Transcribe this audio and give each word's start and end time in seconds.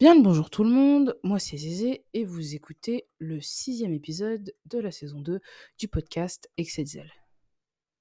Bien 0.00 0.14
le 0.14 0.22
bonjour 0.22 0.48
tout 0.48 0.62
le 0.62 0.70
monde, 0.70 1.18
moi 1.24 1.40
c'est 1.40 1.56
Zézé 1.56 2.04
et 2.14 2.24
vous 2.24 2.54
écoutez 2.54 3.08
le 3.18 3.40
sixième 3.40 3.92
épisode 3.92 4.54
de 4.66 4.78
la 4.78 4.92
saison 4.92 5.20
2 5.20 5.40
du 5.78 5.88
podcast 5.88 6.48
Excelzel. 6.56 7.10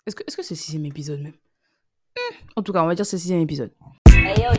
Est-ce 0.05 0.15
que 0.15 0.23
est-ce 0.27 0.37
que 0.37 0.43
c'est 0.43 0.53
le 0.53 0.59
sixième 0.59 0.85
épisode 0.85 1.21
même? 1.21 1.33
Hmm, 2.15 2.35
En 2.55 2.61
tout 2.61 2.71
cas, 2.71 2.83
on 2.83 2.87
va 2.87 2.93
dire 2.93 3.05
c'est 3.05 3.15
le 3.15 3.21
sixième 3.21 3.41
épisode. 3.41 3.73
Yo, 4.07 4.51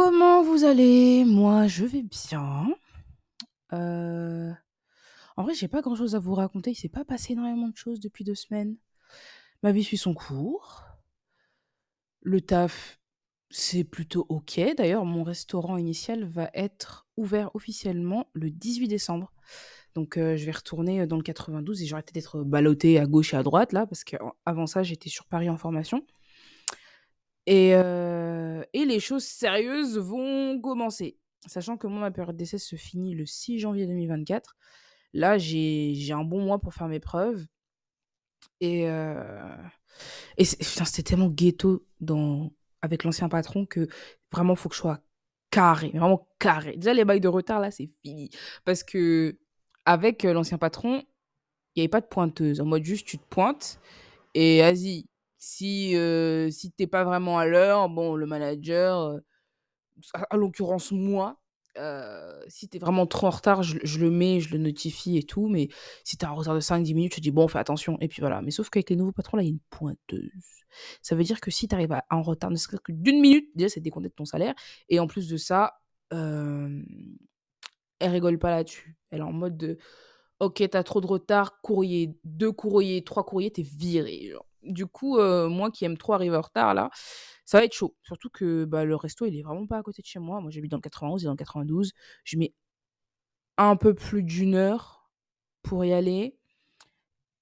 Comment 0.00 0.44
vous 0.44 0.62
allez? 0.62 1.24
Moi 1.24 1.66
je 1.66 1.84
vais 1.84 2.02
bien. 2.04 2.68
Euh, 3.72 4.52
En 5.36 5.42
vrai, 5.42 5.54
j'ai 5.54 5.66
pas 5.66 5.82
grand 5.82 5.96
chose 5.96 6.14
à 6.14 6.20
vous 6.20 6.34
raconter, 6.34 6.70
il 6.70 6.76
s'est 6.76 6.88
pas 6.88 7.04
passé 7.04 7.32
énormément 7.32 7.66
de 7.68 7.76
choses 7.76 7.98
depuis 7.98 8.22
deux 8.22 8.36
semaines. 8.36 8.76
Ma 9.64 9.72
vie 9.72 9.82
suit 9.82 9.98
son 9.98 10.14
cours. 10.14 10.84
Le 12.22 12.40
taf, 12.40 13.00
c'est 13.50 13.82
plutôt 13.82 14.24
ok. 14.28 14.60
D'ailleurs, 14.76 15.04
mon 15.04 15.24
restaurant 15.24 15.76
initial 15.78 16.24
va 16.24 16.48
être 16.54 17.08
ouvert 17.16 17.50
officiellement 17.56 18.28
le 18.34 18.50
18 18.52 18.86
décembre. 18.86 19.32
Donc, 19.96 20.16
euh, 20.16 20.36
je 20.36 20.46
vais 20.46 20.52
retourner 20.52 21.08
dans 21.08 21.16
le 21.16 21.24
92 21.24 21.82
et 21.82 21.88
peut-être 21.88 22.12
d'être 22.12 22.44
ballottée 22.44 23.00
à 23.00 23.06
gauche 23.06 23.34
et 23.34 23.36
à 23.36 23.42
droite 23.42 23.72
là, 23.72 23.84
parce 23.84 24.04
qu'avant 24.04 24.66
ça, 24.68 24.84
j'étais 24.84 25.08
sur 25.08 25.26
Paris 25.26 25.50
en 25.50 25.56
formation. 25.56 26.06
Et, 27.50 28.84
les 28.84 29.00
choses 29.00 29.24
sérieuses 29.24 29.98
vont 29.98 30.60
commencer. 30.60 31.18
Sachant 31.46 31.76
que 31.76 31.86
moi, 31.86 32.00
ma 32.00 32.10
période 32.10 32.36
d'essai 32.36 32.58
se 32.58 32.76
finit 32.76 33.14
le 33.14 33.26
6 33.26 33.58
janvier 33.60 33.86
2024. 33.86 34.56
Là, 35.14 35.38
j'ai 35.38 36.12
un 36.12 36.24
bon 36.24 36.40
mois 36.40 36.58
pour 36.58 36.74
faire 36.74 36.88
mes 36.88 37.00
preuves. 37.00 37.46
Et, 38.60 38.82
et 38.82 40.44
putain, 40.44 40.84
c'était 40.84 41.02
tellement 41.02 41.28
ghetto 41.28 41.86
dans, 42.00 42.52
avec 42.82 43.04
l'ancien 43.04 43.28
patron 43.28 43.66
que 43.66 43.88
vraiment, 44.32 44.54
il 44.54 44.58
faut 44.58 44.68
que 44.68 44.74
je 44.74 44.80
sois 44.80 45.00
carré. 45.50 45.90
Vraiment 45.94 46.28
carré. 46.38 46.76
Déjà, 46.76 46.94
les 46.94 47.04
bails 47.04 47.20
de 47.20 47.28
retard, 47.28 47.60
là, 47.60 47.70
c'est 47.70 47.90
fini. 48.02 48.30
Parce 48.64 48.82
que 48.82 49.38
avec 49.84 50.24
euh, 50.24 50.32
l'ancien 50.32 50.58
patron, 50.58 51.02
il 51.74 51.80
n'y 51.80 51.82
avait 51.82 51.88
pas 51.88 52.00
de 52.00 52.06
pointeuse. 52.06 52.60
En 52.60 52.66
mode 52.66 52.84
juste, 52.84 53.06
tu 53.06 53.18
te 53.18 53.26
pointes 53.28 53.80
et 54.34 54.60
vas-y. 54.60 55.07
Si, 55.38 55.96
euh, 55.96 56.50
si 56.50 56.72
t'es 56.72 56.86
pas 56.86 57.04
vraiment 57.04 57.38
à 57.38 57.46
l'heure, 57.46 57.88
bon, 57.88 58.14
le 58.14 58.26
manager, 58.26 59.18
à, 60.14 60.36
l'occurrence 60.36 60.92
moi, 60.92 61.40
si 62.48 62.68
t'es 62.68 62.78
vraiment 62.78 63.06
trop 63.06 63.28
en 63.28 63.30
retard, 63.30 63.62
je, 63.62 64.00
le 64.00 64.10
mets, 64.10 64.40
je 64.40 64.50
le 64.50 64.58
notifie 64.58 65.16
et 65.16 65.22
tout. 65.22 65.48
Mais 65.48 65.68
si 66.04 66.16
t'es 66.16 66.26
en 66.26 66.34
retard 66.34 66.54
de 66.54 66.60
5-10 66.60 66.94
minutes, 66.94 67.14
je 67.16 67.20
dis 67.20 67.30
bon, 67.30 67.46
fais 67.46 67.58
attention. 67.58 67.98
Et 68.00 68.08
puis 68.08 68.20
voilà. 68.20 68.42
Mais 68.42 68.50
sauf 68.50 68.68
qu'avec 68.68 68.90
les 68.90 68.96
nouveaux 68.96 69.12
patrons, 69.12 69.36
là, 69.36 69.44
il 69.44 69.46
y 69.46 69.50
a 69.50 69.52
une 69.52 69.60
pointeuse. 69.70 70.58
Ça 71.02 71.14
veut 71.14 71.24
dire 71.24 71.40
que 71.40 71.50
si 71.50 71.68
t'arrives 71.68 71.96
en 72.10 72.22
retard 72.22 72.50
ne 72.50 72.56
serait-ce 72.56 72.82
que 72.82 72.92
d'une 72.92 73.20
minute, 73.20 73.48
déjà, 73.54 73.68
c'est 73.68 73.80
décompté 73.80 74.08
de 74.08 74.14
ton 74.14 74.24
salaire. 74.24 74.54
Et 74.88 75.00
en 75.00 75.06
plus 75.06 75.28
de 75.28 75.36
ça, 75.36 75.74
euh, 76.12 76.82
elle 77.98 78.10
rigole 78.10 78.38
pas 78.38 78.50
là-dessus. 78.50 78.96
Elle 79.10 79.20
est 79.20 79.24
en 79.24 79.32
mode 79.32 79.56
de 79.56 79.78
OK, 80.40 80.62
t'as 80.70 80.82
trop 80.84 81.00
de 81.00 81.06
retard, 81.06 81.60
courrier, 81.62 82.16
deux 82.24 82.52
courriers, 82.52 83.02
trois 83.02 83.24
courriers, 83.24 83.50
t'es 83.50 83.62
viré. 83.62 84.28
genre. 84.30 84.46
Du 84.62 84.86
coup, 84.86 85.18
euh, 85.18 85.48
moi 85.48 85.70
qui 85.70 85.84
aime 85.84 85.96
trop 85.98 86.14
arriver 86.14 86.36
en 86.36 86.40
retard, 86.42 86.74
là, 86.74 86.90
ça 87.44 87.58
va 87.58 87.64
être 87.64 87.74
chaud. 87.74 87.96
Surtout 88.02 88.30
que 88.30 88.64
bah, 88.64 88.84
le 88.84 88.96
resto, 88.96 89.26
il 89.26 89.36
est 89.38 89.42
vraiment 89.42 89.66
pas 89.66 89.78
à 89.78 89.82
côté 89.82 90.02
de 90.02 90.06
chez 90.06 90.18
moi. 90.18 90.40
Moi, 90.40 90.50
j'habite 90.50 90.70
dans 90.70 90.76
le 90.78 90.82
91 90.82 91.22
et 91.22 91.26
dans 91.26 91.32
le 91.32 91.36
92. 91.36 91.92
Je 92.24 92.38
mets 92.38 92.54
un 93.58 93.76
peu 93.76 93.94
plus 93.94 94.22
d'une 94.22 94.54
heure 94.54 95.10
pour 95.62 95.84
y 95.84 95.92
aller. 95.92 96.38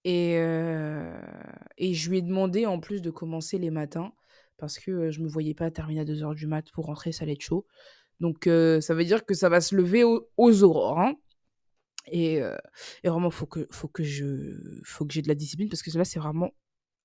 Et, 0.05 0.36
euh, 0.39 1.20
et 1.78 1.95
je 1.95 2.11
lui 2.11 2.18
ai 2.18 2.23
demandé 2.23 2.64
en 2.67 2.79
plus 2.79 3.02
de 3.02 3.11
commencer 3.11 3.58
les 3.58 3.70
matins 3.70 4.13
parce 4.57 4.79
que 4.79 4.90
euh, 4.90 5.11
je 5.11 5.20
me 5.20 5.29
voyais 5.29 5.55
pas 5.55 5.70
terminer 5.70 6.01
à 6.01 6.05
2h 6.05 6.35
du 6.35 6.46
mat 6.46 6.70
pour 6.73 6.86
rentrer, 6.86 7.13
ça 7.13 7.24
allait 7.24 7.33
être 7.33 7.40
chaud. 7.42 7.67
Donc, 8.20 8.46
ça 8.46 8.95
veut 8.95 9.05
dire 9.07 9.27
que 9.27 9.35
ça 9.35 9.48
va 9.48 9.63
se 9.63 9.77
lever 9.77 10.05
au- 10.05 10.29
aux 10.39 10.64
aurores. 10.64 11.01
hein. 11.01 11.14
Et, 12.13 12.36
et 13.05 13.08
vraiment, 13.08 13.30
faut 13.30 13.46
que, 13.46 13.67
faut 13.70 13.89
que 13.89 14.05
je, 14.05 14.55
faut 14.85 15.07
que 15.07 15.13
j'ai 15.14 15.23
de 15.23 15.29
la 15.29 15.35
discipline 15.35 15.69
parce 15.69 15.83
que 15.83 15.96
là, 15.98 16.05
c'est 16.05 16.20
vraiment 16.20 16.52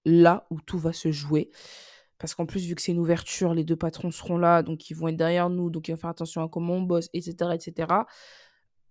là 0.05 0.45
où 0.49 0.61
tout 0.61 0.79
va 0.79 0.93
se 0.93 1.11
jouer. 1.11 1.51
Parce 2.17 2.35
qu'en 2.35 2.45
plus, 2.45 2.65
vu 2.65 2.75
que 2.75 2.81
c'est 2.81 2.91
une 2.91 2.99
ouverture, 2.99 3.53
les 3.55 3.63
deux 3.63 3.75
patrons 3.75 4.11
seront 4.11 4.37
là, 4.37 4.61
donc 4.61 4.89
ils 4.89 4.93
vont 4.95 5.07
être 5.07 5.17
derrière 5.17 5.49
nous, 5.49 5.71
donc 5.71 5.87
ils 5.87 5.91
vont 5.91 5.97
faire 5.97 6.11
attention 6.11 6.43
à 6.43 6.49
comment 6.49 6.75
on 6.75 6.81
bosse, 6.81 7.09
etc., 7.13 7.51
etc. 7.55 8.05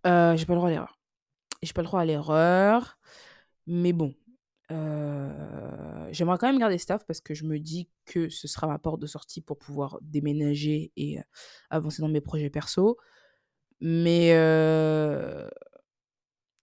Euh, 0.07 0.37
j'ai 0.37 0.47
pas 0.47 0.55
le 0.55 0.59
droit 0.59 0.69
à 0.69 0.73
l'erreur. 0.73 0.99
J'ai 1.63 1.73
pas 1.73 1.83
le 1.83 1.87
droit 1.87 2.01
à 2.01 2.05
l'erreur. 2.05 2.99
Mais 3.69 3.93
bon, 3.93 4.15
euh, 4.73 6.09
j'aimerais 6.11 6.39
quand 6.39 6.49
même 6.49 6.59
garder 6.59 6.79
staff 6.79 7.07
parce 7.07 7.21
que 7.21 7.35
je 7.35 7.45
me 7.45 7.61
dis 7.61 7.89
que 8.05 8.29
ce 8.29 8.49
sera 8.49 8.67
ma 8.67 8.79
porte 8.79 9.01
de 9.01 9.07
sortie 9.07 9.41
pour 9.41 9.59
pouvoir 9.59 9.99
déménager 10.03 10.93
et 10.97 11.19
euh, 11.21 11.23
avancer 11.71 12.03
dans 12.03 12.09
mes 12.09 12.21
projets 12.21 12.51
perso. 12.51 12.97
Mais 13.81 14.33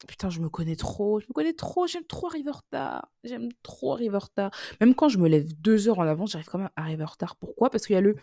Putain, 0.08 0.30
je 0.30 0.40
me 0.40 0.50
connais 0.50 0.76
trop, 0.76 1.20
je 1.20 1.26
me 1.28 1.34
connais 1.34 1.54
trop, 1.54 1.88
j'aime 1.88 2.06
trop 2.06 2.28
arriver 2.28 2.50
en 2.50 2.54
retard. 2.54 3.10
J'aime 3.24 3.50
trop 3.64 3.94
arriver 3.94 4.16
en 4.16 4.20
retard. 4.20 4.52
Même 4.80 4.94
quand 4.94 5.10
je 5.10 5.18
me 5.18 5.28
lève 5.28 5.60
deux 5.60 5.88
heures 5.90 6.00
en 6.00 6.04
avance, 6.08 6.32
j'arrive 6.32 6.48
quand 6.48 6.60
même 6.60 6.70
à 6.76 6.82
arriver 6.84 7.04
en 7.04 7.08
retard. 7.08 7.36
Pourquoi? 7.36 7.70
Parce 7.72 7.86
qu'il 7.88 7.96
y 7.96 7.98
a 7.98 8.02
le 8.02 8.16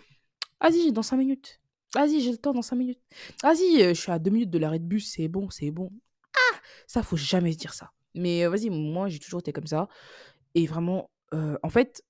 Vas-y, 0.61 0.83
j'ai 0.85 0.93
dans 0.93 1.03
cinq 1.03 1.19
minutes. 1.19 1.61
Vas-y, 1.95 2.21
j'ai 2.21 2.33
le 2.33 2.39
temps 2.39 2.55
dans 2.55 2.63
cinq 2.63 2.77
minutes. 2.77 3.01
Vas-y, 3.43 3.83
euh, 3.83 3.95
je 3.95 4.01
suis 4.01 4.13
à 4.13 4.19
deux 4.19 4.31
minutes 4.31 4.51
de 4.51 4.59
l'arrêt 4.59 4.79
de 4.81 4.85
bus, 4.87 5.13
c'est 5.15 5.29
bon, 5.29 5.51
c'est 5.51 5.71
bon. 5.71 5.91
Ça, 6.87 7.03
faut 7.03 7.17
jamais 7.17 7.53
se 7.53 7.59
dire 7.59 7.75
ça. 7.75 7.93
Mais 8.15 8.45
euh, 8.45 8.51
vas-y, 8.51 8.71
moi, 8.71 9.09
j'ai 9.09 9.19
toujours 9.19 9.41
été 9.41 9.53
comme 9.53 9.67
ça. 9.67 9.89
Et 10.55 10.67
vraiment, 10.67 11.11
euh, 11.35 11.59
en 11.63 11.71
fait, 11.71 12.05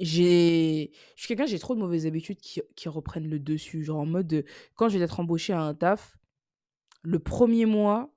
j'ai. 0.00 0.90
Je 1.16 1.20
suis 1.22 1.28
quelqu'un, 1.28 1.46
j'ai 1.46 1.58
trop 1.58 1.74
de 1.74 1.80
mauvaises 1.80 2.06
habitudes 2.06 2.38
qui, 2.40 2.60
qui 2.76 2.88
reprennent 2.88 3.28
le 3.28 3.38
dessus. 3.38 3.84
Genre 3.84 3.98
en 4.00 4.06
mode, 4.06 4.26
de- 4.26 4.44
quand 4.74 4.88
je 4.88 4.98
vais 4.98 5.04
être 5.04 5.20
embauché 5.20 5.52
à 5.52 5.60
un 5.62 5.74
taf, 5.74 6.16
le 7.04 7.18
premier 7.18 7.66
mois, 7.66 8.10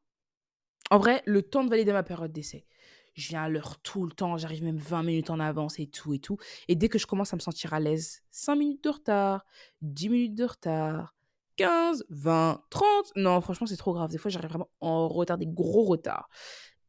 en 0.89 0.97
vrai, 0.97 1.21
le 1.25 1.43
temps 1.43 1.63
de 1.63 1.69
valider 1.69 1.91
ma 1.91 2.03
période 2.03 2.31
d'essai. 2.31 2.65
Je 3.13 3.29
viens 3.29 3.43
à 3.43 3.49
l'heure 3.49 3.79
tout 3.81 4.05
le 4.05 4.11
temps, 4.11 4.37
j'arrive 4.37 4.63
même 4.63 4.77
20 4.77 5.03
minutes 5.03 5.29
en 5.29 5.39
avance 5.39 5.79
et 5.79 5.87
tout 5.87 6.13
et 6.13 6.19
tout. 6.19 6.37
Et 6.67 6.75
dès 6.75 6.87
que 6.87 6.99
je 6.99 7.07
commence 7.07 7.33
à 7.33 7.35
me 7.35 7.41
sentir 7.41 7.73
à 7.73 7.79
l'aise, 7.79 8.21
5 8.31 8.55
minutes 8.55 8.83
de 8.83 8.89
retard, 8.89 9.45
10 9.81 10.09
minutes 10.09 10.35
de 10.35 10.45
retard, 10.45 11.15
15, 11.57 12.05
20, 12.09 12.61
30. 12.69 13.11
Non, 13.15 13.41
franchement, 13.41 13.67
c'est 13.67 13.77
trop 13.77 13.93
grave. 13.93 14.11
Des 14.11 14.19
fois, 14.19 14.29
j'arrive 14.29 14.49
vraiment 14.49 14.69
en 14.79 15.07
retard, 15.07 15.39
des 15.39 15.47
gros 15.47 15.83
retards. 15.83 16.29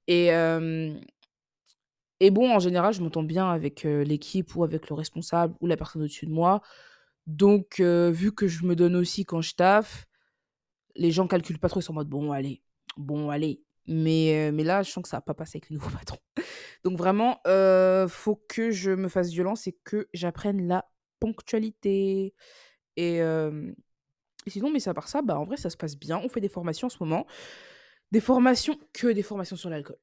Et, 0.07 0.33
euh, 0.35 0.95
et 2.21 2.31
bon, 2.31 2.55
en 2.55 2.59
général, 2.59 2.93
je 2.93 3.01
m'entends 3.01 3.23
bien 3.23 3.51
avec 3.51 3.87
euh, 3.87 4.05
l'équipe 4.05 4.55
ou 4.55 4.65
avec 4.65 4.89
le 4.91 4.95
responsable 4.95 5.55
ou 5.61 5.67
la 5.67 5.77
personne 5.79 6.03
au-dessus 6.03 6.27
de 6.27 6.33
moi. 6.33 6.61
Donc, 7.27 7.81
euh, 7.81 8.11
vu 8.11 8.33
que 8.33 8.49
je 8.49 8.65
me 8.65 8.77
donne 8.77 8.97
aussi 8.97 9.25
quand 9.25 9.41
je 9.41 9.55
taffe, 9.55 10.08
les 10.99 11.11
gens 11.11 11.27
calculent 11.27 11.59
pas 11.59 11.69
trop, 11.69 11.81
ils 11.81 11.85
sont 11.85 11.93
en 11.93 11.97
mode 11.97 12.09
bon, 12.09 12.33
allez, 12.33 12.63
bon, 12.97 13.31
allez. 13.31 13.63
Mais, 13.87 14.49
euh, 14.49 14.53
mais 14.53 14.65
là, 14.65 14.83
je 14.83 14.91
sens 14.91 15.03
que 15.03 15.09
ça 15.09 15.17
va 15.17 15.23
pas 15.23 15.33
passer 15.33 15.57
avec 15.57 15.71
les 15.71 15.77
nouveaux 15.77 15.91
patrons. 15.97 16.19
Donc 16.85 16.99
vraiment, 16.99 17.41
euh, 17.47 18.07
faut 18.07 18.37
que 18.49 18.71
je 18.71 18.91
me 18.91 19.09
fasse 19.09 19.31
violence 19.31 19.67
et 19.67 19.79
que 19.85 20.09
j'apprenne 20.13 20.67
la 20.69 20.85
ponctualité. 21.21 22.35
Et, 22.97 23.23
euh, 23.23 23.73
sinon, 24.47 24.71
mais 24.71 24.81
ça 24.81 24.93
part 24.93 25.09
ça, 25.09 25.23
bah 25.23 25.39
en 25.39 25.45
vrai, 25.45 25.57
ça 25.57 25.71
se 25.71 25.77
passe 25.77 25.97
bien. 25.97 26.21
On 26.23 26.29
fait 26.29 26.41
des 26.41 26.51
formations 26.51 26.87
en 26.87 26.91
ce 26.91 26.99
moment. 27.01 27.27
Des 28.13 28.21
formations, 28.21 28.79
que 28.93 29.07
des 29.07 29.23
formations 29.23 29.57
sur 29.57 29.71
l'alcool. 29.71 29.99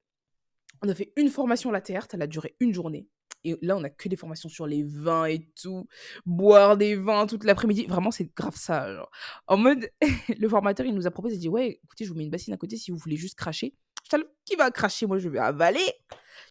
On 0.81 0.89
a 0.89 0.95
fait 0.95 1.13
une 1.15 1.29
formation 1.29 1.71
latte 1.71 1.91
art, 1.91 2.07
elle 2.13 2.21
a 2.21 2.27
duré 2.27 2.55
une 2.59 2.73
journée. 2.73 3.07
Et 3.45 3.55
là, 3.61 3.77
on 3.77 3.83
a 3.83 3.89
que 3.89 4.09
des 4.09 4.15
formations 4.15 4.49
sur 4.49 4.65
les 4.65 4.83
vins 4.83 5.25
et 5.25 5.47
tout. 5.61 5.87
Boire 6.25 6.77
des 6.77 6.95
vins 6.95 7.27
toute 7.27 7.43
l'après-midi. 7.43 7.85
Vraiment, 7.85 8.11
c'est 8.11 8.35
grave 8.35 8.55
ça. 8.55 8.93
genre. 8.93 9.11
En 9.47 9.57
mode, 9.57 9.89
le 10.39 10.49
formateur, 10.49 10.85
il 10.85 10.95
nous 10.95 11.05
a 11.05 11.11
proposé, 11.11 11.35
il 11.35 11.39
dit 11.39 11.49
Ouais, 11.49 11.79
écoutez, 11.83 12.05
je 12.05 12.09
vous 12.09 12.17
mets 12.17 12.23
une 12.23 12.31
bassine 12.31 12.53
à 12.53 12.57
côté 12.57 12.75
si 12.75 12.91
vous 12.91 12.97
voulez 12.97 13.17
juste 13.17 13.35
cracher. 13.35 13.75
Qui 14.45 14.55
va 14.55 14.71
cracher? 14.71 15.05
Moi, 15.05 15.19
je 15.19 15.29
vais 15.29 15.39
avaler. 15.39 15.85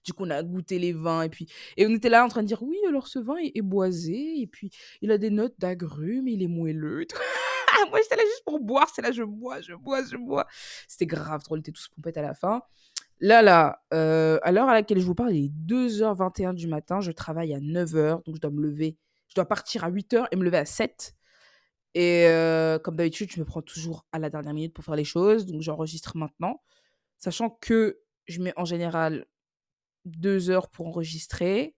Du 0.04 0.12
coup, 0.12 0.24
on 0.24 0.30
a 0.30 0.42
goûté 0.42 0.78
les 0.78 0.92
vins. 0.92 1.22
Et 1.22 1.28
puis, 1.28 1.48
et 1.76 1.86
on 1.86 1.90
était 1.90 2.08
là 2.08 2.24
en 2.24 2.28
train 2.28 2.42
de 2.42 2.48
dire 2.48 2.62
Oui, 2.62 2.76
alors 2.88 3.08
ce 3.08 3.18
vin 3.18 3.36
est, 3.38 3.62
boisé. 3.62 4.40
Et 4.40 4.46
puis, 4.46 4.70
il 5.02 5.10
a 5.10 5.18
des 5.18 5.30
notes 5.30 5.54
d'agrumes, 5.58 6.28
il 6.28 6.42
est 6.42 6.48
moelleux. 6.48 7.06
Moi, 7.90 7.98
j'étais 8.02 8.16
là 8.16 8.22
juste 8.22 8.44
pour 8.44 8.60
boire. 8.60 8.88
C'est 8.94 9.02
là, 9.02 9.10
je 9.10 9.22
bois, 9.24 9.60
je 9.60 9.74
bois, 9.74 10.02
je 10.04 10.16
bois. 10.16 10.46
C'était 10.88 11.06
grave 11.06 11.42
drôle. 11.42 11.58
On 11.58 11.60
était 11.60 11.72
tous 11.72 11.88
pompettes 11.88 12.16
à 12.16 12.22
la 12.22 12.34
fin. 12.34 12.62
Là, 13.20 13.42
là, 13.42 13.82
euh, 13.92 14.38
à 14.42 14.52
l'heure 14.52 14.68
à 14.68 14.74
laquelle 14.74 14.98
je 14.98 15.06
vous 15.06 15.14
parle, 15.14 15.34
il 15.34 15.46
est 15.46 15.52
2h21 15.66 16.54
du 16.54 16.66
matin. 16.66 17.00
Je 17.00 17.12
travaille 17.12 17.54
à 17.54 17.60
9h, 17.60 18.24
donc 18.24 18.36
je 18.36 18.40
dois 18.40 18.50
me 18.50 18.62
lever. 18.62 18.96
Je 19.28 19.34
dois 19.34 19.46
partir 19.46 19.84
à 19.84 19.90
8h 19.90 20.26
et 20.30 20.36
me 20.36 20.44
lever 20.44 20.58
à 20.58 20.64
7. 20.64 21.14
Et 21.94 22.26
euh, 22.26 22.78
comme 22.78 22.96
d'habitude, 22.96 23.30
je 23.30 23.40
me 23.40 23.44
prends 23.44 23.62
toujours 23.62 24.04
à 24.12 24.18
la 24.18 24.30
dernière 24.30 24.52
minute 24.52 24.74
pour 24.74 24.84
faire 24.84 24.96
les 24.96 25.04
choses. 25.04 25.46
Donc 25.46 25.62
j'enregistre 25.62 26.16
maintenant. 26.16 26.60
Sachant 27.18 27.50
que 27.50 28.00
je 28.26 28.42
mets 28.42 28.52
en 28.56 28.64
général 28.64 29.26
2 30.06 30.50
heures 30.50 30.68
pour 30.68 30.88
enregistrer. 30.88 31.74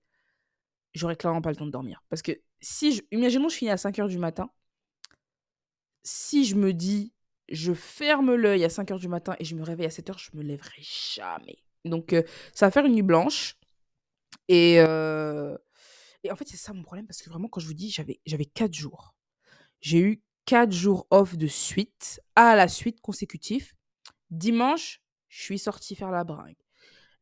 J'aurais 0.95 1.17
clairement 1.17 1.43
pas 1.43 1.51
le 1.51 1.57
temps 1.57 1.67
de 1.67 1.71
dormir. 1.71 2.03
Parce 2.09 2.23
que 2.23 2.33
si 2.61 2.95
je... 2.95 3.03
Imaginons, 3.11 3.49
je 3.51 3.57
finis 3.57 3.71
à 3.71 3.77
5h 3.77 4.09
du 4.09 4.19
matin. 4.19 4.51
si 6.03 6.45
je 6.47 6.57
me 6.57 6.73
dis: 6.73 7.13
«Je 7.49 7.73
ferme 7.73 8.35
l'œil 8.35 8.65
à 8.65 8.69
5:00 8.69 8.99
du 8.99 9.09
matin 9.09 9.37
et 9.39 9.45
je 9.45 9.55
me 9.55 9.63
réveille 9.63 9.87
à 9.87 9.91
7:00», 9.91 10.19
je 10.19 10.31
me 10.35 10.43
lèverai 10.43 10.83
jamais. 10.83 11.59
Donc 11.85 12.13
heu, 12.13 12.25
ça 12.53 12.67
va 12.67 12.71
faire 12.73 12.85
une 12.87 12.95
nuit 12.95 13.03
blanche 13.03 13.57
et 14.49 14.79
heu 14.81 15.59
et 16.25 16.33
en 16.33 16.37
fait, 16.37 16.49
c'est 16.49 16.57
ça 16.59 16.73
mon 16.75 16.83
problème 16.83 17.07
parce 17.07 17.23
que 17.23 17.31
vraiment 17.31 17.49
quand 17.49 17.61
je 17.61 17.67
vous 17.69 17.75
dis 17.75 17.91
j'avais 17.91 18.21
j'avais 18.27 18.47
4 18.47 18.75
jours. 18.75 19.15
J'ai 19.83 20.01
eu 20.01 20.23
4 20.47 20.73
jours 20.73 21.07
off 21.11 21.37
de 21.39 21.47
suite, 21.49 22.21
à 22.37 22.57
la 22.57 22.69
suite 22.69 23.01
consécutifs. 23.03 23.75
Dimanche, 24.31 25.03
je 25.29 25.43
suis 25.43 25.59
sortie 25.61 25.97
faire 25.97 26.11
la 26.13 26.25
bringue. 26.25 26.57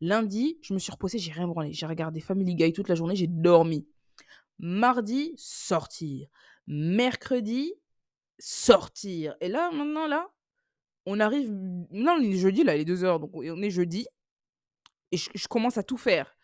Lundi, 0.02 0.58
je 0.62 0.74
me 0.74 0.80
suis 0.80 0.92
reposée, 0.92 1.18
j'ai 1.18 1.32
rien 1.32 1.48
branlé. 1.48 1.72
J'ai 1.72 1.86
regardé 1.86 2.20
Family 2.20 2.54
Guy 2.56 2.72
toute 2.74 2.88
la 2.88 2.96
journée, 2.96 3.16
j'ai 3.16 3.28
dormi. 3.28 3.86
Mardi, 4.60 5.34
sortir. 5.36 6.28
Mercredi, 6.68 7.74
sortir. 8.38 9.36
Et 9.40 9.48
là, 9.48 9.70
maintenant, 9.70 10.06
là, 10.06 10.28
on 11.06 11.20
arrive 11.20 11.50
non, 11.52 12.16
on 12.18 12.22
est 12.22 12.36
jeudi, 12.36 12.64
là, 12.64 12.76
il 12.76 12.80
est 12.80 12.84
2:00, 12.84 13.20
donc 13.20 13.30
on 13.34 13.62
est 13.62 13.70
jeudi 13.70 14.06
et 15.12 15.16
je 15.16 15.48
commence 15.48 15.78
à 15.78 15.82
tout 15.82 15.98
faire. 15.98 16.36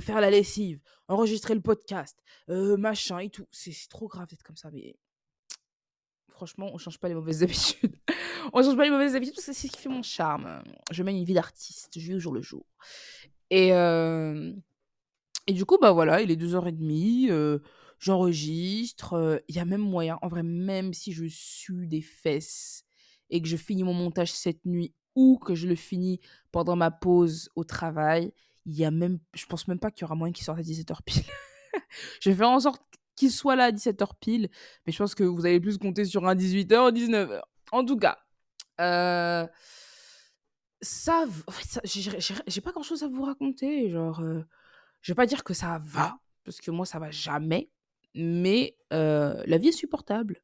Faire 0.00 0.20
la 0.20 0.30
lessive, 0.30 0.80
enregistrer 1.06 1.54
le 1.54 1.60
podcast, 1.60 2.18
machin 2.48 3.20
et 3.20 3.30
tout. 3.30 3.46
C'est 3.52 3.72
trop 3.88 4.08
grave 4.08 4.26
d'être 4.26 4.42
comme 4.42 4.56
ça, 4.56 4.72
mais 4.72 4.96
franchement, 6.30 6.68
on 6.72 6.78
change 6.78 6.98
pas 6.98 7.06
les 7.06 7.14
mauvaises 7.14 7.42
habitudes. 7.44 7.94
On 8.52 8.60
change 8.60 8.76
pas 8.76 8.82
les 8.82 8.90
mauvaises 8.90 9.14
habitudes 9.14 9.36
parce 9.36 9.46
que 9.46 9.52
c'est 9.52 9.68
ce 9.68 9.72
qui 9.72 9.80
fait 9.80 9.88
mon 9.88 10.02
charme. 10.02 10.64
Je 10.90 11.02
mène 11.04 11.16
une 11.16 11.24
vie 11.24 11.34
d'artiste, 11.34 11.90
je 11.94 12.00
vis 12.00 12.14
au 12.14 12.18
jour 12.18 12.32
le 12.32 12.42
jour 12.42 12.66
et 13.50 13.72
et 15.48 15.52
du 15.54 15.64
coup, 15.64 15.78
bah, 15.80 15.92
voilà, 15.92 16.20
il 16.20 16.30
est 16.30 16.36
2:30, 16.36 17.30
heu, 17.30 17.62
j'enregistre, 17.98 19.14
heu, 19.16 19.40
il 19.48 19.56
y 19.56 19.58
a 19.60 19.64
même 19.64 19.80
moyen, 19.82 20.18
en 20.22 20.28
vrai, 20.28 20.42
même 20.42 20.94
si 20.94 21.12
je 21.12 21.26
sue 21.28 21.86
des 21.86 22.02
fesses 22.02 22.84
et 23.30 23.40
que 23.42 23.48
je 23.48 23.56
finis 23.56 23.82
mon 23.84 23.94
montage 23.94 24.32
cette 24.32 24.64
nuit 24.66 24.94
ou 25.14 25.38
que 25.38 25.54
je 25.54 25.66
le 25.68 25.74
finis 25.74 26.20
pendant 26.52 26.76
ma 26.76 26.90
pause 26.90 27.50
au 27.56 27.64
travail, 27.64 28.32
il 28.66 28.74
y 28.76 28.84
a 28.84 28.90
même 28.90 29.18
je 29.34 29.46
pense 29.46 29.66
même 29.68 29.78
pas 29.80 29.90
qu'il 29.90 30.02
y 30.02 30.04
aura 30.04 30.14
moyen 30.14 30.32
qu'il 30.32 30.44
sorte 30.44 30.58
à 30.58 30.62
17:00 30.62 31.02
pile. 31.02 31.22
Je 32.22 32.30
vais 32.30 32.36
faire 32.36 32.50
en 32.50 32.60
sorte 32.60 32.82
qu'il 33.16 33.30
soit 33.32 33.56
là 33.56 33.64
à 33.66 33.72
17:00 33.72 34.16
pile, 34.16 34.50
mais 34.86 34.92
je 34.92 34.98
pense 34.98 35.14
que 35.14 35.24
vous 35.24 35.46
allez 35.46 35.60
plus 35.60 35.78
compter 35.78 36.04
sur 36.06 36.26
un 36.28 36.34
18:00 36.36 36.88
ou 36.88 36.90
19:00. 36.92 37.48
En 37.72 37.84
tout 37.84 37.96
cas, 37.98 38.18
heu, 38.80 39.48
ça 40.82 41.26
j'ai 42.46 42.60
pas 42.62 42.72
grand 42.72 42.82
chose 42.84 43.02
à 43.02 43.08
vous 43.08 43.24
raconter, 43.24 43.90
genre, 43.90 44.20
heu, 44.22 44.44
je 45.02 45.12
vais 45.12 45.16
pas 45.16 45.26
dire 45.26 45.44
que 45.44 45.54
ça 45.54 45.78
va, 45.84 46.18
parce 46.44 46.60
que 46.60 46.70
moi 46.72 46.86
ça 46.86 46.98
va 47.00 47.10
jamais, 47.10 47.70
mais 48.14 48.76
la 48.90 49.58
vie 49.58 49.68
est 49.68 49.72
supportable. 49.72 50.42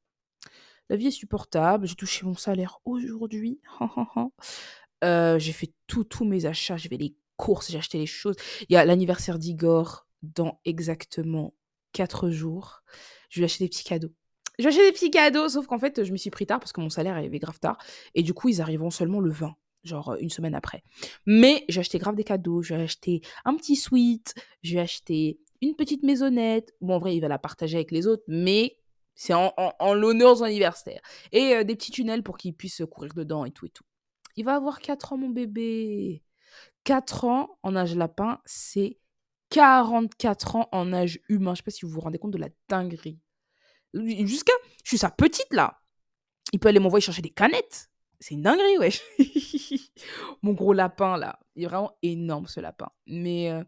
La 0.90 0.96
vie 0.96 1.06
est 1.06 1.10
supportable, 1.10 1.86
j'ai 1.86 1.94
touché 1.94 2.26
mon 2.26 2.34
salaire 2.34 2.78
aujourd'hui. 2.84 3.60
J'ai 5.02 5.52
fait 5.52 5.72
tous 5.86 6.24
mes 6.24 6.46
achats, 6.46 6.78
j'ai 6.78 6.88
fait 6.88 6.96
les 6.96 7.14
courses, 7.36 7.70
j'ai 7.70 7.76
acheté 7.76 7.98
les 7.98 8.06
choses. 8.06 8.36
Il 8.68 8.72
y 8.72 8.76
a 8.76 8.84
l'anniversaire 8.86 9.38
d'Igor 9.38 10.06
dans 10.22 10.60
exactement 10.64 11.54
4 11.92 12.30
jours. 12.30 12.82
Je 13.28 13.40
lui 13.40 13.42
ai 13.42 13.46
acheté 13.46 13.64
des 13.64 13.68
petits 13.68 13.84
cadeaux. 13.84 14.12
Je 14.58 14.62
lui 14.62 14.66
ai 14.66 14.68
acheté 14.68 14.86
des 14.86 14.92
petits 14.92 15.10
cadeaux, 15.10 15.48
sauf 15.48 15.66
qu'en 15.66 15.78
fait, 15.78 16.04
je 16.04 16.12
m'y 16.12 16.18
suis 16.18 16.30
pris 16.30 16.46
tard 16.46 16.60
parce 16.60 16.72
que 16.72 16.80
mon 16.80 16.88
salaire 16.88 17.16
arrivait 17.16 17.38
grave 17.38 17.58
tard 17.58 17.76
et 18.14 18.22
du 18.22 18.32
coup, 18.32 18.48
ils 18.48 18.62
arriveront 18.62 18.90
seulement 18.90 19.20
le 19.20 19.30
20, 19.30 19.54
genre, 19.84 20.12
heu, 20.12 20.18
1 20.22 20.28
semaine 20.28 20.54
après. 20.54 20.82
Mais 21.26 21.64
j'ai 21.68 21.80
acheté 21.80 21.98
grave 21.98 22.16
des 22.16 22.24
cadeaux, 22.24 22.62
je 22.62 22.74
lui 22.74 22.80
ai 22.80 22.84
acheté 22.84 23.20
un 23.44 23.54
petit 23.54 23.76
sweat, 23.76 24.34
je 24.62 24.72
lui 24.72 24.78
ai 24.78 24.80
acheté 24.80 25.38
une 25.62 25.76
petite 25.76 26.02
maisonnette. 26.02 26.74
Bon, 26.80 26.94
en 26.94 26.98
vrai, 26.98 27.14
il 27.16 27.20
va 27.20 27.28
la 27.28 27.38
partager 27.38 27.76
avec 27.76 27.90
les 27.90 28.06
autres, 28.06 28.24
mais 28.26 28.78
c'est 29.14 29.34
en 29.34 29.94
l'honneur 29.94 30.32
de 30.32 30.38
son 30.38 30.44
anniversaire 30.44 31.00
et 31.30 31.54
heu, 31.54 31.64
des 31.64 31.76
petits 31.76 31.92
tunnels 31.92 32.22
pour 32.22 32.36
qu'il 32.36 32.54
puisse, 32.54 32.82
courir 32.90 33.14
dedans 33.14 33.44
et 33.44 33.50
tout 33.52 33.66
et 33.66 33.70
tout. 33.70 33.84
Il 34.36 34.44
va 34.44 34.56
avoir 34.56 34.80
4 34.80 35.12
ans, 35.12 35.16
mon 35.16 35.28
bébé. 35.28 36.22
4 36.82 37.24
ans 37.24 37.56
en 37.62 37.76
âge 37.76 37.94
lapin, 37.94 38.40
c'est 38.44 38.98
44 39.50 40.56
ans 40.56 40.68
en 40.72 40.92
âge 40.92 41.20
humain. 41.28 41.54
Je 41.54 41.58
sais 41.58 41.62
pas 41.62 41.70
si 41.70 41.84
vous 41.86 41.92
vous 41.92 42.00
rendez 42.00 42.18
compte 42.18 42.32
de 42.32 42.38
la 42.38 42.48
dinguerie. 42.68 43.20
Jusqu'à 43.94 44.52
je 44.82 44.88
suis 44.88 44.98
sa 44.98 45.10
petite 45.10 45.52
là. 45.52 45.80
Il 46.52 46.58
peut 46.58 46.68
aller 46.68 46.80
m'envoyer 46.80 47.00
chercher 47.04 47.22
des 47.22 47.30
canettes. 47.30 47.88
C'est 48.20 48.34
une 48.34 48.42
dinguerie, 48.42 48.78
wesh. 48.78 49.02
Mon 50.42 50.52
gros 50.52 50.72
lapin 50.72 51.16
là, 51.16 51.38
il 51.56 51.64
est 51.64 51.66
vraiment 51.66 51.96
énorme 52.02 52.46
ce 52.46 52.60
lapin. 52.60 52.90
Mais 53.06 53.50
heu, 53.50 53.64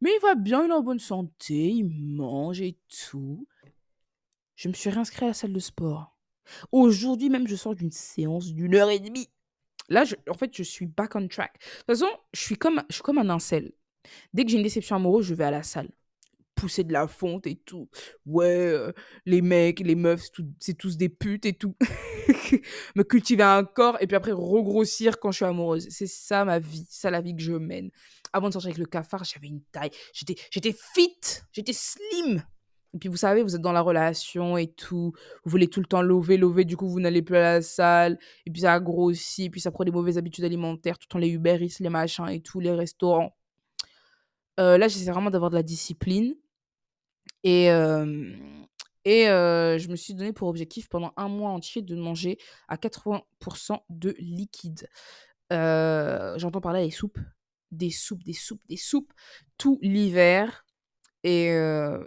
mais 0.00 0.10
il 0.16 0.20
va 0.22 0.34
bien, 0.34 0.64
il 0.64 0.70
est 0.70 0.74
en 0.74 0.82
bonne 0.82 0.98
santé, 0.98 1.70
il 1.70 1.84
mange 1.84 2.60
et 2.60 2.78
tout. 3.10 3.46
Je 4.56 4.68
me 4.68 4.74
suis 4.74 4.90
réinscrit 4.90 5.24
à 5.24 5.28
la 5.28 5.34
salle 5.34 5.52
de 5.52 5.58
sport. 5.58 6.16
Aujourd'hui 6.72 7.28
même, 7.28 7.46
je 7.46 7.56
sors 7.56 7.74
d'une 7.74 7.92
séance 7.92 8.52
d'1 8.52 8.74
heure 8.74 8.90
et 8.90 8.98
demie. 8.98 9.28
Là, 9.88 10.04
en 10.28 10.34
fait, 10.34 10.56
je 10.56 10.62
suis 10.62 10.86
back 10.86 11.16
on 11.16 11.28
track. 11.28 11.54
De 11.54 11.58
toute 11.58 11.86
façon, 11.86 12.08
je 12.32 12.40
suis 12.40 12.56
comme 12.56 12.82
je 12.88 12.94
suis 12.94 13.02
comme 13.02 13.18
un 13.18 13.30
incel. 13.30 13.72
Dès 14.32 14.44
que 14.44 14.50
j'ai 14.50 14.56
une 14.56 14.62
déception 14.62 14.96
amoureuse, 14.96 15.26
je 15.26 15.34
vais 15.34 15.44
à 15.44 15.50
la 15.50 15.62
salle. 15.62 15.90
Pousser 16.60 16.84
de 16.84 16.92
la 16.92 17.06
fonte 17.06 17.46
et 17.46 17.56
tout. 17.56 17.88
Ouais, 18.26 18.66
heu, 18.66 18.92
les 19.24 19.40
mecs, 19.40 19.80
les 19.80 19.94
meufs, 19.94 20.28
c'est 20.58 20.74
tous 20.74 20.98
des 20.98 21.08
putes 21.08 21.46
et 21.46 21.54
tout. 21.54 21.74
Me 22.96 23.02
cultiver 23.02 23.42
un 23.42 23.64
corps 23.64 23.96
et 24.00 24.06
puis 24.06 24.14
après 24.14 24.32
regrossir 24.32 25.18
quand 25.18 25.30
je 25.30 25.36
suis 25.36 25.44
amoureuse. 25.46 25.86
C'est 25.88 26.06
ça 26.06 26.44
ma 26.44 26.58
vie, 26.58 26.86
ça 26.90 27.10
la 27.10 27.22
vie 27.22 27.34
que 27.34 27.42
je 27.42 27.54
mène. 27.54 27.90
Avant 28.34 28.48
de 28.48 28.52
sortir 28.52 28.68
avec 28.68 28.78
le 28.78 28.84
cafard, 28.84 29.24
j'avais 29.24 29.46
une 29.46 29.62
taille, 29.72 29.90
j'étais 30.12 30.76
fit, 30.94 31.40
j'étais 31.52 31.72
slim. 31.72 32.42
Et 32.92 32.98
puis 32.98 33.08
vous 33.08 33.16
savez, 33.16 33.42
vous 33.42 33.54
êtes 33.56 33.62
dans 33.62 33.72
la 33.72 33.80
relation 33.80 34.58
et 34.58 34.66
tout, 34.66 35.12
vous 35.44 35.50
voulez 35.50 35.68
tout 35.68 35.80
le 35.80 35.86
temps 35.86 36.02
lover, 36.02 36.36
lover, 36.36 36.66
du 36.66 36.76
coup 36.76 36.88
vous 36.88 37.00
n'allez 37.00 37.22
plus 37.22 37.36
à 37.36 37.40
la 37.40 37.62
salle 37.62 38.18
et 38.44 38.50
puis 38.50 38.62
ça 38.62 38.78
grossit, 38.80 39.50
puis 39.50 39.62
ça 39.62 39.70
prend 39.70 39.84
des 39.84 39.92
mauvaises 39.92 40.18
habitudes 40.18 40.44
alimentaires, 40.44 40.98
tout 40.98 41.06
le 41.08 41.12
temps 41.12 41.18
les 41.18 41.30
Uber 41.30 41.56
Eats, 41.64 41.76
les 41.80 41.88
machins 41.88 42.28
et 42.28 42.42
tout, 42.42 42.60
les 42.60 42.72
restaurants. 42.72 43.34
Heu, 44.58 44.76
là, 44.76 44.88
j'essaie 44.88 45.10
vraiment 45.10 45.30
d'avoir 45.30 45.50
de 45.50 45.56
la 45.56 45.62
discipline 45.62 46.34
et 47.44 47.66
et 49.06 49.24
je 49.26 49.88
me 49.88 49.96
suis 49.96 50.14
donné 50.14 50.32
pour 50.32 50.48
objectif 50.48 50.88
pendant 50.88 51.12
1 51.16 51.28
mois 51.28 51.50
entier 51.50 51.82
de 51.82 51.96
manger 51.96 52.38
à 52.68 52.76
80% 52.76 53.80
de 53.88 54.14
liquide. 54.18 54.88
J'entends 55.50 56.60
par 56.60 56.72
là 56.72 56.82
les 56.82 56.90
soupes, 56.90 57.18
des 57.70 57.90
soupes, 57.90 58.22
des 58.24 58.32
soupes, 58.34 58.62
des 58.68 58.76
soupes, 58.76 59.12
tout 59.58 59.78
l'hiver 59.82 60.64
et 61.24 61.46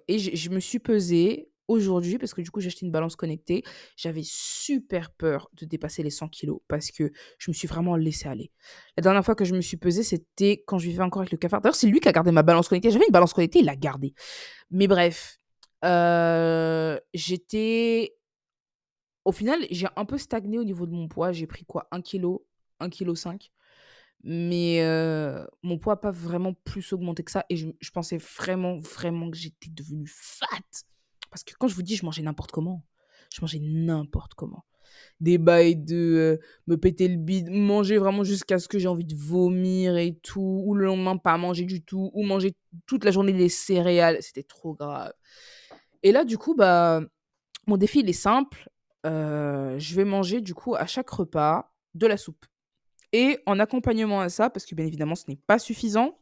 et 0.07 0.19
je 0.19 0.49
me 0.49 0.59
suis 0.59 0.79
pesée 0.79 1.49
aujourd'hui 1.73 2.17
parce 2.17 2.33
que 2.33 2.41
du 2.41 2.51
coup, 2.51 2.59
j'ai 2.61 2.67
acheté 2.67 2.85
une 2.85 2.91
balance 2.91 3.15
connectée. 3.15 3.63
J'avais 3.97 4.23
super 4.23 5.11
peur 5.11 5.49
de 5.53 5.65
dépasser 5.65 6.03
les 6.03 6.09
100 6.09 6.27
kilogrammes 6.27 6.61
parce 6.67 6.91
que 6.91 7.11
je 7.37 7.51
me 7.51 7.53
suis 7.53 7.67
vraiment 7.67 7.95
laissée 7.95 8.27
aller. 8.29 8.51
La 8.97 9.01
dernière 9.01 9.23
fois 9.25 9.35
que 9.35 9.45
je 9.45 9.55
me 9.55 9.61
suis 9.61 9.77
pesée, 9.77 10.03
c'était 10.03 10.63
quand 10.65 10.77
je 10.79 10.87
vivais 10.87 11.03
encore 11.03 11.21
avec 11.21 11.31
le 11.31 11.37
cafard. 11.37 11.61
D'ailleurs, 11.61 11.75
c'est 11.75 11.87
lui 11.87 11.99
qui 11.99 12.07
a 12.09 12.11
gardé 12.11 12.31
ma 12.31 12.43
balance 12.43 12.67
connectée. 12.69 12.91
J'avais 12.91 13.05
une 13.07 13.11
balance 13.13 13.33
connectée, 13.33 13.59
il 13.59 13.65
l'a 13.65 13.75
gardée. 13.75 14.13
Mais 14.71 14.87
bref, 14.87 15.39
heu, 15.85 16.99
j'étais 17.13 18.15
au 19.25 19.31
final, 19.31 19.59
j'ai 19.71 19.87
un 19.95 20.05
peu 20.05 20.17
stagné 20.17 20.59
au 20.59 20.63
niveau 20.63 20.85
de 20.85 20.91
mon 20.91 21.07
poids. 21.07 21.31
J'ai 21.31 21.47
pris 21.47 21.65
quoi? 21.65 21.87
1 21.91 22.01
kilogramme, 22.01 22.45
1 22.79 22.89
kilogramme 22.89 23.15
5. 23.15 23.51
Mais 24.23 24.81
heu, 24.83 25.47
mon 25.63 25.77
poids 25.77 25.93
a 25.93 25.97
pas 25.97 26.11
vraiment 26.11 26.53
plus 26.53 26.93
augmenté 26.93 27.23
que 27.23 27.31
ça 27.31 27.45
et 27.49 27.57
je 27.57 27.67
je 27.79 27.91
pensais 27.91 28.17
vraiment, 28.17 28.77
vraiment 28.79 29.29
que 29.31 29.37
j'étais 29.37 29.69
devenue 29.69 30.07
fat. 30.07 30.47
Parce 31.33 31.43
que 31.43 31.55
quand 31.57 31.67
je 31.67 31.73
vous 31.73 31.81
dis, 31.81 31.95
je 31.95 32.05
mangeais 32.05 32.21
n'importe 32.21 32.51
comment, 32.51 32.85
je 33.33 33.41
mangeais 33.41 33.57
n'importe 33.59 34.35
comment. 34.35 34.65
Des 35.19 35.39
bails 35.39 35.75
de, 35.75 35.95
heu, 35.95 36.39
me 36.67 36.77
péter 36.77 37.07
le 37.07 37.17
bide, 37.17 37.49
manger 37.49 37.97
vraiment 37.97 38.23
jusqu'à 38.23 38.59
ce 38.59 38.67
que 38.67 38.77
j'ai 38.77 38.87
envie 38.87 39.03
de 39.03 39.15
vomir 39.15 39.97
et 39.97 40.13
tout, 40.21 40.61
ou 40.63 40.75
le 40.75 40.85
lendemain 40.85 41.17
pas 41.17 41.35
manger 41.39 41.65
du 41.65 41.83
tout, 41.83 42.11
ou 42.13 42.23
manger 42.23 42.53
toute 42.85 43.03
la 43.03 43.09
journée 43.09 43.33
des 43.33 43.49
céréales, 43.49 44.19
c'était 44.21 44.43
trop 44.43 44.75
grave. 44.75 45.11
Et 46.03 46.11
là, 46.11 46.23
du 46.23 46.37
coup, 46.37 46.53
bah, 46.53 47.01
mon 47.65 47.77
défi, 47.77 48.01
il 48.01 48.09
est 48.09 48.13
simple, 48.13 48.69
heu, 49.07 49.75
je 49.79 49.95
vais 49.95 50.05
manger 50.05 50.39
du 50.39 50.53
coup 50.53 50.75
à 50.75 50.85
chaque 50.85 51.09
repas 51.09 51.73
de 51.95 52.05
la 52.05 52.17
soupe 52.17 52.45
et 53.11 53.39
en 53.47 53.59
accompagnement 53.59 54.21
à 54.21 54.29
ça, 54.29 54.51
parce 54.51 54.67
que 54.67 54.75
bien 54.75 54.85
évidemment 54.85 55.15
ce 55.15 55.25
n'est 55.27 55.39
pas 55.47 55.57
suffisant, 55.57 56.19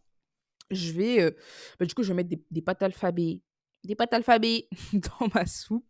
je 0.70 0.94
vais, 0.94 1.22
heu, 1.22 1.36
bah, 1.80 1.86
du 1.86 1.94
coup, 1.94 2.04
je 2.04 2.10
vais 2.10 2.16
mettre 2.16 2.30
des 2.30 2.42
des 2.50 2.62
pâtes 2.62 2.82
alphabet 2.82 3.42
des 3.84 3.96
pâtes 3.96 4.14
alphabet 4.14 4.68
dans 4.94 5.28
ma 5.34 5.46
soupe 5.46 5.88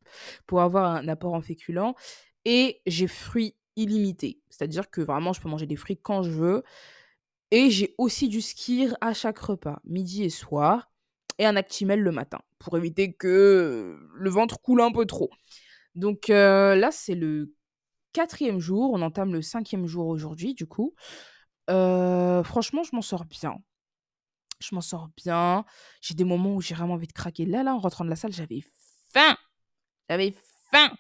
pour 0.48 0.62
avoir 0.62 0.96
un 0.96 1.08
apport 1.08 1.34
en 1.34 1.42
féculents 1.42 1.96
et 2.46 2.82
j'ai 2.86 3.08
fruits 3.08 3.56
illimités. 3.76 4.42
C'est-à-dire 4.50 4.90
que 4.90 5.02
vraiment 5.02 5.34
je 5.34 5.42
peux 5.42 5.50
manger 5.50 5.68
des 5.68 5.76
fruits 5.76 5.98
quand 5.98 6.24
je 6.24 6.32
veux 6.32 6.64
et 7.52 7.70
j'ai 7.70 7.96
aussi 7.98 8.30
du 8.30 8.42
skyr 8.42 8.96
à 9.02 9.14
chaque 9.14 9.40
repas, 9.40 9.80
midi 9.86 10.24
et 10.24 10.30
soir 10.30 10.92
et 11.38 11.46
un 11.46 11.56
Actimel 11.56 12.02
le 12.02 12.12
matin 12.12 12.40
pour 12.60 12.78
éviter 12.78 13.14
que, 13.14 13.98
le 14.14 14.30
ventre 14.30 14.62
coule 14.62 14.82
un 14.82 14.92
peu 14.92 15.06
trop. 15.06 15.30
Donc 15.96 16.30
heu, 16.30 16.76
là, 16.76 16.92
c'est 16.92 17.16
le 17.16 17.54
4e 18.14 18.60
jour, 18.60 18.92
on 18.94 19.02
entame 19.02 19.34
le 19.34 19.42
5e 19.42 19.88
jour 19.88 20.08
aujourd'hui 20.08 20.54
du 20.54 20.66
coup. 20.68 20.94
Heu, 21.70 22.44
franchement, 22.44 22.84
je 22.84 22.96
m'en 22.96 23.02
sors 23.02 23.26
bien. 23.26 23.58
Je 24.62 24.76
m'en 24.76 24.82
sors 24.82 25.10
bien. 25.18 25.66
J'ai 26.02 26.14
des 26.14 26.24
moments 26.24 26.56
où 26.56 26.62
j'ai 26.62 26.76
vraiment 26.76 26.94
envie 26.94 27.08
de 27.08 27.14
craquer. 27.14 27.46
Là 27.46 27.64
là, 27.64 27.76
en 27.76 27.80
rentrant 27.80 28.06
de 28.06 28.10
la 28.10 28.16
salle, 28.16 28.32
j'avais 28.32 28.64
faim! 29.10 29.36
J'avais 30.10 30.34
faim! 30.72 30.92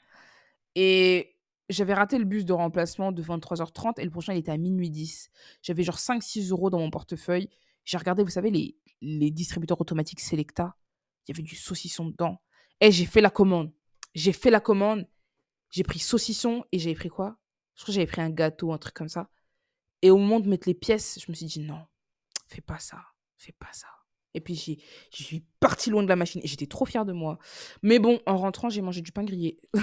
Et 0.75 1.35
j'avais 1.69 1.93
raté 1.93 2.17
le 2.17 2.25
bus 2.25 2.45
de 2.45 2.53
remplacement 2.53 3.11
de 3.11 3.21
23h30 3.21 3.99
et 3.99 4.03
le 4.03 4.09
prochain, 4.09 4.33
il 4.33 4.39
était 4.39 4.51
à 4.51 4.57
minuit 4.57 4.89
10. 4.89 5.29
J'avais 5.61 5.83
genre 5.83 5.97
5-6 5.97 6.49
euros 6.51 6.69
dans 6.69 6.79
mon 6.79 6.89
portefeuille. 6.89 7.49
J'ai 7.85 7.97
regardé, 7.97 8.23
vous 8.23 8.29
savez, 8.29 8.51
les, 8.51 8.77
les 9.01 9.31
distributeurs 9.31 9.79
automatiques 9.79 10.19
Selecta. 10.19 10.75
Il 11.27 11.31
y 11.31 11.35
avait 11.35 11.43
du 11.43 11.55
saucisson 11.55 12.05
dedans. 12.05 12.41
Et 12.79 12.91
j'ai 12.91 13.05
fait 13.05 13.21
la 13.21 13.29
commande. 13.29 13.71
J'ai 14.15 14.33
fait 14.33 14.49
la 14.49 14.59
commande. 14.59 15.07
J'ai 15.69 15.83
pris 15.83 15.99
saucisson 15.99 16.65
et 16.71 16.79
j'avais 16.79 16.95
pris 16.95 17.09
quoi? 17.09 17.37
Je 17.75 17.83
crois 17.83 17.93
que 17.93 17.95
j'avais 17.95 18.07
pris 18.07 18.21
un 18.21 18.29
gâteau, 18.29 18.73
un 18.73 18.77
truc 18.77 18.93
comme 18.93 19.07
ça. 19.07 19.29
Et 20.01 20.09
au 20.11 20.17
moment 20.17 20.39
de 20.39 20.49
mettre 20.49 20.67
les 20.67 20.73
pièces, 20.73 21.19
je 21.23 21.31
me 21.31 21.35
suis 21.35 21.45
dit 21.45 21.59
non, 21.59 21.85
fais 22.47 22.61
pas 22.61 22.79
ça, 22.79 22.99
fais 23.41 23.53
pas 23.53 23.71
ça. 23.71 23.87
Et 24.33 24.39
puis 24.39 24.55
j'ai, 24.55 24.79
je 25.13 25.23
suis 25.23 25.45
partie 25.59 25.89
loin 25.89 26.03
de 26.03 26.07
la 26.07 26.15
machine 26.15 26.41
et 26.43 26.47
j'étais 26.47 26.67
trop 26.67 26.85
fière 26.85 27.05
de 27.05 27.13
moi. 27.13 27.37
Mais 27.81 27.99
bon, 27.99 28.21
en 28.25 28.37
rentrant, 28.37 28.69
j'ai 28.69 28.81
mangé 28.81 29.01
du 29.01 29.11
pain 29.11 29.23
grillé. 29.23 29.59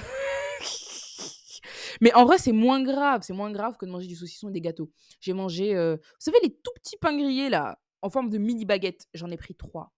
Mais 2.00 2.14
en 2.14 2.24
vrai, 2.24 2.38
c'est 2.38 2.52
moins 2.52 2.82
grave. 2.82 3.22
C'est 3.22 3.32
moins 3.32 3.50
grave 3.50 3.76
que 3.76 3.84
de 3.84 3.90
manger 3.90 4.06
du 4.06 4.16
saucisson 4.16 4.48
et 4.48 4.52
des 4.52 4.60
gâteaux. 4.60 4.90
J'ai 5.20 5.32
mangé, 5.32 5.74
euh, 5.74 5.96
vous 5.96 6.16
savez, 6.18 6.38
les 6.42 6.50
tout 6.50 6.70
petits 6.76 6.96
pains 6.96 7.16
grillés 7.16 7.48
là, 7.48 7.78
en 8.02 8.10
forme 8.10 8.30
de 8.30 8.38
mini 8.38 8.64
baguette. 8.64 9.06
J'en 9.14 9.30
ai 9.30 9.36
pris 9.36 9.54
trois. 9.54 9.92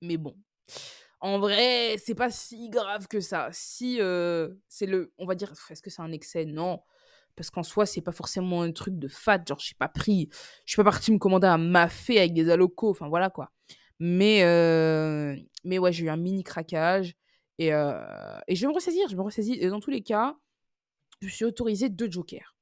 Mais 0.00 0.16
bon, 0.16 0.36
en 1.20 1.38
vrai, 1.38 1.96
c'est 2.04 2.14
pas 2.14 2.30
si 2.30 2.68
grave 2.68 3.06
que 3.08 3.20
ça. 3.20 3.48
Si 3.52 4.00
euh, 4.00 4.54
c'est 4.68 4.86
le, 4.86 5.12
on 5.18 5.26
va 5.26 5.34
dire, 5.34 5.52
est-ce 5.70 5.82
que 5.82 5.90
c'est 5.90 6.02
un 6.02 6.12
excès? 6.12 6.44
Non, 6.44 6.80
parce 7.36 7.50
qu'en 7.50 7.62
soi, 7.62 7.86
c'est 7.86 8.00
pas 8.00 8.12
forcément 8.12 8.62
un 8.62 8.72
truc 8.72 8.98
de 8.98 9.08
fat. 9.08 9.42
Genre, 9.46 9.58
je 9.58 9.66
suis 9.66 9.74
pas 9.74 9.88
pris, 9.88 10.28
je 10.66 10.72
suis 10.72 10.76
pas 10.76 10.84
partie 10.84 11.12
me 11.12 11.18
commander 11.18 11.46
un 11.46 11.58
mafé 11.58 12.18
avec 12.18 12.34
des 12.34 12.50
alocos. 12.50 12.90
Enfin 12.90 13.08
voilà 13.08 13.30
quoi. 13.30 13.50
Mais 14.00 14.42
euh, 14.44 15.36
mais 15.64 15.78
ouais, 15.78 15.92
j'ai 15.92 16.04
eu 16.04 16.08
un 16.10 16.16
mini 16.16 16.44
craquage 16.44 17.14
et, 17.58 17.72
euh, 17.72 18.00
je 18.48 18.60
vais 18.60 18.68
me 18.68 18.74
ressaisir. 18.74 19.08
Je 19.08 19.16
me 19.16 19.22
ressaisir. 19.22 19.56
Et 19.60 19.68
dans 19.68 19.80
tous 19.80 19.90
les 19.90 20.02
cas, 20.02 20.36
je 21.20 21.28
suis 21.28 21.44
autorisé 21.44 21.88
deux 21.88 22.10
jokers. 22.10 22.56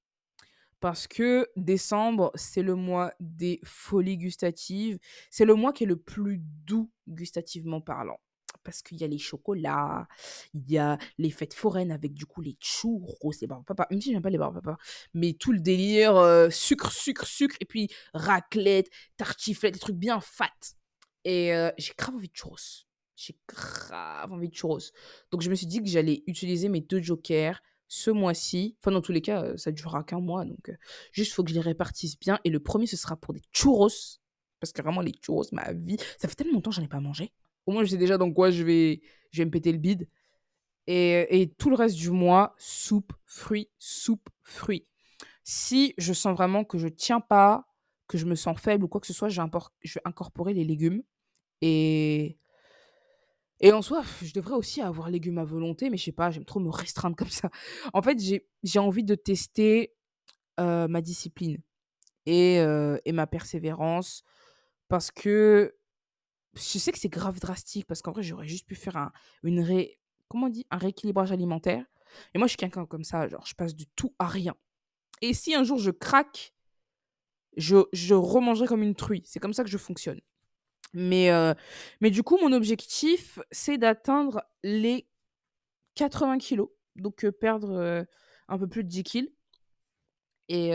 Parce 0.80 1.06
que 1.06 1.48
décembre, 1.56 2.32
c'est 2.34 2.62
le 2.62 2.74
mois 2.74 3.12
des 3.20 3.60
folies 3.64 4.16
gustatives. 4.18 4.98
C'est 5.30 5.44
le 5.44 5.54
mois 5.54 5.72
qui 5.72 5.84
est 5.84 5.86
le 5.86 5.96
plus 5.96 6.38
doux 6.40 6.90
gustativement 7.08 7.80
parlant. 7.80 8.18
Parce 8.64 8.82
qu'il 8.82 9.00
y 9.00 9.04
a 9.04 9.06
les 9.06 9.18
chocolats, 9.18 10.06
il 10.54 10.70
y 10.70 10.78
a 10.78 10.98
les 11.18 11.30
fêtes 11.30 11.54
foraines 11.54 11.90
avec 11.90 12.14
du 12.14 12.26
coup 12.26 12.40
les 12.40 12.56
churros, 12.60 13.32
les 13.40 13.48
papa. 13.48 13.86
Même 13.90 14.00
si 14.00 14.12
j'aime 14.12 14.22
pas 14.22 14.30
les 14.30 14.38
papa, 14.38 14.76
mais 15.14 15.32
tout 15.34 15.52
le 15.52 15.60
délire 15.60 16.48
sucre, 16.50 16.92
sucre, 16.92 17.26
sucre, 17.26 17.56
et 17.60 17.64
puis 17.64 17.88
raclette, 18.14 18.90
tartiflette, 19.16 19.74
des 19.74 19.80
trucs 19.80 19.96
bien 19.96 20.20
fat. 20.20 20.50
Et 21.24 21.52
j'ai 21.78 21.92
grave 21.96 22.16
envie 22.16 22.28
de 22.28 22.34
churros. 22.34 22.86
J'ai 23.16 23.36
grave 23.48 24.32
envie 24.32 24.48
de 24.48 24.54
churros. 24.54 24.80
Donc 25.30 25.42
je 25.42 25.50
me 25.50 25.54
suis 25.54 25.66
dit 25.66 25.82
que 25.82 25.88
j'allais 25.88 26.22
utiliser 26.26 26.68
mes 26.68 26.80
deux 26.80 27.00
jokers 27.00 27.60
ce 27.92 28.10
mois-ci. 28.10 28.74
Enfin, 28.80 28.90
dans 28.90 29.02
tous 29.02 29.12
les 29.12 29.20
cas, 29.20 29.54
ça 29.58 29.70
durera 29.70 30.02
qu'un 30.02 30.20
mois. 30.20 30.46
Donc, 30.46 30.70
euh, 30.70 30.76
juste, 31.12 31.34
faut 31.34 31.44
que 31.44 31.50
je 31.50 31.54
les 31.54 31.60
répartisse 31.60 32.18
bien. 32.18 32.40
Et 32.42 32.48
le 32.48 32.58
premier, 32.58 32.86
ce 32.86 32.96
sera 32.96 33.16
pour 33.16 33.34
des 33.34 33.42
churros. 33.52 33.90
Parce 34.60 34.72
que 34.72 34.80
vraiment, 34.80 35.02
les 35.02 35.12
churros, 35.12 35.44
ma 35.52 35.74
vie. 35.74 35.98
Ça 36.18 36.26
fait 36.26 36.34
tellement 36.34 36.54
longtemps 36.54 36.70
que 36.70 36.76
j'en 36.76 36.82
ai 36.82 36.88
pas 36.88 37.00
mangé. 37.00 37.34
Au 37.66 37.72
moins, 37.72 37.84
je 37.84 37.90
sais 37.90 37.96
déjà 37.96 38.18
dans 38.18 38.32
quoi 38.32 38.50
je 38.50 38.62
vais, 38.62 39.00
je 39.30 39.42
me 39.42 39.50
péter 39.50 39.72
le 39.72 39.78
bide. 39.78 40.08
Et, 40.86 41.52
tout 41.58 41.70
le 41.70 41.76
reste 41.76 41.96
du 41.96 42.10
mois, 42.10 42.54
soupe, 42.58 43.12
fruits, 43.24 43.70
soupe, 43.78 44.28
fruits. 44.42 44.86
Si 45.44 45.94
je 45.98 46.12
sens 46.12 46.36
vraiment 46.36 46.64
que 46.64 46.78
je 46.78 46.88
tiens 46.88 47.20
pas, 47.20 47.66
que 48.08 48.18
je 48.18 48.26
me 48.26 48.34
sens 48.34 48.58
faible 48.60 48.84
ou 48.84 48.88
quoi 48.88 49.00
que 49.00 49.06
ce 49.06 49.12
soit, 49.12 49.28
je 49.28 49.40
vais, 49.40 49.48
incorporer 50.04 50.54
les 50.54 50.64
légumes. 50.64 51.02
Et 51.60 52.38
et 53.64 53.72
en 53.72 53.80
soi, 53.80 54.02
je 54.20 54.32
devrais 54.32 54.56
aussi 54.56 54.82
avoir 54.82 55.08
légumes 55.08 55.38
à 55.38 55.44
volonté, 55.44 55.88
mais 55.88 55.96
je 55.96 56.02
sais 56.06 56.12
pas, 56.12 56.32
j'aime 56.32 56.44
trop 56.44 56.58
me 56.58 56.68
restreindre 56.68 57.14
comme 57.14 57.30
ça. 57.30 57.48
En 57.92 58.02
fait, 58.02 58.18
j'ai 58.64 58.78
envie 58.80 59.04
de 59.04 59.14
tester, 59.14 59.94
heu, 60.58 60.88
ma 60.88 61.00
discipline 61.00 61.58
heu 62.28 63.00
et 63.04 63.12
ma 63.12 63.26
persévérance 63.26 64.24
parce 64.88 65.10
que 65.10 65.74
je 66.54 66.78
sais 66.78 66.92
que 66.92 66.98
c'est 66.98 67.08
grave 67.08 67.40
drastique 67.40 67.86
parce 67.86 68.02
qu'en 68.02 68.12
vrai, 68.12 68.22
j'aurais 68.22 68.46
juste 68.48 68.66
pu 68.66 68.74
faire 68.74 68.96
un 68.96 69.12
une 69.42 69.64
comment? 70.28 70.48
Un 70.70 70.78
rééquilibrage 70.78 71.32
alimentaire 71.32 71.84
et 72.34 72.38
moi, 72.38 72.46
je 72.46 72.50
suis 72.50 72.58
quelqu'un 72.58 72.86
comme 72.86 73.04
ça, 73.04 73.28
genre 73.28 73.46
je 73.46 73.54
passe 73.54 73.74
du 73.74 73.86
tout 73.86 74.14
à 74.18 74.26
rien 74.26 74.54
et 75.22 75.34
si 75.34 75.54
un 75.54 75.64
jour 75.64 75.78
je 75.78 75.90
craque, 75.90 76.54
je 77.56 77.76
je 77.92 78.14
remangerai 78.14 78.66
comme 78.66 78.82
une 78.82 78.94
truie. 78.94 79.22
C'est 79.26 79.40
comme 79.40 79.52
ça 79.54 79.64
que 79.64 79.70
je 79.70 79.78
fonctionne. 79.78 80.20
Mais 80.94 81.30
heu, 81.32 81.54
mais 82.00 82.10
du 82.10 82.22
coup, 82.22 82.38
mon 82.42 82.52
objectif, 82.52 83.38
c'est 83.50 83.78
d'atteindre 83.78 84.44
les 84.64 85.08
80 85.94 86.38
kilos, 86.38 86.70
donc 86.96 87.24
heu, 87.24 87.32
perdre, 87.32 87.72
heu, 87.78 88.06
un 88.48 88.58
peu 88.58 88.68
plus 88.68 88.84
de 88.84 88.88
10 88.88 89.04
kilogrammes 89.04 89.34
et 90.48 90.72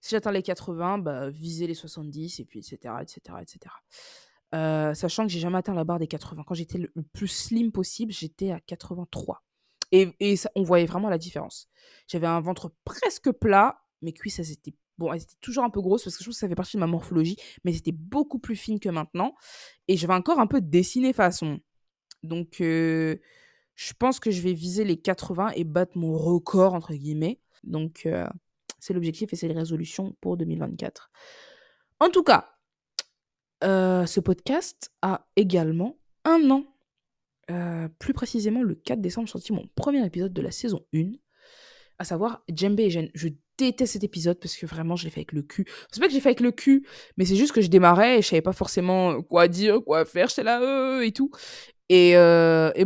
si 0.00 0.10
j'atteins 0.10 0.32
les 0.32 0.42
80, 0.42 0.98
bah, 0.98 1.30
viser 1.30 1.66
les 1.66 1.74
70 1.74 2.40
et 2.40 2.44
puis 2.44 2.60
et 2.60 2.62
cetera 2.62 3.02
et 3.02 3.46
sachant 4.52 5.24
que 5.26 5.32
j'ai 5.32 5.40
jamais 5.40 5.58
atteint 5.58 5.74
la 5.74 5.84
barre 5.84 5.98
des 5.98 6.06
80. 6.06 6.42
Quand 6.46 6.54
j'étais 6.54 6.78
le 6.78 6.90
plus 7.12 7.28
slim 7.28 7.72
possible, 7.72 8.12
j'étais 8.12 8.50
à 8.50 8.60
83 8.60 9.42
et 9.92 10.14
et 10.20 10.34
on 10.54 10.62
voyait 10.62 10.86
vraiment 10.86 11.08
la 11.08 11.18
différence. 11.18 11.68
J'avais 12.06 12.26
un 12.26 12.40
ventre 12.40 12.72
presque 12.84 13.30
plat, 13.32 13.82
mes 14.02 14.12
cuisses, 14.12 14.38
elles 14.38 14.52
étaient 14.52 14.74
bon, 14.98 15.12
elles 15.12 15.22
étaient 15.22 15.34
toujours 15.40 15.64
un 15.64 15.70
peu 15.70 15.80
grosses 15.80 16.04
parce 16.04 16.16
que 16.16 16.20
je 16.20 16.24
trouve 16.24 16.34
que 16.34 16.40
ça 16.40 16.48
fait 16.48 16.54
partie 16.54 16.76
de 16.76 16.80
ma 16.80 16.86
morphologie, 16.86 17.36
mais 17.64 17.72
c'était 17.72 17.92
beaucoup 17.92 18.38
plus 18.38 18.56
fine 18.56 18.80
que 18.80 18.88
maintenant 18.88 19.34
et 19.88 19.96
j'avais 19.96 20.14
encore 20.14 20.40
un 20.40 20.46
peu 20.46 20.60
dessiné 20.60 21.12
façon. 21.12 21.60
Donc 22.22 22.56
je 22.60 23.18
pense 23.98 24.20
que 24.20 24.30
je 24.30 24.42
vais 24.42 24.52
viser 24.52 24.84
les 24.84 25.00
80 25.00 25.52
et 25.54 25.64
battre 25.64 25.96
mon 25.96 26.16
«record» 26.16 26.74
entre 26.74 26.92
guillemets. 26.92 27.40
Donc 27.64 28.06
c'est 28.78 28.94
l'objectif 28.94 29.32
et 29.32 29.36
c'est 29.36 29.48
les 29.48 29.54
résolutions 29.54 30.16
pour 30.20 30.36
2024. 30.36 31.10
En 31.98 32.08
tout 32.10 32.22
cas, 32.22 32.56
heu, 33.64 34.06
ce 34.06 34.20
podcast 34.20 34.92
a 35.02 35.26
également 35.36 35.98
un 36.24 36.50
an. 36.50 36.64
Heu, 37.50 37.88
plus 37.98 38.12
précisément 38.12 38.62
le 38.62 38.74
4 38.74 39.00
décembre, 39.00 39.28
sorti 39.28 39.52
mon 39.52 39.66
premier 39.74 40.04
épisode 40.04 40.32
de 40.32 40.42
la 40.42 40.50
saison 40.50 40.84
1, 40.94 41.12
à 41.98 42.04
savoir 42.04 42.44
Djembé 42.48 42.84
et 42.84 42.90
Jeanne. 42.90 43.10
Je 43.14 43.28
déteste 43.58 43.94
cet 43.94 44.04
épisode 44.04 44.38
parce 44.38 44.56
que 44.56 44.66
vraiment 44.66 44.96
je 44.96 45.04
l'ai 45.04 45.10
fait 45.10 45.20
avec 45.20 45.32
le 45.32 45.42
cul. 45.42 45.66
C'est 45.90 46.00
pas 46.00 46.06
que 46.06 46.12
j'ai 46.12 46.20
fait 46.20 46.30
avec 46.30 46.40
le 46.40 46.52
cul, 46.52 46.86
mais 47.16 47.24
c'est 47.24 47.36
juste 47.36 47.52
que 47.52 47.60
je 47.60 47.68
démarrais 47.68 48.18
et 48.18 48.22
je 48.22 48.28
savais 48.28 48.40
pas 48.40 48.52
forcément 48.52 49.20
quoi 49.22 49.48
dire, 49.48 49.82
quoi 49.84 50.04
faire, 50.04 50.28
j'étais 50.28 50.44
là, 50.44 50.60
heu 50.62 51.04
et 51.04 51.12
tout 51.12 51.30
et 51.92 52.14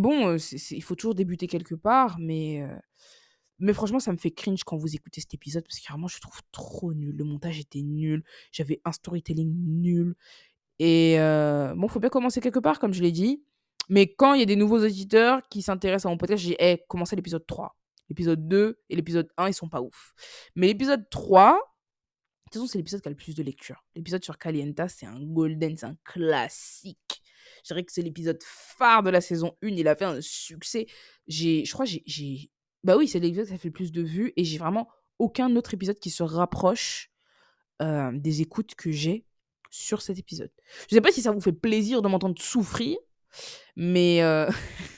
bon, 0.00 0.36
il 0.36 0.82
faut 0.82 0.94
toujours 0.94 1.14
débuter 1.14 1.46
quelque 1.46 1.74
part, 1.74 2.16
mais 2.18 2.64
franchement, 3.74 4.00
ça 4.00 4.12
me 4.12 4.16
fait 4.16 4.30
cringe 4.30 4.64
quand 4.64 4.78
vous 4.78 4.94
écoutez 4.94 5.20
cet 5.20 5.34
épisode 5.34 5.62
parce 5.68 5.78
que 5.78 5.92
vraiment 5.92 6.08
je 6.08 6.18
trouve 6.20 6.40
trop 6.52 6.94
nul. 6.94 7.14
Le 7.14 7.24
montage 7.24 7.60
était 7.60 7.82
nul, 7.82 8.24
j'avais 8.50 8.80
un 8.84 8.92
storytelling 8.92 9.54
nul 9.54 10.16
et 10.78 11.16
heu, 11.18 11.72
bon, 11.76 11.88
faut 11.88 12.00
bien 12.00 12.08
commencer 12.10 12.40
quelque 12.40 12.58
part 12.58 12.78
comme 12.80 12.92
je 12.92 13.02
l'ai 13.02 13.12
dit, 13.12 13.44
mais 13.88 14.12
quand 14.14 14.34
il 14.34 14.40
y 14.40 14.42
a 14.42 14.46
des 14.46 14.56
nouveaux 14.56 14.82
auditeurs 14.84 15.42
qui 15.48 15.62
s'intéressent 15.62 16.06
à 16.06 16.08
mon 16.10 16.16
podcast, 16.16 16.42
je 16.42 16.48
dis: 16.48 16.56
«Eh, 16.58 16.82
commencez 16.88 17.16
l'épisode 17.16 17.46
3. 17.46 17.76
L'épisode 18.08 18.48
2 18.48 18.80
et 18.88 18.96
l'épisode 18.96 19.28
1, 19.36 19.48
ils 19.48 19.54
sont 19.54 19.68
pas 19.68 19.80
ouf». 19.82 20.14
Mais 20.56 20.66
l'épisode 20.66 21.08
3, 21.10 21.52
de 21.52 21.58
toute 22.46 22.54
façon, 22.54 22.66
c'est 22.66 22.78
l'épisode 22.78 23.00
qui 23.02 23.08
a 23.08 23.10
le 23.10 23.16
plus 23.16 23.34
de 23.34 23.42
lecture. 23.42 23.84
L'épisode 23.94 24.24
sur 24.24 24.38
Calienta, 24.38 24.88
c'est 24.88 25.06
un 25.06 25.20
golden, 25.20 25.76
c'est 25.76 25.86
un 25.86 25.96
classique. 26.04 27.22
Je 27.62 27.68
dirais 27.68 27.84
que 27.84 27.92
c'est 27.92 28.02
l'épisode 28.02 28.38
phare 28.42 29.02
de 29.02 29.10
la 29.10 29.20
saison 29.20 29.56
1. 29.62 29.68
Il 29.68 29.88
a 29.88 29.96
fait 29.96 30.04
un 30.04 30.20
succès. 30.20 30.86
J'ai, 31.26 31.64
je 31.64 31.72
crois, 31.72 31.84
j'ai, 31.84 32.02
j'ai- 32.06 32.50
bah 32.82 32.96
oui, 32.96 33.06
c'est 33.08 33.18
l'épisode 33.20 33.46
qui 33.46 33.54
a 33.54 33.58
fait 33.58 33.68
le 33.68 33.72
plus 33.72 33.92
de 33.92 34.02
vues 34.02 34.32
et 34.36 34.44
j'ai 34.44 34.58
vraiment 34.58 34.88
aucun 35.18 35.54
autre 35.56 35.74
épisode 35.74 35.98
qui 35.98 36.10
se 36.10 36.22
rapproche 36.22 37.10
euh, 37.82 38.10
des 38.14 38.40
écoutes 38.42 38.74
que 38.74 38.90
j'ai 38.90 39.24
sur 39.74 40.02
cet 40.02 40.18
épisode. 40.18 40.52
Je 40.88 40.94
sais 40.94 41.00
pas 41.00 41.10
si 41.10 41.20
ça 41.20 41.32
vous 41.32 41.40
fait 41.40 41.52
plaisir 41.52 42.00
de 42.00 42.08
m'entendre 42.08 42.40
souffrir, 42.40 42.96
mais 43.74 44.22
euh, 44.22 44.48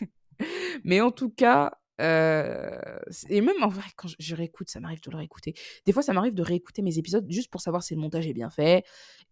mais 0.85 1.01
en 1.01 1.11
tout 1.11 1.31
cas, 1.31 1.79
euh, 2.03 2.99
et 3.31 3.41
même 3.41 3.63
en 3.63 3.69
vrai, 3.69 3.87
quand 3.97 4.09
je, 4.19 4.35
réécoute, 4.35 4.69
ça 4.69 4.81
m'arrive 4.81 5.01
de 5.01 5.11
le 5.11 5.17
réécouter. 5.17 5.55
Des 5.87 5.93
fois, 5.93 6.03
ça 6.03 6.13
m'arrive 6.13 6.35
de 6.35 6.43
réécouter 6.43 6.83
mes 6.83 6.99
épisodes 6.99 7.25
juste 7.31 7.51
pour 7.51 7.63
savoir 7.63 7.83
si 7.83 7.95
le 7.95 8.01
montage 8.01 8.27
est 8.27 8.35
bien 8.35 8.51
fait. 8.51 8.85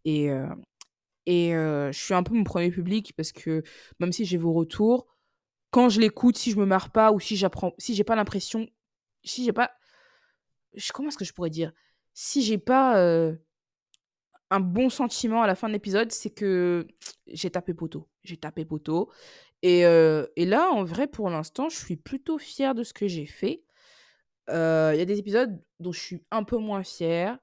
Et, 0.07 0.31
euh, 0.31 0.49
et 1.27 1.51
je 1.51 1.99
suis 1.99 2.15
un 2.15 2.23
peu 2.23 2.35
mon 2.35 2.45
premier 2.45 2.71
public 2.71 3.13
parce 3.15 3.33
que 3.33 3.63
même 4.01 4.13
si 4.13 4.25
j'ai 4.25 4.39
vos 4.39 4.55
retours, 4.55 5.07
quand 5.71 5.91
je 5.91 6.01
l'écoute, 6.01 6.39
si 6.39 6.53
je 6.53 6.57
me 6.57 6.65
marre 6.65 6.91
pas 6.91 7.13
ou 7.13 7.21
si 7.21 7.37
j'apprends, 7.37 7.75
si 7.77 7.95
j'ai 7.95 8.05
pas 8.05 8.17
l'impression, 8.17 8.67
si 9.25 9.45
j'ai 9.45 9.53
pas, 9.53 9.73
comment 10.95 11.09
est-ce 11.09 11.19
que 11.19 11.25
je 11.25 11.35
pourrais 11.35 11.51
dire, 11.51 11.73
si 12.15 12.43
j'ai 12.43 12.59
pas 12.59 13.35
un 14.55 14.61
bon 14.61 14.89
sentiment 14.89 15.43
à 15.43 15.47
la 15.47 15.57
fin 15.57 15.67
de 15.69 15.73
l'épisode, 15.73 16.13
c'est 16.13 16.31
que 16.31 16.87
j'ai 17.27 17.51
tapé 17.51 17.75
poteau. 17.75 18.09
J'ai 18.23 18.37
tapé 18.37 18.65
poteau. 18.65 19.11
Et, 19.63 19.85
euh, 19.85 20.27
et 20.37 20.47
là, 20.47 20.71
en 20.71 20.85
vrai, 20.85 21.09
pour 21.09 21.29
l'instant, 21.29 21.69
je 21.69 21.77
suis 21.77 21.97
plutôt 21.97 22.39
fière 22.39 22.75
de 22.75 22.85
ce 22.85 22.93
que 22.93 23.09
j'ai 23.09 23.27
fait. 23.27 23.65
Euh, 24.51 24.93
Il 24.95 24.99
y 24.99 25.03
a 25.03 25.05
des 25.05 25.19
épisodes 25.19 25.61
dont 25.81 25.91
je 25.91 26.01
suis 26.01 26.23
un 26.31 26.45
peu 26.45 26.57
moins 26.57 26.85
fière 26.85 27.39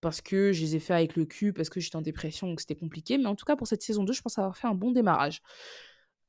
parce 0.00 0.20
que 0.22 0.52
je 0.52 0.62
les 0.62 0.76
ai 0.76 0.80
fait 0.80 0.94
avec 0.94 1.14
le 1.14 1.26
cul, 1.26 1.52
parce 1.52 1.68
que 1.68 1.78
j'étais 1.78 1.96
en 1.96 2.02
dépression, 2.02 2.48
donc 2.48 2.60
c'était 2.60 2.74
compliqué. 2.74 3.18
Mais 3.18 3.26
en 3.26 3.36
tout 3.36 3.44
cas, 3.44 3.54
pour 3.54 3.66
cette 3.68 3.82
saison 3.82 4.02
2, 4.02 4.12
je 4.12 4.22
pense 4.22 4.38
avoir 4.38 4.56
fait 4.56 4.66
un 4.66 4.74
bon 4.74 4.90
démarrage. 4.90 5.42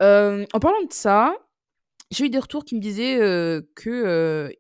Euh, 0.04 0.46
en 0.54 0.60
parlant 0.60 0.84
de 0.84 0.94
ça, 0.94 1.34
j'ai 2.12 2.26
eu 2.26 2.30
des 2.30 2.40
retours 2.40 2.66
qui 2.66 2.76
me 2.76 2.82
disaient 2.82 3.18
que 3.76 4.54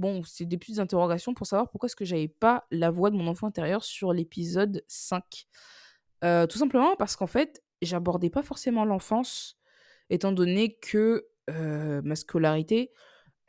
bon, 0.00 0.22
c'est 0.24 0.46
des 0.46 0.58
petites 0.58 0.78
interrogations 0.80 1.34
pour 1.34 1.46
savoir 1.46 1.70
pourquoi 1.70 1.86
est-ce 1.86 1.96
que 1.96 2.04
j'avais 2.04 2.28
pas 2.28 2.66
la 2.70 2.90
voix 2.90 3.10
de 3.10 3.16
mon 3.16 3.26
enfant 3.28 3.46
intérieur 3.46 3.84
sur 3.84 4.12
l'épisode 4.12 4.84
5. 4.88 5.46
Heu, 6.24 6.46
tout 6.48 6.58
simplement 6.58 6.96
parce 6.96 7.16
qu'en 7.16 7.26
fait, 7.26 7.62
j'abordais 7.82 8.30
pas 8.30 8.42
forcément 8.42 8.84
l'enfance, 8.84 9.58
étant 10.10 10.32
donné 10.32 10.76
que, 10.78 11.26
heu, 11.50 12.02
ma 12.02 12.16
scolarité 12.16 12.92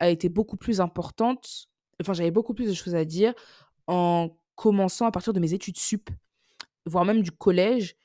a 0.00 0.08
été 0.10 0.28
beaucoup 0.28 0.56
plus 0.56 0.80
importante 0.80 1.68
enfin, 2.00 2.12
j'avais 2.14 2.30
beaucoup 2.30 2.54
plus 2.54 2.68
de 2.68 2.74
choses 2.74 2.94
à 2.94 3.04
dire 3.04 3.34
en 3.86 4.30
commençant 4.54 5.06
à 5.06 5.10
partir 5.12 5.32
de 5.32 5.40
mes 5.40 5.54
études 5.54 5.78
sup, 5.78 6.10
voire 6.86 7.04
même 7.04 7.22
du 7.22 7.32
collège 7.32 7.96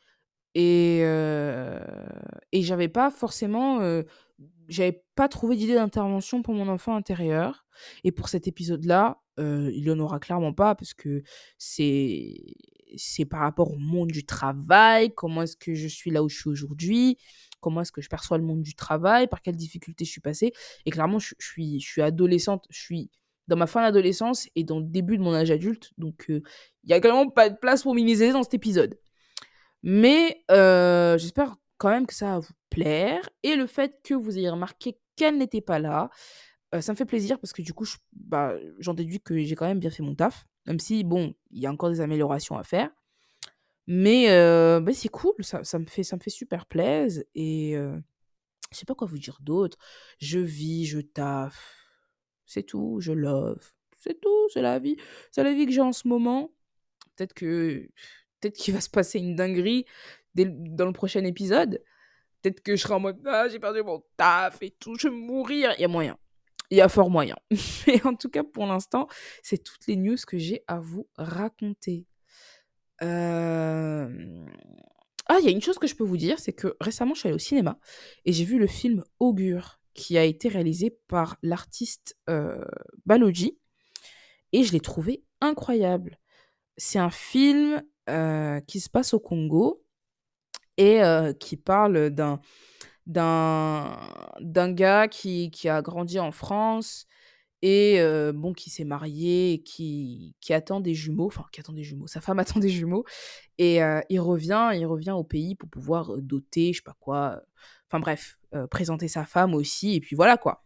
et 0.55 1.01
heu 1.03 1.79
et 2.51 2.63
j'avais 2.63 2.87
pas 2.87 3.11
forcément, 3.11 3.79
j'avais 4.67 5.03
pas 5.15 5.27
trouvé 5.27 5.55
d'idée 5.55 5.75
d'intervention 5.75 6.41
pour 6.41 6.53
mon 6.53 6.67
enfant 6.67 6.95
intérieur. 6.95 7.65
Et 8.03 8.11
pour 8.11 8.29
cet 8.29 8.47
épisode-là, 8.47 9.21
heu, 9.39 9.71
il 9.73 9.83
y 9.83 9.91
en 9.91 9.99
aura 9.99 10.19
clairement 10.19 10.53
pas 10.53 10.75
parce 10.75 10.93
que 10.93 11.23
c'est 11.57 12.35
c'est 12.95 13.25
par 13.25 13.41
rapport 13.41 13.71
au 13.71 13.77
monde 13.77 14.11
du 14.11 14.25
travail, 14.25 15.13
comment 15.13 15.41
est-ce 15.41 15.57
que 15.57 15.73
je 15.73 15.87
suis 15.87 16.09
là 16.09 16.23
où 16.23 16.29
je 16.29 16.37
suis 16.37 16.49
aujourd'hui, 16.49 17.17
comment 17.59 17.81
est-ce 17.81 17.91
que 17.91 18.01
je 18.01 18.09
perçois 18.09 18.37
le 18.37 18.45
monde 18.45 18.61
du 18.61 18.75
travail, 18.75 19.27
par 19.27 19.41
quelles 19.41 19.57
difficultés 19.57 20.05
je 20.05 20.11
suis 20.11 20.21
passée? 20.21 20.53
Et 20.85 20.91
clairement 20.91 21.19
je 21.19 21.35
suis 21.39 21.79
je 21.81 21.87
suis 21.87 22.01
adolescente, 22.01 22.65
je 22.69 22.79
suis 22.79 23.11
dans 23.47 23.57
ma 23.57 23.67
fin 23.67 23.81
d'adolescence 23.81 24.49
et 24.55 24.63
dans 24.63 24.79
le 24.79 24.85
début 24.85 25.17
de 25.17 25.23
mon 25.23 25.33
âge 25.33 25.51
adulte. 25.51 25.91
Donc 25.97 26.25
heu, 26.29 26.41
il 26.83 26.89
y 26.89 26.93
a 26.93 26.99
clairement 26.99 27.29
pas 27.29 27.49
de 27.49 27.57
place 27.57 27.83
pour 27.83 27.93
m'immiscer 27.95 28.31
dans 28.31 28.43
cet 28.43 28.53
épisode. 28.53 28.97
Mais 29.83 30.43
heu, 30.51 31.17
j'espère 31.17 31.57
quand 31.77 31.89
même 31.89 32.07
que 32.07 32.13
ça 32.13 32.33
va 32.33 32.39
vous 32.39 32.53
plaire 32.69 33.29
et 33.43 33.55
le 33.55 33.67
fait 33.67 33.99
que 34.03 34.13
vous 34.13 34.37
ayez 34.37 34.49
remarqué 34.49 34.99
qu'elle 35.15 35.37
n'était 35.37 35.61
pas 35.61 35.79
là, 35.79 36.09
ça 36.79 36.91
me 36.91 36.97
fait 36.97 37.05
plaisir 37.05 37.39
parce 37.39 37.53
que 37.53 37.61
du 37.61 37.73
coup, 37.73 37.85
bah, 38.13 38.55
j'en 38.79 38.93
déduis 38.93 39.21
que 39.21 39.37
j'ai 39.37 39.55
quand 39.55 39.65
même 39.67 39.79
bien 39.79 39.89
fait 39.89 40.03
mon 40.03 40.15
taf, 40.15 40.45
même 40.65 40.79
si 40.79 41.03
bon, 41.03 41.33
il 41.51 41.61
y 41.61 41.65
a 41.65 41.71
encore 41.71 41.89
des 41.89 42.01
améliorations 42.01 42.57
à 42.57 42.63
faire. 42.63 42.89
Mais 43.87 44.27
bah, 44.81 44.93
c'est 44.93 45.09
cool, 45.09 45.33
ça 45.43 45.79
me 45.79 45.85
fait 45.85 46.03
ça 46.03 46.17
me 46.17 46.21
fait 46.21 46.29
super 46.29 46.65
plaise 46.65 47.25
et 47.35 47.75
heu, 47.77 48.03
je 48.71 48.77
sais 48.77 48.85
pas 48.85 48.95
quoi 48.95 49.07
vous 49.07 49.17
dire 49.17 49.37
d'autre. 49.41 49.77
Je 50.19 50.39
vis, 50.39 50.85
je 50.85 50.99
taffe, 50.99 51.75
c'est 52.45 52.63
tout, 52.63 52.99
je 52.99 53.13
love, 53.13 53.71
c'est 53.97 54.19
tout, 54.19 54.49
c'est 54.53 54.61
la 54.61 54.79
vie 54.79 54.97
c'est 55.31 55.43
la 55.43 55.53
vie 55.53 55.65
que 55.65 55.71
j'ai 55.71 55.81
en 55.81 55.93
ce 55.93 56.07
moment. 56.07 56.51
Peut-être 57.15 57.33
que 57.33 57.89
peut-être 58.39 58.55
qu'il 58.57 58.73
va 58.73 58.81
se 58.81 58.89
passer 58.89 59.19
une 59.19 59.35
dinguerie 59.35 59.85
dans 60.35 60.85
le 60.85 60.93
prochain 60.93 61.23
épisode. 61.23 61.83
Peut-être 62.41 62.61
que 62.61 62.75
je 62.75 62.81
serai 62.81 62.93
en 62.93 62.99
mode: 62.99 63.17
«Ah, 63.25 63.47
j'ai 63.49 63.59
perdu 63.59 63.81
mon 63.83 64.03
taf 64.15 64.61
et 64.61 64.71
tout, 64.71 64.95
je 64.95 65.07
vais 65.07 65.15
mourir». 65.15 65.73
Il 65.77 65.81
y 65.81 65.85
a 65.85 65.87
moyen. 65.87 66.17
Il 66.69 66.77
y 66.77 66.81
a 66.81 66.89
fort 66.89 67.09
moyen. 67.09 67.35
Mais 67.87 68.05
en 68.05 68.15
tout 68.15 68.29
cas, 68.29 68.43
pour 68.43 68.65
l'instant, 68.65 69.07
c'est 69.41 69.63
toutes 69.63 69.87
les 69.87 69.95
news 69.95 70.17
que 70.27 70.37
j'ai 70.37 70.63
à 70.67 70.79
vous 70.79 71.07
raconter. 71.17 72.05
Hem, 72.99 74.49
ah, 75.27 75.37
il 75.39 75.45
y 75.45 75.47
a 75.49 75.51
une 75.51 75.61
chose 75.61 75.77
que 75.77 75.87
je 75.87 75.95
peux 75.95 76.03
vous 76.03 76.17
dire, 76.17 76.39
c'est 76.39 76.53
que 76.53 76.75
récemment, 76.79 77.13
je 77.13 77.19
suis 77.19 77.27
allée 77.27 77.35
au 77.35 77.39
cinéma 77.39 77.79
et 78.25 78.33
j'ai 78.33 78.45
vu 78.45 78.59
le 78.59 78.67
film 78.67 79.03
Augure, 79.19 79.79
qui 79.93 80.17
a 80.17 80.23
été 80.23 80.47
réalisé 80.47 80.91
par 81.07 81.37
l'artiste, 81.41 82.17
Baloji 83.05 83.57
et 84.53 84.63
je 84.63 84.71
l'ai 84.71 84.79
trouvé 84.79 85.23
incroyable. 85.41 86.19
C'est 86.77 86.99
un 86.99 87.09
film, 87.09 87.83
heu, 88.09 88.61
qui 88.67 88.79
se 88.79 88.89
passe 88.89 89.13
au 89.13 89.19
Congo 89.19 89.83
et 90.77 91.01
heu, 91.03 91.33
qui 91.33 91.57
parle 91.57 92.09
d'un 92.11 92.39
d'un 93.07 94.71
gars 94.73 95.07
qui 95.07 95.51
qui 95.51 95.69
a 95.69 95.81
grandi 95.81 96.19
en 96.19 96.31
France 96.31 97.07
et 97.63 97.99
heu, 98.01 98.31
bon, 98.33 98.53
qui 98.53 98.69
s'est 98.71 98.85
marié 98.85 99.53
et 99.53 99.63
qui 99.63 100.35
qui 100.41 100.53
attend 100.53 100.81
des 100.81 100.95
jumeaux, 100.95 101.27
enfin 101.27 101.45
qui 101.51 101.59
attend 101.61 101.73
des 101.73 101.83
jumeaux, 101.83 102.07
sa 102.07 102.21
femme 102.21 102.39
attend 102.41 102.59
des 102.59 102.69
jumeaux 102.69 103.05
et 103.59 103.81
heu, 103.83 104.01
il 104.09 104.19
revient 104.21 104.71
il 104.75 104.85
revient 104.87 105.11
au 105.11 105.23
pays 105.23 105.55
pour 105.55 105.69
pouvoir, 105.69 106.17
doter, 106.19 106.73
je 106.73 106.79
sais 106.79 106.83
pas 106.83 106.97
quoi, 106.99 107.41
enfin 107.89 107.99
bref, 108.01 108.39
présenter 108.71 109.07
sa 109.09 109.25
femme 109.25 109.55
aussi 109.55 109.95
et 109.95 109.99
puis 110.01 110.15
voilà 110.15 110.37
quoi 110.37 110.63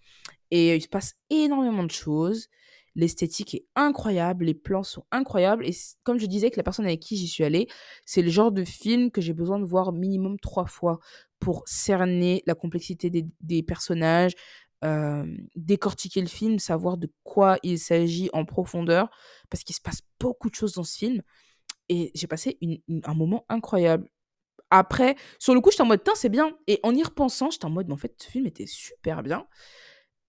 et 0.51 0.75
il 0.75 0.81
se 0.81 0.87
passe 0.89 1.15
énormément 1.29 1.83
de 1.83 1.91
choses. 1.91 2.47
L'esthétique 2.95 3.55
est 3.55 3.65
incroyable, 3.75 4.45
les 4.45 4.53
plans 4.53 4.83
sont 4.83 5.05
incroyables 5.11 5.65
et 5.65 5.71
comme 6.03 6.19
je 6.19 6.25
disais 6.25 6.47
avec 6.47 6.57
la 6.57 6.63
personne 6.63 6.85
avec 6.85 6.99
qui 6.99 7.15
j'y 7.15 7.27
suis 7.27 7.43
allée, 7.43 7.67
c'est 8.05 8.21
le 8.21 8.29
genre 8.29 8.51
de 8.51 8.65
film 8.65 9.11
que 9.11 9.21
j'ai 9.21 9.33
besoin 9.33 9.59
de 9.59 9.65
voir 9.65 9.93
minimum 9.93 10.37
3 10.39 10.65
fois 10.65 10.99
pour 11.39 11.63
cerner 11.65 12.43
la 12.45 12.53
complexité 12.53 13.09
des 13.09 13.63
personnages, 13.63 14.33
hem, 14.81 15.47
décortiquer 15.55 16.21
le 16.21 16.27
film, 16.27 16.59
savoir 16.59 16.97
de 16.97 17.09
quoi 17.23 17.57
il 17.63 17.79
s'agit 17.79 18.29
en 18.33 18.45
profondeur, 18.45 19.09
parce 19.49 19.63
qu'il 19.63 19.75
se 19.75 19.81
passe 19.81 20.01
beaucoup 20.19 20.49
de 20.49 20.55
choses 20.55 20.73
dans 20.73 20.83
ce 20.83 20.97
film 20.97 21.21
et 21.89 22.11
j'ai 22.13 22.27
passé 22.27 22.59
un 23.05 23.13
moment 23.13 23.45
incroyable. 23.49 24.09
Après, 24.69 25.15
sur 25.39 25.53
le 25.53 25.61
coup, 25.61 25.71
j'étais 25.71 25.83
en 25.83 25.87
mode: 25.87 26.03
«Tain, 26.03 26.15
c'est 26.15 26.29
bien» 26.29 26.57
et 26.67 26.79
en 26.83 26.95
y 26.95 27.03
repensant, 27.03 27.49
j'étais 27.51 27.65
en 27.65 27.69
mode: 27.69 27.87
«Mais 27.87 27.93
en 27.93 27.97
fait, 27.97 28.15
ce 28.21 28.29
film 28.29 28.45
était 28.45 28.67
super 28.67 29.23
bien» 29.23 29.45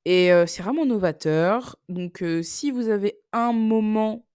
et 0.05 0.31
c'est 0.47 0.63
vraiment 0.63 0.87
novateur. 0.87 1.77
Donc 1.89 2.25
si 2.43 2.71
vous 2.71 2.89
avez 2.89 3.21
un 3.33 3.53
moment, 3.53 4.27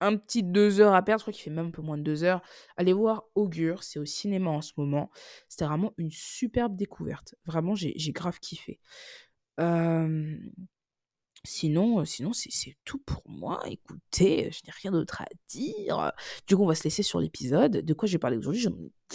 un 0.00 0.16
petit 0.16 0.42
2 0.42 0.80
heures 0.80 0.94
à 0.94 1.02
perdre, 1.02 1.20
je 1.20 1.24
crois 1.24 1.32
qu'il 1.32 1.44
fait 1.44 1.50
même 1.50 1.66
un 1.66 1.70
peu 1.70 1.82
moins 1.82 1.96
de 1.96 2.02
2 2.02 2.24
heures, 2.24 2.42
allez 2.76 2.92
voir 2.92 3.24
Augure, 3.34 3.84
c'est 3.84 3.98
au 3.98 4.04
cinéma 4.04 4.50
en 4.50 4.60
ce 4.60 4.72
moment. 4.76 5.10
C'était 5.48 5.64
vraiment 5.64 5.94
une 5.96 6.10
superbe 6.10 6.76
découverte. 6.76 7.36
Vraiment, 7.46 7.74
j'ai 7.74 7.94
grave 8.12 8.40
kiffé. 8.40 8.80
Sinon, 11.44 12.04
sinon 12.04 12.32
c'est 12.32 12.76
tout 12.84 12.98
pour 12.98 13.22
moi. 13.26 13.60
Écoutez, 13.68 14.50
je 14.52 14.60
n'ai 14.64 14.72
rien 14.80 14.92
d'autre 14.92 15.22
à 15.22 15.26
dire. 15.48 16.12
Du 16.46 16.56
coup, 16.56 16.62
on 16.62 16.68
va 16.68 16.76
se 16.76 16.84
laisser 16.84 17.02
sur 17.02 17.18
l'épisode. 17.20 17.78
De 17.78 17.94
quoi 17.94 18.06
je 18.06 18.12
vais 18.12 18.18
parler 18.18 18.36
aujourd'hui? 18.36 18.60
Je 18.60 18.70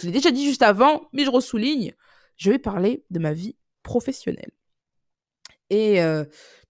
l'ai 0.06 0.12
déjà 0.12 0.30
dit 0.30 0.44
juste 0.44 0.62
avant, 0.62 1.08
mais 1.12 1.24
je 1.24 1.30
ressouligne. 1.30 1.94
Je 2.36 2.50
vais 2.50 2.58
parler 2.58 3.04
de 3.10 3.18
ma 3.18 3.32
vie 3.32 3.56
professionnelle 3.82 4.52
et 5.70 6.00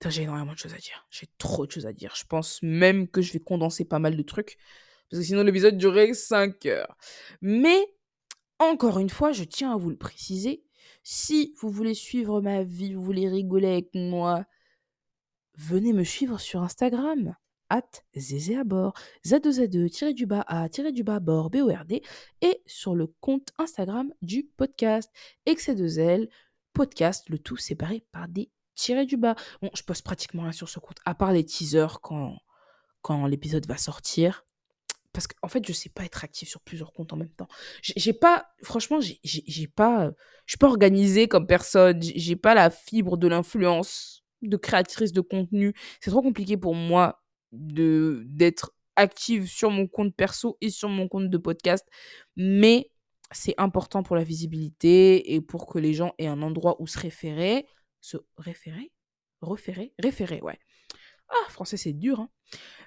j'ai 0.06 0.22
énormément 0.22 0.52
de 0.52 0.58
choses 0.58 0.74
à 0.74 0.78
dire. 0.78 1.06
J'ai 1.10 1.26
trop 1.38 1.66
de 1.66 1.70
choses 1.72 1.86
à 1.86 1.92
dire. 1.92 2.14
Je 2.16 2.24
pense 2.24 2.60
même 2.62 3.08
que 3.08 3.22
je 3.22 3.32
vais 3.32 3.40
condenser 3.40 3.84
pas 3.84 3.98
mal 3.98 4.16
de 4.16 4.22
trucs 4.22 4.58
parce 5.10 5.22
que 5.22 5.26
sinon 5.26 5.42
l'épisode 5.42 5.76
durerait 5.78 6.12
5 6.12 6.66
heures. 6.66 6.96
Mais 7.40 7.94
encore 8.58 8.98
une 8.98 9.10
fois, 9.10 9.32
je 9.32 9.44
tiens 9.44 9.72
à 9.72 9.76
vous 9.76 9.90
le 9.90 9.96
préciser, 9.96 10.64
si 11.02 11.54
vous 11.60 11.70
voulez 11.70 11.94
suivre 11.94 12.40
ma 12.40 12.62
vie, 12.62 12.92
vous 12.92 13.02
voulez 13.02 13.28
rigoler 13.28 13.68
avec 13.68 13.88
moi, 13.94 14.44
venez 15.56 15.92
me 15.92 16.04
suivre 16.04 16.38
sur 16.38 16.62
Instagram, 16.62 17.34
@zézéabord, 18.14 18.92
Z2Z2 19.24 19.88
tiré 19.90 20.12
du 20.12 20.26
bas 20.26 20.44
A 20.46 20.68
tiré 20.68 20.92
du 20.92 21.04
bas 21.04 21.20
bord 21.20 21.50
B-O-R-D 21.50 22.02
et 22.42 22.62
sur 22.66 22.94
le 22.94 23.06
compte 23.20 23.48
Instagram 23.58 24.12
du 24.22 24.44
podcast, 24.44 25.10
Excès2L 25.46 26.28
podcast, 26.72 27.28
le 27.28 27.38
tout 27.38 27.56
séparé 27.56 28.04
par 28.12 28.28
des 28.28 28.50
tirés 28.78 29.04
du 29.04 29.16
bas. 29.16 29.34
Bon, 29.60 29.70
je 29.74 29.82
poste 29.82 30.04
pratiquement 30.04 30.44
rien 30.44 30.52
sur 30.52 30.68
ce 30.68 30.78
compte, 30.78 30.98
à 31.04 31.14
part 31.14 31.32
les 31.32 31.44
teasers 31.44 32.00
quand 32.00 32.38
quand 33.02 33.26
l'épisode 33.26 33.66
va 33.66 33.76
sortir. 33.76 34.44
Parce 35.12 35.26
qu'en 35.26 35.48
fait, 35.48 35.66
je 35.66 35.72
sais 35.72 35.88
pas 35.88 36.04
être 36.04 36.24
active 36.24 36.48
sur 36.48 36.60
plusieurs 36.60 36.92
comptes 36.92 37.12
en 37.12 37.16
même 37.16 37.30
temps. 37.30 37.48
J'ai 37.82 38.12
pas 38.12 38.46
franchement, 38.62 38.98
j'ai 39.00 39.66
pas, 39.66 40.06
heu, 40.08 40.14
je 40.46 40.52
suis 40.52 40.58
pas 40.58 40.68
organisée 40.68 41.28
comme 41.28 41.46
personne. 41.46 42.00
J'ai 42.02 42.36
pas 42.36 42.54
la 42.54 42.70
fibre 42.70 43.16
de 43.16 43.26
l'influence, 43.26 44.24
de 44.42 44.56
créatrice 44.56 45.12
de 45.12 45.20
contenu. 45.20 45.74
C'est 46.00 46.10
trop 46.10 46.22
compliqué 46.22 46.56
pour 46.56 46.74
moi 46.74 47.22
d'être 47.52 48.72
active 48.96 49.46
sur 49.48 49.70
mon 49.70 49.86
compte 49.86 50.14
perso 50.14 50.58
et 50.60 50.70
sur 50.70 50.88
mon 50.88 51.08
compte 51.08 51.30
de 51.30 51.38
podcast. 51.38 51.86
Mais 52.36 52.90
c'est 53.32 53.54
important 53.58 54.02
pour 54.02 54.16
la 54.16 54.24
visibilité 54.24 55.34
et 55.34 55.40
pour 55.40 55.66
que 55.66 55.78
les 55.78 55.94
gens 55.94 56.12
aient 56.18 56.26
un 56.26 56.42
endroit 56.42 56.76
où 56.80 56.86
se 56.86 56.98
référer. 56.98 57.66
Se 58.00 58.16
référer? 58.36 58.92
Reférer? 59.40 59.92
Référer, 59.98 60.40
ouais. 60.40 60.58
Ah, 61.28 61.50
français, 61.50 61.76
c'est 61.76 61.92
dur, 61.92 62.20
hein. 62.20 62.30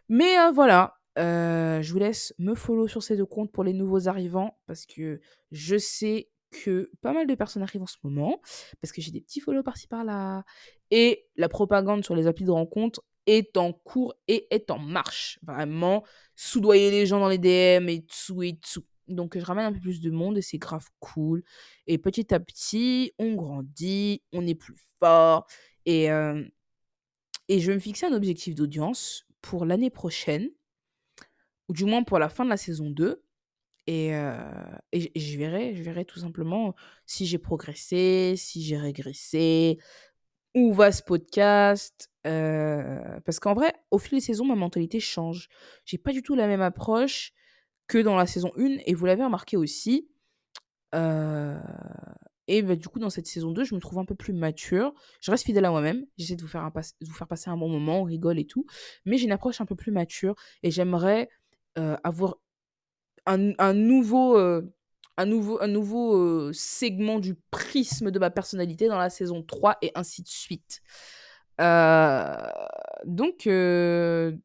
Mais 0.10 0.38
heu, 0.38 0.52
voilà, 0.52 0.96
heu, 1.18 1.82
je 1.82 1.92
vous 1.92 2.00
laisse 2.00 2.34
me 2.40 2.56
follow 2.56 2.88
sur 2.88 3.04
ces 3.04 3.18
2 3.18 3.26
comptes 3.26 3.52
pour 3.52 3.64
les 3.64 3.74
nouveaux 3.74 4.08
arrivants 4.08 4.60
parce 4.68 4.86
que 4.86 5.22
je 5.52 5.78
sais 5.78 6.30
que 6.52 6.92
pas 7.02 7.14
mal 7.14 7.28
de 7.28 7.36
personnes 7.36 7.64
arrivent 7.64 7.84
en 7.84 7.88
ce 7.88 7.98
moment, 8.04 8.42
parce 8.82 8.92
que 8.92 9.02
j'ai 9.02 9.12
des 9.12 9.22
petits 9.22 9.40
follow 9.40 9.64
par-ci 9.64 9.88
par-là 9.88 10.44
et 10.92 11.26
la 11.38 11.48
propagande 11.48 12.04
sur 12.04 12.16
les 12.16 12.28
applis 12.28 12.46
de 12.46 12.52
rencontres 12.52 13.02
est 13.26 13.56
en 13.56 13.72
cours 13.72 14.16
et 14.28 14.48
est 14.54 14.70
en 14.72 14.80
marche. 14.80 15.40
Vraiment, 15.44 16.04
soudoyer 16.36 16.92
les 16.92 17.06
gens 17.06 17.20
dans 17.20 17.30
les 17.30 17.38
DM 17.38 17.88
et 17.88 18.06
tout 18.06 18.44
et 18.44 18.58
tout. 18.58 18.84
Donc 19.16 19.38
je 19.38 19.44
ramène 19.46 19.66
un 19.66 19.74
peu 19.74 19.80
plus 19.80 20.02
de 20.02 20.12
monde 20.12 20.38
et 20.38 20.42
c'est 20.42 20.58
grave 20.58 20.88
cool 21.00 21.44
et 21.88 21.98
petit 21.98 22.34
à 22.34 22.40
petit, 22.40 23.14
on 23.20 23.34
grandit, 23.36 24.24
on 24.34 24.46
est 24.48 24.56
plus 24.56 24.76
fort 25.00 25.48
et 25.86 26.04
hem 26.06 26.50
et 27.50 27.60
je 27.60 27.68
vais 27.68 27.76
me 27.76 27.80
fixer 27.82 28.06
un 28.06 28.14
objectif 28.14 28.56
d'audience 28.56 29.26
pour 29.42 29.66
l'année 29.66 29.90
prochaine 29.90 30.50
ou 31.68 31.74
du 31.74 31.86
moins 31.86 32.04
pour 32.04 32.20
la 32.20 32.30
fin 32.30 32.44
de 32.46 32.50
la 32.50 32.58
saison 32.58 32.90
2 32.90 33.24
et 33.88 34.12
j 34.94 35.12
et 35.16 35.20
je 35.20 35.38
verrai 35.38 35.76
je 35.76 35.82
verrai 35.84 36.06
tout 36.06 36.20
simplement 36.20 36.76
si 37.06 37.26
j'ai 37.26 37.40
progressé, 37.40 38.36
si 38.38 38.64
j'ai 38.64 38.78
régressé. 38.78 39.80
où 40.56 40.74
va 40.74 40.92
ce 40.92 41.04
podcast 41.04 42.10
Euh, 42.28 43.20
Parce 43.26 43.40
qu'en 43.40 43.54
vrai, 43.56 43.74
au 43.92 43.98
fil 43.98 44.18
des 44.20 44.22
saisons, 44.24 44.46
ma 44.46 44.56
mentalité 44.56 45.00
change. 45.00 45.50
J'ai 45.86 45.98
pas 45.98 46.12
du 46.12 46.22
tout 46.24 46.36
la 46.36 46.48
même 46.48 46.62
approche 46.62 47.34
que 47.92 47.98
dans 47.98 48.16
la 48.16 48.26
saison 48.26 48.54
1, 48.58 48.78
et 48.86 48.94
vous 48.94 49.06
l'avez 49.06 49.26
remarqué 49.26 49.58
aussi. 49.58 50.08
Euh, 50.96 51.60
et 52.48 52.62
bah, 52.62 52.78
du 52.78 52.88
coup, 52.88 53.00
dans 53.00 53.10
cette 53.10 53.28
saison 53.28 53.52
2, 53.52 53.66
je 53.66 53.76
me 53.76 53.82
trouve 53.82 54.00
un 54.00 54.06
peu 54.06 54.16
plus 54.16 54.32
mature. 54.32 54.94
Je 55.20 55.30
reste 55.30 55.44
fidèle 55.46 55.66
à 55.66 55.72
moi-même. 55.72 56.06
J'essaie 56.18 56.38
de 56.38 56.42
vous 56.42 56.48
faire, 56.48 56.72
pas- 56.72 56.82
vous 57.02 57.14
faire 57.14 57.28
passer 57.28 57.50
un 57.50 57.58
bon 57.58 57.68
moment, 57.68 58.00
on 58.00 58.04
rigole 58.06 58.40
et 58.40 58.48
tout. 58.48 58.66
Mais 59.06 59.18
j'ai 59.18 59.26
une 59.26 59.34
approche 59.34 59.60
un 59.60 59.66
peu 59.66 59.76
plus 59.76 59.92
mature 59.92 60.36
et 60.64 60.72
j'aimerais 60.72 61.28
euh, 61.78 61.98
avoir 62.06 62.38
un, 63.26 63.52
un 63.60 63.74
nouveau, 63.74 64.38
euh, 64.38 64.62
un 65.18 65.26
nouveau, 65.26 65.62
un 65.62 65.68
nouveau 65.68 66.54
segment 66.54 67.20
du 67.20 67.36
prisme 67.52 68.10
de 68.10 68.20
ma 68.20 68.30
personnalité 68.30 68.88
dans 68.88 68.98
la 69.00 69.10
saison 69.10 69.44
3 69.44 69.78
et 69.82 69.92
ainsi 69.96 70.24
de 70.24 70.30
suite. 70.30 70.82
Donc, 73.06 73.48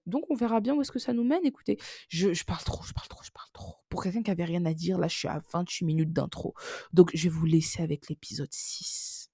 donc, 0.06 0.24
on 0.30 0.34
verra 0.34 0.60
bien 0.60 0.74
où 0.74 0.80
est-ce 0.80 0.92
que 0.92 0.98
ça 0.98 1.12
nous 1.12 1.24
mène. 1.24 1.44
Écoutez, 1.44 1.78
je, 2.08 2.44
parle 2.44 2.62
trop, 2.64 2.82
je 2.84 2.92
parle 2.92 3.08
trop, 3.08 3.22
je 3.22 3.30
parle 3.30 3.48
trop. 3.52 3.76
Pour 3.88 4.02
quelqu'un 4.02 4.22
qui 4.22 4.30
avait 4.30 4.44
rien 4.44 4.64
à 4.64 4.74
dire, 4.74 4.98
là, 4.98 5.08
je 5.08 5.16
suis 5.16 5.28
à 5.28 5.42
28 5.52 5.84
minutes 5.84 6.12
d'intro. 6.12 6.54
Donc, 6.92 7.10
je 7.14 7.24
vais 7.24 7.28
vous 7.28 7.46
laisser 7.46 7.82
avec 7.82 8.08
l'épisode 8.08 8.52
6. 8.52 9.30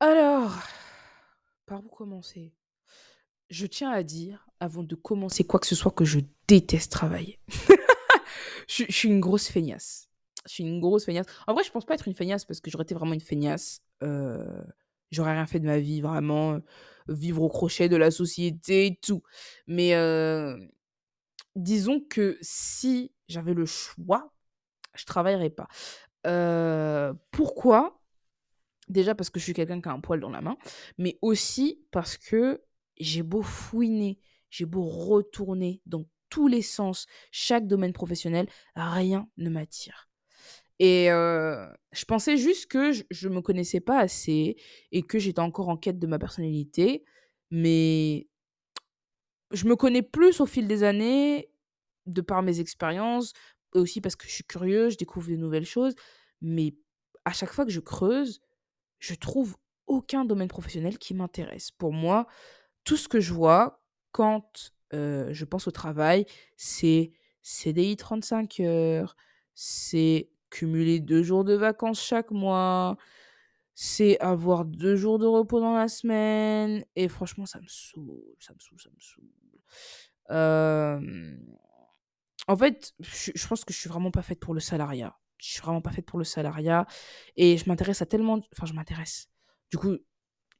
Alors, 0.00 0.54
par 1.66 1.84
où 1.84 1.88
commencer? 1.88 2.52
Je 3.50 3.66
tiens 3.66 3.90
à 3.90 4.02
dire, 4.02 4.48
avant 4.60 4.82
de 4.82 4.94
commencer 4.94 5.44
quoi 5.44 5.60
que 5.60 5.66
ce 5.66 5.74
soit, 5.74 5.92
que 5.92 6.04
je 6.04 6.20
déteste 6.48 6.90
travailler. 6.90 7.38
je, 8.68 8.84
suis 8.88 9.08
une 9.08 9.20
grosse 9.20 9.48
feignasse. 9.48 10.08
Je 10.46 10.52
suis 10.54 10.64
une 10.64 10.80
grosse 10.80 11.04
feignasse. 11.04 11.26
En 11.46 11.54
vrai, 11.54 11.64
je 11.64 11.70
pense 11.70 11.84
pas 11.84 11.94
être 11.94 12.08
une 12.08 12.14
feignasse 12.14 12.44
parce 12.44 12.60
que 12.60 12.70
j'aurais 12.70 12.84
été 12.84 12.94
vraiment 12.94 13.14
une 13.14 13.20
feignasse. 13.20 13.82
J'aurais 15.10 15.32
rien 15.32 15.46
fait 15.46 15.60
de 15.60 15.66
ma 15.66 15.78
vie, 15.78 16.00
vraiment. 16.00 16.60
Vivre 17.06 17.42
au 17.42 17.50
crochet 17.50 17.90
de 17.90 17.96
la 17.96 18.10
société 18.10 18.98
tout. 19.02 19.22
Mais 19.66 19.92
disons 21.54 22.00
que 22.00 22.38
si 22.40 23.12
j'avais 23.28 23.54
le 23.54 23.66
choix, 23.66 24.32
je 24.94 25.04
travaillerais 25.04 25.50
pas. 25.50 25.68
Pourquoi? 27.30 28.00
Déjà 28.88 29.14
parce 29.14 29.30
que 29.30 29.38
je 29.38 29.44
suis 29.44 29.52
quelqu'un 29.54 29.80
qui 29.80 29.88
a 29.88 29.92
un 29.92 30.00
poil 30.00 30.20
dans 30.20 30.30
la 30.30 30.40
main, 30.40 30.56
mais 30.98 31.18
aussi 31.22 31.86
parce 31.90 32.16
que 32.16 32.62
j'ai 32.98 33.22
beau 33.22 33.42
fouiner, 33.42 34.18
j'ai 34.50 34.66
beau 34.66 34.84
retourner 34.84 35.82
dans 35.84 36.04
tous 36.30 36.48
les 36.48 36.62
sens, 36.62 37.06
chaque 37.30 37.66
domaine 37.66 37.92
professionnel, 37.92 38.46
rien 38.76 39.28
ne 39.36 39.50
m'attire. 39.50 40.08
Et 40.80 41.06
je 41.06 42.04
pensais 42.06 42.36
juste 42.36 42.66
que 42.66 42.92
je, 42.92 43.04
je 43.10 43.28
me 43.28 43.40
connaissais 43.40 43.80
pas 43.80 43.98
assez 44.00 44.56
et 44.90 45.02
que 45.02 45.18
j'étais 45.18 45.40
encore 45.40 45.68
en 45.68 45.76
quête 45.76 45.98
de 45.98 46.06
ma 46.06 46.18
personnalité, 46.18 47.04
mais 47.50 48.26
je 49.52 49.66
me 49.66 49.76
connais 49.76 50.02
plus 50.02 50.40
au 50.40 50.46
fil 50.46 50.66
des 50.66 50.82
années, 50.82 51.50
de 52.06 52.20
par 52.20 52.42
mes 52.42 52.60
expériences, 52.60 53.32
et 53.74 53.78
aussi 53.78 54.00
parce 54.00 54.16
que 54.16 54.26
je 54.26 54.32
suis 54.32 54.44
curieuse, 54.44 54.94
je 54.94 54.98
découvre 54.98 55.30
de 55.30 55.36
nouvelles 55.36 55.64
choses, 55.64 55.94
mais 56.40 56.74
à 57.24 57.32
chaque 57.32 57.52
fois 57.52 57.64
que 57.64 57.70
je 57.70 57.80
creuse, 57.80 58.40
je 58.98 59.14
trouve 59.14 59.56
aucun 59.86 60.24
domaine 60.24 60.48
professionnel 60.48 60.98
qui 60.98 61.14
m'intéresse. 61.14 61.70
Pour 61.70 61.92
moi, 61.92 62.26
tout 62.84 62.96
ce 62.96 63.08
que 63.08 63.20
je 63.20 63.32
vois 63.32 63.82
quand 64.12 64.72
je 64.92 65.44
pense 65.44 65.66
au 65.66 65.72
travail, 65.72 66.24
c'est 66.56 67.12
CDI 67.42 67.96
35 67.96 68.60
heures, 68.60 69.16
c'est 69.54 70.30
cumuler 70.54 71.00
deux 71.00 71.22
jours 71.22 71.44
de 71.44 71.54
vacances 71.54 72.00
chaque 72.00 72.30
mois, 72.30 72.96
c'est 73.74 74.18
avoir 74.20 74.64
deux 74.64 74.94
jours 74.94 75.18
de 75.18 75.26
repos 75.26 75.60
dans 75.60 75.74
la 75.74 75.88
semaine. 75.88 76.84
Et 76.94 77.08
franchement, 77.08 77.44
ça 77.46 77.60
me 77.60 77.66
saoule, 77.66 78.22
ça 78.38 78.54
me 78.54 78.60
saoule, 78.60 78.80
ça 78.80 78.90
me 78.90 79.00
saoule. 79.00 79.28
En 82.46 82.56
fait, 82.56 82.94
je, 83.00 83.46
pense 83.48 83.64
que 83.64 83.72
je 83.72 83.78
suis 83.78 83.88
vraiment 83.88 84.10
pas 84.10 84.22
faite 84.22 84.38
pour 84.38 84.54
le 84.54 84.60
salariat. 84.60 85.16
Je 85.38 85.50
suis 85.50 85.62
vraiment 85.62 85.80
pas 85.80 85.90
faite 85.90 86.06
pour 86.06 86.18
le 86.18 86.24
salariat. 86.24 86.86
Et 87.36 87.56
je 87.56 87.68
m'intéresse 87.68 88.02
à 88.02 88.06
tellement... 88.06 88.40
Enfin, 88.52 88.66
je 88.66 88.74
m'intéresse. 88.74 89.28
Du 89.70 89.78
coup, 89.78 89.96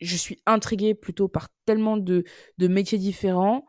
je 0.00 0.16
suis 0.16 0.42
intriguée 0.46 0.94
plutôt 0.94 1.28
par 1.28 1.48
tellement 1.66 1.96
de 1.98 2.24
métiers 2.58 2.98
différents 2.98 3.66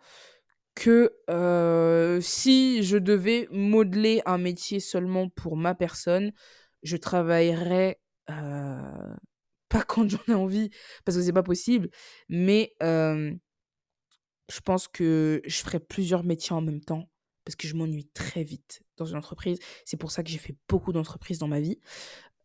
que 0.76 1.16
euh, 1.30 2.20
si 2.22 2.84
je 2.84 2.98
devais 2.98 3.48
modeler 3.52 4.22
un 4.26 4.38
métier 4.38 4.80
seulement 4.80 5.30
pour 5.30 5.58
ma 5.58 5.74
personne, 5.74 6.34
je 6.84 6.98
travaillerais 6.98 8.02
euh, 8.30 9.16
pas 9.70 9.84
quand 9.84 10.08
j'en 10.10 10.20
ai 10.28 10.34
envie, 10.34 10.70
parce 11.06 11.18
que 11.18 11.24
c'est 11.24 11.34
pas 11.34 11.44
possible, 11.44 11.90
mais 12.30 12.76
euh, 12.84 13.34
je 14.52 14.60
pense 14.60 14.88
que 14.88 15.42
je 15.46 15.58
ferais 15.58 15.80
plusieurs 15.80 16.24
métiers 16.24 16.56
en 16.56 16.62
même 16.62 16.82
temps, 16.82 17.10
parce 17.46 17.56
que 17.56 17.68
je 17.68 17.76
m'ennuie 17.76 18.10
très 18.14 18.44
vite 18.44 18.84
dans 18.98 19.06
une 19.06 19.18
entreprise. 19.18 19.60
C'est 19.86 19.98
pour 19.98 20.12
ça 20.12 20.24
que 20.24 20.30
j'ai 20.30 20.38
fait 20.38 20.56
beaucoup 20.68 20.92
d'entreprises 20.94 21.40
dans 21.40 21.48
ma 21.48 21.62
vie. 21.62 21.80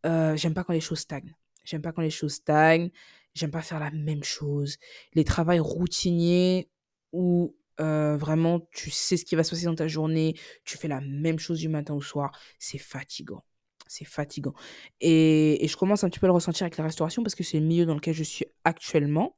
J'aime 0.03 0.53
pas 0.53 0.63
quand 0.63 0.73
les 0.73 0.81
choses 0.81 0.99
stagnent. 0.99 1.35
J'aime 1.63 1.81
pas 1.81 1.91
quand 1.91 2.01
les 2.01 2.09
choses 2.09 2.33
stagnent. 2.33 2.91
J'aime 3.33 3.51
pas 3.51 3.61
faire 3.61 3.79
la 3.79 3.91
même 3.91 4.23
chose. 4.23 4.77
Les 5.13 5.23
travails 5.23 5.59
routiniers 5.59 6.69
où 7.13 7.55
vraiment 7.81 8.67
tu 8.71 8.91
sais 8.91 9.17
ce 9.17 9.25
qui 9.25 9.35
va 9.35 9.43
se 9.43 9.51
passer 9.51 9.65
dans 9.65 9.75
ta 9.75 9.87
journée, 9.87 10.35
tu 10.65 10.77
fais 10.77 10.87
la 10.87 11.01
même 11.01 11.39
chose 11.39 11.59
du 11.59 11.69
matin 11.69 11.93
au 11.93 12.01
soir, 12.01 12.31
c'est 12.59 12.77
fatigant. 12.77 13.43
C'est 13.87 14.05
fatigant. 14.05 14.53
Et, 15.01 15.67
je 15.67 15.75
commence 15.75 16.05
un 16.05 16.09
petit 16.09 16.19
peu 16.19 16.25
à 16.25 16.29
le 16.29 16.33
ressentir 16.33 16.63
avec 16.63 16.77
la 16.77 16.85
restauration 16.85 17.23
parce 17.23 17.35
que 17.35 17.43
c'est 17.43 17.59
le 17.59 17.65
milieu 17.65 17.85
dans 17.85 17.95
lequel 17.95 18.13
je 18.13 18.23
suis 18.23 18.45
actuellement. 18.63 19.35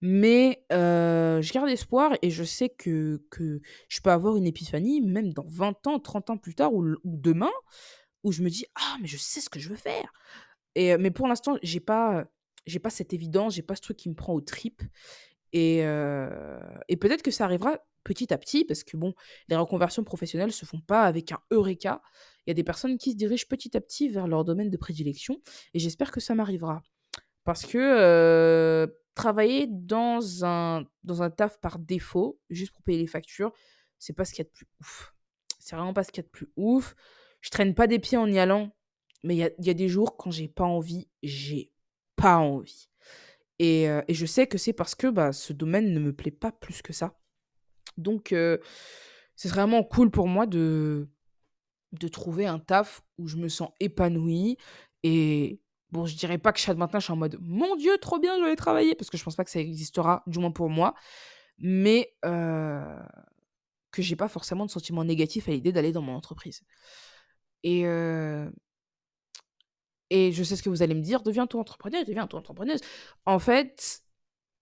Mais 0.00 0.64
je 0.70 1.52
garde 1.52 1.68
espoir 1.68 2.12
et 2.20 2.30
je 2.30 2.44
sais 2.44 2.68
que, 2.68 3.24
que 3.30 3.60
je 3.88 4.00
peux 4.00 4.10
avoir 4.10 4.36
une 4.36 4.46
épiphanie, 4.46 5.00
même 5.00 5.32
dans 5.32 5.46
20 5.46 5.86
ans, 5.86 5.98
30 6.00 6.30
ans 6.30 6.36
plus 6.36 6.54
tard 6.54 6.74
ou, 6.74 6.84
ou 7.04 7.16
demain, 7.16 7.52
où 8.24 8.32
je 8.32 8.42
me 8.42 8.50
dis, 8.50 8.66
ah, 8.74 8.96
mais 9.00 9.06
je 9.06 9.16
sais 9.16 9.40
ce 9.40 9.48
que 9.48 9.60
je 9.60 9.68
veux 9.68 9.76
faire. 9.76 10.12
Et, 10.74 10.96
mais 10.96 11.10
pour 11.10 11.28
l'instant, 11.28 11.56
j'ai 11.62 11.80
pas, 11.80 12.24
j'ai 12.66 12.78
pas 12.78 12.90
cette 12.90 13.12
évidence, 13.12 13.54
j'ai 13.54 13.62
pas 13.62 13.76
ce 13.76 13.82
truc 13.82 13.96
qui 13.96 14.08
me 14.08 14.14
prend 14.14 14.34
aux 14.34 14.40
tripes. 14.40 14.82
Et, 15.54 15.84
euh, 15.84 16.58
et 16.88 16.96
peut-être 16.96 17.22
que 17.22 17.30
ça 17.30 17.44
arrivera 17.44 17.78
petit 18.02 18.34
à 18.34 18.38
petit, 18.38 18.64
parce 18.64 18.82
que 18.82 18.96
bon, 18.96 19.14
les 19.48 19.56
reconversions 19.56 20.02
professionnelles 20.02 20.52
se 20.52 20.66
font 20.66 20.80
pas 20.80 21.04
avec 21.04 21.30
un 21.30 21.38
eureka. 21.52 22.02
Il 22.44 22.50
y 22.50 22.52
a 22.52 22.54
des 22.54 22.64
personnes 22.64 22.98
qui 22.98 23.12
se 23.12 23.16
dirigent 23.16 23.46
petit 23.48 23.74
à 23.76 23.80
petit 23.80 24.08
vers 24.08 24.26
leur 24.26 24.44
domaine 24.44 24.68
de 24.68 24.76
prédilection, 24.76 25.40
et 25.72 25.78
j'espère 25.78 26.10
que 26.10 26.20
ça 26.20 26.34
m'arrivera. 26.34 26.82
Parce 27.44 27.64
que 27.64 27.78
euh, 27.78 28.86
travailler 29.14 29.68
dans 29.70 30.44
un, 30.44 30.84
dans 31.04 31.30
taf 31.30 31.60
par 31.60 31.78
défaut, 31.78 32.40
juste 32.50 32.72
pour 32.72 32.82
payer 32.82 32.98
les 32.98 33.06
factures, 33.06 33.52
c'est 34.00 34.12
pas 34.12 34.24
ce 34.24 34.32
qu'il 34.32 34.44
y 34.44 34.46
a 34.46 34.50
de 34.50 34.54
plus 34.54 34.66
ouf. 34.80 35.14
C'est 35.60 35.76
vraiment 35.76 35.94
pas 35.94 36.02
ce 36.02 36.10
qu'il 36.10 36.22
y 36.22 36.24
a 36.24 36.26
de 36.26 36.32
plus 36.32 36.50
ouf. 36.56 36.96
Je 37.40 37.50
traîne 37.50 37.74
pas 37.74 37.86
des 37.86 38.00
pieds 38.00 38.18
en 38.18 38.26
y 38.26 38.40
allant, 38.40 38.74
mais 39.22 39.36
il 39.36 39.64
y 39.64 39.70
a 39.70 39.74
des 39.74 39.88
jours 39.88 40.16
quand 40.16 40.32
j'ai 40.32 40.48
pas 40.48 40.64
envie, 40.64 41.08
j'ai 41.22 41.70
pas 42.16 42.38
envie. 42.38 42.88
Et, 43.64 43.88
euh, 43.88 44.02
et 44.08 44.14
je 44.14 44.26
sais 44.26 44.46
que 44.46 44.58
c'est 44.58 44.74
parce 44.74 44.94
que 44.94 45.06
bah, 45.06 45.32
ce 45.32 45.54
domaine 45.54 45.94
ne 45.94 45.98
me 45.98 46.12
plaît 46.12 46.30
pas 46.30 46.52
plus 46.52 46.82
que 46.82 46.92
ça. 46.92 47.18
Donc, 47.96 48.32
euh, 48.32 48.58
c'est 49.36 49.48
vraiment 49.48 49.82
cool 49.82 50.10
pour 50.10 50.28
moi 50.28 50.46
de, 50.46 51.08
de 51.92 52.08
trouver 52.08 52.46
un 52.46 52.58
taf 52.58 53.02
où 53.16 53.26
je 53.26 53.36
me 53.38 53.48
sens 53.48 53.70
épanouie. 53.80 54.58
Et 55.02 55.60
bon, 55.92 56.04
je 56.04 56.14
dirais 56.14 56.36
pas 56.36 56.52
que 56.52 56.60
chaque 56.60 56.76
matin, 56.76 56.98
je 56.98 57.04
suis 57.04 57.12
en 57.12 57.16
mode 57.16 57.38
Mon 57.40 57.74
Dieu, 57.76 57.96
trop 57.98 58.18
bien, 58.18 58.38
je 58.38 58.44
vais 58.44 58.56
travailler, 58.56 58.94
parce 58.94 59.08
que 59.08 59.16
je 59.16 59.24
pense 59.24 59.36
pas 59.36 59.44
que 59.44 59.50
ça 59.50 59.60
existera, 59.60 60.22
du 60.26 60.38
moins 60.38 60.52
pour 60.52 60.68
moi. 60.68 60.94
Mais 61.58 62.14
euh, 62.26 62.98
que 63.92 64.02
j'ai 64.02 64.16
pas 64.16 64.28
forcément 64.28 64.66
de 64.66 64.70
sentiment 64.70 65.04
négatif 65.04 65.48
à 65.48 65.52
l'idée 65.52 65.72
d'aller 65.72 65.92
dans 65.92 66.02
mon 66.02 66.14
entreprise. 66.14 66.62
Et, 67.62 67.86
euh, 67.86 68.50
et 70.10 70.32
je 70.32 70.42
sais 70.44 70.56
ce 70.56 70.62
que 70.62 70.68
vous 70.70 70.82
allez 70.82 70.94
me 70.94 71.00
dire 71.02 71.22
deviens 71.22 71.46
toi 71.46 71.60
entrepreneur, 71.60 72.04
deviens 72.04 72.26
toi 72.26 72.40
entrepreneuse. 72.40 72.80
En 73.26 73.38
fait, 73.38 74.02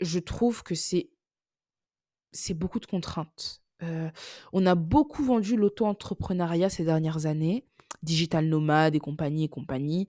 je 0.01 0.19
trouve 0.19 0.63
que 0.63 0.75
c'est 0.75 1.11
c'est 2.33 2.55
beaucoup 2.55 2.81
de 2.81 2.87
contraintes. 2.87 3.63
Heu, 3.83 4.11
on 4.53 4.65
a 4.67 4.75
beaucoup 4.75 5.23
vendu 5.25 5.57
l'auto-entrepreneuriat 5.57 6.71
ces 6.71 6.85
dernières 6.85 7.27
années, 7.27 7.67
digital 8.03 8.47
nomade 8.47 8.95
et 8.95 9.01
compagnie 9.01 9.45
et 9.45 9.49
compagnie, 9.49 10.09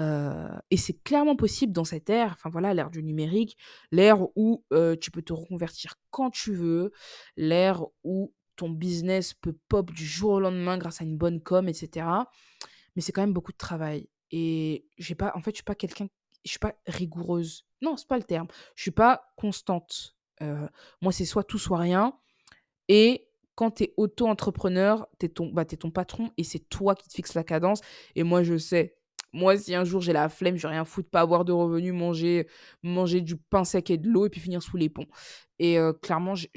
heu 0.00 0.48
et 0.70 0.76
c'est 0.76 1.02
clairement 1.02 1.36
possible 1.36 1.72
dans 1.72 1.84
cette 1.84 2.10
ère, 2.10 2.32
enfin 2.32 2.50
voilà, 2.50 2.74
l'ère 2.74 2.90
du 2.90 3.02
numérique, 3.02 3.56
l'ère 3.92 4.22
où, 4.36 4.64
heu, 4.72 4.96
tu 5.00 5.10
peux 5.10 5.22
te 5.22 5.32
reconvertir 5.32 5.94
quand 6.10 6.30
tu 6.30 6.52
veux, 6.54 6.92
l'ère 7.36 7.84
où 8.04 8.32
ton 8.56 8.68
business 8.70 9.34
peut 9.34 9.56
pop 9.68 9.90
du 9.92 10.06
jour 10.06 10.32
au 10.32 10.40
lendemain 10.40 10.78
grâce 10.78 11.00
à 11.00 11.04
une 11.04 11.16
bonne 11.16 11.40
com 11.42 11.68
et 11.68 11.74
cetera. 11.74 12.30
Mais 12.96 13.02
c'est 13.02 13.12
quand 13.12 13.22
même 13.22 13.32
beaucoup 13.32 13.52
de 13.52 13.56
travail 13.58 14.09
et 14.30 14.86
j'ai 14.98 15.14
pas 15.14 15.32
en 15.34 15.40
fait, 15.42 15.50
je 15.52 15.56
suis 15.56 15.64
pas 15.64 15.74
quelqu'un 15.74 16.08
je 16.44 16.50
suis 16.50 16.58
pas 16.58 16.74
rigoureuse. 16.86 17.66
Non, 17.82 17.98
c'est 17.98 18.08
pas 18.08 18.16
le 18.16 18.22
terme. 18.24 18.48
Je 18.74 18.80
suis 18.82 18.90
pas 18.90 19.30
constante. 19.36 20.16
Heu, 20.42 20.68
moi, 21.02 21.12
c'est 21.12 21.26
soit 21.26 21.44
tout, 21.44 21.58
soit 21.58 21.76
rien 21.78 22.14
et 22.88 23.26
quand 23.54 23.72
tu 23.72 23.84
es 23.84 23.94
auto-entrepreneur, 23.96 25.06
tu 25.18 25.26
es 25.26 25.28
ton 25.28 25.48
bah, 25.52 25.64
ton 25.64 25.90
patron 25.90 26.30
et 26.38 26.44
c'est 26.44 26.68
toi 26.68 26.94
qui 26.94 27.08
te 27.08 27.14
fixes 27.14 27.34
la 27.34 27.44
cadence 27.44 27.80
et 28.14 28.22
moi, 28.22 28.42
je 28.42 28.56
sais, 28.58 28.96
Moi, 29.32 29.56
si 29.58 29.74
un 29.74 29.84
jour 29.84 30.00
j'ai 30.00 30.12
la 30.12 30.28
flemme, 30.28 30.56
je 30.56 30.62
vais 30.62 30.68
rien 30.74 30.84
foutre, 30.84 31.10
pas 31.10 31.20
avoir 31.20 31.44
de 31.44 31.52
revenus, 31.52 31.92
manger, 31.94 32.48
manger 32.82 33.20
du 33.20 33.36
pain 33.36 33.64
sec 33.64 33.90
et 33.90 33.98
de 33.98 34.08
l'eau 34.08 34.26
et 34.26 34.30
puis 34.30 34.40
finir 34.40 34.62
sous 34.62 34.76
les 34.76 34.88
ponts. 34.88 35.06
Et 35.58 35.78
euh, 35.78 35.92
clairement, 35.92 36.34
je- 36.34 36.48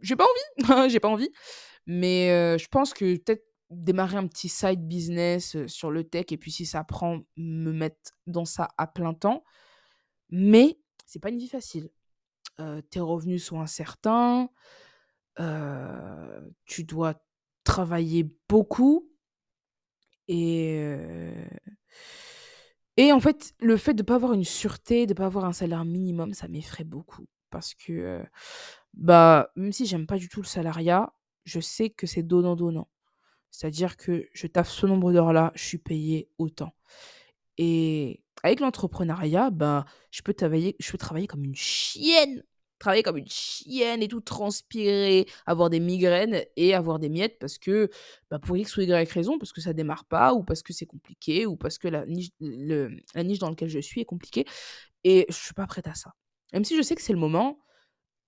j'ai 0.00 0.16
pas 0.16 0.24
envie, 0.24 0.90
j'ai 0.90 1.00
pas 1.00 1.08
envie. 1.08 1.30
Mais 1.86 2.30
euh, 2.32 2.58
je 2.58 2.68
pense 2.68 2.94
que 2.94 3.16
peut-être 3.18 3.44
démarrer 3.72 4.16
un 4.16 4.26
petit 4.26 4.48
side 4.48 4.86
business 4.86 5.56
sur 5.66 5.90
le 5.90 6.04
tech 6.04 6.26
et 6.30 6.36
puis 6.36 6.52
si 6.52 6.66
ça 6.66 6.84
prend, 6.84 7.20
me 7.36 7.72
mettre 7.72 8.12
dans 8.26 8.44
ça 8.44 8.68
à 8.78 8.86
plein 8.86 9.14
temps. 9.14 9.44
Mais 10.30 10.78
c'est 11.06 11.20
pas 11.20 11.30
une 11.30 11.38
vie 11.38 11.48
facile. 11.48 11.90
Tes 12.90 13.00
revenus 13.00 13.44
sont 13.44 13.60
incertains, 13.60 14.48
tu 16.66 16.84
dois 16.84 17.14
travailler 17.64 18.30
beaucoup 18.48 19.08
et 20.28 21.32
et 22.98 23.12
en 23.12 23.20
fait, 23.20 23.54
le 23.58 23.76
fait 23.76 23.94
de 23.94 24.02
pas 24.02 24.16
avoir 24.16 24.34
une 24.34 24.44
sûreté, 24.44 25.06
de 25.06 25.14
pas 25.14 25.26
avoir 25.26 25.46
un 25.46 25.52
salaire 25.52 25.84
minimum, 25.84 26.34
ça 26.34 26.48
m'effraie 26.48 26.84
beaucoup 26.84 27.26
parce 27.50 27.74
que, 27.74 28.22
bah, 28.94 29.50
même 29.56 29.72
si 29.72 29.86
j'aime 29.86 30.06
pas 30.06 30.18
du 30.18 30.28
tout 30.28 30.40
le 30.42 30.46
salariat, 30.46 31.12
je 31.44 31.60
sais 31.60 31.90
que 31.90 32.06
c'est 32.06 32.22
donnant-donnant. 32.22 32.88
C'est-à-dire 33.52 33.96
que 33.98 34.26
je 34.32 34.46
taffe 34.48 34.70
ce 34.70 34.86
nombre 34.86 35.12
d'heures-là, 35.12 35.52
je 35.54 35.62
suis 35.64 35.78
payée 35.78 36.28
autant. 36.38 36.74
Et 37.58 38.22
avec 38.42 38.60
l'entrepreneuriat, 38.60 39.50
bah, 39.50 39.84
je 40.10 40.22
peux 40.22 40.34
travailler 40.34 40.76
je 40.80 40.90
peux 40.92 40.98
travailler 40.98 41.26
comme 41.28 41.44
une 41.44 41.54
chienne! 41.56 42.42
Travailler 42.78 43.04
comme 43.04 43.18
une 43.18 43.28
chienne 43.28 44.02
et 44.02 44.08
tout, 44.08 44.20
transpirer, 44.20 45.26
avoir 45.46 45.70
des 45.70 45.78
migraines 45.80 46.42
et 46.56 46.74
avoir 46.74 46.98
des 46.98 47.08
miettes 47.08 47.38
parce 47.38 47.58
que, 47.58 47.88
bah, 48.30 48.40
pour 48.40 48.56
X 48.56 48.76
ou 48.76 48.80
Y 48.82 49.08
raison, 49.12 49.38
parce 49.38 49.52
que 49.52 49.60
ça 49.60 49.72
démarre 49.72 50.04
pas 50.06 50.34
ou 50.34 50.42
parce 50.42 50.62
que 50.64 50.72
c'est 50.72 50.86
compliqué 50.86 51.46
ou 51.46 51.56
parce 51.56 51.78
que 51.78 51.86
la 51.88 52.06
niche 52.06 52.30
le 52.40 52.96
la 53.14 53.22
niche 53.24 53.38
dans 53.38 53.50
laquelle 53.50 53.68
je 53.68 53.78
suis 53.80 54.00
est 54.00 54.04
compliquée 54.04 54.46
et 55.04 55.26
je 55.28 55.34
suis 55.34 55.54
pas 55.54 55.66
prête 55.66 55.86
à 55.88 55.94
ça. 55.94 56.14
Même 56.52 56.64
si 56.64 56.76
je 56.76 56.82
sais 56.82 56.94
que 56.96 57.02
c'est 57.02 57.12
le 57.12 57.18
moment, 57.20 57.58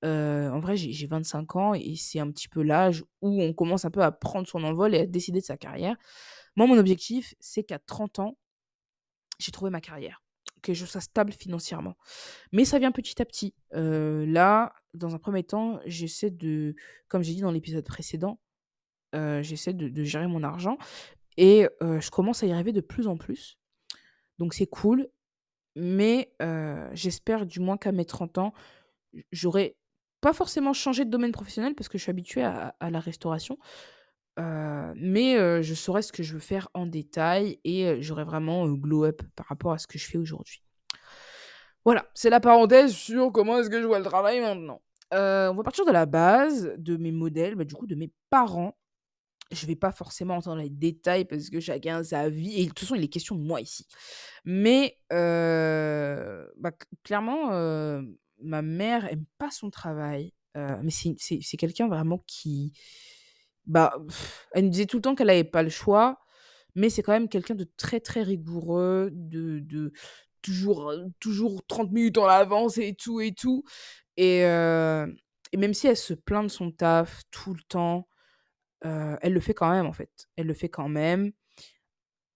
heu, 0.04 0.50
en 0.52 0.60
vrai, 0.60 0.76
j'ai 0.76 0.92
j'ai 0.92 1.06
25 1.06 1.56
ans 1.56 1.74
et 1.74 1.96
c'est 1.96 2.20
un 2.20 2.30
petit 2.30 2.48
peu 2.48 2.62
l'âge 2.62 3.04
où 3.22 3.42
on 3.42 3.52
commence 3.54 3.84
un 3.84 3.90
peu 3.90 4.02
à 4.02 4.12
prendre 4.12 4.46
son 4.48 4.64
envol 4.64 4.94
et 4.94 5.00
à 5.00 5.06
décider 5.06 5.40
de 5.40 5.46
sa 5.46 5.56
carrière. 5.56 5.96
Moi, 6.56 6.66
mon 6.66 6.78
objectif, 6.78 7.34
c'est 7.40 7.64
qu'à 7.64 7.78
30 7.80 8.18
ans 8.20 8.38
j'ai 9.38 9.52
trouvé 9.52 9.70
ma 9.70 9.80
carrière, 9.80 10.22
que 10.62 10.74
je 10.74 10.84
sois 10.86 11.00
stable 11.00 11.32
financièrement. 11.32 11.96
Mais 12.52 12.64
ça 12.64 12.78
vient 12.78 12.92
petit 12.92 13.20
à 13.20 13.24
petit. 13.24 13.54
Heu, 13.74 14.24
là, 14.26 14.74
dans 14.94 15.14
un 15.14 15.18
premier 15.18 15.44
temps, 15.44 15.80
j'essaie 15.86 16.30
de 16.30 16.74
comme 17.08 17.22
j'ai 17.22 17.34
dit 17.34 17.42
dans 17.42 17.50
l'épisode 17.50 17.84
précédent, 17.86 18.40
heu, 19.14 19.42
j'essaie 19.42 19.74
de 19.74 20.04
gérer 20.04 20.26
mon 20.28 20.42
argent 20.42 20.78
et 21.36 21.68
je 21.82 22.10
commence 22.10 22.42
à 22.42 22.46
y 22.46 22.52
arriver 22.52 22.72
de 22.72 22.80
plus 22.80 23.08
en 23.08 23.16
plus. 23.16 23.58
Donc 24.38 24.54
c'est 24.54 24.66
cool, 24.66 25.08
mais 25.76 26.34
j'espère 26.92 27.46
du 27.46 27.60
moins 27.60 27.76
qu'à 27.76 27.92
mes 27.92 28.04
30 28.04 28.38
ans, 28.38 28.54
j'aurai 29.32 29.76
pas 30.24 30.32
forcément 30.32 30.72
changé 30.72 31.04
de 31.04 31.10
domaine 31.10 31.32
professionnel 31.32 31.74
parce 31.74 31.88
que 31.88 31.98
je 31.98 32.02
suis 32.02 32.10
habituée 32.10 32.42
à 32.42 32.90
la 32.90 33.00
restauration, 33.00 33.58
Heu, 34.38 34.92
mais 34.96 35.36
heu, 35.36 35.62
je 35.62 35.74
saurais 35.74 36.02
ce 36.02 36.12
que 36.12 36.22
je 36.22 36.34
veux 36.34 36.40
faire 36.40 36.68
en 36.74 36.86
détail 36.86 37.60
et 37.64 37.86
heu, 37.86 38.00
j'aurais 38.00 38.24
vraiment, 38.24 38.66
heu, 38.66 38.74
glow 38.74 39.04
up 39.04 39.22
par 39.36 39.46
rapport 39.46 39.72
à 39.72 39.78
ce 39.78 39.86
que 39.86 39.98
je 39.98 40.06
fais 40.06 40.18
aujourd'hui. 40.18 40.62
Voilà, 41.84 42.06
c'est 42.14 42.30
la 42.30 42.40
parenthèse 42.40 42.92
sur 42.92 43.30
comment 43.30 43.58
est-ce 43.58 43.70
que 43.70 43.80
je 43.80 43.86
vois 43.86 43.98
le 43.98 44.04
travail 44.04 44.40
maintenant. 44.40 44.80
On 45.12 45.54
va 45.54 45.62
partir 45.62 45.84
de 45.84 45.92
la 45.92 46.06
base, 46.06 46.72
de 46.76 46.96
mes 46.96 47.12
modèles, 47.12 47.54
bah, 47.54 47.64
du 47.64 47.74
coup 47.74 47.86
de 47.86 47.94
mes 47.94 48.10
parents. 48.30 48.76
Je 49.52 49.66
vais 49.66 49.76
pas 49.76 49.92
forcément 49.92 50.36
entrer 50.36 50.50
dans 50.50 50.56
les 50.56 50.70
détails 50.70 51.26
parce 51.26 51.50
que 51.50 51.60
chacun 51.60 51.98
a 51.98 52.04
sa 52.04 52.28
vie 52.28 52.60
et 52.60 52.64
de 52.64 52.68
toute 52.70 52.80
façon 52.80 52.96
il 52.96 53.04
est 53.04 53.08
question 53.08 53.36
de 53.36 53.42
moi 53.42 53.60
ici. 53.60 53.86
Mais 54.44 54.98
bah, 55.10 56.72
clairement, 57.04 57.50
ma 58.44 58.62
mère 58.62 59.06
aime 59.12 59.24
pas 59.38 59.50
son 59.50 59.70
travail, 59.70 60.32
mais 60.56 60.90
c'est 60.90 61.16
c'est 61.18 61.56
quelqu'un 61.56 61.88
vraiment 61.88 62.22
qui 62.26 62.72
bah, 63.66 63.96
elle 64.52 64.66
me 64.66 64.70
disait 64.70 64.86
tout 64.86 64.98
le 64.98 65.02
temps 65.02 65.14
qu'elle 65.14 65.30
avait 65.30 65.44
pas 65.44 65.62
le 65.62 65.70
choix, 65.70 66.20
mais 66.74 66.90
c'est 66.90 67.02
quand 67.02 67.12
même 67.12 67.28
quelqu'un 67.28 67.54
de 67.54 67.68
très, 67.76 68.00
très 68.00 68.22
rigoureux, 68.22 69.10
de 69.12 69.60
de 69.60 69.92
toujours, 70.42 70.92
toujours 71.20 71.66
30 71.66 71.92
minutes 71.92 72.18
en 72.18 72.26
avance 72.26 72.78
et 72.78 72.94
tout 72.94 73.20
et 73.20 73.32
tout 73.34 73.64
et 74.16 74.42
même 75.56 75.74
si 75.74 75.86
elle 75.86 75.96
se 75.96 76.14
plaint 76.14 76.44
de 76.44 76.50
son 76.50 76.70
taf 76.72 77.22
tout 77.30 77.54
le 77.54 77.62
temps, 77.62 78.08
elle 78.82 79.32
le 79.32 79.40
fait 79.40 79.54
quand 79.54 79.70
même, 79.70 79.86
en 79.86 79.92
fait. 79.92 80.28
Elle 80.36 80.46
le 80.46 80.54
fait 80.54 80.68
quand 80.68 80.88
même. 80.88 81.32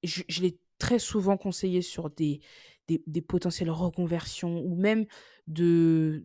Je 0.02 0.22
je 0.28 0.42
l'ai 0.42 0.58
très 0.78 0.98
souvent 0.98 1.36
conseillée 1.36 1.82
sur 1.82 2.10
des 2.10 2.40
des 2.88 3.02
des 3.06 3.22
potentielles 3.22 3.70
reconversions 3.70 4.60
ou 4.60 4.74
même 4.76 5.06
de 5.46 6.24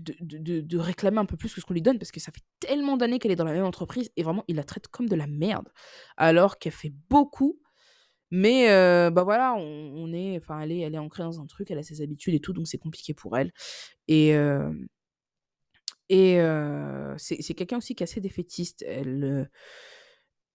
de 0.00 0.60
de 0.60 0.78
réclamer 0.78 1.18
un 1.18 1.24
peu 1.26 1.36
plus 1.36 1.52
que 1.54 1.60
ce 1.60 1.66
qu'on 1.66 1.74
lui 1.74 1.82
donne 1.82 1.98
parce 1.98 2.12
que 2.12 2.20
ça 2.20 2.32
fait 2.32 2.42
tellement 2.60 2.96
d'années 2.96 3.18
qu'elle 3.18 3.32
est 3.32 3.36
dans 3.36 3.44
la 3.44 3.52
même 3.52 3.64
entreprise 3.64 4.10
et 4.16 4.22
vraiment, 4.22 4.44
il 4.48 4.56
la 4.56 4.64
traite 4.64 4.88
comme 4.88 5.08
de 5.08 5.16
la 5.16 5.26
merde. 5.26 5.68
Alors 6.16 6.58
qu'elle 6.58 6.72
fait 6.72 6.92
beaucoup, 7.10 7.58
mais 8.30 8.68
heu, 8.70 9.10
bah, 9.10 9.24
voilà, 9.24 9.54
on 9.58 10.12
est 10.14 10.36
enfin, 10.38 10.60
elle 10.60 10.72
est 10.72 10.80
elle 10.80 10.94
est 10.96 10.98
ancrée 10.98 11.24
dans 11.24 11.40
un 11.40 11.46
truc, 11.46 11.70
elle 11.70 11.78
a 11.78 11.84
ses 11.84 12.02
habitudes 12.02 12.34
et 12.34 12.40
tout, 12.40 12.52
donc 12.54 12.68
c'est 12.68 12.78
compliqué 12.78 13.14
pour 13.14 13.36
elle 13.38 13.52
et 14.08 14.30
hem 14.30 14.88
et 16.08 16.36
heu, 16.38 17.14
c'est 17.18 17.54
quelqu'un 17.54 17.78
aussi 17.78 17.94
qui 17.94 18.02
est 18.02 18.08
assez 18.10 18.20
défaitiste. 18.20 18.84
Elle, 18.86 19.24
heu, 19.24 19.46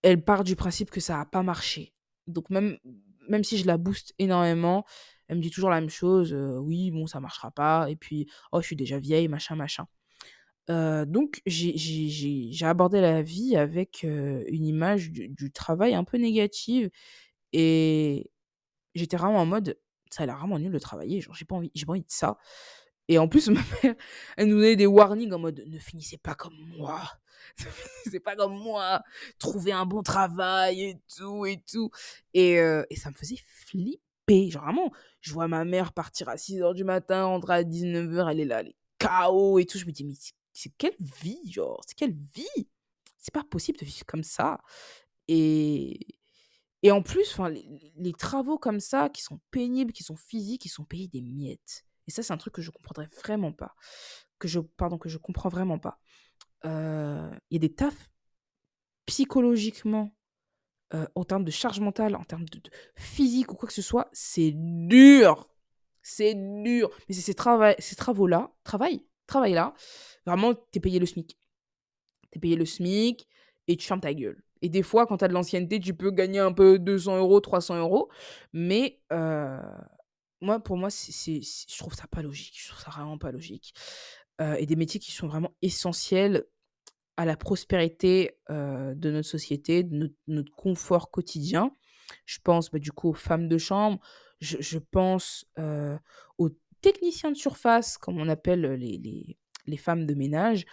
elle 0.02 0.24
part 0.24 0.44
du 0.44 0.56
principe 0.56 0.92
que 0.92 1.00
ça 1.00 1.20
a 1.22 1.26
pas 1.26 1.44
marché. 1.44 1.94
Donc 2.28 2.50
même 2.50 2.78
même 3.30 3.44
si 3.46 3.58
je 3.58 3.68
la 3.68 3.78
booste 3.78 4.14
énormément, 4.20 4.86
elle 5.28 5.38
me 5.38 5.42
dit 5.44 5.52
toujours 5.52 5.70
la 5.72 5.80
même 5.82 5.90
chose, 5.92 6.34
heu: 6.34 6.60
«Oui, 6.60 6.92
bon, 6.92 7.08
ça 7.08 7.20
marchera 7.22 7.52
pas» 7.52 7.90
et 7.90 7.96
puis: 7.96 8.28
«Oh, 8.52 8.62
je 8.62 8.68
suis 8.68 8.76
déjà 8.76 9.00
vieille», 9.00 9.28
machin, 9.30 9.56
machin. 9.56 9.88
Heu, 10.70 11.06
donc 11.08 11.42
j'ai 11.48 12.54
abordé 12.66 13.02
la 13.02 13.22
vie 13.24 13.56
avec, 13.58 14.04
heu, 14.06 14.44
une 14.50 14.66
image 14.68 15.12
du 15.12 15.52
travail 15.52 15.96
un 15.96 16.04
peu 16.04 16.18
négative 16.18 16.90
et 17.54 18.32
j'étais 18.96 19.18
vraiment 19.18 19.40
en 19.40 19.46
mode: 19.48 19.80
«Ça 20.12 20.24
a 20.24 20.26
l'air 20.28 20.38
vraiment 20.40 20.60
nul 20.60 20.72
de 20.74 20.80
travailler, 20.80 21.22
genre 21.22 21.36
j'ai 21.36 21.46
pas 21.46 21.60
j'ai 21.76 21.86
pas 21.86 21.94
envie 21.94 22.02
de 22.02 22.06
ça» 22.10 22.38
et 23.10 23.18
en 23.20 23.28
plus 23.28 23.50
ma 23.50 23.62
mère, 23.84 23.96
elle 24.38 24.48
nous 24.48 24.58
donnait 24.58 24.78
des 24.78 24.86
warnings 24.88 25.34
en 25.34 25.40
mode: 25.40 25.64
«Ne 25.68 25.80
finissez 25.80 26.18
pas 26.18 26.36
comme 26.36 26.56
moi, 26.78 27.02
ne 27.60 27.66
finissez 27.66 28.20
pas 28.22 28.36
comme 28.38 28.56
moi, 28.58 29.04
trouvez 29.40 29.74
un 29.74 29.86
bon 29.86 30.04
travail 30.04 30.82
et 30.84 31.02
tout 31.18 31.46
et 31.46 31.62
tout» 31.70 31.92
et 32.34 32.60
heu 32.60 32.86
et 32.90 32.96
ça 32.96 33.10
me 33.12 33.16
faisait 33.16 33.40
flipper. 33.46 34.50
Genre 34.52 34.64
vraiment, 34.64 34.92
je 35.22 35.34
vois 35.34 35.48
ma 35.50 35.66
mère 35.66 35.92
partir 35.94 36.30
à 36.30 36.38
six 36.38 36.62
heures 36.62 36.76
du 36.76 36.84
matin, 36.86 37.26
rentrer 37.26 37.54
à 37.56 37.64
dix-neuf 37.66 38.14
heures 38.16 38.30
elle 38.30 38.40
est 38.42 38.46
là, 38.46 38.62
elle 38.62 38.70
est 38.70 38.76
KO 39.00 39.60
et 39.60 39.66
tout. 39.66 39.78
Je 39.80 39.86
me 39.86 39.92
dis: 39.92 40.06
«Mais 40.06 40.14
c'est 40.54 40.72
quelle 40.78 40.96
vie, 41.00 41.52
genre? 41.52 41.82
C'est 41.88 41.96
quelle 41.98 42.16
vie? 42.36 42.70
C'est 43.18 43.34
pas 43.34 43.44
possible 43.44 43.80
de 43.80 43.86
vivre 43.86 44.06
comme 44.06 44.24
ça» 44.24 44.62
et 45.28 46.00
et 46.84 46.92
en 46.92 47.02
plus, 47.04 47.38
les 47.52 47.94
les 47.98 48.14
travaux 48.14 48.58
comme 48.58 48.80
ça, 48.80 49.10
qui 49.10 49.22
sont 49.24 49.40
pénibles, 49.52 49.94
qui 49.94 50.04
sont 50.04 50.16
physiques, 50.18 50.66
ils 50.66 50.70
sont 50.70 50.86
payés 50.86 51.08
des 51.10 51.22
miettes. 51.22 51.86
Et 52.10 52.12
ça, 52.12 52.24
c'est 52.24 52.34
un 52.34 52.38
truc 52.38 52.56
que 52.56 52.64
je 52.64 52.72
comprendrais 52.72 53.08
vraiment 53.24 53.52
pas. 53.54 53.76
Que 54.40 54.48
je 54.48 54.60
pardon, 54.60 54.98
que 54.98 55.10
je 55.10 55.20
comprends 55.20 55.50
vraiment 55.50 55.78
pas. 55.78 56.00
Heu, 56.66 57.30
il 57.52 57.56
y 57.56 57.58
a 57.58 57.60
des 57.60 57.74
tafs, 57.74 58.10
psychologiquement, 59.06 60.12
heu, 60.96 61.08
en 61.16 61.26
termes 61.26 61.46
de 61.46 61.52
charge 61.52 61.80
mentale, 61.82 62.16
en 62.16 62.24
termes 62.26 62.46
de 62.50 62.62
physique 62.96 63.52
ou 63.54 63.56
quoi 63.56 63.68
que 63.68 63.74
ce 63.74 63.84
soit, 63.84 64.10
c'est 64.14 64.54
dur! 64.56 65.50
C'est 66.04 66.36
dur! 66.36 66.90
Mais 67.10 67.16
c'est 67.16 67.22
ces 67.22 67.96
travaux-là 67.96 68.52
travail 68.64 69.06
travail-là, 69.28 69.76
vraiment, 70.26 70.56
tu 70.56 70.62
es 70.76 70.80
payé 70.82 71.00
le 71.00 71.06
SMIC. 71.06 71.38
Tu 72.32 72.38
es 72.38 72.42
payé 72.42 72.56
le 72.56 72.66
SMIC 72.66 73.28
et 73.68 73.78
tu 73.78 73.88
fermes 73.88 74.02
ta 74.02 74.14
gueule. 74.14 74.44
Et 74.64 74.70
des 74.70 74.84
fois, 74.84 75.08
quand 75.08 75.18
tu 75.18 75.28
de 75.28 75.34
l'ancienneté, 75.34 75.80
tu 75.80 75.94
peux 75.94 76.12
gagner 76.12 76.40
un 76.40 76.54
peu 76.54 76.80
200 76.80 77.20
€, 77.20 77.42
300 77.42 77.78
€. 77.78 78.10
Mais 78.54 79.02
heu, 79.14 79.60
moi, 80.42 80.60
pour 80.60 80.78
moi, 80.78 80.90
c'est 80.90 81.42
je 81.42 81.78
trouve 81.78 81.94
ça 81.96 82.08
pas 82.08 82.22
logique. 82.22 82.56
Je 82.62 82.70
trouve 82.70 82.82
ça 82.84 82.92
vraiment 82.92 83.18
pas 83.18 83.32
logique. 83.32 83.74
Heu 84.42 84.56
et 84.60 84.66
des 84.66 84.76
métiers 84.76 85.00
qui 85.00 85.12
sont 85.12 85.28
vraiment 85.28 85.54
essentiels 85.62 86.46
à 87.18 87.26
la 87.26 87.38
prospérité, 87.38 88.38
heu, 88.50 88.94
de 88.96 89.12
notre 89.12 89.28
société, 89.30 89.84
de 89.84 90.14
notre 90.28 90.52
confort 90.56 91.12
quotidien. 91.12 91.72
Je 92.26 92.40
pense, 92.44 92.72
bah, 92.72 92.80
du 92.80 92.92
coup, 92.92 93.10
aux 93.10 93.14
femmes 93.14 93.48
de 93.50 93.58
chambre. 93.58 94.00
Je 94.42 94.80
pense, 94.80 95.46
heu, 95.60 95.98
aux 96.38 96.50
techniciens 96.82 97.32
de 97.32 97.38
surface, 97.38 97.98
comme 97.98 98.20
on 98.20 98.30
appelle, 98.30 98.62
les 98.74 99.38
les 99.68 99.78
femmes 99.78 100.06
de 100.08 100.16
ménage. 100.16 100.66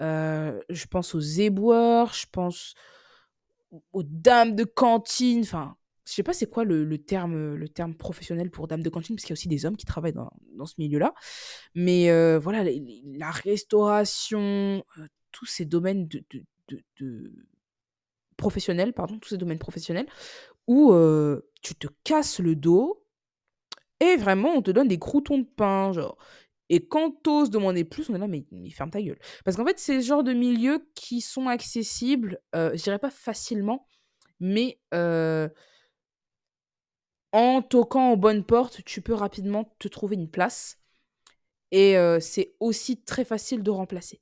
Je 0.00 0.86
pense 0.90 1.14
aux 1.14 1.20
éboueurs, 1.20 2.12
je 2.14 2.26
pense 2.32 2.74
aux 3.92 4.02
dames 4.02 4.54
de 4.54 4.64
cantine, 4.64 5.40
enfin, 5.40 5.76
je 6.06 6.12
sais 6.14 6.22
pas 6.22 6.32
c'est 6.32 6.50
quoi 6.50 6.64
le 6.64 6.98
terme, 6.98 7.54
le 7.54 7.68
terme 7.68 7.94
professionnel 7.94 8.50
pour 8.50 8.68
dame 8.68 8.82
de 8.82 8.90
cantine, 8.90 9.16
parce 9.16 9.24
qu'il 9.24 9.30
y 9.30 9.34
a 9.34 9.38
aussi 9.38 9.48
des 9.48 9.66
hommes 9.66 9.76
qui 9.76 9.86
travaillent 9.86 10.12
dans 10.12 10.30
dans 10.54 10.66
ce 10.66 10.74
milieu-là. 10.78 11.14
Mais 11.74 12.10
heu, 12.10 12.38
voilà, 12.38 12.64
la 13.04 13.30
restauration, 13.30 14.84
heu, 14.98 15.08
tous 15.30 15.46
ces 15.46 15.64
domaines 15.64 16.08
de 16.08 16.24
de 16.30 16.44
de 17.00 17.32
professionnels, 18.36 18.92
pardon, 18.92 19.18
tous 19.18 19.30
ces 19.30 19.36
domaines 19.38 19.58
professionnels 19.58 20.06
où 20.66 20.92
euh, 20.92 21.40
tu 21.62 21.74
te 21.74 21.88
casses 22.04 22.38
le 22.40 22.56
dos 22.56 23.02
et 24.00 24.16
vraiment, 24.16 24.50
on 24.50 24.62
te 24.62 24.72
donne 24.72 24.88
des 24.88 24.98
croutons 24.98 25.38
de 25.38 25.44
pain, 25.44 25.92
genre. 25.92 26.18
Et 26.68 26.84
quand 26.86 27.12
t'oses 27.22 27.50
demander 27.50 27.84
plus, 27.84 28.10
on 28.10 28.14
est 28.14 28.18
là, 28.18 28.26
mais, 28.26 28.44
ferme 28.70 28.90
ta 28.90 29.00
gueule. 29.00 29.18
Parce 29.44 29.56
qu'en 29.56 29.64
fait, 29.64 29.78
c'est 29.78 29.96
le 29.96 30.00
genre 30.00 30.24
de 30.24 30.32
milieux 30.32 30.84
qui 30.94 31.20
sont 31.20 31.46
accessibles, 31.46 32.40
euh, 32.56 32.72
je 32.74 32.82
dirais 32.82 32.98
pas 32.98 33.10
facilement, 33.10 33.86
mais 34.40 34.80
euh, 34.92 35.48
en 37.32 37.62
toquant 37.62 38.12
aux 38.12 38.16
bonnes 38.16 38.44
portes, 38.44 38.84
tu 38.84 39.00
peux 39.00 39.14
rapidement 39.14 39.74
te 39.78 39.88
trouver 39.88 40.16
une 40.16 40.30
place. 40.30 40.78
Et 41.70 41.96
euh, 41.96 42.20
c'est 42.20 42.54
aussi 42.60 43.02
très 43.02 43.24
facile 43.24 43.62
de 43.62 43.70
remplacer. 43.70 44.20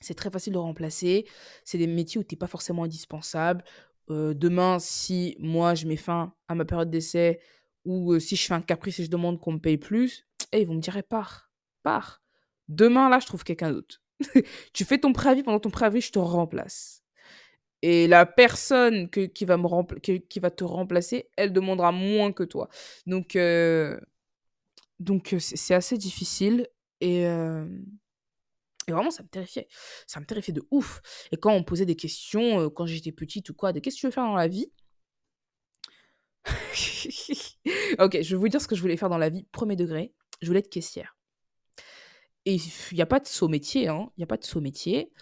C'est 0.00 0.14
très 0.14 0.30
facile 0.30 0.52
de 0.52 0.58
remplacer. 0.58 1.26
C'est 1.64 1.78
des 1.78 1.86
métiers 1.86 2.20
où 2.20 2.24
tu 2.24 2.34
n'es 2.34 2.38
pas 2.38 2.48
forcément 2.48 2.84
indispensable. 2.84 3.64
Euh, 4.10 4.34
demain, 4.34 4.78
si 4.78 5.36
moi 5.38 5.74
je 5.74 5.86
mets 5.86 5.96
fin 5.96 6.34
à 6.48 6.54
ma 6.54 6.64
période 6.64 6.90
d'essai 6.90 7.40
ou 7.84 8.12
euh, 8.12 8.20
si 8.20 8.36
je 8.36 8.44
fais 8.46 8.54
un 8.54 8.60
caprice 8.60 8.98
et 9.00 9.04
je 9.04 9.10
demande 9.10 9.40
qu'on 9.40 9.52
me 9.52 9.58
paye 9.58 9.78
plus, 9.78 10.26
eh, 10.52 10.60
ils 10.60 10.66
vont 10.66 10.74
me 10.74 10.80
dire 10.80 10.96
eh, 10.96 11.02
pars, 11.02 11.50
pars. 11.82 12.22
Demain, 12.68 13.08
là, 13.08 13.20
je 13.20 13.26
trouve 13.26 13.44
quelqu'un 13.44 13.72
d'autre. 13.72 14.02
tu 14.72 14.84
fais 14.84 14.98
ton 14.98 15.12
préavis, 15.12 15.44
pendant 15.44 15.60
ton 15.60 15.70
préavis, 15.70 16.00
je 16.00 16.10
te 16.10 16.18
remplace. 16.18 17.04
Et 17.88 18.08
la 18.08 18.26
personne 18.26 19.08
qui, 19.08 19.44
va 19.44 20.50
te 20.50 20.64
remplacer, 20.64 21.30
elle 21.36 21.52
demandera 21.52 21.92
moins 21.92 22.32
que 22.32 22.42
toi. 22.42 22.68
Donc, 23.06 23.36
euh, 23.36 23.96
donc 24.98 25.34
euh, 25.34 25.38
c'est 25.38 25.72
assez 25.72 25.96
difficile. 25.96 26.66
Et, 27.00 27.28
euh, 27.28 27.64
et 28.88 28.92
vraiment, 28.92 29.12
ça 29.12 29.22
me 29.22 29.28
terrifiait. 29.28 29.68
Ça 30.08 30.18
me 30.18 30.26
terrifiait 30.26 30.52
de 30.52 30.64
ouf. 30.72 31.00
Et 31.30 31.36
quand 31.36 31.52
on 31.52 31.60
me 31.60 31.64
posait 31.64 31.86
des 31.86 31.94
questions, 31.94 32.68
quand 32.70 32.86
j'étais 32.86 33.12
petite 33.12 33.50
ou 33.50 33.54
quoi, 33.54 33.72
de 33.72 33.78
qu'est-ce 33.78 33.94
que 33.94 34.00
tu 34.00 34.06
veux 34.06 34.12
faire 34.12 34.24
dans 34.24 34.34
la 34.34 34.48
vie 34.48 34.72
Ok, 38.00 38.20
je 38.20 38.34
vais 38.34 38.36
vous 38.36 38.48
dire 38.48 38.60
ce 38.60 38.66
que 38.66 38.74
je 38.74 38.80
voulais 38.80 38.96
faire 38.96 39.10
dans 39.10 39.16
la 39.16 39.28
vie. 39.28 39.46
Premier 39.52 39.76
degré, 39.76 40.12
je 40.42 40.48
voulais 40.48 40.58
être 40.58 40.70
caissière. 40.70 41.16
Et 42.46 42.56
il 42.56 42.94
n'y 42.96 43.02
a 43.02 43.06
pas 43.06 43.20
de 43.20 43.28
saut 43.28 43.46
métier, 43.46 43.86
hein. 43.86 44.10
Il 44.16 44.20
n'y 44.22 44.24
a 44.24 44.26
pas 44.26 44.38
de 44.38 44.44
saut 44.44 44.60
métier. 44.60 45.12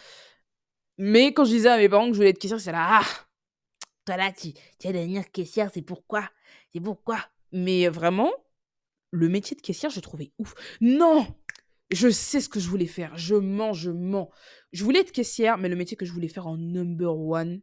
Mais 0.98 1.33
quand 1.33 1.44
je 1.44 1.50
disais 1.50 1.68
à 1.68 1.76
mes 1.76 1.88
parents 1.88 2.07
que 2.07 2.12
je 2.12 2.18
voulais 2.18 2.30
être 2.30 2.38
caissière, 2.38 2.61
c'est 2.61 2.72
là, 2.72 3.00
ah, 3.00 3.26
toi 4.04 4.16
là, 4.16 4.33
tu, 4.33 4.52
tu 4.52 4.87
vas 4.87 4.92
devenir 4.92 5.30
caissière, 5.30 5.70
c'est 5.72 5.83
pourquoi 5.83 6.28
C'est 6.72 6.80
pourquoi? 6.80 7.18
Mais 7.52 7.88
vraiment, 7.88 8.33
le 9.11 9.28
métier 9.28 9.57
de 9.57 9.62
caissière, 9.62 9.90
je 9.90 10.00
trouvais 10.00 10.33
ouf. 10.38 10.54
Non 10.80 11.26
Je 11.90 12.09
sais 12.11 12.40
ce 12.40 12.48
que 12.48 12.61
je 12.61 12.68
voulais 12.68 12.87
faire. 12.87 13.16
Je 13.16 13.35
mens, 13.35 13.72
je 13.72 13.90
mens. 13.90 14.30
Je 14.72 14.85
voulais 14.85 15.00
être 15.00 15.12
caissière, 15.12 15.59
mais 15.59 15.68
le 15.68 15.76
métier 15.76 15.96
que 15.96 16.04
je 16.04 16.12
voulais 16.12 16.28
faire 16.28 16.46
en 16.46 16.57
number 16.57 17.16
one, 17.16 17.61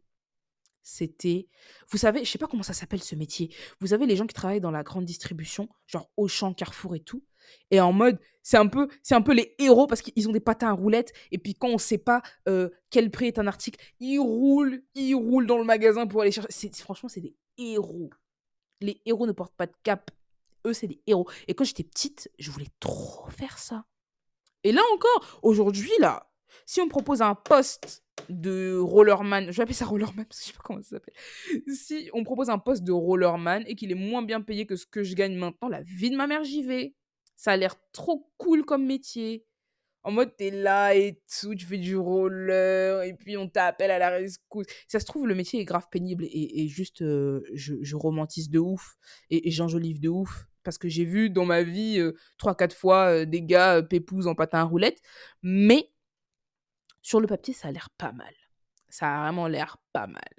c'était. 0.82 1.48
Vous 1.90 1.98
savez, 1.98 2.24
je 2.24 2.30
sais 2.30 2.38
pas 2.38 2.46
comment 2.46 2.62
ça 2.62 2.72
s'appelle 2.72 3.02
ce 3.02 3.14
métier. 3.14 3.54
Vous 3.80 3.92
avez 3.92 4.06
les 4.06 4.16
gens 4.16 4.26
qui 4.26 4.34
travaillent 4.34 4.60
dans 4.60 4.70
la 4.70 4.82
grande 4.82 5.04
distribution, 5.04 5.68
genre 5.86 6.10
Auchan, 6.16 6.54
Carrefour 6.54 6.96
et 6.96 7.00
tout. 7.00 7.22
Et 7.70 7.80
en 7.80 7.92
mode, 7.92 8.18
c'est 8.42 8.56
un 8.56 8.66
peu, 8.66 8.88
c'est 9.02 9.14
un 9.14 9.22
peu 9.22 9.32
les 9.32 9.54
héros 9.58 9.86
parce 9.86 10.02
qu'ils 10.02 10.28
ont 10.28 10.32
des 10.32 10.40
patins 10.40 10.68
à 10.68 10.72
roulettes. 10.72 11.12
Et 11.30 11.38
puis 11.38 11.54
quand 11.54 11.68
on 11.68 11.78
sait 11.78 11.98
pas 11.98 12.22
euh, 12.48 12.68
quel 12.90 13.10
prix 13.10 13.26
est 13.26 13.38
un 13.38 13.46
article, 13.46 13.80
ils 14.00 14.18
roulent, 14.18 14.82
ils 14.94 15.14
roulent 15.14 15.46
dans 15.46 15.58
le 15.58 15.64
magasin 15.64 16.06
pour 16.06 16.22
aller 16.22 16.32
chercher. 16.32 16.70
Franchement, 16.80 17.08
c'est 17.08 17.20
des 17.20 17.36
héros. 17.58 18.10
Les 18.80 19.00
héros 19.06 19.26
ne 19.26 19.32
portent 19.32 19.54
pas 19.56 19.66
de 19.66 19.74
cap. 19.82 20.10
Eux, 20.66 20.72
c'est 20.72 20.88
des 20.88 21.00
héros. 21.06 21.28
Et 21.48 21.54
quand 21.54 21.64
j'étais 21.64 21.84
petite, 21.84 22.30
je 22.38 22.50
voulais 22.50 22.70
trop 22.80 23.28
faire 23.30 23.58
ça. 23.58 23.84
Et 24.64 24.72
là 24.72 24.82
encore, 24.94 25.40
aujourd'hui, 25.42 25.90
là, 25.98 26.28
si 26.66 26.80
on 26.80 26.84
me 26.84 26.90
propose 26.90 27.22
un 27.22 27.34
poste 27.34 28.04
de 28.28 28.78
rollerman, 28.78 29.50
je 29.50 29.56
vais 29.56 29.62
appeler 29.62 29.74
ça 29.74 29.86
rollerman 29.86 30.24
parce 30.24 30.40
que 30.40 30.46
je 30.46 30.50
sais 30.50 30.56
pas 30.56 30.62
comment 30.62 30.82
ça 30.82 30.90
s'appelle. 30.90 31.14
Si 31.74 32.10
on 32.12 32.20
me 32.20 32.24
propose 32.24 32.50
un 32.50 32.58
poste 32.58 32.84
de 32.84 32.92
rollerman 32.92 33.64
et 33.66 33.74
qu'il 33.74 33.90
est 33.90 33.96
moins 33.96 34.22
bien 34.22 34.40
payé 34.40 34.66
que 34.66 34.76
ce 34.76 34.86
que 34.86 35.02
je 35.02 35.14
gagne 35.14 35.34
maintenant, 35.34 35.68
la 35.68 35.82
vie 35.82 36.10
de 36.10 36.16
ma 36.16 36.26
mère, 36.26 36.44
j'y 36.44 36.62
vais. 36.62 36.94
Ça 37.42 37.50
a 37.50 37.56
l'air 37.56 37.74
trop 37.90 38.30
cool 38.36 38.64
comme 38.64 38.86
métier. 38.86 39.44
En 40.04 40.12
mode, 40.12 40.36
t'es 40.36 40.52
là 40.52 40.94
et 40.94 41.20
tout, 41.40 41.56
tu 41.56 41.66
fais 41.66 41.78
du 41.78 41.96
roller, 41.96 43.02
et 43.02 43.14
puis 43.14 43.36
on 43.36 43.48
t'appelle 43.48 43.90
à 43.90 43.98
la 43.98 44.10
rescousse. 44.10 44.66
Ça 44.86 45.00
se 45.00 45.06
trouve, 45.06 45.26
le 45.26 45.34
métier 45.34 45.58
est 45.60 45.64
grave 45.64 45.88
pénible 45.90 46.24
et, 46.30 46.68
juste, 46.68 47.02
euh, 47.02 47.42
je, 47.52 47.96
romantise 47.96 48.48
de 48.48 48.60
ouf 48.60 48.96
et, 49.28 49.50
j'enjolive 49.50 49.98
de 49.98 50.08
ouf. 50.08 50.46
Parce 50.62 50.78
que 50.78 50.88
j'ai 50.88 51.04
vu 51.04 51.30
dans 51.30 51.44
ma 51.44 51.64
vie 51.64 51.98
euh, 51.98 52.12
trois, 52.38 52.54
quatre 52.54 52.76
fois 52.76 53.06
euh, 53.08 53.24
des 53.24 53.42
gars 53.42 53.78
euh, 53.78 53.82
pépouses 53.82 54.28
en 54.28 54.36
patin 54.36 54.60
à 54.60 54.62
roulettes. 54.62 55.02
Mais 55.42 55.90
sur 57.00 57.20
le 57.20 57.26
papier, 57.26 57.54
ça 57.54 57.68
a 57.68 57.72
l'air 57.72 57.90
pas 57.98 58.12
mal. 58.12 58.32
Ça 58.88 59.12
a 59.12 59.22
vraiment 59.24 59.48
l'air 59.48 59.78
pas 59.92 60.06
mal. 60.06 60.30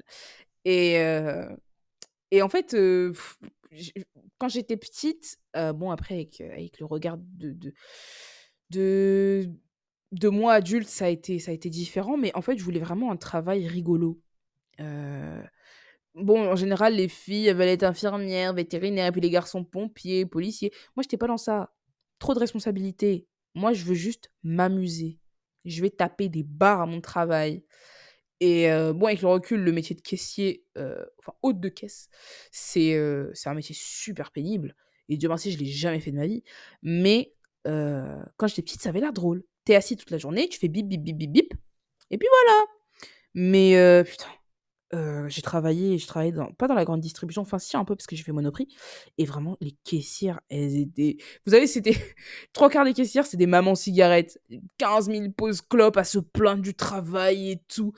Et, 0.63 0.99
euh, 0.99 1.53
et 2.31 2.41
en 2.41 2.47
fait, 2.47 2.73
euh, 2.75 3.13
quand 4.43 4.49
j'étais 4.49 4.75
petite, 4.75 5.39
euh, 5.55 5.71
bon, 5.71 5.89
après, 5.89 6.15
avec, 6.15 6.41
euh, 6.41 6.51
avec 6.51 6.77
le 6.81 6.85
regard 6.85 7.17
de, 7.17 7.55
de, 8.69 9.49
de, 10.11 10.27
moi 10.27 10.55
adulte, 10.55 10.89
ça 10.89 11.05
a, 11.05 11.07
été, 11.07 11.39
ça 11.39 11.51
a 11.51 11.53
été 11.53 11.69
différent. 11.69 12.17
Mais 12.17 12.35
en 12.35 12.41
fait, 12.41 12.57
je 12.57 12.63
voulais 12.65 12.81
vraiment 12.81 13.09
un 13.09 13.15
travail 13.15 13.65
rigolo. 13.69 14.19
Euh, 14.81 15.41
bon, 16.13 16.51
en 16.51 16.57
général, 16.57 16.95
les 16.95 17.07
filles, 17.07 17.47
elles 17.47 17.55
veulent 17.55 17.69
être 17.69 17.83
infirmières, 17.83 18.53
vétérinaires, 18.53 19.13
puis 19.13 19.21
les 19.21 19.29
garçons, 19.29 19.63
pompiers, 19.63 20.25
policiers. 20.25 20.73
Moi, 20.97 21.03
j'étais 21.03 21.15
pas 21.15 21.27
dans 21.27 21.37
ça. 21.37 21.71
Trop 22.19 22.33
de 22.33 22.39
responsabilités. 22.39 23.25
Moi, 23.55 23.71
je 23.71 23.85
veux 23.85 23.95
juste 23.95 24.29
m'amuser. 24.43 25.21
Je 25.63 25.81
vais 25.81 25.89
taper 25.89 26.27
des 26.27 26.43
barres 26.43 26.81
à 26.81 26.85
mon 26.85 26.99
travail. 26.99 27.63
Et 28.43 28.69
euh, 28.69 28.91
bon, 28.91 29.05
avec 29.05 29.21
le 29.21 29.29
recul, 29.29 29.61
le 29.61 29.71
métier 29.71 29.95
de 29.95 30.01
caissier, 30.01 30.65
euh, 30.77 31.01
enfin 31.17 31.31
hôte 31.43 31.61
de 31.61 31.69
caisse, 31.69 32.09
c'est 32.51 32.93
euh, 32.93 33.31
c'est 33.33 33.47
un 33.47 33.53
métier 33.53 33.73
super 33.73 34.31
pénible. 34.31 34.75
Et 35.07 35.15
Dieu 35.15 35.29
merci, 35.29 35.49
je 35.49 35.57
l'ai 35.57 35.65
jamais 35.65 36.01
fait 36.01 36.11
de 36.11 36.17
ma 36.17 36.27
vie. 36.27 36.43
Mais 36.81 37.33
quand 37.63 38.47
j'étais 38.47 38.61
petite, 38.61 38.81
ça 38.81 38.89
avait 38.89 38.99
l'air 38.99 39.13
drôle. 39.13 39.45
T'es 39.63 39.75
assis 39.75 39.95
toute 39.95 40.11
la 40.11 40.17
journée, 40.17 40.49
tu 40.49 40.59
fais 40.59 40.67
bip, 40.67 40.89
bip, 40.89 41.01
bip, 41.01 41.15
bip, 41.15 41.31
bip. 41.31 41.53
Et 42.11 42.17
puis 42.17 42.27
voilà. 42.29 42.65
Mais 43.33 44.03
putain, 44.03 44.27
j'ai 45.29 45.41
travaillé, 45.41 45.97
je 45.97 46.05
travaillais 46.05 46.33
dans, 46.33 46.51
pas 46.51 46.67
dans 46.67 46.73
la 46.73 46.83
grande 46.83 46.99
distribution, 46.99 47.43
enfin 47.43 47.59
si 47.59 47.77
un 47.77 47.85
peu 47.85 47.95
parce 47.95 48.07
que 48.07 48.17
j'ai 48.17 48.23
fait 48.23 48.33
Monoprix. 48.33 48.67
Et 49.17 49.23
vraiment, 49.23 49.55
les 49.61 49.71
caissières, 49.85 50.41
elles 50.49 50.75
étaient... 50.75 51.15
Vous 51.45 51.53
savez, 51.53 51.67
c'était... 51.67 51.95
Trois 52.51 52.69
quarts 52.69 52.83
des 52.83 52.93
caissières, 52.93 53.25
c'est 53.25 53.37
des 53.37 53.47
mamans 53.47 53.75
cigarettes. 53.75 54.37
15 54.79 55.09
000 55.09 55.31
pauses 55.31 55.61
clopes 55.61 55.95
à 55.95 56.03
se 56.03 56.19
plaindre 56.19 56.61
du 56.61 56.73
travail 56.73 57.51
et 57.51 57.61
tout. 57.69 57.93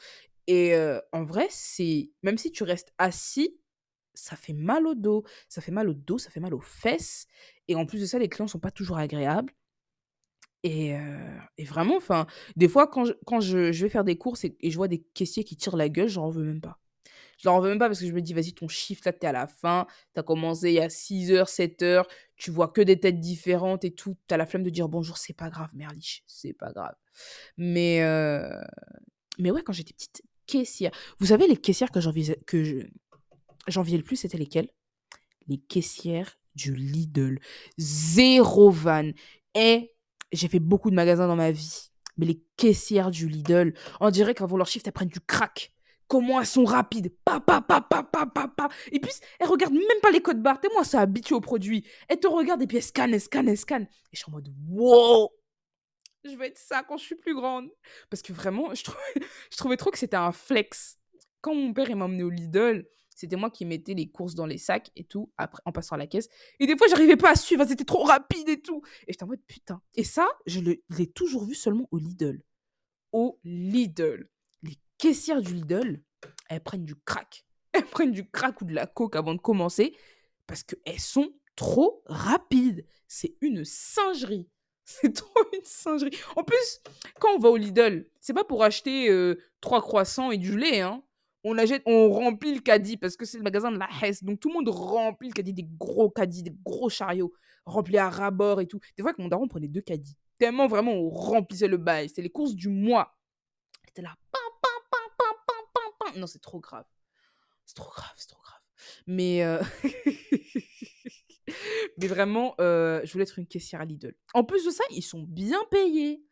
Et 0.47 0.75
en 1.12 1.23
vrai, 1.23 1.47
c'est... 1.49 2.12
Même 2.23 2.38
si 2.38 2.51
tu 2.51 2.63
restes 2.63 2.93
assis, 2.97 3.58
ça 4.13 4.36
fait 4.36 4.53
mal 4.53 4.88
au 4.88 4.95
dos. 4.95 5.23
Ça 5.49 5.62
fait 5.62 5.71
mal 5.71 5.89
au 5.89 5.93
dos, 5.93 6.17
ça 6.17 6.29
fait 6.29 6.39
mal 6.39 6.53
aux 6.53 6.62
fesses. 6.62 7.27
Et 7.67 7.75
en 7.75 7.86
plus 7.86 8.01
de 8.01 8.05
ça, 8.05 8.19
les 8.19 8.29
clients 8.29 8.47
sont 8.47 8.60
pas 8.60 8.71
toujours 8.71 8.97
agréables. 8.97 9.53
Et, 10.63 10.95
et 11.60 11.63
vraiment, 11.63 11.95
enfin, 11.95 12.25
des 12.55 12.67
fois, 12.67 12.88
quand 12.88 13.05
je, 13.05 13.13
quand 13.27 13.39
je, 13.39 13.71
vais 13.71 13.89
faire 13.89 14.03
des 14.03 14.17
courses 14.17 14.45
et, 14.45 14.58
je 14.63 14.75
vois 14.75 14.88
des 14.88 15.03
caissiers 15.13 15.43
qui 15.43 15.55
tirent 15.55 15.77
la 15.77 15.89
gueule, 15.89 16.08
j'en 16.08 16.29
veux 16.29 16.43
même 16.43 16.62
pas. 16.62 16.79
Je 17.38 17.47
leur 17.47 17.55
en 17.55 17.60
veux 17.60 17.69
même 17.69 17.77
pas 17.77 17.88
parce 17.88 17.99
que 17.99 18.08
je 18.08 18.13
me 18.13 18.21
dis, 18.21 18.34
vas-y, 18.34 18.53
ton 18.53 18.67
shift, 18.67 19.05
là, 19.05 19.13
t'es 19.13 19.27
à 19.27 19.31
la 19.31 19.45
fin. 19.45 19.86
T'as 20.13 20.23
commencé 20.23 20.69
il 20.69 20.75
y 20.75 20.79
a 20.79 20.89
6 20.89 21.31
heures, 21.31 21.49
7 21.49 21.84
heures. 21.84 22.08
Tu 22.36 22.49
vois 22.49 22.69
que 22.69 22.81
des 22.81 22.99
têtes 22.99 23.19
différentes 23.19 23.86
et 23.86 23.91
tout. 23.91 24.17
T'as 24.25 24.38
la 24.38 24.47
flemme 24.47 24.63
de 24.63 24.69
dire 24.71 24.89
bonjour, 24.89 25.17
c'est 25.17 25.34
pas 25.34 25.49
grave, 25.51 25.69
Merlich, 25.73 26.23
c'est 26.25 26.53
pas 26.53 26.71
grave. 26.71 26.95
Mais, 27.58 27.99
mais 29.38 29.51
ouais, 29.51 29.62
quand 29.62 29.73
j'étais 29.73 29.93
petite, 29.93 30.23
caissière. 30.47 30.91
Vous 31.19 31.27
savez, 31.27 31.47
les 31.47 31.58
caissières 31.58 31.91
que 31.91 31.99
j'enviais 31.99 32.38
le 33.97 34.03
plus, 34.03 34.15
c'était 34.15 34.38
lesquelles? 34.38 34.69
Les 35.47 35.58
caissières 35.58 36.38
du 36.55 36.75
Lidl. 36.75 37.39
Zéro 37.77 38.71
van. 38.71 39.12
Et 39.53 39.93
j'ai 40.31 40.47
fait 40.47 40.60
beaucoup 40.60 40.89
de 40.89 40.95
magasins 40.95 41.27
dans 41.27 41.36
ma 41.36 41.51
vie. 41.51 41.91
Mais 42.17 42.25
les 42.25 42.41
caissières 42.58 43.12
du 43.12 43.27
Lidl, 43.27 43.73
on 43.99 44.10
dirait 44.10 44.34
qu'avant 44.34 44.58
leur 44.58 44.67
shift, 44.67 44.88
elles 44.88 44.93
prennent 44.93 45.10
du 45.10 45.19
crack. 45.19 45.71
Comment 46.08 46.39
elles 46.39 46.45
sont 46.45 46.65
rapides. 46.65 47.13
Pa, 47.25 47.39
pa, 47.39 47.62
pa, 47.62 47.81
pa, 47.81 48.03
pa, 48.03 48.25
pa, 48.25 48.47
pa. 48.47 48.69
Et 48.91 48.99
puis, 48.99 49.12
elles 49.39 49.47
regardent 49.47 49.73
même 49.73 50.01
pas 50.01 50.12
les 50.12 50.21
codes 50.21 50.41
barres. 50.41 50.62
T'es 50.62 50.69
moi, 50.73 50.84
ça 50.84 51.01
habitué 51.01 51.36
au 51.36 51.41
produit. 51.41 51.84
Elles 52.07 52.20
te 52.20 52.28
regardent 52.28 52.61
et 52.61 52.67
puis 52.67 52.78
elles 52.78 52.84
scannent, 52.84 53.13
elles 53.13 53.22
scannent, 53.22 53.49
elles 53.49 53.57
scannent. 53.57 53.88
Et 54.11 54.15
je 54.15 54.20
suis 54.20 54.30
en 54.30 54.34
mode, 54.34 54.53
wow 54.70 55.30
je 56.30 56.36
vais 56.38 56.47
être 56.47 56.57
ça 56.57 56.84
quand 56.84 56.97
je 56.97 57.03
suis 57.03 57.15
plus 57.15 57.36
grande. 57.36 57.69
Parce 58.09 58.21
que 58.21 58.34
vraiment, 58.34 58.73
je 58.73 58.84
trouvais, 59.57 59.78
trop 59.78 59.91
que 59.91 59.97
c'était 59.97 60.15
un 60.15 60.32
flex. 60.32 60.99
Quand 61.41 61.53
mon 61.53 61.73
père 61.73 61.95
m'a 61.95 62.05
emmené 62.05 62.23
au 62.23 62.30
Lidl, 62.30 62.88
c'était 63.15 63.36
moi 63.36 63.49
qui 63.49 63.65
mettais 63.65 63.93
les 63.93 64.09
courses 64.09 64.36
dans 64.36 64.45
les 64.45 64.57
sacs 64.57 64.91
et 64.95 65.03
tout, 65.03 65.32
après, 65.38 65.61
en 65.65 65.71
passant 65.71 65.95
à 65.95 65.97
la 65.97 66.07
caisse. 66.07 66.28
Et 66.59 66.67
des 66.67 66.78
fois, 66.78 66.88
j'arrivais 66.88 67.15
pas 67.15 67.32
à 67.32 67.36
suivre, 67.36 67.65
c'était 67.65 67.86
trop 67.86 68.03
rapide 68.03 68.49
et 68.49 68.61
tout. 68.61 68.82
Et 69.07 69.13
j'étais 69.13 69.23
en 69.23 69.28
mode 69.28 69.43
putain. 69.47 69.82
Et 69.93 70.03
ça, 70.03 70.28
je 70.45 70.59
l'ai 70.59 71.11
toujours 71.11 71.45
vu 71.45 71.55
seulement 71.55 71.88
au 71.91 71.97
Lidl. 71.97 72.41
Au 73.11 73.39
Lidl. 73.43 74.30
Les 74.63 74.78
caissières 74.97 75.41
du 75.41 75.53
Lidl, 75.53 76.03
elles 76.49 76.63
prennent 76.63 76.86
du 76.86 76.95
crack. 76.95 77.45
Elles 77.76 77.86
prennent 77.86 78.13
du 78.13 78.30
crack 78.30 78.61
ou 78.61 78.65
de 78.65 78.73
la 78.73 78.88
coke 78.88 79.17
avant 79.17 79.34
de 79.34 79.41
commencer 79.41 79.93
parce 80.47 80.63
qu'elles 80.63 80.99
sont 80.99 81.34
trop 81.57 82.01
rapides. 82.05 82.86
C'est 83.09 83.36
une 83.41 83.65
singerie. 83.65 84.49
C'est 85.01 85.13
trop 85.13 85.41
une 85.53 85.63
singerie. 85.63 86.15
En 86.36 86.43
plus, 86.43 86.81
quand 87.19 87.36
on 87.36 87.39
va 87.39 87.49
au 87.49 87.57
Lidl, 87.57 88.07
c'est 88.21 88.33
pas 88.33 88.43
pour 88.43 88.63
acheter 88.63 89.09
euh, 89.09 89.36
trois 89.59 89.81
croissants 89.81 90.29
et 90.29 90.38
du 90.38 90.57
lait, 90.57 90.81
hein. 90.81 91.03
on 91.43 91.57
achète, 91.57 91.81
on 91.88 92.11
remplit 92.11 92.53
le 92.53 92.61
caddie 92.61 92.95
parce 92.95 93.17
que 93.17 93.25
c'est 93.25 93.38
le 93.38 93.43
magasin 93.43 93.71
de 93.71 93.79
la 93.79 93.89
Hesse. 94.01 94.23
Donc 94.23 94.39
tout 94.39 94.49
le 94.49 94.53
monde 94.53 94.69
remplit 94.69 95.29
le 95.29 95.33
caddie, 95.33 95.53
des 95.53 95.67
gros 95.79 96.11
caddies, 96.11 96.43
des 96.43 96.55
gros 96.63 96.89
chariots 96.89 97.33
remplis 97.65 97.97
à 97.97 98.09
ras-bord 98.09 98.61
et 98.61 98.67
tout. 98.67 98.79
Des 98.95 99.01
fois, 99.01 99.11
avec 99.11 99.19
mon 99.19 99.27
daron, 99.27 99.45
on 99.45 99.47
prenait 99.47 99.67
deux 99.67 99.81
caddies. 99.81 100.17
Tellement 100.38 100.67
vraiment, 100.67 100.93
on 100.93 101.09
remplissait 101.09 101.67
le 101.67 101.77
bail. 101.77 102.09
C'était 102.09 102.21
les 102.21 102.29
courses 102.29 102.53
du 102.53 102.69
mois. 102.69 103.17
C'était 103.88 104.01
là. 104.01 104.15
Pam, 104.31 104.41
pam, 104.61 104.71
pam, 104.91 105.09
pam, 105.17 105.65
pam, 105.73 105.91
pam. 105.99 106.19
Non, 106.19 106.27
c'est 106.27 106.41
trop 106.41 106.59
grave. 106.59 106.86
C'est 107.65 107.75
trop 107.75 107.91
grave, 107.91 108.13
c'est 108.15 108.27
trop 108.27 108.41
grave. 108.41 108.59
Mais, 109.07 109.43
euh, 109.43 109.61
mais 111.98 112.08
vraiment, 112.08 112.56
euh, 112.60 113.02
je 113.04 113.12
voulais 113.12 113.24
être 113.24 113.39
une 113.39 113.48
caissière 113.48 113.82
à 113.82 113.86
Lidl. 113.86 114.16
En 114.34 114.43
plus 114.43 114.66
de 114.66 114.72
ça, 114.72 114.84
ils 114.91 115.02
sont 115.02 115.24
bien 115.24 115.60
payés. 115.72 116.24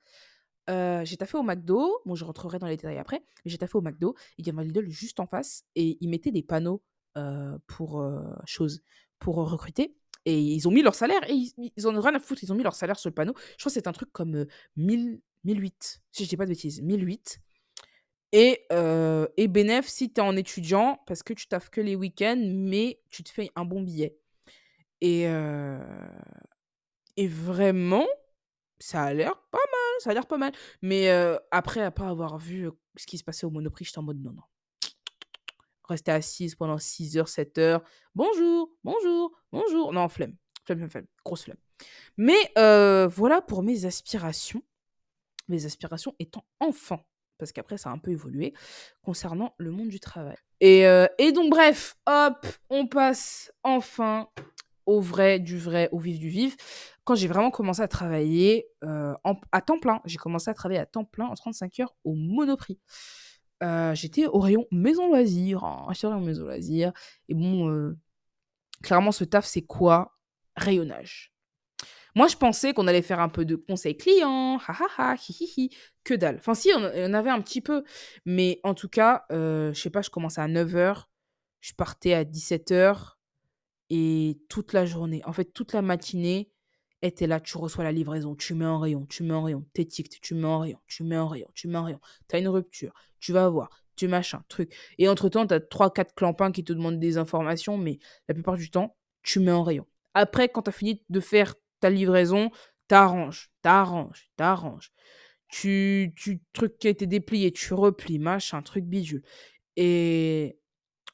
Euh, 0.70 1.04
j'ai 1.06 1.18
taffé 1.18 1.38
au 1.38 1.44
McDo. 1.44 2.02
Bon, 2.06 2.16
je 2.16 2.24
rentrerai 2.26 2.60
dans 2.60 2.68
les 2.68 2.78
détails 2.78 2.98
après. 2.98 3.24
Mais 3.44 3.52
j'ai 3.52 3.58
taffé 3.58 3.78
au 3.78 3.82
McDo. 3.82 4.16
Il 4.38 4.48
y 4.48 4.50
avait 4.50 4.60
un 4.60 4.64
Lidl 4.64 4.90
juste 4.90 5.20
en 5.20 5.28
face. 5.28 5.66
Et 5.76 5.98
ils 6.02 6.10
mettaient 6.10 6.32
des 6.32 6.44
panneaux 6.44 6.84
euh, 7.18 7.58
pour 7.68 8.02
euh, 8.02 8.22
choses, 8.46 8.82
pour 9.20 9.36
recruter. 9.36 9.96
Et 10.26 10.40
ils 10.40 10.68
ont 10.68 10.72
mis 10.72 10.82
leur 10.82 10.96
salaire. 10.96 11.30
Et 11.30 11.34
ils, 11.34 11.72
ils 11.76 11.88
ont 11.88 12.00
rien 12.00 12.16
à 12.16 12.20
foutre. 12.20 12.44
Ils 12.44 12.52
ont 12.52 12.56
mis 12.56 12.64
leur 12.64 12.76
salaire 12.76 12.98
sur 12.98 13.10
le 13.10 13.14
panneau. 13.14 13.34
Je 13.36 13.64
crois 13.64 13.70
que 13.70 13.74
c'est 13.74 13.88
un 13.88 13.94
truc 13.94 14.12
comme 14.12 14.36
euh, 14.36 14.46
1000, 14.78 15.20
1008. 15.44 16.02
Si 16.12 16.24
je 16.24 16.30
dis 16.30 16.38
pas 16.38 16.46
de 16.46 16.50
bêtises. 16.50 16.82
1008. 16.82 17.42
Et, 18.34 18.66
euh, 18.72 19.28
et 19.38 19.48
bénéf 19.48 19.88
si 19.88 20.12
tu 20.12 20.20
es 20.20 20.24
en 20.24 20.36
étudiant, 20.36 21.00
parce 21.06 21.22
que 21.22 21.34
tu 21.34 21.48
taffes 21.48 21.70
que 21.70 21.82
les 21.82 21.96
week-ends, 21.96 22.42
mais 22.44 23.00
tu 23.12 23.24
te 23.24 23.30
fais 23.30 23.52
un 23.56 23.64
bon 23.64 23.82
billet. 23.82 24.18
Et, 25.06 25.28
vraiment, 27.28 28.08
ça 28.80 29.04
a 29.04 29.14
l'air 29.14 29.38
pas 29.52 29.58
mal, 29.58 30.00
ça 30.00 30.10
a 30.12 30.14
l'air 30.14 30.26
pas 30.26 30.38
mal. 30.38 30.54
Mais 30.82 31.10
après, 31.52 31.84
après 31.84 32.06
avoir 32.06 32.38
vu 32.38 32.70
ce 32.96 33.06
qui 33.06 33.18
se 33.18 33.24
passait 33.24 33.46
au 33.46 33.50
Monoprix, 33.50 33.86
j'étais 33.86 34.00
en 34.00 34.04
mode 34.04 34.22
non, 34.22 34.32
non. 34.32 34.44
Rester 35.90 36.12
assise 36.12 36.56
pendant 36.56 36.78
6 36.78 37.18
heures, 37.18 37.28
7 37.28 37.58
heures. 37.58 37.84
Bonjour, 38.16 38.72
bonjour, 38.86 39.38
bonjour. 39.52 39.92
Non, 39.92 40.08
flemme. 40.08 40.38
Flemme, 40.64 40.78
flemme, 40.80 40.90
flemme. 40.90 41.08
Grosse 41.26 41.44
flemme. 41.44 41.58
Mais 42.16 42.54
voilà 42.56 43.42
pour 43.42 43.62
mes 43.62 43.84
aspirations. 43.86 44.64
Mes 45.50 45.66
aspirations 45.66 46.16
étant 46.20 46.46
enfant. 46.62 47.06
Parce 47.38 47.52
qu'après, 47.52 47.78
ça 47.78 47.90
a 47.90 47.92
un 47.92 47.98
peu 47.98 48.12
évolué 48.12 48.54
concernant 49.02 49.54
le 49.58 49.72
monde 49.72 49.90
du 49.90 50.00
travail. 50.00 50.38
Et 50.62 50.86
donc, 51.34 51.50
bref, 51.50 51.98
hop, 52.06 52.48
on 52.70 52.88
passe 52.88 53.52
enfin 53.64 54.30
au 54.86 55.02
vrai, 55.02 55.40
du 55.40 55.58
vrai, 55.58 55.90
au 55.92 56.00
vif 56.00 56.20
du 56.20 56.30
vif. 56.30 56.56
Quand 57.04 57.16
j'ai 57.16 57.28
vraiment 57.28 57.52
commencé 57.52 57.82
à 57.82 57.88
travailler 57.88 58.68
euh, 58.84 59.14
à 59.52 59.62
temps 59.62 59.80
plein, 59.80 60.02
j'ai 60.06 60.18
commencé 60.18 60.50
à 60.50 60.54
travailler 60.54 60.80
à 60.80 60.86
temps 60.86 61.04
plein 61.04 61.26
en 61.26 61.34
35 61.34 61.80
heures 61.80 61.96
au 62.04 62.14
Monoprix. 62.14 62.80
Euh, 63.62 63.94
j'étais 63.96 64.26
au 64.26 64.40
rayon 64.40 64.66
maison 64.72 65.08
loisirs, 65.08 65.64
hein, 65.64 65.86
rayon 65.88 66.22
maison 66.22 66.44
loisirs. 66.44 66.94
Et 67.30 67.34
bon, 67.34 67.70
euh, 67.70 67.98
clairement, 68.82 69.12
ce 69.12 69.24
taf, 69.24 69.46
c'est 69.46 69.64
quoi? 69.64 70.18
Rayonnage. 70.56 71.34
Moi, 72.16 72.28
je 72.28 72.38
pensais 72.38 72.74
qu'on 72.74 72.88
allait 72.88 73.02
faire 73.02 73.20
un 73.20 73.30
peu 73.30 73.44
de 73.44 73.56
conseil 73.56 73.98
client, 73.98 74.60
ha 74.60 74.74
ha 74.74 74.88
ha, 74.98 75.16
hi 75.16 75.34
hi 75.40 75.54
hi, 75.58 75.70
que 76.04 76.14
dalle. 76.14 76.36
Enfin, 76.36 76.54
si, 76.54 76.72
on, 76.76 76.84
avait 77.14 77.32
un 77.32 77.42
petit 77.42 77.60
peu. 77.60 77.84
Mais 78.26 78.60
en 78.64 78.76
tout 78.76 78.90
cas, 78.90 79.26
je 79.32 79.74
sais 79.74 79.90
pas, 79.90 80.04
je 80.04 80.12
commençais 80.12 80.42
à 80.42 80.48
9h, 80.48 81.06
je 81.60 81.74
partais 81.74 82.14
à 82.14 82.24
17h, 82.24 83.16
et 83.90 84.42
toute 84.50 84.74
la 84.74 84.86
journée, 84.86 85.22
en 85.26 85.34
fait, 85.34 85.46
toute 85.46 85.74
la 85.74 85.82
matinée, 85.82 86.54
était 87.04 87.28
là, 87.28 87.40
tu 87.40 87.58
reçois 87.58 87.84
la 87.84 87.92
livraison, 87.92 88.36
tu 88.36 88.54
mets 88.54 88.66
en 88.66 88.80
rayon, 88.80 89.06
tu 89.06 89.24
mets 89.24 89.34
en 89.34 89.44
rayon, 89.44 89.66
t'étiquetes, 89.74 90.22
tu 90.22 90.36
mets 90.36 90.48
en 90.48 90.60
rayon, 90.60 90.80
tu 90.88 91.04
mets 91.04 91.18
en 91.18 91.28
rayon, 91.28 91.48
tu 91.54 91.68
mets 91.68 91.78
en 91.78 91.84
rayon, 91.84 92.00
t'as 92.28 92.40
une 92.40 92.48
rupture, 92.48 92.94
tu 93.20 93.34
vas 93.34 93.50
voir, 93.50 93.70
tu 93.96 94.08
machin, 94.08 94.44
truc. 94.48 94.74
Et 94.98 95.08
entre-temps, 95.10 95.46
t'as 95.46 95.60
3-4 95.60 96.14
clampins 96.16 96.52
qui 96.52 96.64
te 96.64 96.72
demandent 96.74 97.00
des 97.00 97.18
informations, 97.18 97.78
mais 97.78 98.00
la 98.28 98.34
plupart 98.34 98.56
du 98.56 98.72
temps, 98.72 98.96
tu 99.22 99.40
mets 99.40 99.52
en 99.52 99.64
rayon. 99.64 99.86
Après, 100.14 100.50
quand 100.50 100.64
t'as 100.64 100.72
fini 100.72 101.04
de 101.10 101.20
faire 101.20 101.56
ta 101.82 101.90
livraison, 101.90 102.52
t'arranges, 102.88 103.52
t'arranges, 103.62 104.32
t'arranges. 104.38 104.92
Tu, 105.50 106.14
tu, 106.16 106.42
truc 106.54 106.80
qui 106.80 106.88
a 106.88 106.90
été 106.90 107.06
déplié, 107.06 107.52
tu 107.52 107.74
replies, 107.74 108.18
machin, 108.18 108.62
truc 108.62 108.86
bidule. 108.86 109.24
Et 109.76 110.58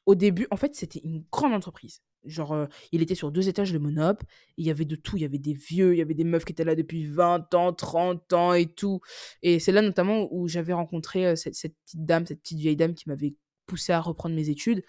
au 0.05 0.15
début, 0.15 0.47
en 0.51 0.55
fait, 0.55 0.75
c'était 0.75 1.01
une 1.03 1.25
grande 1.31 1.53
entreprise. 1.53 2.01
Genre, 2.29 2.53
euh, 2.53 2.65
il 2.91 3.01
était 3.01 3.15
sur 3.15 3.31
deux 3.31 3.49
étages, 3.49 3.73
le 3.73 3.79
Monop. 3.79 4.23
Il 4.57 4.65
y 4.65 4.71
avait 4.71 4.85
de 4.85 4.95
tout. 4.95 5.17
Il 5.17 5.21
y 5.21 5.25
avait 5.25 5.37
des 5.37 5.53
vieux, 5.53 5.93
il 5.93 5.97
y 5.99 6.01
avait 6.01 6.13
des 6.13 6.23
meufs 6.23 6.45
qui 6.45 6.51
étaient 6.51 6.63
là 6.63 6.75
depuis 6.75 7.05
20 7.05 7.53
ans, 7.53 7.73
30 7.73 8.33
ans 8.33 8.53
et 8.53 8.67
tout. 8.67 9.01
Et 9.41 9.59
c'est 9.59 9.71
là 9.71 9.81
notamment 9.81 10.27
où 10.31 10.47
j'avais 10.47 10.73
rencontré 10.73 11.25
euh, 11.25 11.35
cette, 11.35 11.55
cette 11.55 11.75
petite 11.85 12.05
dame, 12.05 12.25
cette 12.25 12.41
petite 12.41 12.59
vieille 12.59 12.75
dame 12.75 12.93
qui 12.93 13.09
m'avait 13.09 13.35
poussé 13.65 13.93
à 13.93 14.01
reprendre 14.01 14.35
mes 14.35 14.49
études. 14.49 14.83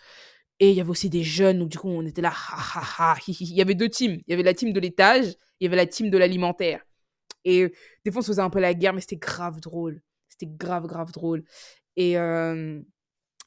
Et 0.61 0.71
il 0.71 0.77
y 0.77 0.81
avait 0.81 0.91
aussi 0.91 1.09
des 1.09 1.23
jeunes, 1.23 1.59
donc 1.59 1.71
du 1.71 1.79
coup, 1.79 1.89
on 1.89 2.05
était 2.05 2.21
là, 2.21 2.33
ha 2.33 2.81
ha 2.81 3.15
ha. 3.15 3.17
Il 3.27 3.55
y 3.55 3.63
avait 3.63 3.75
deux 3.75 3.89
teams. 3.89 4.21
Il 4.27 4.31
y 4.31 4.35
avait 4.35 4.43
la 4.43 4.53
team 4.55 4.73
de 4.73 4.81
l'étage, 4.81 5.35
il 5.59 5.65
y 5.65 5.67
avait 5.67 5.77
la 5.77 5.87
team 5.87 6.11
de 6.11 6.19
l'alimentaire. 6.19 6.83
Et 7.45 7.63
euh, 7.63 7.73
des 8.05 8.11
fois, 8.13 8.21
on 8.21 8.23
se 8.23 8.29
faisait 8.29 8.43
un 8.43 8.51
peu 8.51 8.61
la 8.61 8.75
guerre, 8.75 8.93
mais 8.93 9.01
c'était 9.01 9.17
grave 9.17 9.61
drôle. 9.61 10.03
C'était 10.29 10.47
grave, 10.47 10.87
grave 10.87 11.13
drôle. 11.13 11.45
Et, 11.97 12.17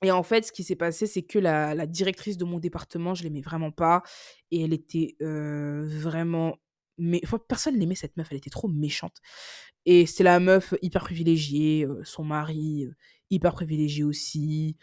et 0.04 0.12
en 0.12 0.24
fait, 0.24 0.46
ce 0.46 0.52
qui 0.52 0.64
s'est 0.64 0.76
passé, 0.76 1.08
c'est 1.08 1.24
que 1.24 1.40
la, 1.40 1.88
directrice 1.88 2.38
de 2.38 2.46
mon 2.46 2.60
département, 2.60 3.16
je 3.16 3.24
l'aimais 3.24 3.42
vraiment 3.42 3.72
pas. 3.72 4.04
Et 4.52 4.62
elle 4.62 4.74
était 4.74 5.16
vraiment. 5.20 6.58
Mais 6.98 7.22
personne 7.48 7.78
n'aimait 7.78 7.96
cette 7.96 8.18
meuf, 8.18 8.28
elle 8.32 8.38
était 8.38 8.50
trop 8.50 8.68
méchante. 8.68 9.18
Et 9.86 10.06
c'était 10.06 10.24
la 10.24 10.40
meuf 10.40 10.74
hyper 10.82 11.04
privilégiée, 11.04 11.88
son 12.04 12.24
mari 12.24 12.88
hyper 13.30 13.54
privilégié 13.54 14.04
aussi. 14.04 14.78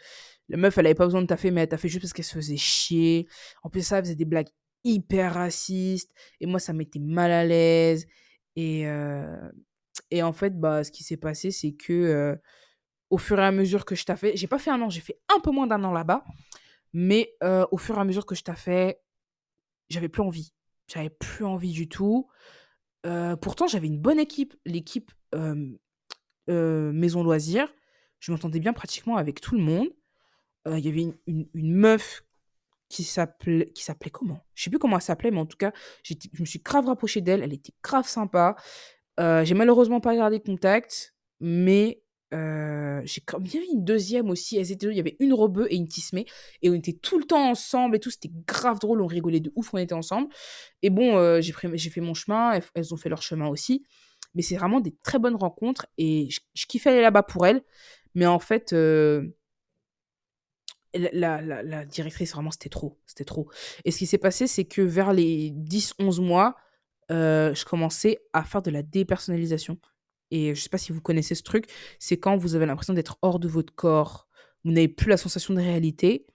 La 0.49 0.57
meuf, 0.57 0.77
elle 0.77 0.85
avait 0.87 0.95
pas 0.95 1.05
besoin 1.05 1.21
de 1.21 1.27
taffer, 1.27 1.51
mais 1.51 1.61
elle 1.61 1.69
taffait 1.69 1.87
juste 1.87 2.01
parce 2.01 2.13
qu'elle 2.13 2.25
se 2.25 2.33
faisait 2.33 2.57
chier. 2.57 3.27
En 3.63 3.69
plus, 3.69 3.85
ça, 3.85 3.99
elle 3.99 4.03
faisait 4.03 4.15
des 4.15 4.25
blagues 4.25 4.49
hyper 4.83 5.35
racistes. 5.35 6.11
Et 6.41 6.45
moi, 6.45 6.59
ça 6.59 6.73
m'était 6.73 6.99
mal 6.99 7.31
à 7.31 7.45
l'aise. 7.45 8.07
Et, 8.57 8.85
et 10.11 10.23
en 10.23 10.33
fait, 10.33 10.59
bah, 10.59 10.83
ce 10.83 10.91
qui 10.91 11.03
s'est 11.03 11.17
passé, 11.17 11.51
c'est 11.51 11.71
que 11.71 12.37
au 13.11 13.17
fur 13.17 13.39
et 13.39 13.45
à 13.45 13.51
mesure 13.51 13.85
que 13.85 13.93
je 13.93 14.05
taffais, 14.05 14.31
j'ai 14.35 14.47
pas 14.47 14.57
fait 14.57 14.71
un 14.71 14.81
an, 14.81 14.89
j'ai 14.89 15.01
fait 15.01 15.19
un 15.35 15.39
peu 15.41 15.51
moins 15.51 15.67
d'un 15.67 15.83
an 15.83 15.91
là-bas. 15.91 16.23
Mais 16.93 17.35
euh, 17.43 17.65
au 17.71 17.77
fur 17.77 17.97
et 17.97 18.01
à 18.01 18.05
mesure 18.05 18.25
que 18.25 18.35
je 18.35 18.43
taffais, 18.43 19.01
j'avais 19.89 20.09
plus 20.09 20.23
envie. 20.23 20.53
J'avais 20.87 21.09
plus 21.09 21.45
envie 21.45 21.73
du 21.73 21.87
tout. 21.87 22.27
Euh, 23.05 23.35
pourtant, 23.35 23.67
j'avais 23.67 23.87
une 23.87 23.99
bonne 23.99 24.19
équipe. 24.19 24.55
L'équipe 24.65 25.11
euh, 25.35 25.71
Maison 26.47 27.23
Loisirs, 27.23 27.71
je 28.19 28.31
m'entendais 28.31 28.59
bien 28.59 28.73
pratiquement 28.73 29.17
avec 29.17 29.41
tout 29.41 29.55
le 29.55 29.61
monde. 29.61 29.87
Il 30.67 30.79
y 30.79 30.89
avait 30.89 31.11
une, 31.25 31.47
meuf 31.55 32.23
qui 32.87 33.03
s'appelait 33.03 33.73
comment? 34.11 34.45
Je 34.53 34.63
sais 34.63 34.69
plus 34.69 34.77
comment 34.77 34.97
elle 34.97 35.01
s'appelait, 35.01 35.31
mais 35.31 35.39
en 35.39 35.47
tout 35.47 35.57
cas, 35.57 35.71
je 36.03 36.13
me 36.39 36.45
suis 36.45 36.59
grave 36.59 36.85
rapprochée 36.85 37.21
d'elle. 37.21 37.41
Elle 37.41 37.53
était 37.53 37.73
grave 37.83 38.07
sympa. 38.07 38.55
J'ai 39.17 39.53
malheureusement 39.53 39.99
pas 39.99 40.15
gardé 40.15 40.39
contact, 40.39 41.15
mais 41.39 42.03
j'ai 42.31 43.21
comme 43.21 43.45
il 43.45 43.53
y 43.53 43.57
avait 43.57 43.67
une 43.73 43.83
deuxième 43.83 44.29
aussi. 44.29 44.57
Elles 44.57 44.71
étaient 44.71 44.87
il 44.87 44.95
y 44.95 44.99
avait 44.99 45.17
une 45.19 45.33
Rebeu 45.33 45.67
et 45.71 45.75
une 45.75 45.87
Tismé, 45.87 46.25
et 46.61 46.69
on 46.69 46.73
était 46.73 46.93
tout 46.93 47.17
le 47.19 47.25
temps 47.25 47.49
ensemble 47.49 47.95
et 47.95 47.99
tout. 47.99 48.11
C'était 48.11 48.31
grave 48.47 48.79
drôle, 48.79 49.01
on 49.01 49.07
rigolait 49.07 49.39
de 49.39 49.51
ouf, 49.55 49.73
on 49.73 49.77
était 49.77 49.93
ensemble. 49.93 50.29
Et 50.81 50.89
bon, 50.89 51.17
euh, 51.17 51.41
j'ai 51.41 51.53
j'ai 51.73 51.89
fait 51.89 52.01
mon 52.01 52.13
chemin, 52.13 52.59
elles, 52.75 52.93
ont 52.93 52.97
fait 52.97 53.09
leur 53.09 53.21
chemin 53.21 53.47
aussi. 53.47 53.83
Mais 54.35 54.41
c'est 54.43 54.55
vraiment 54.55 54.79
des 54.79 54.95
très 55.03 55.19
bonnes 55.19 55.35
rencontres 55.35 55.87
et 55.97 56.29
je, 56.29 56.39
je 56.53 56.65
kiffais 56.65 56.89
aller 56.91 57.01
là-bas 57.01 57.23
pour 57.23 57.45
elles. 57.45 57.63
Mais 58.15 58.25
en 58.25 58.39
fait, 58.39 58.73
la, 60.93 61.41
la- 61.41 61.63
la- 61.63 61.85
directrice, 61.85 62.33
vraiment, 62.33 62.51
c'était 62.51 62.69
trop. 62.69 62.99
C'était 63.05 63.23
trop. 63.25 63.49
Et 63.85 63.91
ce 63.91 63.97
qui 63.99 64.05
s'est 64.05 64.17
passé, 64.17 64.47
c'est 64.47 64.65
que 64.65 64.81
vers 64.81 65.13
les 65.13 65.51
10-11 65.51 66.19
mois, 66.21 66.55
euh, 67.11 67.53
je 67.55 67.65
commençais 67.65 68.19
à 68.33 68.43
faire 68.43 68.61
de 68.61 68.71
la 68.71 68.83
dépersonnalisation. 68.83 69.77
Et 70.31 70.55
je 70.55 70.61
sais 70.61 70.69
pas 70.69 70.77
si 70.77 70.91
vous 70.91 71.01
connaissez 71.01 71.35
ce 71.35 71.43
truc, 71.43 71.65
c'est 71.99 72.17
quand 72.17 72.37
vous 72.37 72.55
avez 72.55 72.65
l'impression 72.65 72.93
d'être 72.93 73.17
hors 73.21 73.39
de 73.39 73.47
votre 73.47 73.73
corps, 73.75 74.27
vous 74.63 74.71
n'avez 74.71 74.87
plus 74.87 75.09
la 75.09 75.17
sensation 75.17 75.53
de 75.53 75.59
réalité. 75.59 76.25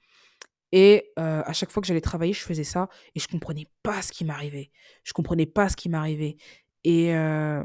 Et 0.73 1.13
euh, 1.19 1.43
à 1.45 1.53
chaque 1.53 1.71
fois 1.71 1.81
que 1.81 1.87
j'allais 1.87 2.01
travailler, 2.01 2.33
je 2.33 2.43
faisais 2.43 2.65
ça 2.65 2.89
et 3.15 3.21
je 3.21 3.29
comprenais 3.29 3.67
pas 3.83 4.03
ce 4.03 4.13
qui 4.13 4.25
m'arrivait. 4.25 4.71
Je 5.05 5.13
comprenais 5.13 5.47
pas 5.47 5.69
ce 5.69 5.77
qui 5.77 5.89
m'arrivait. 5.89 6.37
Et, 6.85 7.15
euh, 7.15 7.65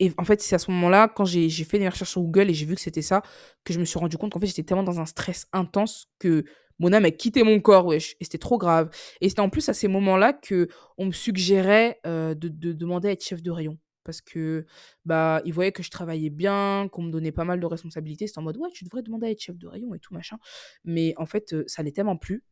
et 0.00 0.12
en 0.18 0.24
fait, 0.24 0.42
c'est 0.42 0.56
à 0.56 0.58
ce 0.58 0.70
moment-là, 0.72 1.08
quand 1.08 1.24
j'ai 1.24 1.48
j'ai 1.48 1.64
fait 1.64 1.78
des 1.78 1.88
recherches 1.88 2.10
sur 2.10 2.22
Google 2.22 2.50
et 2.50 2.54
j'ai 2.54 2.66
vu 2.66 2.74
que 2.74 2.80
c'était 2.80 3.02
ça, 3.02 3.22
que 3.64 3.72
je 3.72 3.78
me 3.78 3.84
suis 3.84 3.98
rendu 3.98 4.18
compte 4.18 4.32
qu'en 4.32 4.40
fait, 4.40 4.46
j'étais 4.46 4.64
tellement 4.64 4.82
dans 4.82 5.00
un 5.00 5.06
stress 5.06 5.46
intense 5.52 6.08
que 6.18 6.44
mon 6.80 6.92
âme 6.92 7.04
a 7.04 7.10
quitté 7.12 7.44
mon 7.44 7.60
corps, 7.60 7.86
wesh. 7.86 8.16
Et 8.20 8.24
c'était 8.24 8.38
trop 8.38 8.58
grave. 8.58 8.90
Et 9.20 9.28
c'était 9.28 9.40
en 9.40 9.50
plus 9.50 9.68
à 9.68 9.74
ces 9.74 9.86
moments-là 9.88 10.32
que 10.32 10.68
on 10.98 11.06
me 11.06 11.12
suggérait 11.12 12.00
euh, 12.06 12.34
de, 12.34 12.48
de 12.48 12.72
demander 12.72 13.08
à 13.08 13.12
être 13.12 13.24
chef 13.24 13.42
de 13.42 13.50
rayon. 13.52 13.78
Parce 14.04 14.20
que 14.20 14.66
bah 15.04 15.42
ils 15.44 15.52
voyaient 15.52 15.72
que 15.72 15.82
je 15.82 15.90
travaillais 15.90 16.30
bien, 16.30 16.88
qu'on 16.92 17.02
me 17.02 17.10
donnait 17.10 17.32
pas 17.32 17.44
mal 17.44 17.60
de 17.60 17.66
responsabilités. 17.66 18.26
C'était 18.26 18.38
en 18.38 18.42
mode 18.42 18.56
ouais, 18.58 18.70
tu 18.72 18.84
devrais 18.84 19.02
demander 19.02 19.26
à 19.26 19.30
être 19.30 19.40
chef 19.40 19.56
de 19.56 19.66
rayon 19.66 19.94
et 19.94 19.98
tout 19.98 20.14
machin. 20.14 20.38
Mais 20.84 21.14
en 21.16 21.26
fait, 21.26 21.52
euh, 21.52 21.64
ça 21.66 21.80
allait 21.82 21.92
tellement 21.92 22.16
plus. 22.16 22.44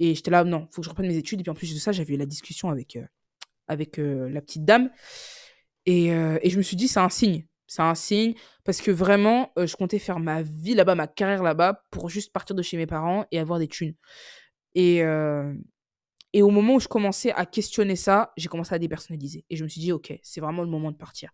Et 0.00 0.14
j'étais 0.14 0.30
là, 0.30 0.44
non, 0.44 0.68
faut 0.70 0.80
que 0.80 0.84
je 0.84 0.90
reprenne 0.90 1.08
mes 1.08 1.16
études. 1.16 1.40
Et 1.40 1.42
puis 1.42 1.50
en 1.50 1.54
plus 1.54 1.74
de 1.74 1.78
ça, 1.78 1.92
j'avais 1.92 2.14
eu 2.14 2.16
la 2.16 2.26
discussion 2.26 2.70
avec, 2.70 2.98
avec 3.66 3.96
la 3.96 4.40
petite 4.40 4.64
dame. 4.64 4.90
Et, 5.86 6.06
et 6.06 6.50
je 6.50 6.56
me 6.56 6.62
suis 6.62 6.76
dit, 6.76 6.86
c'est 6.86 7.00
un 7.00 7.08
signe. 7.08 7.46
C'est 7.66 7.82
un 7.82 7.96
signe 7.96 8.34
parce 8.64 8.80
que 8.80 8.92
vraiment, 8.92 9.50
je 9.56 9.74
comptais 9.74 9.98
faire 9.98 10.20
ma 10.20 10.42
vie 10.42 10.74
là-bas, 10.74 10.94
ma 10.94 11.08
carrière 11.08 11.42
là-bas 11.42 11.84
pour 11.90 12.10
juste 12.10 12.32
partir 12.32 12.54
de 12.54 12.62
chez 12.62 12.76
mes 12.76 12.86
parents 12.86 13.26
et 13.32 13.40
avoir 13.40 13.58
des 13.58 13.66
thunes 13.66 13.96
et 14.74 15.02
et 16.32 16.42
au 16.42 16.50
moment 16.50 16.74
où 16.76 16.80
je 16.80 16.88
commençais 16.88 17.32
à 17.32 17.46
questionner 17.46 17.96
ça, 17.96 18.32
j'ai 18.36 18.48
commencé 18.48 18.74
à 18.74 18.78
dépersonnaliser 18.78 19.44
et 19.50 19.56
je 19.56 19.64
me 19.64 19.68
suis 19.68 19.80
dit: 19.80 19.92
«OK, 19.92 20.12
c'est 20.22 20.40
vraiment 20.40 20.62
le 20.62 20.68
moment 20.70 20.90
de 20.92 20.96
partir». 20.96 21.30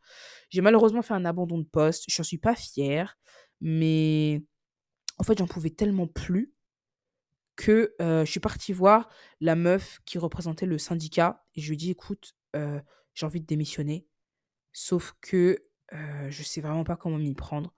J'ai 0.50 0.60
malheureusement 0.60 1.02
fait 1.02 1.14
un 1.14 1.24
abandon 1.24 1.58
de 1.58 1.64
poste, 1.64 2.04
j'en 2.08 2.22
suis 2.22 2.38
pas 2.38 2.54
fière, 2.54 3.18
mais 3.60 4.42
en 5.18 5.24
fait, 5.24 5.38
j'en 5.38 5.46
pouvais 5.48 5.70
tellement 5.70 6.06
plus 6.08 6.54
que, 7.56 7.94
heu, 8.00 8.24
je 8.24 8.30
suis 8.30 8.40
partie 8.40 8.72
voir 8.72 9.08
la 9.40 9.54
meuf 9.54 10.00
qui 10.04 10.18
représentait 10.18 10.66
le 10.66 10.78
syndicat 10.78 11.44
et 11.54 11.60
je 11.60 11.68
lui 11.68 11.74
ai 11.74 11.76
dit: 11.76 11.90
«Écoute, 11.90 12.34
heu, 12.56 12.80
j'ai 13.14 13.26
envie 13.26 13.40
de 13.40 13.46
démissionner, 13.46 14.06
sauf 14.72 15.14
que, 15.22 15.64
heu, 15.94 16.30
je 16.30 16.42
sais 16.44 16.60
vraiment 16.62 16.84
pas 16.84 16.96
comment 16.96 17.18
m'y 17.18 17.34
prendre. 17.34 17.74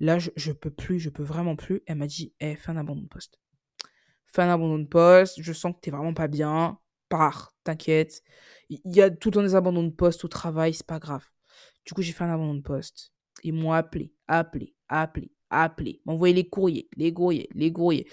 Là, 0.00 0.18
je 0.20 0.30
je 0.36 0.52
peux 0.52 0.70
plus, 0.70 1.00
je 1.00 1.10
peux 1.10 1.24
vraiment 1.24 1.56
plus». 1.56 1.82
Elle 1.86 1.98
m'a 1.98 2.06
dit: 2.08 2.34
«Eh, 2.40 2.56
fais 2.56 2.70
un 2.72 2.78
abandon 2.78 3.02
de 3.02 3.08
poste. 3.08 3.40
Un 4.42 4.50
abandon 4.50 4.78
de 4.78 4.86
poste, 4.86 5.40
je 5.40 5.52
sens 5.52 5.72
que 5.74 5.80
tu 5.82 5.88
es 5.90 5.92
vraiment 5.92 6.14
pas 6.14 6.28
bien, 6.28 6.78
pars, 7.08 7.54
t'inquiète. 7.64 8.22
Il 8.70 8.80
y 8.86 9.02
a 9.02 9.10
tout 9.10 9.30
le 9.30 9.34
temps 9.34 9.42
des 9.42 9.54
abandons 9.54 9.84
de 9.84 9.90
poste 9.90 10.24
au 10.24 10.28
travail, 10.28 10.74
c'est 10.74 10.86
pas 10.86 10.98
grave». 10.98 11.24
Du 11.86 11.94
coup, 11.94 12.02
j'ai 12.02 12.12
fait 12.12 12.24
un 12.24 12.32
abandon 12.32 12.54
de 12.54 12.62
poste. 12.62 13.12
Ils 13.44 13.52
m'ont 13.54 13.72
appelé, 13.72 14.12
appelé, 14.28 14.74
appelé, 14.88 15.32
appelé, 15.50 16.02
m'envoyer 16.04 16.34
les 16.34 16.48
courriers, 16.48 16.88
les 16.96 17.12
courriers, 17.12 17.48
les 17.54 17.72
courriers 17.72 18.08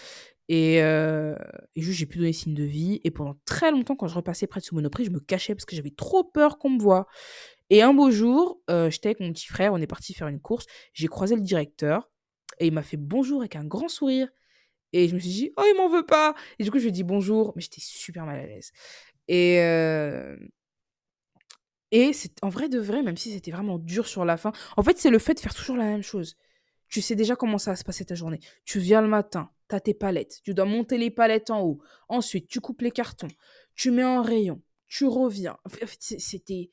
et 0.49 0.81
heu 0.81 1.37
et 1.75 1.81
juste 1.81 1.97
j'ai 1.99 2.05
plus 2.05 2.19
donné 2.19 2.33
signe 2.33 2.53
de 2.53 2.63
vie 2.63 2.99
et 3.03 3.11
pendant 3.11 3.35
très 3.45 3.71
longtemps, 3.71 3.95
quand 3.95 4.07
je 4.07 4.15
repassais 4.15 4.47
près 4.47 4.59
de 4.59 4.65
ce 4.65 4.75
Monoprix, 4.75 5.05
je 5.05 5.11
me 5.11 5.19
cachais 5.19 5.55
parce 5.55 5.65
que 5.65 5.75
j'avais 5.75 5.91
trop 5.91 6.23
peur 6.23 6.57
qu'on 6.59 6.71
me 6.71 6.79
voie 6.81 7.07
et 7.69 7.81
un 7.81 7.93
beau 7.93 8.11
jour, 8.11 8.61
heu, 8.69 8.89
j'étais 8.89 9.09
avec 9.09 9.21
mon 9.21 9.31
petit 9.31 9.47
frère, 9.47 9.73
on 9.73 9.77
est 9.77 9.87
parti 9.87 10.13
faire 10.13 10.27
une 10.27 10.41
course, 10.41 10.65
j'ai 10.93 11.07
croisé 11.07 11.35
le 11.35 11.41
directeur 11.41 12.09
et 12.59 12.67
il 12.67 12.73
m'a 12.73 12.83
fait 12.83 12.97
bonjour 12.97 13.41
avec 13.41 13.55
un 13.55 13.65
grand 13.65 13.87
sourire 13.87 14.27
et 14.93 15.07
je 15.09 15.15
me 15.15 15.19
suis 15.19 15.29
dit: 15.29 15.51
«Oh, 15.57 15.63
il 15.69 15.75
m'en 15.77 15.89
veut 15.89 16.05
pas» 16.05 16.35
et 16.59 16.63
du 16.63 16.71
coup, 16.71 16.77
je 16.77 16.83
lui 16.83 16.89
ai 16.89 16.91
dit 16.91 17.03
bonjour, 17.03 17.51
mais 17.55 17.61
j'étais 17.61 17.81
super 17.81 18.25
mal 18.25 18.39
à 18.39 18.45
l'aise 18.45 18.71
et 19.27 19.59
heu 19.61 20.37
et 21.91 22.11
c'est 22.11 22.43
en 22.43 22.49
vrai 22.49 22.69
de 22.69 22.79
vrai, 22.79 23.03
même 23.03 23.17
si 23.17 23.31
c'était 23.31 23.51
vraiment 23.51 23.77
dur 23.77 24.07
sur 24.07 24.25
la 24.25 24.35
fin, 24.35 24.51
en 24.77 24.83
fait, 24.83 24.97
c'est 24.97 25.11
le 25.11 25.19
fait 25.19 25.35
de 25.35 25.39
faire 25.39 25.53
toujours 25.53 25.77
la 25.77 25.85
même 25.85 26.01
chose. 26.01 26.35
Tu 26.89 27.01
sais 27.01 27.15
déjà 27.15 27.35
comment 27.35 27.59
ça 27.59 27.71
va 27.71 27.75
se 27.75 27.83
passer 27.83 28.03
ta 28.05 28.15
journée. 28.15 28.39
Tu 28.65 28.79
viens 28.79 29.01
le 29.01 29.07
matin, 29.07 29.51
tu 29.69 29.75
as 29.75 29.79
tes 29.79 29.93
palettes, 29.93 30.41
tu 30.43 30.53
dois 30.55 30.65
monter 30.65 30.97
les 30.97 31.11
palettes 31.11 31.51
en 31.51 31.61
haut. 31.61 31.79
Ensuite, 32.09 32.47
tu 32.47 32.61
coupes 32.61 32.81
les 32.81 32.91
cartons, 32.91 33.27
tu 33.75 33.91
mets 33.91 34.03
en 34.03 34.23
rayon, 34.23 34.59
tu 34.87 35.05
reviens. 35.05 35.57
En 35.65 35.69
fait, 35.69 35.85
c'était- 35.99 36.71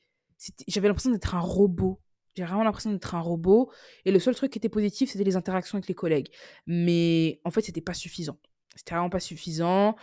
j'avais 0.67 0.87
l'impression 0.87 1.11
d'être 1.11 1.35
un 1.35 1.39
robot. 1.39 1.99
J'ai 2.35 2.43
vraiment 2.43 2.63
l'impression 2.63 2.91
d'être 2.91 3.15
un 3.15 3.19
robot. 3.19 3.71
Et 4.05 4.11
le 4.11 4.19
seul 4.19 4.35
truc 4.35 4.51
qui 4.51 4.57
était 4.57 4.69
positif, 4.69 5.11
c'était 5.11 5.23
les 5.23 5.35
interactions 5.35 5.77
avec 5.77 5.87
les 5.87 5.95
collègues. 5.95 6.29
Mais 6.67 7.41
en 7.45 7.51
fait, 7.51 7.61
c'était 7.61 7.81
pas 7.81 7.93
suffisant. 7.93 8.37
C'était 8.75 8.95
vraiment 8.95 9.09
pas 9.09 9.19
suffisant. 9.19 9.95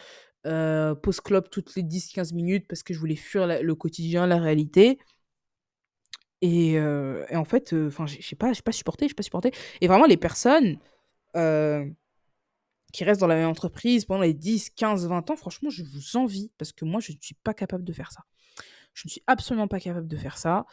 Euh, 0.47 0.95
pause 0.95 1.21
toutes 1.51 1.75
les 1.75 1.83
10-15 1.83 2.33
minutes 2.35 2.67
parce 2.69 2.83
que 2.83 2.95
je 2.95 2.99
voulais 2.99 3.17
fuir 3.17 3.47
le 3.47 3.75
quotidien, 3.75 4.27
la 4.27 4.39
réalité. 4.39 4.99
Et, 6.41 6.75
et 6.75 7.37
en 7.37 7.45
fait, 7.45 7.75
enfin, 7.75 8.07
j'ai 8.07 8.21
j'ai 8.21 8.37
pas 8.37 8.53
pas 8.65 8.73
supporté, 8.73 9.09
j'ai 9.09 9.15
pas 9.15 9.25
supporté 9.25 9.51
et 9.81 9.89
vraiment 9.89 10.07
les 10.07 10.17
personnes, 10.17 10.79
heu, 11.37 11.93
qui 12.93 13.05
restent 13.05 13.21
dans 13.21 13.27
la 13.27 13.37
même 13.37 13.49
entreprise 13.49 14.05
pendant 14.05 14.23
les 14.23 14.35
10-15-20 14.35 15.31
ans, 15.31 15.37
franchement, 15.37 15.71
je 15.71 15.83
vous 15.83 16.17
envie 16.17 16.51
parce 16.59 16.73
que 16.73 16.85
moi, 16.85 17.01
je 17.01 17.13
ne 17.13 17.19
suis 17.21 17.35
pas 17.35 17.55
capable 17.55 17.85
de 17.85 17.93
faire 17.93 18.13
ça. 18.13 18.23
Je 18.95 19.07
ne 19.07 19.11
suis 19.11 19.23
absolument 19.27 19.69
pas 19.69 19.81
capable 19.81 20.09
de 20.09 20.17
faire 20.17 20.39
ça 20.39 20.67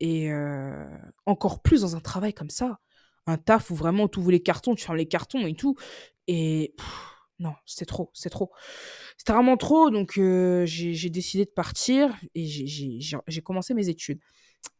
et 0.00 0.30
heu, 0.30 0.86
encore 1.26 1.62
plus 1.62 1.82
dans 1.82 1.96
un 1.96 2.00
travail 2.00 2.32
comme 2.34 2.50
ça. 2.50 2.78
Un 3.26 3.36
taf 3.36 3.70
où 3.70 3.74
vraiment 3.74 4.08
tu 4.08 4.20
ouvres 4.20 4.30
les 4.30 4.42
cartons, 4.42 4.74
tu 4.74 4.84
fermes 4.84 4.96
les 4.98 5.06
cartons 5.08 5.46
et 5.46 5.54
tout 5.54 5.76
et 6.28 6.74
non, 7.38 7.54
c'était 7.66 7.84
trop, 7.86 8.10
c'est 8.14 8.30
trop. 8.30 8.50
C'était 9.16 9.32
vraiment 9.32 9.56
trop 9.56 9.90
donc 9.90 10.18
heu, 10.18 10.64
j'ai 10.66 11.10
décidé 11.10 11.44
de 11.44 11.50
partir 11.50 12.14
et 12.34 12.46
j'ai 12.46 13.42
commencé 13.42 13.74
mes 13.74 13.88
études. 13.88 14.20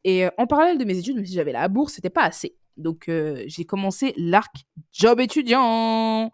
Et 0.05 0.27
heu, 0.27 0.31
en 0.39 0.47
parallèle 0.47 0.79
de 0.79 0.85
mes 0.85 0.99
études, 0.99 1.16
même 1.16 1.27
si 1.27 1.35
j'avais 1.35 1.53
la 1.53 1.69
bourse, 1.69 1.95
c'était 1.95 2.11
pas 2.11 2.25
assez. 2.25 2.57
Donc 2.77 3.11
j'ai 3.47 3.64
commencé 3.64 4.14
l'arc 4.16 4.55
job 4.93 5.21
étudiant. 5.21 6.31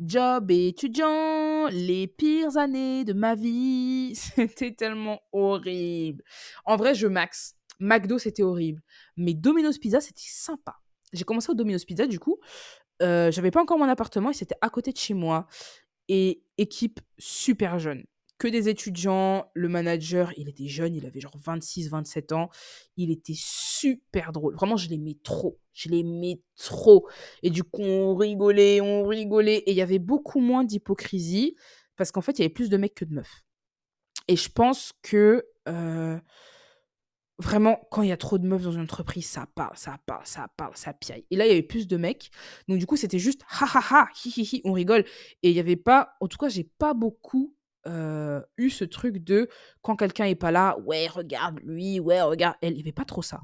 Job 0.00 0.50
étudiant, 0.50 1.68
les 1.68 2.08
pires 2.08 2.56
années 2.56 3.04
de 3.04 3.12
ma 3.12 3.34
vie. 3.34 4.14
C'était 4.16 4.72
tellement 4.72 5.20
horrible. 5.32 6.24
En 6.64 6.76
vrai, 6.76 6.94
je 6.94 7.06
max. 7.06 7.54
McDo, 7.80 8.18
c'était 8.18 8.42
horrible. 8.42 8.82
Mais 9.16 9.34
Domino's 9.34 9.78
Pizza, 9.78 10.00
c'était 10.00 10.22
sympa. 10.24 10.76
J'ai 11.12 11.24
commencé 11.24 11.50
au 11.50 11.54
Domino's 11.54 11.84
Pizza, 11.84 12.06
du 12.06 12.18
coup. 12.18 12.38
Heu, 13.02 13.30
j'avais 13.30 13.50
pas 13.50 13.60
encore 13.60 13.78
mon 13.78 13.88
appartement 13.88 14.30
et 14.30 14.34
c'était 14.34 14.56
à 14.60 14.70
côté 14.70 14.92
de 14.92 14.98
chez 14.98 15.14
moi 15.14 15.46
et 16.08 16.42
équipe 16.58 17.00
super 17.18 17.78
jeune. 17.78 18.04
Que 18.38 18.48
des 18.48 18.68
étudiants, 18.68 19.50
le 19.54 19.68
manager, 19.68 20.32
il 20.36 20.48
était 20.48 20.66
jeune, 20.66 20.96
il 20.96 21.06
avait 21.06 21.20
genre 21.20 21.36
26-27 21.36 22.34
ans. 22.34 22.48
Il 22.96 23.10
était 23.10 23.36
super 23.36 24.32
drôle. 24.32 24.54
Vraiment, 24.54 24.76
je 24.76 24.88
l'aimais 24.88 25.16
trop. 25.22 25.58
Je 25.72 25.88
l'aimais 25.88 26.40
trop. 26.56 27.08
Et 27.42 27.50
du 27.50 27.62
coup, 27.62 27.82
on 27.82 28.16
rigolait, 28.16 28.80
on 28.80 29.06
rigolait. 29.06 29.58
Et 29.58 29.70
il 29.70 29.76
y 29.76 29.82
avait 29.82 30.00
beaucoup 30.00 30.40
moins 30.40 30.64
d'hypocrisie 30.64 31.54
parce 31.96 32.10
qu'en 32.10 32.20
fait, 32.20 32.32
il 32.32 32.42
y 32.42 32.44
avait 32.44 32.52
plus 32.52 32.68
de 32.68 32.76
mecs 32.76 32.94
que 32.94 33.04
de 33.04 33.14
meufs. 33.14 33.44
Et 34.28 34.36
je 34.36 34.48
pense 34.48 34.92
que 35.02 35.46
euh, 35.68 36.18
vraiment, 37.38 37.86
quand 37.90 38.02
il 38.02 38.08
y 38.08 38.12
a 38.12 38.16
trop 38.16 38.38
de 38.38 38.46
meufs 38.46 38.62
dans 38.62 38.72
une 38.72 38.82
entreprise, 38.82 39.26
ça 39.26 39.46
parle, 39.54 39.76
ça 39.76 39.98
parle, 40.06 40.26
ça 40.26 40.48
parle, 40.56 40.76
ça 40.76 40.92
piaille. 40.92 41.24
Et 41.30 41.36
là, 41.36 41.46
il 41.46 41.48
y 41.48 41.52
avait 41.52 41.62
plus 41.62 41.86
de 41.86 41.96
mecs. 41.96 42.30
Donc, 42.68 42.78
du 42.78 42.86
coup, 42.86 42.96
c'était 42.96 43.18
juste 43.18 43.42
ha 43.48 43.66
ha 43.66 43.82
ha, 43.90 44.08
hi 44.24 44.32
hi 44.36 44.42
hi, 44.42 44.62
on 44.64 44.72
rigole. 44.72 45.04
Et 45.42 45.50
il 45.50 45.56
y 45.56 45.60
avait 45.60 45.76
pas, 45.76 46.14
en 46.20 46.28
tout 46.28 46.38
cas, 46.38 46.48
j'ai 46.48 46.64
pas 46.64 46.94
beaucoup 46.94 47.56
euh, 47.86 48.40
eu 48.56 48.70
ce 48.70 48.84
truc 48.84 49.18
de 49.18 49.48
quand 49.80 49.96
quelqu'un 49.96 50.26
est 50.26 50.36
pas 50.36 50.52
là, 50.52 50.78
ouais, 50.80 51.08
regarde 51.08 51.58
lui, 51.64 52.00
ouais, 52.00 52.22
regarde 52.22 52.56
elle. 52.62 52.74
Il 52.74 52.78
y 52.78 52.82
avait 52.82 52.92
pas 52.92 53.04
trop 53.04 53.22
ça. 53.22 53.40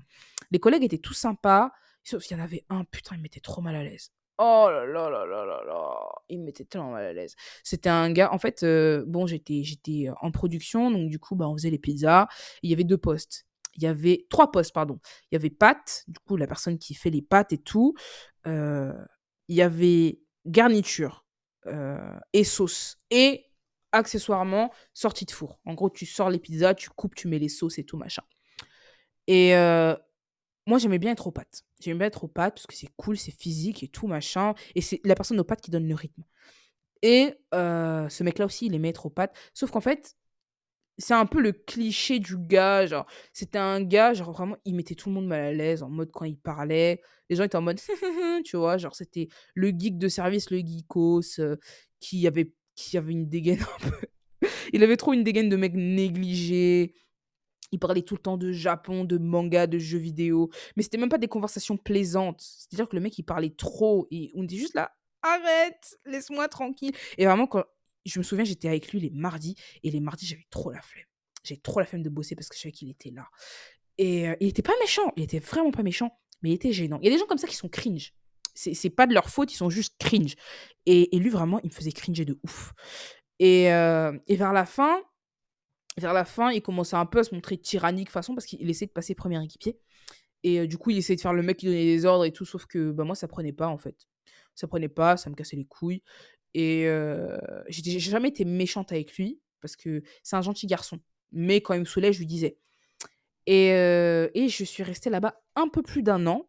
Les 0.50 0.60
collègues 0.60 0.84
étaient 0.84 0.98
tous 0.98 1.14
sympas, 1.14 1.72
sauf 2.04 2.22
qu'il 2.22 2.36
y 2.36 2.40
en 2.40 2.44
avait 2.44 2.64
un, 2.68 2.84
putain, 2.84 3.16
il 3.16 3.22
m'était 3.22 3.40
trop 3.40 3.62
mal 3.62 3.74
à 3.74 3.82
l'aise. 3.82 4.12
Oh 4.40 4.68
là 4.70 4.86
là 4.86 5.10
là 5.10 5.26
là 5.26 5.44
là 5.44 5.64
là, 5.66 5.98
il 6.28 6.38
me 6.38 6.44
mettait 6.44 6.64
tellement 6.64 6.92
mal 6.92 7.04
à 7.06 7.12
l'aise. 7.12 7.34
C'était 7.64 7.88
un 7.88 8.12
gars, 8.12 8.32
en 8.32 8.38
fait, 8.38 8.62
euh, 8.62 9.04
bon, 9.04 9.26
j'étais 9.26 9.64
j'étais 9.64 10.06
en 10.20 10.30
production, 10.30 10.92
donc 10.92 11.10
du 11.10 11.18
coup, 11.18 11.34
bah, 11.34 11.48
on 11.48 11.54
faisait 11.56 11.70
les 11.70 11.78
pizzas. 11.78 12.28
Il 12.62 12.70
y 12.70 12.72
avait 12.72 12.84
deux 12.84 12.98
postes 12.98 13.47
il 13.78 13.84
y 13.84 13.86
avait 13.86 14.26
trois 14.28 14.50
postes, 14.50 14.72
pardon. 14.72 14.98
Il 15.30 15.34
y 15.34 15.36
avait 15.36 15.50
pâtes, 15.50 16.04
du 16.08 16.18
coup, 16.18 16.36
la 16.36 16.48
personne 16.48 16.78
qui 16.78 16.94
fait 16.94 17.10
les 17.10 17.22
pâtes 17.22 17.52
et 17.52 17.58
tout. 17.58 17.94
Euh, 18.46 18.92
il 19.46 19.54
y 19.54 19.62
avait 19.62 20.20
garniture 20.46 21.24
euh, 21.66 22.18
et 22.32 22.42
sauce. 22.42 22.96
Et 23.10 23.44
accessoirement, 23.92 24.72
sortie 24.94 25.26
de 25.26 25.30
four. 25.30 25.60
En 25.64 25.74
gros, 25.74 25.90
tu 25.90 26.06
sors 26.06 26.28
les 26.28 26.40
pizzas, 26.40 26.74
tu 26.74 26.90
coupes, 26.90 27.14
tu 27.14 27.28
mets 27.28 27.38
les 27.38 27.48
sauces 27.48 27.78
et 27.78 27.84
tout, 27.84 27.96
machin. 27.96 28.22
Et 29.28 29.54
euh, 29.54 29.94
moi, 30.66 30.78
j'aimais 30.78 30.98
bien 30.98 31.12
être 31.12 31.28
aux 31.28 31.32
pâtes. 31.32 31.62
J'aimais 31.80 31.98
bien 31.98 32.08
être 32.08 32.24
aux 32.24 32.28
pâtes 32.28 32.54
parce 32.54 32.66
que 32.66 32.74
c'est 32.74 32.90
cool, 32.96 33.16
c'est 33.16 33.30
physique 33.30 33.84
et 33.84 33.88
tout, 33.88 34.08
machin. 34.08 34.54
Et 34.74 34.80
c'est 34.80 35.00
la 35.04 35.14
personne 35.14 35.38
aux 35.38 35.44
pâtes 35.44 35.60
qui 35.60 35.70
donne 35.70 35.86
le 35.86 35.94
rythme. 35.94 36.24
Et 37.02 37.38
ce 37.52 38.22
mec-là 38.24 38.44
aussi, 38.44 38.66
il 38.66 38.74
aimait 38.74 38.88
être 38.88 39.06
aux 39.06 39.10
pâtes. 39.10 39.36
Sauf 39.54 39.70
qu'en 39.70 39.80
fait, 39.80 40.16
c'est 40.98 41.14
un 41.14 41.26
peu 41.26 41.40
le 41.40 41.52
cliché 41.52 42.18
du 42.18 42.36
gars, 42.36 42.86
genre, 42.86 43.06
c'était 43.32 43.58
un 43.58 43.82
gars, 43.82 44.14
genre, 44.14 44.32
vraiment, 44.32 44.56
il 44.64 44.74
mettait 44.74 44.96
tout 44.96 45.08
le 45.08 45.14
monde 45.14 45.26
mal 45.26 45.40
à 45.40 45.52
l'aise, 45.52 45.82
en 45.82 45.88
mode, 45.88 46.10
quand 46.10 46.24
il 46.24 46.36
parlait, 46.36 47.00
les 47.30 47.36
gens 47.36 47.44
étaient 47.44 47.56
en 47.56 47.62
mode, 47.62 47.80
tu 48.44 48.56
vois, 48.56 48.78
genre, 48.78 48.94
c'était 48.94 49.28
le 49.54 49.68
geek 49.70 49.96
de 49.96 50.08
service, 50.08 50.50
le 50.50 50.58
geekos, 50.58 51.38
euh, 51.38 51.56
qui 52.00 52.26
avait, 52.26 52.52
qui 52.74 52.98
avait 52.98 53.12
une 53.12 53.28
dégaine 53.28 53.60
un 53.82 53.90
peu... 53.90 54.48
Il 54.72 54.82
avait 54.82 54.96
trop 54.96 55.12
une 55.12 55.24
dégaine 55.24 55.48
de 55.48 55.56
mec 55.56 55.72
négligé, 55.74 56.94
il 57.70 57.78
parlait 57.78 58.02
tout 58.02 58.14
le 58.14 58.20
temps 58.20 58.36
de 58.36 58.52
Japon, 58.52 59.04
de 59.04 59.18
manga, 59.18 59.66
de 59.66 59.78
jeux 59.78 59.98
vidéo, 59.98 60.50
mais 60.76 60.82
c'était 60.82 60.98
même 60.98 61.08
pas 61.08 61.18
des 61.18 61.28
conversations 61.28 61.76
plaisantes, 61.76 62.40
c'est-à-dire 62.40 62.88
que 62.88 62.96
le 62.96 63.02
mec, 63.02 63.16
il 63.18 63.24
parlait 63.24 63.54
trop, 63.56 64.08
et 64.10 64.30
on 64.34 64.44
était 64.44 64.56
juste 64.56 64.74
là, 64.74 64.92
arrête, 65.22 65.98
laisse-moi 66.06 66.48
tranquille. 66.48 66.92
Et 67.18 67.26
vraiment, 67.26 67.46
quand, 67.46 67.64
je 68.06 68.18
me 68.18 68.24
souviens, 68.24 68.44
j'étais 68.44 68.68
avec 68.68 68.90
lui 68.92 69.00
les 69.00 69.10
mardis, 69.10 69.56
et 69.82 69.90
les 69.90 70.00
mardis, 70.00 70.26
j'avais 70.26 70.46
trop 70.50 70.70
la 70.70 70.80
flemme. 70.80 71.04
J'avais 71.44 71.60
trop 71.60 71.80
la 71.80 71.86
flemme 71.86 72.02
de 72.02 72.10
bosser 72.10 72.34
parce 72.34 72.48
que 72.48 72.56
je 72.56 72.62
savais 72.62 72.72
qu'il 72.72 72.90
était 72.90 73.10
là. 73.10 73.28
Et 73.98 74.28
euh, 74.28 74.36
il 74.40 74.48
était 74.48 74.62
pas 74.62 74.72
méchant, 74.80 75.12
il 75.16 75.24
était 75.24 75.40
vraiment 75.40 75.70
pas 75.70 75.82
méchant, 75.82 76.18
mais 76.42 76.50
il 76.50 76.54
était 76.54 76.72
gênant. 76.72 76.98
Il 77.00 77.06
y 77.06 77.08
a 77.08 77.12
des 77.12 77.18
gens 77.18 77.26
comme 77.26 77.38
ça 77.38 77.48
qui 77.48 77.56
sont 77.56 77.68
cringe. 77.68 78.14
C'est 78.54 78.90
pas 78.90 79.06
de 79.06 79.14
leur 79.14 79.30
faute, 79.30 79.52
ils 79.52 79.56
sont 79.56 79.70
juste 79.70 79.94
cringe. 80.00 80.34
Et, 80.84 81.16
lui, 81.16 81.30
vraiment, 81.30 81.60
il 81.62 81.68
me 81.68 81.72
faisait 81.72 81.92
cringer 81.92 82.24
de 82.24 82.40
ouf. 82.42 82.72
Et, 83.38 83.72
euh, 83.72 84.18
et 84.26 84.34
vers 84.34 84.52
la 84.52 84.66
fin, 84.66 85.00
vers 85.96 86.12
la 86.12 86.24
fin, 86.24 86.50
il 86.50 86.60
commençait 86.60 86.96
un 86.96 87.06
peu 87.06 87.20
à 87.20 87.24
se 87.24 87.34
montrer 87.34 87.56
tyrannique 87.56 88.10
façon 88.10 88.34
parce 88.34 88.46
qu'il 88.46 88.68
essayait 88.68 88.88
de 88.88 88.92
passer 88.92 89.14
premier 89.14 89.42
équipier. 89.44 89.78
Et 90.42 90.60
euh, 90.60 90.66
du 90.66 90.78
coup, 90.78 90.90
il 90.90 90.98
essayait 90.98 91.16
de 91.16 91.20
faire 91.20 91.32
le 91.32 91.42
mec 91.42 91.58
qui 91.58 91.66
donnait 91.66 91.84
des 91.84 92.04
ordres 92.04 92.24
et 92.24 92.32
tout, 92.32 92.44
sauf 92.44 92.66
que 92.66 92.90
bah, 92.90 93.04
moi, 93.04 93.14
ça 93.14 93.28
prenait 93.28 93.52
pas 93.52 93.68
en 93.68 93.78
fait. 93.78 93.96
Ça 94.54 94.66
prenait 94.66 94.88
pas, 94.88 95.16
ça 95.16 95.30
me 95.30 95.34
cassait 95.34 95.56
les 95.56 95.66
couilles. 95.66 96.02
Et 96.54 96.86
euh, 96.86 97.38
j'ai 97.68 98.00
jamais 98.00 98.28
été 98.28 98.44
méchante 98.44 98.92
avec 98.92 99.16
lui 99.16 99.40
parce 99.60 99.76
que 99.76 100.02
c'est 100.22 100.36
un 100.36 100.42
gentil 100.42 100.66
garçon. 100.66 101.00
Mais 101.32 101.60
quand 101.60 101.74
il 101.74 101.80
me 101.80 101.84
saoulait, 101.84 102.12
je 102.12 102.18
lui 102.18 102.26
disais. 102.26 102.56
Et, 103.46 103.68
et 103.68 104.48
je 104.48 104.64
suis 104.64 104.82
restée 104.82 105.08
là-bas 105.08 105.40
un 105.56 105.68
peu 105.68 105.82
plus 105.82 106.02
d'un 106.02 106.26
an. 106.26 106.48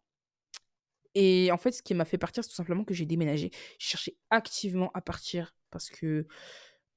Et 1.15 1.51
en 1.51 1.57
fait, 1.57 1.71
ce 1.71 1.81
qui 1.81 1.93
m'a 1.93 2.05
fait 2.05 2.17
partir, 2.17 2.43
c'est 2.43 2.49
tout 2.49 2.55
simplement 2.55 2.83
que 2.83 2.93
j'ai 2.93 3.05
déménagé. 3.05 3.51
Je 3.79 3.87
cherchais 3.87 4.15
activement 4.29 4.91
à 4.93 5.01
partir 5.01 5.55
parce 5.71 5.89
que 5.89 6.27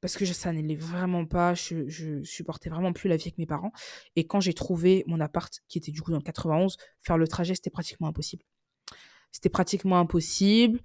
parce 0.01 0.17
que 0.17 0.27
ça 0.27 0.53
n'allait 0.53 0.75
vraiment 0.75 1.25
pas, 1.27 1.55
je 1.55 1.89
je 1.89 2.23
supportais 2.25 2.69
vraiment 2.69 2.93
plus 2.93 3.09
la 3.09 3.17
vie 3.17 3.25
avec 3.29 3.39
mes 3.39 3.47
parents 3.47 3.73
et 4.17 4.27
quand 4.27 4.41
j'ai 4.41 4.53
trouvé 4.53 5.05
mon 5.07 5.21
appart 5.21 5.61
qui 5.69 5.79
était 5.79 5.93
du 5.93 6.03
coup 6.03 6.11
dans 6.11 6.17
le 6.19 6.25
91, 6.25 6.77
faire 7.01 7.17
le 7.17 7.29
trajet, 7.29 7.55
c'était 7.55 7.71
pratiquement 7.71 8.09
impossible. 8.09 8.45
C'était 9.31 9.49
pratiquement 9.49 9.99
impossible 9.99 10.81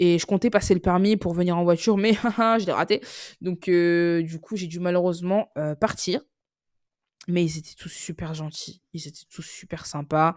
et 0.00 0.18
je 0.18 0.26
comptais 0.26 0.50
passer 0.50 0.74
le 0.74 0.80
permis 0.80 1.16
pour 1.16 1.34
venir 1.34 1.56
en 1.58 1.64
voiture 1.64 1.96
mais 1.96 2.12
je 2.60 2.66
l'ai 2.66 2.72
raté. 2.72 3.00
Donc 3.40 3.68
heu, 3.68 4.22
du 4.24 4.40
coup, 4.40 4.56
j'ai 4.56 4.66
dû 4.66 4.80
malheureusement, 4.80 5.48
heu, 5.58 5.74
partir. 5.76 6.22
Mais 7.28 7.44
ils 7.44 7.56
étaient 7.58 7.74
tous 7.78 7.88
super 7.88 8.34
gentils, 8.34 8.82
ils 8.94 9.06
étaient 9.06 9.24
tous 9.30 9.42
super 9.42 9.86
sympas. 9.86 10.34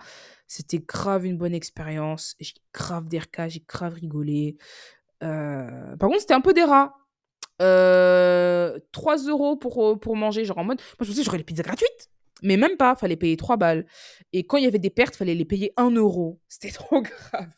C'était 0.47 0.77
grave 0.79 1.25
une 1.25 1.35
bonne 1.37 1.55
expérience, 1.55 2.35
j'ai 2.39 2.53
grave 2.73 3.09
des 3.09 3.17
recas, 3.19 3.47
j'ai 3.49 3.63
grave 3.67 3.95
rigolé. 3.95 4.55
Heu, 5.23 5.97
par 5.99 6.09
contre, 6.09 6.21
c'était 6.21 6.33
un 6.35 6.41
peu 6.41 6.53
des 6.53 6.63
rats. 6.63 6.95
Heu, 7.61 8.81
3 8.91 9.17
€ 9.17 9.59
pour, 9.59 9.83
heu, 9.93 9.97
pour 9.99 10.15
manger, 10.17 10.45
genre 10.45 10.59
en 10.59 10.65
mode 10.65 10.79
moi 10.99 11.05
je 11.05 11.11
pensais 11.11 11.23
j'aurais 11.23 11.39
les 11.39 11.43
pizzas 11.45 11.63
gratuites, 11.63 12.09
mais 12.43 12.57
même 12.57 12.77
pas, 12.77 12.95
fallait 12.95 13.15
payer 13.17 13.37
3 13.37 13.57
balles 13.57 13.85
et 14.33 14.45
quand 14.47 14.57
il 14.57 14.65
y 14.65 14.67
avait 14.67 14.79
des 14.79 14.89
pertes, 14.91 15.15
fallait 15.15 15.35
les 15.35 15.45
payer 15.45 15.73
1 15.77 15.91
€. 15.91 16.39
C'était 16.49 16.71
trop 16.73 17.01
grave. 17.01 17.49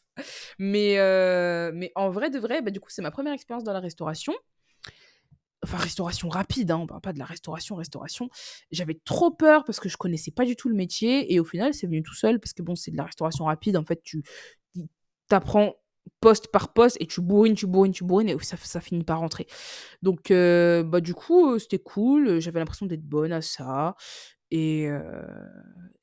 Mais 0.59 0.97
heu, 0.99 1.72
mais 1.74 1.91
en 1.95 2.09
vrai 2.09 2.30
de 2.30 2.39
vrai, 2.39 2.61
bah, 2.61 2.72
du 2.72 2.80
coup, 2.80 2.89
c'est 2.89 3.01
ma 3.01 3.11
première 3.11 3.34
expérience 3.34 3.63
dans 3.63 3.74
la 3.74 3.80
restauration. 3.80 4.34
Enfin, 5.63 5.78
restauration 5.78 6.30
rapide, 6.30 6.70
hein, 6.70 6.78
on 6.78 6.86
parle 6.88 7.01
pas 7.01 7.13
de 7.13 7.18
la 7.20 7.26
restauration, 7.26 7.76
restauration. 7.76 8.30
J'avais 8.72 8.93
trop 9.05 9.32
peur 9.32 9.63
parce 9.65 9.80
que 9.80 9.89
je 9.89 9.97
connaissais 9.97 10.30
pas 10.30 10.45
du 10.45 10.55
tout 10.55 10.70
le 10.70 10.76
métier 10.76 11.34
et 11.34 11.39
au 11.39 11.43
final, 11.43 11.74
c'est 11.74 11.88
venu 11.88 12.03
tout 12.03 12.13
seul 12.13 12.39
parce 12.39 12.53
que 12.53 12.61
bon, 12.61 12.76
c'est 12.76 12.91
de 12.91 12.97
la 12.97 13.05
restauration 13.05 13.45
rapide. 13.45 13.76
En 13.76 13.84
fait, 13.84 14.01
tu 14.03 14.24
tu 14.76 15.36
apprends 15.36 15.76
poste 16.22 16.47
par 16.51 16.74
poste 16.74 16.97
et 17.01 17.05
tu 17.07 17.22
bourrines, 17.22 17.55
tu 17.55 17.68
bourrines, 17.68 17.91
tu 17.91 18.03
bourrines 18.05 18.30
et 18.30 18.38
ça 18.41 18.55
ça 18.57 18.80
finit 18.82 19.03
par 19.03 19.20
rentrer. 19.20 19.47
Donc 20.03 20.32
heu, 20.32 20.84
bah, 20.86 21.01
du 21.01 21.15
coup, 21.15 21.53
heu, 21.53 21.59
c'était 21.59 21.80
cool, 21.80 22.39
j'avais 22.41 22.59
l'impression 22.59 22.86
d'être 22.88 23.03
bonne 23.05 23.34
à 23.34 23.41
ça 23.41 23.95
et 24.51 24.87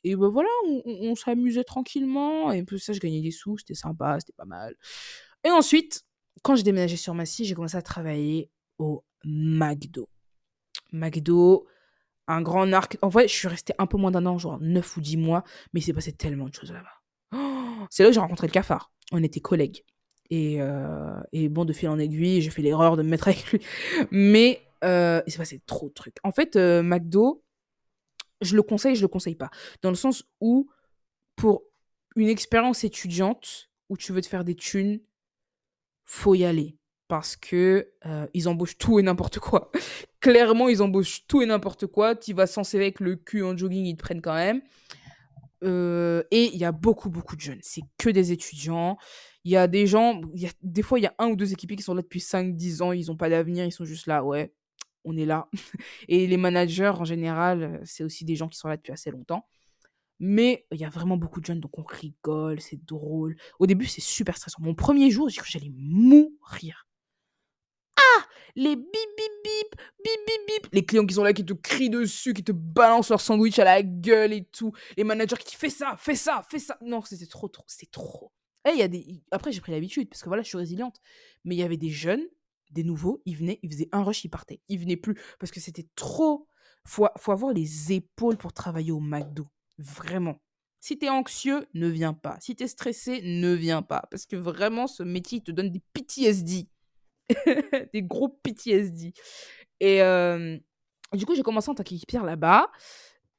et 0.07 0.17
bah, 0.17 0.29
voilà, 0.29 0.49
on 0.85 1.15
s'amusait 1.15 1.65
tranquillement 1.65 2.53
et 2.53 2.63
puis 2.63 2.79
ça, 2.79 2.93
je 2.93 3.01
gagnais 3.01 3.23
des 3.23 3.31
sous, 3.31 3.57
c'était 3.59 3.75
sympa, 3.75 4.19
c'était 4.21 4.35
pas 4.37 4.45
mal 4.45 4.75
et 5.45 5.51
ensuite, 5.51 6.05
quand 6.43 6.57
j'ai 6.57 6.63
déménagé 6.63 6.97
sur 6.97 7.15
Massy, 7.15 7.45
j'ai 7.45 7.55
commencé 7.55 7.77
à 7.77 7.83
travailler 7.83 8.51
au 8.79 9.05
McDo. 9.25 10.09
McDo, 10.93 11.67
un 12.27 12.43
grand 12.43 12.71
arc 12.73 12.99
en 13.03 13.09
vrai, 13.09 13.29
je 13.29 13.35
suis 13.35 13.49
restée 13.49 13.75
un 13.79 13.87
peu 13.87 13.99
moins 13.99 14.11
d'un 14.11 14.25
an, 14.27 14.39
genre 14.39 14.59
9 14.61 14.97
ou 14.97 15.01
10 15.01 15.17
mois, 15.19 15.45
mais 15.73 15.81
il 15.81 15.83
s'est 15.83 15.93
passé 15.93 16.13
tellement 16.13 16.49
de 16.49 16.55
choses 16.55 16.73
là-bas. 16.73 17.39
C'est 17.91 18.03
là 18.03 18.09
où 18.09 18.13
j'ai 18.13 18.21
rencontré 18.21 18.47
le 18.47 18.53
cafard. 18.53 18.93
On 19.13 19.23
était 19.23 19.41
collègues 19.41 19.85
et 20.31 20.59
et 21.33 21.49
bon, 21.49 21.65
de 21.65 21.73
fil 21.73 21.89
en 21.89 21.99
aiguille, 21.99 22.41
j'ai 22.41 22.51
fait 22.51 22.63
l'erreur 22.63 22.97
de 22.97 23.03
me 23.03 23.11
mettre 23.11 23.29
avec 23.29 23.45
lui, 23.53 23.61
mais 24.11 24.63
il 24.83 25.23
s'est 25.29 25.39
passé 25.39 25.63
trop 25.67 25.89
de 25.89 25.95
trucs. 25.95 26.17
En 26.25 26.33
fait, 26.33 26.57
McDo, 26.57 27.45
je 28.45 28.57
le 28.57 28.63
conseille, 28.63 28.97
je 28.97 29.03
le 29.03 29.09
conseille 29.09 29.35
pas. 29.37 29.51
Dans 29.83 29.91
le 29.91 29.97
sens 29.97 30.25
où, 30.41 30.69
pour 31.37 31.65
une 32.17 32.29
expérience 32.29 32.85
étudiante, 32.85 33.71
où 33.91 33.97
tu 33.97 34.13
veux 34.13 34.23
te 34.23 34.29
faire 34.29 34.45
des 34.45 34.55
thunes, 34.57 35.01
faut 36.05 36.35
y 36.35 36.45
aller 36.45 36.77
parce 37.09 37.37
que, 37.37 37.91
heu, 38.07 38.29
ils 38.35 38.49
embauchent 38.49 38.79
tout 38.79 38.99
et 38.99 39.03
n'importe 39.03 39.39
quoi. 39.39 39.71
Clairement, 40.21 40.69
ils 40.69 40.83
embauchent 40.83 41.27
tout 41.27 41.43
et 41.43 41.47
n'importe 41.47 41.87
quoi. 41.87 42.17
Tu 42.17 42.33
vas 42.33 42.47
censé 42.47 42.79
avec 42.79 42.99
le 43.01 43.17
cul 43.17 43.43
en 43.43 43.57
jogging, 43.57 43.85
ils 43.87 43.97
te 43.97 44.03
prennent 44.03 44.23
quand 44.23 44.35
même. 44.35 44.63
Heu 45.63 46.25
et 46.31 46.51
il 46.53 46.57
y 46.59 46.65
a 46.65 46.73
beaucoup, 46.73 47.11
beaucoup 47.11 47.37
de 47.37 47.41
jeunes. 47.41 47.61
C'est 47.63 47.83
que 47.99 48.11
des 48.11 48.33
étudiants. 48.33 48.99
Il 49.45 49.53
y 49.53 49.57
a 49.57 49.67
des 49.67 49.87
gens 49.87 50.21
y 50.35 50.47
a 50.47 50.51
des 50.63 50.83
fois, 50.83 50.99
il 50.99 51.03
y 51.03 51.07
a 51.07 51.15
un 51.19 51.29
ou 51.29 51.37
2 51.37 51.53
équipiers 51.53 51.77
qui 51.77 51.83
sont 51.83 51.95
là 51.95 52.03
depuis 52.03 52.21
5-10 52.21 52.83
ans, 52.83 52.93
ils 52.93 53.11
ont 53.11 53.17
pas 53.17 53.29
d'avenir, 53.29 53.65
ils 53.65 53.73
sont 53.73 53.85
juste 53.85 54.07
là: 54.07 54.25
«Ouais, 54.25 54.55
on 55.05 55.17
est 55.17 55.27
là» 55.27 55.49
et 56.09 56.27
les 56.27 56.37
managers, 56.37 56.93
en 56.99 57.05
général, 57.05 57.63
heu, 57.63 57.81
c'est 57.85 58.05
aussi 58.05 58.25
des 58.25 58.37
gens 58.37 58.49
qui 58.49 58.59
sont 58.59 58.69
là 58.69 58.77
depuis 58.77 58.93
assez 58.93 59.11
longtemps. 59.11 59.47
Mais 60.21 60.67
il 60.73 60.81
y 60.81 60.85
a 60.85 60.89
vraiment 60.89 61.17
beaucoup 61.17 61.41
de 61.41 61.47
jeunes, 61.47 61.61
donc 61.61 61.79
on 61.79 61.83
rigole, 61.83 62.61
c'est 62.61 62.83
drôle. 62.85 63.37
Au 63.59 63.67
début, 63.67 63.87
c'est 63.87 64.01
super 64.01 64.37
stressant. 64.37 64.63
Mon 64.63 64.75
1er 64.75 65.11
jour, 65.11 65.29
j'ai 65.29 65.37
cru 65.39 65.47
que 65.47 65.53
j'allais 65.53 65.73
mourir. 65.75 66.87
Ah! 67.97 68.25
Les 68.57 68.77
bip 68.77 68.87
bip 68.87 69.33
bip, 69.45 69.81
bip 70.05 70.21
bip 70.27 70.63
bip, 70.63 70.69
les 70.73 70.85
clients 70.85 71.07
qui 71.07 71.15
sont 71.15 71.25
là, 71.25 71.33
qui 71.33 71.45
te 71.45 71.53
crient 71.55 71.91
dessus, 71.91 72.33
qui 72.33 72.45
te 72.45 72.53
balancent 72.53 73.11
leur 73.11 73.21
sandwich 73.21 73.59
à 73.59 73.65
la 73.65 73.83
gueule 73.83 74.33
et 74.33 74.45
tout. 74.45 74.73
Les 74.97 75.05
managers 75.05 75.37
qui 75.45 75.57
«Fais 75.57 75.71
ça, 75.71 75.97
fais 75.99 76.15
ça, 76.15 76.43
fais 76.49 76.61
ça». 76.61 76.79
Non, 76.81 77.03
c'était 77.03 77.27
trop, 77.27 77.49
trop, 77.49 77.65
c'est 77.67 77.91
trop. 77.91 78.33
Et 78.67 78.73
il 78.73 78.79
y 78.79 78.83
a 78.83 78.89
des 78.89 79.23
après 79.31 79.53
j'ai 79.53 79.61
pris 79.61 79.73
l'habitude 79.73 80.09
parce 80.09 80.23
que 80.23 80.29
voilà, 80.29 80.43
je 80.43 80.49
suis 80.49 80.59
résiliente. 80.59 81.01
Mais 81.45 81.55
il 81.57 81.59
y 81.59 81.63
avait 81.63 81.77
des 81.77 81.91
jeunes, 81.91 82.23
des 82.75 82.85
nouveaux, 82.85 83.23
ils 83.25 83.37
venaient, 83.37 83.59
ils 83.63 83.71
faisaient 83.73 83.89
un 83.93 84.03
rush, 84.03 84.25
ils 84.25 84.29
partaient. 84.31 84.61
Ils 84.69 84.79
venaient 84.79 84.97
plus 84.97 85.15
parce 85.39 85.53
que 85.53 85.61
c'était 85.61 85.87
trop. 85.97 86.49
Faut 86.87 87.07
faut 87.17 87.33
avoir 87.33 87.53
les 87.53 87.93
épaules 87.93 88.37
pour 88.37 88.53
travailler 88.53 88.93
au 88.93 89.01
McDo, 89.01 89.47
vraiment. 89.79 90.41
Si 90.81 90.99
tu 90.99 91.07
es 91.07 91.09
anxieux, 91.09 91.67
ne 91.73 91.89
viens 91.89 92.13
pas. 92.13 92.37
Si 92.41 92.55
tu 92.55 92.65
es 92.65 92.69
stressé, 92.69 93.23
ne 93.23 93.55
viens 93.55 93.81
pas 93.83 94.07
parce 94.11 94.27
que 94.27 94.37
vraiment 94.37 94.87
ce 94.87 95.03
métier, 95.03 95.39
il 95.39 95.43
te 95.43 95.51
donne 95.51 95.71
des 95.71 95.83
PTSD. 95.95 96.69
Des 97.95 98.03
gros 98.03 98.29
PTSD 98.29 99.15
et 99.81 99.97
hem, 99.97 100.61
du 101.13 101.27
coup, 101.27 101.35
j'ai 101.35 101.43
commencé 101.43 101.71
en 101.71 101.75
tant 101.75 101.83
qu'équipière 101.83 102.25
là-bas 102.25 102.71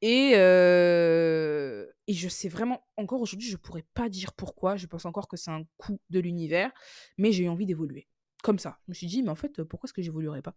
et 0.02 0.34
heu 0.36 1.92
et 2.06 2.12
je 2.14 2.28
sais 2.28 2.48
vraiment 2.48 2.86
encore 2.96 3.20
aujourd'hui, 3.20 3.48
je 3.48 3.56
pourrais 3.56 3.84
pas 3.94 4.08
dire 4.08 4.32
pourquoi. 4.34 4.76
Je 4.76 4.86
pense 4.86 5.06
encore 5.06 5.28
que 5.28 5.36
c'est 5.36 5.50
un 5.50 5.64
coup 5.76 5.98
de 6.10 6.20
l'univers, 6.20 6.70
mais 7.18 7.32
j'ai 7.32 7.44
eu 7.44 7.48
envie 7.48 7.66
d'évoluer. 7.66 8.06
Comme 8.46 8.60
ça. 8.60 8.78
Je 8.86 8.92
me 8.92 8.94
suis 8.94 9.08
dit: 9.08 9.24
«Mais 9.24 9.30
en 9.30 9.34
fait, 9.34 9.64
pourquoi 9.64 9.88
est-ce 9.88 9.92
que 9.92 10.02
j'évoluerais 10.02 10.40
pas?» 10.40 10.54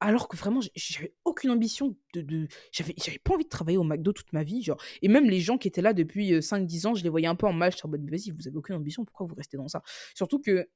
alors 0.00 0.28
que 0.28 0.36
vraiment, 0.36 0.60
j'avais 0.76 1.14
aucune 1.24 1.50
ambition 1.50 1.96
de 2.14 2.20
de 2.22 2.48
j'avais 2.72 2.94
pas 3.24 3.34
envie 3.34 3.44
de 3.44 3.48
travailler 3.48 3.78
au 3.78 3.84
McDo 3.84 4.12
toute 4.12 4.32
ma 4.34 4.42
vie, 4.44 4.62
genre 4.62 4.78
et 5.02 5.08
même 5.08 5.30
les 5.30 5.40
gens 5.40 5.58
qui 5.58 5.68
étaient 5.68 5.82
là 5.82 5.94
depuis, 5.94 6.34
heu, 6.34 6.42
5-10 6.42 6.86
ans, 6.86 6.94
je 6.94 7.02
les 7.04 7.08
voyais 7.08 7.28
un 7.28 7.36
peu 7.36 7.46
en 7.46 7.58
j'étais 7.70 7.86
en 7.86 7.88
mode: 7.88 8.10
«Vas-y, 8.10 8.30
vous 8.32 8.46
avez 8.48 8.56
aucune 8.58 8.74
ambition, 8.76 9.06
pourquoi 9.06 9.26
vous 9.26 9.34
restez 9.36 9.56
dans 9.56 9.68
ça?» 9.68 9.82
surtout 10.14 10.38
que, 10.40 10.68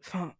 enfin, 0.00 0.34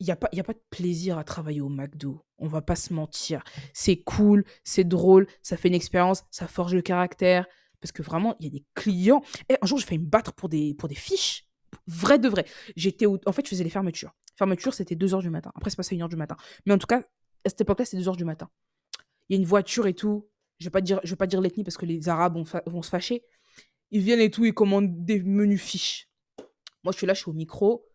il 0.00 0.06
y 0.06 0.10
a 0.12 0.16
pas 0.16 0.28
y 0.32 0.40
a 0.40 0.44
pas 0.44 0.54
de 0.54 0.62
plaisir 0.70 1.18
à 1.18 1.24
travailler 1.24 1.60
au 1.62 1.68
McDo, 1.70 2.24
on 2.38 2.48
va 2.48 2.62
pas 2.62 2.76
se 2.76 2.92
mentir. 2.94 3.42
C'est 3.74 3.98
cool, 4.02 4.44
c'est 4.64 4.84
drôle, 4.84 5.26
ça 5.42 5.56
fait 5.56 5.68
une 5.68 5.74
expérience, 5.74 6.24
ça 6.30 6.48
forge 6.48 6.74
le 6.74 6.82
caractère 6.82 7.46
parce 7.80 7.92
que 7.92 8.02
vraiment, 8.02 8.36
il 8.40 8.46
y 8.46 8.48
a 8.48 8.52
des 8.52 8.64
clients 8.74 9.22
eh, 9.50 9.56
un 9.62 9.66
jour, 9.66 9.78
j'ai 9.78 9.86
failli 9.86 10.00
me 10.00 10.06
battre 10.06 10.34
pour 10.34 10.48
des 10.50 10.74
pour 10.74 10.88
des 10.88 10.94
fiches, 10.96 11.45
vrai 11.86 12.18
de 12.18 12.28
vrai. 12.28 12.44
J'étais 12.76 13.06
en 13.06 13.32
fait, 13.32 13.44
je 13.44 13.50
faisais 13.50 13.64
les 13.64 13.70
fermetures. 13.70 14.14
Fermeture, 14.36 14.74
c'était 14.74 14.96
2:00 14.96 15.22
du 15.22 15.30
matin. 15.30 15.52
Après, 15.54 15.70
c'est 15.70 15.76
passé 15.76 15.94
à 15.94 15.96
1:00 15.96 16.08
du 16.08 16.16
matin. 16.16 16.36
Mais 16.66 16.74
en 16.74 16.78
tout 16.78 16.86
cas, 16.86 17.00
à 17.44 17.48
cette 17.48 17.60
époque-là, 17.62 17.84
c'était 17.84 17.98
2:00 17.98 18.16
du 18.16 18.24
matin. 18.24 18.50
Il 19.28 19.36
y 19.36 19.38
a 19.38 19.40
une 19.40 19.46
voiture 19.46 19.86
et 19.86 19.94
tout, 19.94 20.28
je 20.58 20.66
vais 20.66 20.70
pas 20.70 20.80
dire 20.80 21.00
je 21.04 21.10
vais 21.10 21.16
pas 21.16 21.26
dire 21.26 21.40
l'ethnie 21.40 21.64
parce 21.64 21.76
que 21.76 21.86
les 21.86 22.08
arabes 22.08 22.36
vont 22.66 22.82
se 22.82 22.88
fâcher. 22.90 23.24
Ils 23.92 24.00
viennent 24.02 24.20
et 24.20 24.30
tout, 24.30 24.44
ils 24.44 24.54
commandent 24.54 25.04
des 25.04 25.22
menus 25.22 25.62
fiches. 25.62 26.08
Moi, 26.84 26.92
je 26.92 26.98
suis 26.98 27.06
là, 27.06 27.14
je 27.14 27.20
suis 27.20 27.30
au 27.30 27.34
micro: 27.34 27.86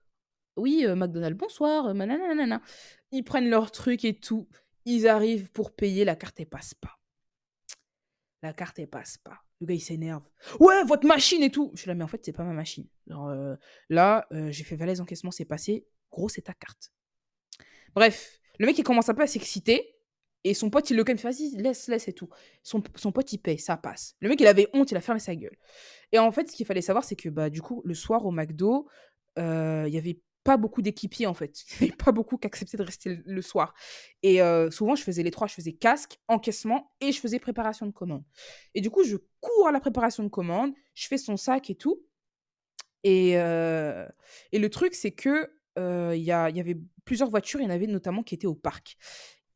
«Oui, 0.58 0.86
heu, 0.86 0.96
McDonald's, 0.96 1.38
bonsoir, 1.38 1.94
nanana». 1.94 2.62
Ils 3.12 3.24
prennent 3.24 3.50
leur 3.50 3.72
truc 3.72 4.06
et 4.06 4.20
tout, 4.20 4.50
ils 4.86 5.08
arrivent 5.08 5.52
pour 5.52 5.76
payer, 5.76 6.06
la 6.06 6.16
carte, 6.16 6.40
elle 6.40 6.48
passe 6.48 6.74
pas. 6.76 7.01
La 8.44 8.54
carte, 8.54 8.80
elle 8.80 8.88
passe 8.90 9.18
pas. 9.18 9.38
Le 9.60 9.68
gars, 9.68 9.76
il 9.76 9.80
s'énerve: 9.82 10.24
«Ouais, 10.60 10.84
votre 10.86 11.06
machine 11.08 11.44
et 11.44 11.52
tout!» 11.52 11.72
je 11.76 11.82
suis 11.82 11.88
là: 11.88 11.94
«Mais 11.96 12.04
en 12.04 12.08
fait, 12.08 12.22
c'est 12.26 12.32
pas 12.34 12.44
ma 12.44 12.54
machine. 12.54 12.88
Heu, 13.12 13.58
là, 13.90 14.28
heu, 14.34 14.50
j'ai 14.52 14.64
fait 14.64 14.76
valise 14.76 15.00
encaissement, 15.02 15.32
c'est 15.32 15.46
passé. 15.46 15.86
Gros, 16.12 16.30
c'est 16.30 16.42
ta 16.42 16.54
carte». 16.54 16.92
Bref, 17.96 18.40
le 18.60 18.66
mec, 18.66 18.78
il 18.78 18.84
commence 18.84 19.10
un 19.10 19.14
peu 19.14 19.24
à 19.24 19.28
s'exciter 19.28 19.96
et 20.44 20.56
son 20.56 20.72
pote, 20.72 20.90
il 20.90 20.98
le 20.98 21.04
calme, 21.04 21.18
il 21.18 21.22
fait: 21.22 21.30
«Vas-y, 21.30 21.62
laisse, 21.62 21.88
laisse 21.88 22.08
et 22.08 22.14
tout». 22.14 22.30
Son 22.64 22.82
son 22.96 23.12
pote, 23.12 23.32
il 23.34 23.38
paye, 23.40 23.60
ça 23.60 23.78
passe. 23.78 24.16
Le 24.22 24.30
mec, 24.30 24.40
il 24.42 24.48
avait 24.48 24.68
honte, 24.74 24.92
il 24.92 24.98
a 24.98 25.02
fermé 25.02 25.20
sa 25.20 25.36
gueule 25.36 25.56
et 26.14 26.20
en 26.20 26.32
fait, 26.32 26.50
ce 26.52 26.56
qu'il 26.58 26.68
fallait 26.68 26.82
savoir, 26.84 27.06
c'est 27.06 27.18
que, 27.18 27.30
bah, 27.30 27.50
du 27.50 27.62
coup, 27.64 27.82
le 27.86 27.96
soir 27.96 28.26
au 28.28 28.32
McDo, 28.32 28.88
heu, 29.40 29.86
il 29.88 29.94
y 29.96 30.00
avait 30.00 30.20
pas 30.44 30.58
beaucoup 30.58 30.82
d'équipiers, 30.82 31.28
en 31.28 31.34
fait. 31.34 31.64
Il 31.82 31.88
y 31.88 31.90
avait 31.90 31.98
pas 31.98 32.12
beaucoup 32.12 32.38
qui 32.38 32.48
acceptaient 32.48 32.78
de 32.78 32.84
rester 32.84 33.20
le 33.26 33.42
soir. 33.42 33.74
Et 34.24 34.42
heu, 34.42 34.72
souvent, 34.72 34.96
je 34.96 35.04
faisais 35.04 35.24
les 35.24 35.32
3, 35.32 35.48
je 35.48 35.54
faisais 35.54 35.74
casque, 35.74 36.20
encaissement 36.28 36.92
et 37.02 37.12
je 37.12 37.20
faisais 37.20 37.40
préparation 37.40 37.86
de 37.86 37.92
commande. 37.92 38.24
Et 38.76 38.82
du 38.82 38.90
coup, 38.90 39.04
je 39.04 39.18
cours 39.42 39.68
à 39.68 39.72
la 39.72 39.80
préparation 39.80 40.24
de 40.24 40.30
commande, 40.30 40.74
je 40.96 41.08
fais 41.08 41.18
son 41.18 41.38
sac 41.38 41.70
et 41.70 41.76
tout. 41.76 42.04
Et 43.04 43.36
heu 43.38 44.08
et 44.52 44.60
le 44.60 44.70
truc, 44.70 44.94
c'est 44.96 45.12
que, 45.12 45.52
heu, 45.80 46.16
il 46.16 46.22
y 46.22 46.26
y 46.26 46.32
avait 46.34 46.78
plusieurs 47.06 47.30
voitures, 47.30 47.60
il 47.62 47.64
y 47.64 47.68
en 47.68 47.72
avait 47.72 47.88
notamment 47.88 48.24
qui 48.24 48.36
étaient 48.36 48.48
au 48.48 48.56
parc. 48.56 48.98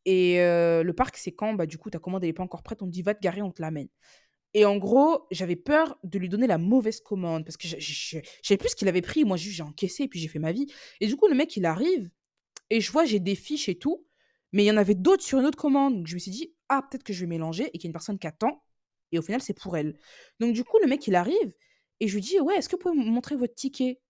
Et 0.05 0.37
le 0.39 0.91
parc, 0.93 1.17
c'est 1.17 1.31
quand, 1.31 1.53
bah, 1.53 1.65
du 1.65 1.77
coup, 1.77 1.89
ta 1.89 1.99
commande, 1.99 2.23
elle 2.23 2.29
est 2.29 2.33
pas 2.33 2.43
encore 2.43 2.63
prête, 2.63 2.81
on 2.81 2.85
te 2.87 2.91
dit: 2.91 3.01
«Va 3.01 3.15
te 3.15 3.21
garer, 3.21 3.41
on 3.41 3.51
te 3.51 3.61
l'amène» 3.61 3.87
et 4.55 4.65
en 4.65 4.77
gros, 4.77 5.27
j'avais 5.31 5.57
peur 5.57 5.99
de 6.03 6.19
lui 6.19 6.29
donner 6.29 6.47
la 6.47 6.57
mauvaise 6.57 7.01
commande 7.01 7.45
parce 7.45 7.57
que 7.57 7.67
je 7.67 7.77
je 7.79 7.93
je 7.93 8.19
je 8.19 8.47
savais 8.47 8.57
plus 8.57 8.69
ce 8.69 8.75
qu'il 8.77 8.87
avait 8.89 9.01
pris. 9.03 9.25
Moi, 9.25 9.37
j'ai 9.37 9.63
encaissé 9.63 10.03
et 10.03 10.07
puis 10.09 10.19
j'ai 10.19 10.29
fait 10.29 10.39
ma 10.39 10.53
vie 10.53 10.67
et 11.01 11.07
du 11.07 11.17
coup, 11.17 11.27
le 11.27 11.35
mec, 11.35 11.57
il 11.57 11.65
arrive 11.65 12.09
et 12.69 12.81
je 12.81 12.91
vois, 12.91 13.05
j'ai 13.05 13.19
des 13.19 13.35
fiches 13.35 13.69
et 13.69 13.75
tout, 13.77 14.05
mais 14.53 14.63
il 14.63 14.67
y 14.67 14.71
en 14.71 14.77
avait 14.77 14.95
d'autres 14.95 15.23
sur 15.23 15.39
une 15.39 15.45
autre 15.45 15.57
commande. 15.57 15.97
Donc 15.97 16.07
je 16.07 16.15
me 16.15 16.19
suis 16.19 16.31
dit: 16.31 16.53
«Ah, 16.69 16.83
peut-être 16.89 17.03
que 17.03 17.13
je 17.13 17.21
vais 17.21 17.27
mélanger 17.27 17.65
et 17.67 17.71
qu'il 17.79 17.83
y 17.85 17.87
a 17.87 17.89
une 17.89 17.93
personne 17.93 18.19
qui 18.19 18.27
attend 18.27 18.63
et 19.11 19.19
au 19.19 19.21
final, 19.21 19.41
c'est 19.41 19.53
pour 19.59 19.77
elle». 19.77 19.97
Donc 20.39 20.53
du 20.53 20.63
coup, 20.63 20.77
le 20.81 20.87
mec, 20.87 21.05
il 21.07 21.15
arrive 21.15 21.53
Et 21.99 22.07
je 22.07 22.15
lui 22.15 22.21
dis: 22.21 22.39
«Ouais, 22.41 22.55
est-ce 22.57 22.69
que 22.69 22.75
vous 22.77 22.81
pouvez 22.83 22.95
me 22.97 23.05
montrer 23.05 23.35
votre 23.35 23.55
ticket?» 23.55 24.01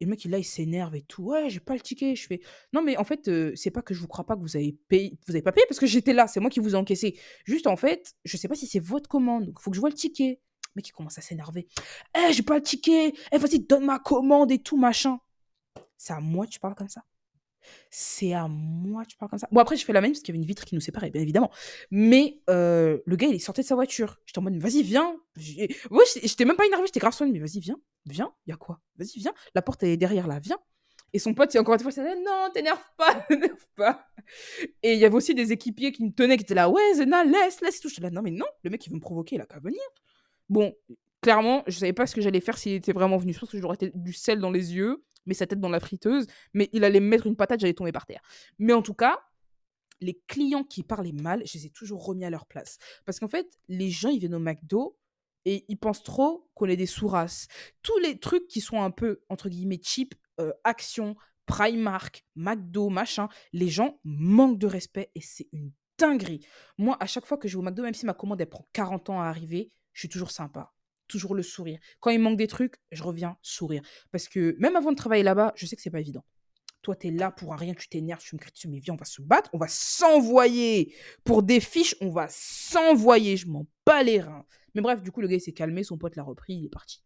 Et 0.00 0.04
le 0.04 0.10
mec, 0.10 0.24
là, 0.24 0.38
il 0.38 0.44
s'énerve 0.44 0.94
et 0.94 1.02
tout: 1.02 1.24
«Ouais, 1.24 1.48
j'ai 1.48 1.60
pas 1.60 1.74
le 1.74 1.80
ticket». 1.80 2.14
Je 2.16 2.26
fais: 2.26 2.40
«Non, 2.72 2.82
mais 2.82 2.96
en 2.96 3.04
fait, 3.04 3.28
heu, 3.28 3.52
c'est 3.56 3.70
pas 3.70 3.82
que 3.82 3.94
je 3.94 4.00
vous 4.00 4.08
crois 4.08 4.24
pas 4.26 4.36
que 4.36 4.40
vous 4.40 4.56
avez 4.56 4.76
payé 4.88 5.18
vous 5.26 5.34
avez 5.34 5.42
pas 5.42 5.52
payé 5.52 5.64
parce 5.68 5.80
que 5.80 5.86
j'étais 5.86 6.12
là, 6.12 6.26
c'est 6.26 6.40
moi 6.40 6.50
qui 6.50 6.60
vous 6.60 6.74
ai 6.74 6.78
encaissé. 6.78 7.18
Juste, 7.44 7.66
en 7.66 7.76
fait, 7.76 8.14
je 8.24 8.36
sais 8.36 8.48
pas 8.48 8.54
si 8.54 8.66
c'est 8.66 8.80
votre 8.80 9.08
commande, 9.08 9.46
donc 9.46 9.60
faut 9.60 9.70
que 9.70 9.76
je 9.76 9.80
vois 9.80 9.90
le 9.90 9.94
ticket». 9.94 10.40
Le 10.74 10.80
mec, 10.80 10.88
il 10.88 10.92
commence 10.92 11.16
à 11.16 11.22
s'énerver: 11.22 11.66
«Eh, 12.14 12.32
j'ai 12.32 12.42
pas 12.42 12.56
le 12.56 12.62
ticket! 12.62 13.14
Eh, 13.32 13.38
vas-y, 13.38 13.60
donne 13.60 13.86
ma 13.86 13.98
commande 13.98 14.52
et 14.52 14.58
tout, 14.58 14.76
machin». 14.76 15.18
C'est 15.96 16.12
à 16.12 16.20
moi 16.20 16.46
que 16.46 16.50
tu 16.50 16.60
parles 16.60 16.74
comme 16.74 16.90
ça? 16.90 17.04
C'est 17.90 18.32
à 18.32 18.48
moi 18.48 19.04
tu 19.06 19.16
parles 19.16 19.30
comme 19.30 19.38
ça? 19.38 19.48
Bon, 19.52 19.60
après, 19.60 19.76
j'ai 19.76 19.84
fait 19.84 19.92
la 19.92 20.00
même 20.00 20.12
parce 20.12 20.20
qu'il 20.20 20.34
y 20.34 20.36
avait 20.36 20.42
une 20.42 20.48
vitre 20.48 20.64
qui 20.64 20.74
nous 20.74 20.80
séparait, 20.80 21.10
bien 21.10 21.22
évidemment. 21.22 21.50
Mais 21.90 22.40
heu, 22.50 23.02
le 23.04 23.16
gars, 23.16 23.28
il 23.28 23.34
est 23.34 23.38
sorti 23.38 23.62
de 23.62 23.66
sa 23.66 23.74
voiture. 23.74 24.20
J'étais 24.26 24.38
en 24.38 24.42
mode: 24.42 24.56
«Vas-y, 24.58 24.82
viens!» 24.82 25.16
j'étais 25.36 26.44
même 26.44 26.56
pas 26.56 26.66
énervée, 26.66 26.86
j'étais 26.86 27.00
grave 27.00 27.12
sereine: 27.12 27.32
«Mais 27.32 27.38
vas-y, 27.38 27.60
viens, 27.60 27.78
viens, 28.06 28.32
il 28.46 28.50
y 28.50 28.52
a 28.52 28.56
quoi? 28.56 28.80
Vas-y, 28.96 29.18
viens, 29.18 29.32
la 29.54 29.62
porte, 29.62 29.82
est 29.82 29.96
derrière 29.96 30.26
là, 30.26 30.38
viens». 30.38 30.58
Et 31.12 31.18
son 31.18 31.34
pote, 31.34 31.54
encore 31.56 31.74
une 31.74 31.80
fois, 31.80 31.90
il 31.90 31.94
disait: 32.02 32.16
«Non, 32.16 32.50
t'énerve 32.52 32.82
pas, 32.96 33.14
t'énerve 33.28 33.66
pas». 33.76 34.06
Et 34.82 34.94
il 34.94 34.98
y 34.98 35.04
avait 35.04 35.14
aussi 35.14 35.34
des 35.34 35.52
équipiers 35.52 35.92
qui 35.92 36.04
me 36.04 36.10
tenaient, 36.10 36.36
qui 36.36 36.42
étaient 36.42 36.54
là: 36.54 36.68
«Ouais, 36.68 36.94
Zena, 36.94 37.24
laisse, 37.24 37.60
laisse 37.60 37.80
tout». 37.80 37.88
J'étais 37.88 38.02
là: 38.02 38.10
«Non, 38.10 38.22
mais 38.22 38.32
non, 38.32 38.46
le 38.62 38.70
mec, 38.70 38.84
il 38.86 38.90
veut 38.90 38.96
me 38.96 39.00
provoquer, 39.00 39.36
il 39.36 39.40
a 39.40 39.46
qu'à 39.46 39.60
venir». 39.60 39.80
Bon, 40.48 40.74
clairement, 41.22 41.62
je 41.66 41.78
savais 41.78 41.92
pas 41.92 42.06
ce 42.06 42.14
que 42.14 42.20
j'allais 42.20 42.40
faire 42.40 42.58
s'il 42.58 42.72
était 42.72 42.92
vraiment 42.92 43.16
venu. 43.16 43.32
Je 43.32 43.40
pense 43.40 43.50
que 43.50 43.58
j'aurais 43.60 43.78
du 43.94 44.12
sel 44.12 44.40
dans 44.40 44.50
les 44.50 44.74
yeux, 44.74 45.04
mais 45.26 45.34
sa 45.34 45.46
tête 45.46 45.60
dans 45.60 45.68
la 45.68 45.80
friteuse, 45.80 46.26
mais 46.54 46.70
il 46.72 46.84
allait 46.84 47.00
me 47.00 47.08
mettre 47.08 47.26
une 47.26 47.36
patate, 47.36 47.60
j'allais 47.60 47.74
tomber 47.74 47.92
par 47.92 48.06
terre. 48.06 48.22
Mais 48.58 48.72
en 48.72 48.82
tout 48.82 48.94
cas, 48.94 49.20
les 50.00 50.20
clients 50.26 50.64
qui 50.64 50.82
parlaient 50.82 51.12
mal, 51.12 51.42
je 51.46 51.58
les 51.58 51.66
ai 51.66 51.70
toujours 51.70 52.04
remis 52.04 52.24
à 52.24 52.30
leur 52.30 52.46
place. 52.46 52.78
Parce 53.04 53.18
qu'en 53.18 53.28
fait, 53.28 53.58
les 53.68 53.90
gens, 53.90 54.10
ils 54.10 54.18
viennent 54.18 54.34
au 54.34 54.40
McDo 54.40 54.98
et 55.44 55.64
ils 55.68 55.78
pensent 55.78 56.02
trop 56.02 56.48
qu'on 56.54 56.66
est 56.66 56.76
des 56.76 56.86
sous-races. 56.86 57.46
Tous 57.82 57.98
les 57.98 58.18
trucs 58.18 58.46
qui 58.48 58.60
sont 58.60 58.82
un 58.82 58.90
peu, 58.90 59.22
entre 59.28 59.48
guillemets, 59.48 59.80
cheap, 59.82 60.14
euh, 60.40 60.52
Action, 60.64 61.16
Primark, 61.46 62.24
McDo, 62.34 62.88
machin, 62.88 63.28
les 63.52 63.68
gens 63.68 64.00
manquent 64.04 64.58
de 64.58 64.66
respect 64.66 65.10
et 65.14 65.20
c'est 65.20 65.48
une 65.52 65.72
dinguerie. 65.98 66.44
Moi, 66.76 66.96
à 67.00 67.06
chaque 67.06 67.24
fois 67.24 67.38
que 67.38 67.48
je 67.48 67.56
vais 67.56 67.60
au 67.60 67.62
McDo, 67.62 67.82
même 67.82 67.94
si 67.94 68.04
ma 68.06 68.14
commande, 68.14 68.40
elle 68.40 68.48
prend 68.48 68.68
40 68.72 69.10
ans 69.10 69.20
à 69.20 69.26
arriver, 69.26 69.70
je 69.92 70.00
suis 70.00 70.08
toujours 70.08 70.30
sympa. 70.30 70.74
Toujours 71.08 71.34
le 71.34 71.42
sourire. 71.42 71.78
Quand 72.00 72.10
il 72.10 72.18
manque 72.18 72.36
des 72.36 72.46
trucs, 72.46 72.76
je 72.90 73.02
reviens 73.02 73.36
sourire. 73.42 73.82
Parce 74.10 74.28
que 74.28 74.56
même 74.58 74.76
avant 74.76 74.90
de 74.90 74.96
travailler 74.96 75.22
là-bas, 75.22 75.52
je 75.56 75.66
sais 75.66 75.76
que 75.76 75.82
c'est 75.82 75.90
pas 75.90 76.00
évident. 76.00 76.24
Toi, 76.82 76.94
tu 76.96 77.08
es 77.08 77.10
là 77.10 77.30
pour 77.30 77.52
un 77.52 77.56
rien, 77.56 77.74
tu 77.74 77.88
t'énerves, 77.88 78.22
tu 78.22 78.36
me 78.36 78.40
cries 78.40 78.52
dessus, 78.52 78.68
mais 78.68 78.78
viens, 78.78 78.94
on 78.94 78.96
va 78.96 79.04
se 79.04 79.20
battre, 79.20 79.50
on 79.52 79.58
va 79.58 79.68
s'envoyer. 79.68 80.94
Pour 81.24 81.42
des 81.42 81.60
fiches, 81.60 81.96
on 82.00 82.10
va 82.10 82.26
s'envoyer. 82.30 83.36
Je 83.36 83.48
m'en 83.48 83.66
bats 83.84 84.02
les 84.02 84.20
reins. 84.20 84.46
Mais 84.74 84.82
bref, 84.82 85.02
du 85.02 85.10
coup, 85.10 85.20
le 85.20 85.28
gars, 85.28 85.38
s'est 85.40 85.52
calmé, 85.52 85.82
son 85.82 85.98
pote 85.98 86.16
l'a 86.16 86.22
repris, 86.22 86.54
il 86.54 86.66
est 86.66 86.70
parti. 86.70 87.02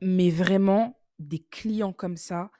Mais 0.00 0.30
vraiment, 0.30 0.98
des 1.18 1.40
clients 1.40 1.92
comme 1.92 2.16
ça, 2.16 2.50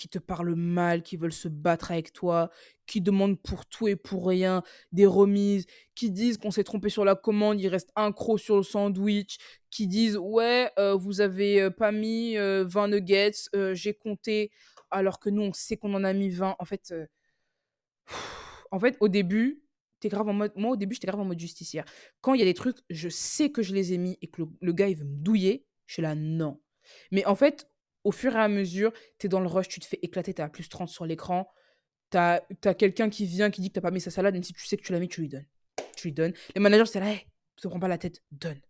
qui 0.00 0.08
te 0.08 0.18
parlent 0.18 0.54
mal, 0.54 1.02
qui 1.02 1.18
veulent 1.18 1.30
se 1.30 1.46
battre 1.46 1.90
avec 1.90 2.14
toi, 2.14 2.50
qui 2.86 3.02
demandent 3.02 3.38
pour 3.38 3.66
tout 3.66 3.86
et 3.86 3.96
pour 3.96 4.26
rien 4.26 4.62
des 4.92 5.04
remises, 5.04 5.66
qui 5.94 6.10
disent 6.10 6.38
qu'on 6.38 6.50
s'est 6.50 6.64
trompé 6.64 6.88
sur 6.88 7.04
la 7.04 7.14
commande, 7.14 7.60
il 7.60 7.68
reste 7.68 7.90
un 7.96 8.10
croc 8.10 8.40
sur 8.40 8.56
le 8.56 8.62
sandwich, 8.62 9.36
qui 9.68 9.86
disent 9.86 10.16
ouais, 10.16 10.70
euh, 10.78 10.94
vous 10.94 11.20
avez 11.20 11.60
euh, 11.60 11.70
pas 11.70 11.92
mis 11.92 12.38
euh, 12.38 12.64
20 12.66 12.88
nuggets, 12.88 13.32
euh, 13.54 13.74
j'ai 13.74 13.92
compté, 13.92 14.50
alors 14.90 15.20
que 15.20 15.28
nous 15.28 15.42
on 15.42 15.52
sait 15.52 15.76
qu'on 15.76 15.92
en 15.92 16.02
a 16.02 16.14
mis 16.14 16.30
20. 16.30 16.56
En 16.58 16.64
fait, 16.64 16.94
en 18.70 18.80
fait, 18.80 18.96
au 19.00 19.08
début, 19.08 19.62
t'es 20.00 20.08
grave 20.08 20.28
en 20.28 20.32
mode. 20.32 20.52
Moi, 20.56 20.70
au 20.70 20.76
début, 20.76 20.94
j'étais 20.94 21.08
grave 21.08 21.20
en 21.20 21.26
mode 21.26 21.38
justicière. 21.38 21.84
Quand 22.22 22.32
il 22.32 22.40
y 22.40 22.42
a 22.42 22.46
des 22.46 22.54
trucs, 22.54 22.78
je 22.88 23.10
sais 23.10 23.50
que 23.52 23.60
je 23.62 23.74
les 23.74 23.92
ai 23.92 23.98
mis 23.98 24.16
et 24.22 24.28
que 24.28 24.40
le, 24.40 24.48
le 24.62 24.72
gars 24.72 24.88
il 24.88 24.96
veut 24.96 25.04
me 25.04 25.16
douiller, 25.16 25.66
je 25.86 25.92
suis 25.92 26.02
là 26.02 26.14
non. 26.14 26.58
Mais 27.10 27.26
en 27.26 27.34
fait, 27.34 27.68
au 28.04 28.12
fur 28.12 28.34
et 28.34 28.38
à 28.38 28.48
mesure, 28.48 28.92
tu 29.18 29.26
es 29.26 29.28
dans 29.28 29.40
le 29.40 29.46
rush, 29.46 29.68
tu 29.68 29.80
te 29.80 29.86
fais 29.86 29.98
éclater, 30.02 30.34
tu 30.34 30.42
à 30.42 30.48
plus 30.48 30.68
30 30.68 30.88
sur 30.88 31.06
l'écran. 31.06 31.48
Tu 32.10 32.18
as, 32.18 32.42
quelqu'un 32.76 33.08
qui 33.08 33.26
vient, 33.26 33.50
qui 33.50 33.60
dit 33.60 33.68
que 33.68 33.74
tu 33.74 33.80
pas 33.80 33.90
mis 33.90 34.00
sa 34.00 34.10
salade, 34.10 34.34
même 34.34 34.42
si 34.42 34.52
tu 34.52 34.66
sais 34.66 34.76
que 34.76 34.82
tu 34.82 34.92
l'as 34.92 34.98
mis, 34.98 35.08
tu 35.08 35.20
lui 35.20 35.28
donnes. 35.28 35.46
Tu 35.96 36.08
lui 36.08 36.12
donnes. 36.12 36.32
Les 36.54 36.60
managers, 36.60 36.86
c'est 36.86 37.00
là, 37.00 37.12
hey, 37.12 37.26
te 37.60 37.68
prends 37.68 37.78
pas 37.78 37.88
la 37.88 37.98
tête, 37.98 38.22
donne. 38.30 38.60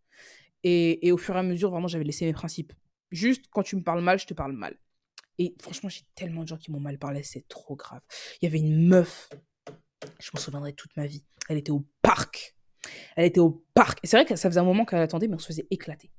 Et, 0.63 1.11
au 1.13 1.17
fur 1.17 1.37
et 1.37 1.39
à 1.39 1.43
mesure, 1.43 1.71
vraiment, 1.71 1.89
j'avais 1.89 2.05
laissé 2.05 2.27
mes 2.27 2.33
principes. 2.33 2.73
Juste, 3.11 3.47
quand 3.51 3.63
tu 3.63 3.77
me 3.77 3.83
parles 3.83 4.03
mal, 4.03 4.19
je 4.19 4.27
te 4.27 4.35
parle 4.35 4.53
mal. 4.53 4.77
Et 5.39 5.57
franchement, 5.61 5.89
j'ai 5.89 6.03
tellement 6.15 6.43
de 6.43 6.49
gens 6.49 6.59
qui 6.59 6.71
m'ont 6.71 6.81
mal 6.81 6.99
parlé, 6.99 7.23
c'est 7.23 7.49
trop 7.49 7.77
grave. 7.77 8.03
Il 8.41 8.45
y 8.45 8.49
avait 8.49 8.59
une 8.59 8.87
meuf, 8.87 9.31
je 10.21 10.31
m'en 10.35 10.41
souviendrai 10.41 10.75
toute 10.75 10.95
ma 10.97 11.07
vie. 11.07 11.25
Elle 11.49 11.57
était 11.57 11.73
au 11.73 11.87
parc. 12.03 12.55
Elle 13.17 13.25
était 13.25 13.41
au 13.41 13.65
parc. 13.75 14.01
Et 14.03 14.07
c'est 14.07 14.17
vrai 14.17 14.27
que 14.27 14.37
ça 14.37 14.51
faisait 14.51 14.61
un 14.61 14.65
moment 14.65 14.85
qu'elle 14.85 15.01
attendait, 15.01 15.29
mais 15.29 15.37
on 15.37 15.39
se 15.39 15.47
faisait 15.47 15.67
éclater. 15.71 16.11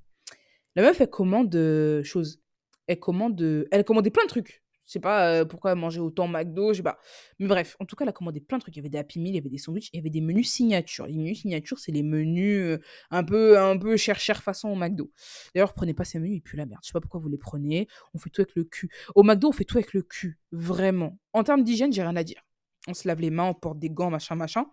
La 0.75 0.81
meuf, 0.81 0.99
elle 1.01 1.09
commande 1.09 1.53
euh, 1.55 2.03
chose 2.03 2.41
elle 2.87 2.99
commande, 2.99 3.67
elle 3.71 3.83
commandait 3.83 4.11
plein 4.11 4.23
de 4.23 4.29
trucs. 4.29 4.63
Je 4.85 4.93
sais 4.93 4.99
pas 4.99 5.45
pourquoi 5.45 5.71
elle 5.71 5.77
mangeait 5.77 6.01
autant 6.01 6.27
McDo, 6.27 6.73
je 6.73 6.77
sais 6.77 6.83
pas. 6.83 6.99
Mais 7.39 7.47
bref, 7.47 7.77
en 7.79 7.85
tout 7.85 7.95
cas, 7.95 8.03
elle 8.03 8.09
a 8.09 8.13
commandé 8.13 8.41
plein 8.41 8.57
de 8.57 8.63
trucs. 8.63 8.75
Il 8.75 8.79
y 8.79 8.81
avait 8.81 8.89
des 8.89 8.97
Happy 8.97 9.19
Meal, 9.19 9.33
il 9.33 9.35
y 9.35 9.39
avait 9.39 9.49
des 9.49 9.57
sandwichs, 9.57 9.89
il 9.93 9.97
y 9.97 9.99
avait 9.99 10.09
des 10.09 10.19
menus 10.19 10.51
signature. 10.51 11.05
Les 11.07 11.15
menus 11.15 11.41
signature, 11.41 11.79
c'est 11.79 11.93
les 11.93 12.03
menus 12.03 12.77
un 13.09 13.23
peu 13.23 13.57
un 13.57 13.77
peu 13.77 13.95
cher 13.95 14.19
cher 14.19 14.43
façon 14.43 14.69
au 14.69 14.75
McDo. 14.75 15.09
D'ailleurs, 15.55 15.73
prenez 15.73 15.93
pas 15.93 16.03
ces 16.03 16.19
menus, 16.19 16.37
ils 16.37 16.41
puent 16.41 16.57
la 16.57 16.65
merde. 16.65 16.81
Je 16.83 16.89
sais 16.89 16.93
pas 16.93 16.99
pourquoi 16.99 17.21
vous 17.21 17.29
les 17.29 17.37
prenez. 17.37 17.87
On 18.13 18.17
fait 18.17 18.29
tout 18.29 18.41
avec 18.41 18.53
le 18.55 18.65
cul. 18.65 18.89
Au 19.15 19.23
McDo, 19.23 19.49
on 19.49 19.51
fait 19.53 19.63
tout 19.63 19.77
avec 19.77 19.93
le 19.93 20.01
cul, 20.01 20.39
vraiment. 20.51 21.17
En 21.31 21.43
termes 21.43 21.63
d'hygiène, 21.63 21.93
j'ai 21.93 22.01
rien 22.01 22.15
à 22.15 22.23
dire. 22.23 22.41
On 22.87 22.93
se 22.93 23.07
lave 23.07 23.21
les 23.21 23.29
mains, 23.29 23.45
on 23.45 23.53
porte 23.53 23.79
des 23.79 23.91
gants, 23.91 24.09
machin, 24.09 24.35
machin. 24.35 24.65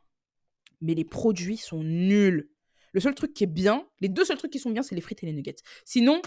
Mais 0.80 0.94
les 0.94 1.04
produits 1.04 1.58
sont 1.58 1.84
nuls. 1.84 2.50
Le 2.92 3.00
seul 3.00 3.14
truc 3.14 3.34
qui 3.34 3.44
est 3.44 3.48
bien, 3.48 3.86
les 4.00 4.08
deux 4.08 4.24
seuls 4.24 4.38
trucs 4.38 4.50
qui 4.50 4.58
sont 4.58 4.70
bien, 4.70 4.82
c'est 4.82 4.94
les 4.94 5.00
frites 5.00 5.22
et 5.22 5.26
les 5.26 5.32
nuggets. 5.32 5.56
Sinon, 5.84 6.22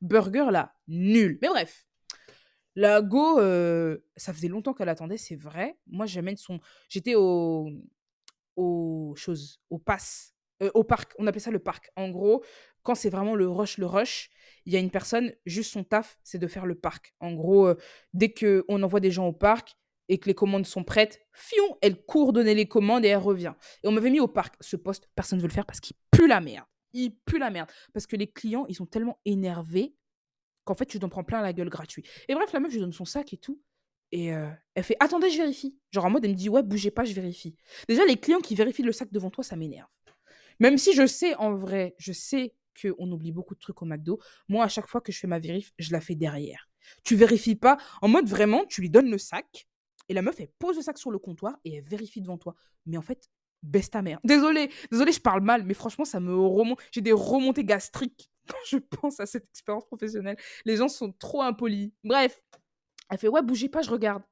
burger 0.00 0.46
là, 0.50 0.74
nul. 0.88 1.38
Mais 1.42 1.48
bref, 1.48 1.86
la 2.76 3.02
Go, 3.02 3.40
euh, 3.40 3.98
ça 4.16 4.32
faisait 4.32 4.48
longtemps 4.48 4.74
qu'elle 4.74 4.88
attendait, 4.88 5.16
c'est 5.16 5.36
vrai. 5.36 5.78
Moi, 5.86 6.06
j'amène 6.06 6.36
son. 6.36 6.60
J'étais 6.88 7.14
au. 7.14 7.68
Aux 8.56 9.14
choses, 9.16 9.60
au 9.70 9.78
pass, 9.78 10.34
euh, 10.62 10.70
au 10.74 10.84
parc. 10.84 11.14
On 11.18 11.26
appelait 11.26 11.40
ça 11.40 11.50
le 11.50 11.60
parc. 11.60 11.90
En 11.96 12.10
gros, 12.10 12.44
quand 12.82 12.94
c'est 12.94 13.08
vraiment 13.08 13.34
le 13.34 13.48
rush, 13.48 13.78
le 13.78 13.86
rush, 13.86 14.30
il 14.66 14.72
y 14.72 14.76
a 14.76 14.78
une 14.78 14.90
personne, 14.90 15.32
juste 15.46 15.72
son 15.72 15.84
taf, 15.84 16.18
c'est 16.22 16.38
de 16.38 16.46
faire 16.46 16.66
le 16.66 16.74
parc. 16.74 17.14
En 17.20 17.32
gros, 17.32 17.68
euh, 17.68 17.74
dès 18.12 18.32
qu'on 18.32 18.82
envoie 18.82 19.00
des 19.00 19.10
gens 19.10 19.26
au 19.26 19.32
parc 19.32 19.76
et 20.08 20.18
que 20.18 20.26
les 20.26 20.34
commandes 20.34 20.66
sont 20.66 20.84
prêtes, 20.84 21.20
fion, 21.32 21.78
elle 21.80 22.04
court 22.04 22.32
donner 22.32 22.54
les 22.54 22.66
commandes 22.66 23.04
et 23.04 23.08
elle 23.08 23.18
revient. 23.18 23.54
Et 23.82 23.88
on 23.88 23.92
m'avait 23.92 24.10
mis 24.10 24.20
au 24.20 24.28
parc. 24.28 24.56
Ce 24.60 24.76
poste, 24.76 25.08
personne 25.14 25.38
ne 25.38 25.42
veut 25.42 25.48
le 25.48 25.54
faire 25.54 25.66
parce 25.66 25.80
qu'il 25.80 25.96
pue 26.10 26.26
la 26.26 26.40
merde 26.40 26.66
il 26.92 27.14
pue 27.24 27.38
la 27.38 27.50
merde. 27.50 27.70
Parce 27.92 28.06
que 28.06 28.16
les 28.16 28.30
clients, 28.30 28.66
ils 28.68 28.74
sont 28.74 28.86
tellement 28.86 29.18
énervés 29.24 29.94
qu'en 30.64 30.74
fait, 30.74 30.86
tu 30.86 30.98
t'en 30.98 31.08
prends 31.08 31.24
plein 31.24 31.42
la 31.42 31.52
gueule 31.52 31.70
gratuit. 31.70 32.04
Et 32.28 32.34
bref, 32.34 32.52
la 32.52 32.60
meuf, 32.60 32.70
je 32.70 32.76
lui 32.76 32.82
donne 32.82 32.92
son 32.92 33.04
sac 33.04 33.32
et 33.32 33.38
tout. 33.38 33.60
Et 34.12 34.34
euh, 34.34 34.48
elle 34.74 34.84
fait 34.84 34.96
Attendez, 35.00 35.30
je 35.30 35.38
vérifie. 35.38 35.78
Genre 35.90 36.04
en 36.04 36.10
mode, 36.10 36.24
elle 36.24 36.32
me 36.32 36.36
dit 36.36 36.48
Ouais, 36.48 36.62
bougez 36.62 36.90
pas, 36.90 37.04
je 37.04 37.12
vérifie. 37.12 37.56
Déjà, 37.88 38.04
les 38.04 38.16
clients 38.16 38.40
qui 38.40 38.54
vérifient 38.54 38.82
le 38.82 38.92
sac 38.92 39.12
devant 39.12 39.30
toi, 39.30 39.44
ça 39.44 39.56
m'énerve. 39.56 39.88
Même 40.58 40.78
si 40.78 40.92
je 40.92 41.06
sais, 41.06 41.34
en 41.36 41.54
vrai, 41.54 41.94
je 41.98 42.12
sais 42.12 42.54
qu'on 42.80 43.10
oublie 43.10 43.32
beaucoup 43.32 43.54
de 43.54 43.60
trucs 43.60 43.80
au 43.82 43.86
McDo. 43.86 44.18
Moi, 44.48 44.64
à 44.64 44.68
chaque 44.68 44.86
fois 44.86 45.00
que 45.00 45.12
je 45.12 45.18
fais 45.18 45.26
ma 45.26 45.38
vérif, 45.38 45.72
je 45.78 45.92
la 45.92 46.00
fais 46.00 46.14
derrière. 46.14 46.68
Tu 47.04 47.16
vérifies 47.16 47.56
pas. 47.56 47.78
En 48.02 48.08
mode, 48.08 48.28
vraiment, 48.28 48.64
tu 48.66 48.80
lui 48.80 48.90
donnes 48.90 49.10
le 49.10 49.18
sac. 49.18 49.68
Et 50.08 50.14
la 50.14 50.22
meuf, 50.22 50.40
elle 50.40 50.50
pose 50.58 50.76
le 50.76 50.82
sac 50.82 50.98
sur 50.98 51.10
le 51.10 51.18
comptoir 51.18 51.56
et 51.64 51.76
elle 51.76 51.84
vérifie 51.84 52.20
devant 52.20 52.36
toi. 52.36 52.56
Mais 52.86 52.96
en 52.96 53.02
fait, 53.02 53.30
baisse 53.62 53.90
ta 53.90 54.02
mère. 54.02 54.20
Désolée, 54.24 54.70
désolée, 54.90 55.12
je 55.12 55.20
parle 55.20 55.42
mal, 55.42 55.64
mais 55.64 55.74
franchement, 55.74 56.04
ça 56.04 56.20
me 56.20 56.34
remonte. 56.34 56.80
J'ai 56.92 57.00
des 57.00 57.12
remontées 57.12 57.64
gastriques 57.64 58.30
quand 58.48 58.58
je 58.66 58.78
pense 58.78 59.20
à 59.20 59.26
cette 59.26 59.48
expérience 59.50 59.86
professionnelle. 59.86 60.36
Les 60.64 60.76
gens 60.76 60.88
sont 60.88 61.12
trop 61.12 61.42
impolis. 61.42 61.92
Bref, 62.04 62.40
elle 63.10 63.18
fait 63.18 63.28
ouais, 63.28 63.42
bougez 63.42 63.68
pas, 63.68 63.82
je 63.82 63.90
regarde. 63.90 64.22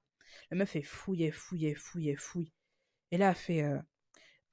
La 0.50 0.56
meuf 0.56 0.70
fait 0.70 0.82
fouille, 0.82 1.30
fouille, 1.30 1.74
fouille, 1.74 2.14
fouille. 2.16 2.52
Et 3.10 3.18
là, 3.18 3.30
elle 3.30 3.34
fait 3.34 3.56
il 3.56 3.64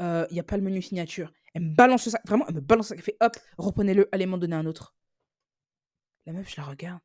euh, 0.01 0.26
euh, 0.32 0.39
a 0.39 0.43
pas 0.43 0.57
le 0.57 0.63
menu 0.63 0.82
signature. 0.82 1.32
Elle 1.53 1.63
me 1.63 1.76
balance 1.76 2.09
ça, 2.09 2.19
vraiment, 2.26 2.45
elle 2.47 2.55
me 2.55 2.61
balance 2.61 2.89
ça. 2.89 2.95
Elle 2.95 3.01
fait 3.01 3.17
hop, 3.21 3.36
reprenez-le, 3.57 4.09
allez 4.11 4.26
m'en 4.26 4.38
donner 4.38 4.55
un 4.55 4.65
autre. 4.65 4.95
La 6.26 6.34
meuf, 6.34 6.49
je 6.49 6.57
la 6.57 6.63
regarde. 6.63 6.99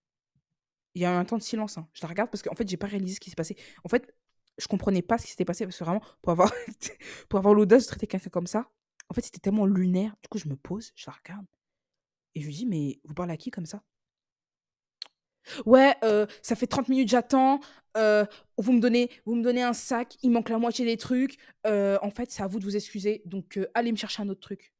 Il 0.94 1.02
y 1.02 1.04
a 1.04 1.16
un 1.16 1.24
temps 1.24 1.38
de 1.38 1.42
silence. 1.42 1.78
Hein. 1.78 1.88
Je 1.92 2.02
la 2.02 2.08
regarde 2.08 2.30
parce 2.30 2.42
qu'en 2.42 2.54
fait, 2.54 2.68
j'ai 2.68 2.76
pas 2.76 2.88
réalisé 2.88 3.14
ce 3.14 3.20
qui 3.20 3.30
s'est 3.30 3.36
passé. 3.36 3.56
En 3.84 3.88
fait, 3.88 4.12
je 4.60 4.68
comprenais 4.68 5.02
pas 5.02 5.18
ce 5.18 5.24
qui 5.24 5.30
s'était 5.30 5.44
passé 5.44 5.64
parce 5.64 5.78
que 5.78 5.84
vraiment, 5.84 6.02
pour 6.22 6.32
avoir, 6.32 6.52
pour 7.28 7.38
avoir 7.38 7.54
l'audace 7.54 7.84
de 7.84 7.88
traiter 7.88 8.06
quelqu'un 8.06 8.30
comme 8.30 8.46
ça, 8.46 8.70
en 9.08 9.14
fait, 9.14 9.22
c'était 9.22 9.40
tellement 9.40 9.66
lunaire. 9.66 10.14
Du 10.22 10.28
coup, 10.28 10.38
je 10.38 10.48
me 10.48 10.56
pose, 10.56 10.92
je 10.94 11.06
la 11.06 11.14
regarde 11.14 11.46
et 12.34 12.40
je 12.40 12.46
lui 12.46 12.54
dis, 12.54 12.66
mais 12.66 13.00
vous 13.04 13.14
parlez 13.14 13.32
à 13.32 13.36
qui 13.36 13.50
comme 13.50 13.66
ça? 13.66 13.82
Ouais, 15.66 15.96
euh, 16.04 16.26
ça 16.42 16.54
fait 16.54 16.66
30 16.66 16.88
minutes, 16.88 17.08
j'attends. 17.08 17.60
Euh, 17.96 18.24
vous, 18.56 18.72
me 18.72 18.80
donnez, 18.80 19.10
vous 19.24 19.34
me 19.34 19.42
donnez 19.42 19.62
un 19.62 19.72
sac, 19.72 20.16
il 20.22 20.30
manque 20.30 20.48
la 20.48 20.58
moitié 20.58 20.84
des 20.84 20.96
trucs. 20.96 21.38
Euh, 21.66 21.98
en 22.02 22.10
fait, 22.10 22.30
c'est 22.30 22.42
à 22.42 22.46
vous 22.46 22.58
de 22.58 22.64
vous 22.64 22.76
excuser. 22.76 23.22
Donc, 23.24 23.58
allez 23.74 23.90
me 23.90 23.96
chercher 23.96 24.22
un 24.22 24.28
autre 24.28 24.40
truc. 24.40 24.72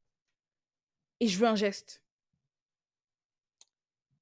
Et 1.19 1.27
je 1.27 1.37
veux 1.37 1.47
un 1.47 1.55
geste. 1.55 2.01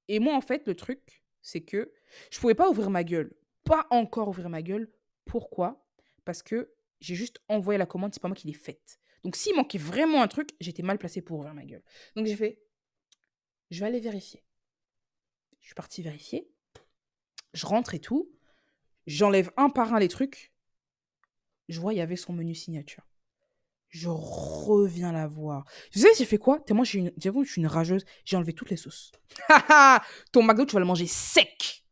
Et 0.08 0.20
moi, 0.20 0.36
en 0.36 0.42
fait, 0.42 0.66
le 0.66 0.76
truc, 0.76 1.24
c'est 1.42 1.62
que 1.62 1.92
je 2.32 2.40
pouvais 2.40 2.56
pas 2.56 2.70
ouvrir 2.70 2.90
ma 2.90 3.04
gueule. 3.04 3.34
Pas 3.64 3.86
encore 3.92 4.30
ouvrir 4.30 4.50
ma 4.50 4.62
gueule 4.64 4.90
pourquoi? 5.30 5.86
Parce 6.26 6.42
que 6.42 6.74
j'ai 7.00 7.16
juste 7.16 7.40
envoyé 7.48 7.78
la 7.78 7.86
commande, 7.86 8.14
c'est 8.14 8.22
pas 8.22 8.28
moi 8.28 8.36
qui 8.36 8.48
l'ai 8.48 8.54
faite. 8.54 9.00
Donc 9.24 9.36
s'il 9.36 9.56
manquait 9.56 9.78
vraiment 9.78 10.22
un 10.22 10.28
truc, 10.28 10.50
j'étais 10.60 10.84
mal 10.84 10.98
placée 10.98 11.22
pour 11.22 11.38
ouvrir 11.38 11.54
ma 11.54 11.66
gueule. 11.66 11.84
Donc 12.16 12.26
j'ai 12.26 12.36
fait, 12.36 12.62
je 13.70 13.80
vais 13.80 13.86
aller 13.86 14.00
vérifier. 14.00 14.44
suis 15.62 15.76
partie 15.76 16.02
vérifier. 16.02 16.50
Je 17.54 17.66
rentre 17.66 17.94
et 17.94 18.00
tout. 18.00 18.32
J'enlève 19.06 19.52
un 19.56 19.70
par 19.70 19.94
un 19.94 20.00
les 20.00 20.08
trucs. 20.08 20.52
Je 21.68 21.80
vois, 21.80 21.94
il 21.94 21.98
y 21.98 22.02
avait 22.02 22.16
son 22.16 22.34
menu 22.34 22.56
signature. 22.56 23.08
Je 23.90 24.08
reviens 24.10 25.12
la 25.12 25.28
voir. 25.28 25.66
Vous 25.94 26.02
savez, 26.02 26.14
j'ai 26.18 26.26
fait 26.26 26.38
quoi? 26.38 26.64
Je 26.68 26.98
une, 26.98 27.12
j'avoue, 27.18 27.44
je 27.44 27.52
suis 27.52 27.62
une 27.62 27.68
rageuse. 27.68 28.06
J'ai 28.26 28.36
enlevé 28.36 28.54
toutes 28.54 28.70
les 28.70 28.78
sauces. 28.78 29.12
Ton 30.32 30.44
McDo, 30.44 30.66
tu 30.66 30.74
vas 30.74 30.80
le 30.80 30.86
manger 30.86 31.08
sec. 31.08 31.84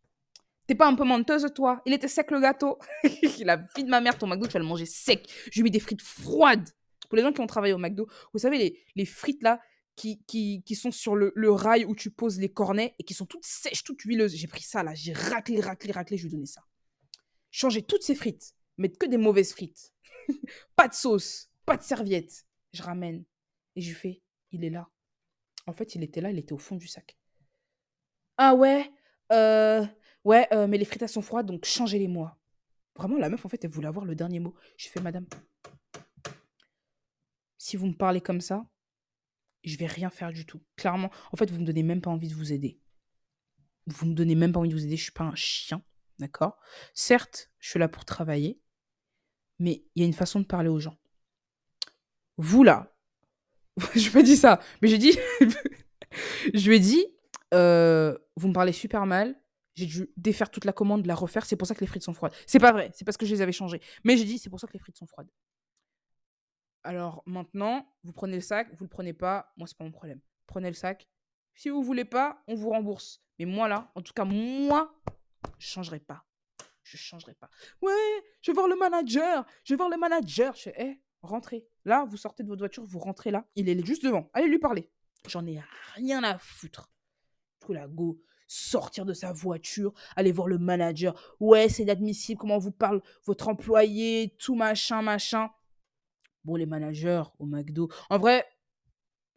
T'es 0.68 0.76
pas 0.76 0.88
un 0.88 0.96
peu 0.96 1.06
menteuse, 1.06 1.48
toi? 1.56 1.82
Il 1.86 1.94
était 1.94 2.10
sec, 2.10 2.30
le 2.30 2.42
gâteau. 2.42 2.78
La 3.40 3.56
vie 3.56 3.86
de 3.86 3.90
ma 3.90 4.02
mère, 4.02 4.18
ton 4.18 4.28
McDo, 4.28 4.48
tu 4.48 4.54
vas 4.54 4.60
le 4.60 4.66
manger 4.66 4.86
sec. 4.86 5.28
Je 5.52 5.64
mis 5.64 5.72
des 5.72 5.80
frites 5.80 6.02
froides. 6.02 6.70
Pour 7.08 7.16
les 7.16 7.24
gens 7.24 7.32
qui 7.32 7.40
ont 7.40 7.48
travaillé 7.48 7.74
au 7.74 7.78
McDo, 7.78 8.08
vous 8.34 8.40
savez, 8.40 8.58
les, 8.58 8.84
les 8.96 9.06
frites 9.06 9.42
là, 9.42 9.62
qui, 9.96 10.22
qui, 10.26 10.64
qui 10.64 10.76
sont 10.76 10.92
sur 10.92 11.16
le, 11.16 11.32
le 11.36 11.52
rail 11.52 11.86
où 11.86 11.96
tu 11.96 12.12
poses 12.12 12.38
les 12.38 12.50
cornets 12.50 12.96
et 13.00 13.04
qui 13.04 13.14
sont 13.14 13.26
toutes 13.26 13.46
sèches, 13.46 13.84
toutes 13.84 14.02
huileuses. 14.02 14.36
J'ai 14.36 14.48
pris 14.48 14.62
ça 14.62 14.84
là, 14.84 14.94
j'ai 14.94 15.14
raclé, 15.14 15.62
raclé, 15.62 15.92
raclé, 15.94 16.18
je 16.18 16.24
lui 16.24 16.30
ai 16.30 16.32
donné 16.34 16.46
ça. 16.46 16.62
Changer 17.50 17.82
toutes 17.82 18.04
ces 18.04 18.14
frites, 18.14 18.54
mettre 18.78 19.00
que 19.00 19.06
des 19.06 19.18
mauvaises 19.18 19.54
frites. 19.54 19.94
pas 20.76 20.90
de 20.90 20.94
sauce, 20.94 21.50
pas 21.66 21.78
de 21.78 21.84
serviette. 21.84 22.46
Je 22.74 22.84
ramène 22.84 23.24
et 23.76 23.82
je 23.82 23.90
lui 23.90 23.96
fais, 23.96 24.22
il 24.52 24.66
est 24.66 24.70
là. 24.70 24.90
En 25.66 25.74
fait, 25.74 25.96
il 25.96 26.04
était 26.04 26.22
là, 26.22 26.30
il 26.30 26.38
était 26.38 26.54
au 26.54 26.58
fond 26.58 26.76
du 26.76 26.88
sac. 26.88 27.18
Ah 28.38 28.54
ouais, 28.54 28.92
euh, 29.32 29.86
ouais, 30.28 30.48
euh, 30.52 30.68
mais 30.68 30.78
les 30.78 30.86
frites 30.86 31.02
elles 31.02 31.10
sont 31.10 31.22
froides, 31.22 31.46
donc 31.46 31.66
changez-les 31.66 32.10
moi. 32.10 32.38
Vraiment, 32.96 33.18
la 33.18 33.30
meuf, 33.30 33.46
en 33.46 33.50
fait, 33.50 33.64
elle 33.64 33.72
voulait 33.72 33.88
avoir 33.88 34.06
le 34.06 34.14
dernier 34.14 34.40
mot. 34.40 34.54
J'ai 34.76 34.90
fait, 34.90 35.00
madame, 35.00 35.26
si 37.58 37.78
vous 37.78 37.88
me 37.88 37.94
parlez 37.94 38.20
comme 38.22 38.42
ça, 38.42 38.66
je 39.64 39.78
vais 39.78 39.86
rien 39.86 40.10
faire 40.10 40.34
du 40.34 40.46
tout. 40.46 40.62
Clairement, 40.76 41.10
en 41.32 41.38
fait, 41.38 41.50
vous 41.50 41.60
me 41.60 41.66
donnez 41.66 41.84
même 41.84 42.02
pas 42.02 42.10
envie 42.10 42.28
de 42.28 42.34
vous 42.34 42.52
aider. 42.52 42.80
Vous 43.86 44.06
me 44.06 44.14
donnez 44.14 44.36
même 44.36 44.52
pas 44.52 44.60
envie 44.60 44.70
de 44.70 44.74
vous 44.74 44.86
aider. 44.86 44.98
Je 44.98 45.04
suis 45.04 45.12
pas 45.12 45.24
un 45.24 45.36
chien, 45.36 45.82
d'accord? 46.20 46.60
Certes, 46.94 47.50
je 47.60 47.70
suis 47.70 47.80
là 47.80 47.88
pour 47.88 48.04
travailler, 48.04 48.60
mais 49.60 49.86
il 49.96 50.02
y 50.02 50.04
a 50.04 50.08
une 50.08 50.14
façon 50.14 50.42
de 50.42 50.46
parler 50.46 50.70
aux 50.70 50.80
gens. 50.80 50.98
Vous 52.38 52.64
là, 52.64 52.94
je 53.96 54.10
pas 54.12 54.24
dit 54.24 54.36
ça, 54.36 54.60
mais 54.82 54.90
j'ai 54.90 54.98
dit, 54.98 55.18
je 56.54 56.68
lui 56.68 56.76
ai 56.76 56.80
dit, 56.80 57.06
euh, 57.54 58.18
vous 58.36 58.50
me 58.50 58.54
parlez 58.54 58.74
super 58.74 59.06
mal. 59.06 59.40
J'ai 59.78 59.86
dû 59.86 60.10
défaire 60.18 60.50
toute 60.50 60.66
la 60.66 60.74
commande, 60.74 61.06
la 61.06 61.14
refaire. 61.14 61.46
C'est 61.46 61.56
pour 61.56 61.68
ça 61.68 61.76
que 61.76 61.82
les 61.82 61.88
frites 61.88 62.02
sont 62.02 62.14
froides. 62.16 62.34
C'est 62.48 62.58
pas 62.58 62.72
vrai. 62.72 62.90
C'est 62.96 63.06
parce 63.06 63.16
que 63.16 63.28
je 63.28 63.36
les 63.36 63.42
avais 63.42 63.52
changées. 63.52 63.80
Mais 64.04 64.18
j'ai 64.18 64.26
dit, 64.26 64.40
c'est 64.40 64.50
pour 64.50 64.60
ça 64.60 64.66
que 64.66 64.74
les 64.74 64.80
frites 64.80 64.98
sont 64.98 65.06
froides. 65.06 65.30
Alors 66.84 67.22
maintenant, 67.28 67.88
vous 68.04 68.12
prenez 68.12 68.38
le 68.38 68.42
sac, 68.42 68.74
vous 68.74 68.86
le 68.86 68.90
prenez 68.90 69.14
pas, 69.14 69.54
moi 69.56 69.68
c'est 69.68 69.78
pas 69.78 69.84
mon 69.84 69.92
problème. 69.92 70.20
Prenez 70.48 70.70
le 70.70 70.74
sac. 70.74 71.08
Si 71.54 71.70
vous 71.70 71.84
voulez 71.84 72.06
pas, 72.06 72.42
on 72.48 72.56
vous 72.56 72.70
rembourse. 72.70 73.22
Mais 73.38 73.46
moi 73.46 73.68
là, 73.68 73.92
en 73.94 74.02
tout 74.02 74.14
cas 74.14 74.26
moi, 74.26 75.00
je 75.60 75.68
changerai 75.68 76.00
pas. 76.00 76.26
Je 76.82 76.98
changerai 76.98 77.36
pas. 77.36 77.50
Ouais, 77.84 77.94
je 78.42 78.50
vais 78.50 78.56
voir 78.56 78.68
le 78.68 78.78
manager. 78.78 79.46
Je 79.64 79.74
vais 79.74 79.78
voir 79.78 79.90
le 79.90 79.98
manager. 79.98 80.56
Je 80.56 80.62
fais, 80.62 80.76
eh, 80.80 81.02
rentrez. 81.22 81.68
Là, 81.86 82.04
vous 82.06 82.18
sortez 82.18 82.42
de 82.42 82.48
votre 82.48 82.62
voiture, 82.62 82.84
vous 82.84 83.00
rentrez 83.00 83.30
là. 83.30 83.46
Il 83.56 83.70
est 83.70 83.86
juste 83.86 84.04
devant. 84.04 84.32
Allez 84.34 84.48
lui 84.48 84.58
parler. 84.58 84.90
J'en 85.28 85.46
ai 85.46 85.62
rien 85.94 86.24
à 86.24 86.40
foutre. 86.40 86.90
Tout 87.60 87.74
la 87.74 87.88
go. 87.88 88.20
Sortir 88.48 89.06
de 89.06 89.14
sa 89.14 89.32
voiture, 89.34 89.94
aller 90.16 90.32
voir 90.32 90.48
le 90.48 90.58
manager. 90.58 91.14
Ouais, 91.40 91.70
c'est 91.70 91.84
inadmissible. 91.84 92.40
Comment 92.40 92.58
vous 92.58 92.72
parle 92.72 93.02
votre 93.26 93.50
employé, 93.50 94.36
tout 94.40 94.56
machin, 94.56 95.02
machin. 95.02 95.50
Bon, 96.46 96.56
les 96.56 96.66
managers 96.66 97.24
au 97.40 97.46
McDo. 97.46 97.90
En 98.10 98.18
vrai, 98.18 98.46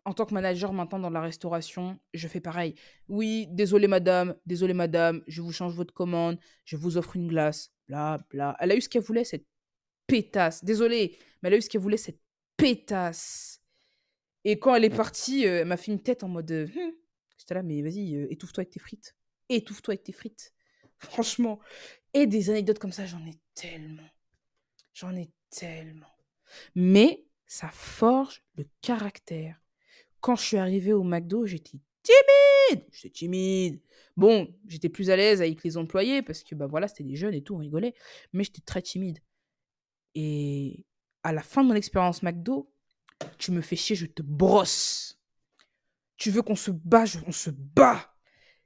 en 0.04 0.14
tant 0.14 0.24
que 0.26 0.34
manager 0.34 0.72
maintenant 0.72 0.98
dans 1.00 1.10
la 1.10 1.20
restauration, 1.20 1.98
je 2.14 2.28
fais 2.28 2.40
pareil. 2.40 2.74
Oui, 3.08 3.46
désolé 3.50 3.88
madame, 3.88 4.34
désolé 4.46 4.74
madame, 4.74 5.22
je 5.26 5.42
vous 5.42 5.52
change 5.52 5.74
votre 5.74 5.92
commande, 5.92 6.38
je 6.64 6.76
vous 6.76 6.96
offre 6.96 7.16
une 7.16 7.28
glace, 7.28 7.72
bla 7.88 8.18
bla. 8.30 8.56
Elle 8.60 8.70
a 8.72 8.76
eu 8.76 8.80
ce 8.80 8.88
qu'elle 8.88 9.02
voulait, 9.02 9.24
cette 9.24 9.46
pétasse. 10.06 10.64
Désolé, 10.64 11.16
mais 11.42 11.48
elle 11.48 11.54
a 11.54 11.56
eu 11.58 11.62
ce 11.62 11.68
qu'elle 11.68 11.80
voulait, 11.80 11.96
cette 11.96 12.20
pétasse. 12.56 13.60
Et 14.44 14.58
quand 14.58 14.74
elle 14.74 14.84
est 14.84 14.90
partie, 14.90 15.46
euh, 15.46 15.60
elle 15.60 15.66
m'a 15.68 15.76
fait 15.76 15.92
une 15.92 16.02
tête 16.02 16.22
en 16.24 16.28
mode. 16.28 16.50
euh, 16.50 16.66
Hmm. 16.66 16.90
J'étais 17.40 17.54
là, 17.54 17.62
mais 17.62 17.80
vas-y, 17.80 18.14
euh, 18.16 18.30
étouffe-toi 18.30 18.60
avec 18.60 18.70
tes 18.70 18.80
frites. 18.80 19.16
Étouffe-toi 19.48 19.92
avec 19.92 20.02
tes 20.02 20.12
frites. 20.12 20.52
Franchement. 20.98 21.58
Et 22.12 22.26
des 22.26 22.50
anecdotes 22.50 22.78
comme 22.78 22.92
ça, 22.92 23.06
j'en 23.06 23.24
ai 23.26 23.38
tellement. 23.54 24.08
J'en 24.92 25.16
ai 25.16 25.30
tellement. 25.48 26.14
Mais 26.74 27.24
ça 27.46 27.70
forge 27.70 28.42
le 28.56 28.66
caractère. 28.82 29.58
Quand 30.20 30.36
je 30.36 30.42
suis 30.42 30.56
arrivée 30.58 30.92
au 30.92 31.02
McDo, 31.02 31.46
j'étais 31.46 31.78
timide. 32.02 32.84
J'étais 32.92 33.10
timide. 33.10 33.80
Bon, 34.18 34.54
j'étais 34.68 34.90
plus 34.90 35.08
à 35.08 35.16
l'aise 35.16 35.40
avec 35.40 35.64
les 35.64 35.78
employés 35.78 36.20
parce 36.20 36.42
que 36.42 36.54
bah 36.54 36.66
voilà, 36.66 36.88
c'était 36.88 37.04
des 37.04 37.16
jeunes 37.16 37.32
et 37.32 37.42
tout, 37.42 37.54
on 37.54 37.58
rigolait. 37.58 37.94
Mais 38.34 38.44
j'étais 38.44 38.60
très 38.60 38.82
timide. 38.82 39.20
Et 40.14 40.84
à 41.22 41.32
la 41.32 41.42
fin 41.42 41.62
de 41.62 41.68
mon 41.68 41.74
expérience 41.74 42.22
McDo, 42.22 42.70
tu 43.38 43.50
me 43.50 43.62
fais 43.62 43.76
chier, 43.76 43.96
je 43.96 44.04
te 44.04 44.20
brosse. 44.20 45.19
Tu 46.20 46.30
veux 46.30 46.42
qu'on 46.42 46.54
se 46.54 46.70
bat, 46.70 47.06
je- 47.06 47.18
on 47.26 47.32
se 47.32 47.48
bat. 47.48 48.14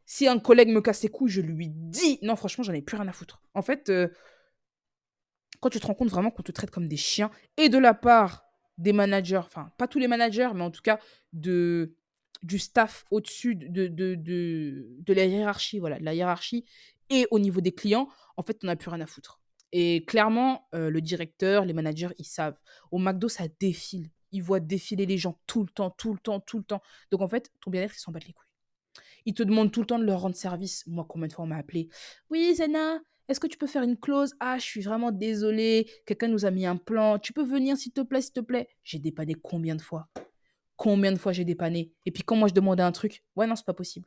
Si 0.04 0.26
un 0.26 0.40
collègue 0.40 0.68
me 0.70 0.80
casse 0.80 1.04
les 1.04 1.08
couilles, 1.08 1.30
je 1.30 1.40
lui 1.40 1.68
dis. 1.70 2.18
Non, 2.20 2.34
franchement, 2.34 2.64
j'en 2.64 2.72
ai 2.72 2.82
plus 2.82 2.96
rien 2.96 3.06
à 3.06 3.12
foutre. 3.12 3.40
En 3.54 3.62
fait, 3.62 3.90
euh, 3.90 4.08
quand 5.60 5.70
tu 5.70 5.78
te 5.78 5.86
rends 5.86 5.94
compte 5.94 6.10
vraiment 6.10 6.32
qu'on 6.32 6.42
te 6.42 6.50
traite 6.50 6.72
comme 6.72 6.88
des 6.88 6.96
chiens, 6.96 7.30
et 7.56 7.68
de 7.68 7.78
la 7.78 7.94
part 7.94 8.44
des 8.76 8.92
managers, 8.92 9.36
enfin, 9.36 9.70
pas 9.78 9.86
tous 9.86 10.00
les 10.00 10.08
managers, 10.08 10.50
mais 10.52 10.62
en 10.64 10.72
tout 10.72 10.82
cas, 10.82 10.98
de, 11.32 11.94
du 12.42 12.58
staff 12.58 13.04
au-dessus 13.12 13.54
de, 13.54 13.86
de, 13.86 14.16
de, 14.16 14.88
de 14.98 15.12
la 15.14 15.24
hiérarchie, 15.24 15.78
voilà, 15.78 16.00
de 16.00 16.04
la 16.04 16.12
hiérarchie, 16.12 16.64
et 17.08 17.28
au 17.30 17.38
niveau 17.38 17.60
des 17.60 17.72
clients, 17.72 18.08
en 18.36 18.42
fait, 18.42 18.58
on 18.64 18.66
n'a 18.66 18.74
plus 18.74 18.90
rien 18.90 19.00
à 19.00 19.06
foutre. 19.06 19.40
Et 19.70 20.04
clairement, 20.06 20.66
euh, 20.74 20.90
le 20.90 21.00
directeur, 21.00 21.64
les 21.64 21.72
managers, 21.72 22.10
ils 22.18 22.24
savent. 22.26 22.58
Au 22.90 22.98
McDo, 22.98 23.28
ça 23.28 23.44
défile. 23.60 24.10
Ils 24.34 24.42
voient 24.42 24.60
défiler 24.60 25.06
les 25.06 25.16
gens 25.16 25.38
tout 25.46 25.62
le 25.62 25.70
temps, 25.70 25.90
tout 25.90 26.12
le 26.12 26.18
temps, 26.18 26.40
tout 26.40 26.58
le 26.58 26.64
temps. 26.64 26.82
Donc, 27.10 27.22
en 27.22 27.28
fait, 27.28 27.50
ton 27.60 27.70
bien-être, 27.70 27.94
ils 27.96 28.00
s'en 28.00 28.12
battent 28.12 28.26
les 28.26 28.32
couilles. 28.32 28.48
Ils 29.26 29.34
te 29.34 29.44
demandent 29.44 29.72
tout 29.72 29.80
le 29.80 29.86
temps 29.86 29.98
de 29.98 30.04
leur 30.04 30.20
rendre 30.20 30.36
service. 30.36 30.84
Moi, 30.86 31.06
combien 31.08 31.28
de 31.28 31.32
fois 31.32 31.44
on 31.44 31.48
m'a 31.48 31.56
appelé 31.56 31.88
Oui, 32.30 32.52
Zena, 32.54 32.98
est-ce 33.28 33.38
que 33.40 33.46
tu 33.46 33.56
peux 33.56 33.68
faire 33.68 33.84
une 33.84 33.96
clause? 33.96 34.34
Ah, 34.40 34.58
je 34.58 34.64
suis 34.64 34.80
vraiment 34.82 35.12
désolée. 35.12 35.88
Quelqu'un 36.04 36.28
nous 36.28 36.44
a 36.44 36.50
mis 36.50 36.66
un 36.66 36.76
plan. 36.76 37.18
Tu 37.18 37.32
peux 37.32 37.44
venir, 37.44 37.76
s'il 37.76 37.92
te 37.92 38.00
plaît, 38.00 38.20
s'il 38.20 38.32
te 38.32 38.40
plaît? 38.40 38.68
J'ai 38.82 38.98
dépanné 38.98 39.34
combien 39.34 39.76
de 39.76 39.82
fois? 39.82 40.08
Combien 40.76 41.12
de 41.12 41.18
fois 41.18 41.32
j'ai 41.32 41.44
dépanné? 41.44 41.92
Et 42.04 42.10
puis, 42.10 42.24
quand 42.24 42.36
moi, 42.36 42.48
je 42.48 42.54
demandais 42.54 42.82
un 42.82 42.92
truc, 42.92 43.22
ouais, 43.36 43.46
non, 43.46 43.54
c'est 43.54 43.64
pas 43.64 43.72
possible. 43.72 44.06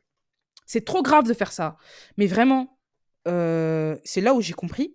C'est 0.66 0.84
trop 0.84 1.02
grave 1.02 1.26
de 1.26 1.32
faire 1.32 1.52
ça. 1.52 1.78
Mais 2.18 2.26
vraiment, 2.26 2.78
euh, 3.26 3.96
c'est 4.04 4.20
là 4.20 4.34
où 4.34 4.42
j'ai 4.42 4.52
compris. 4.52 4.94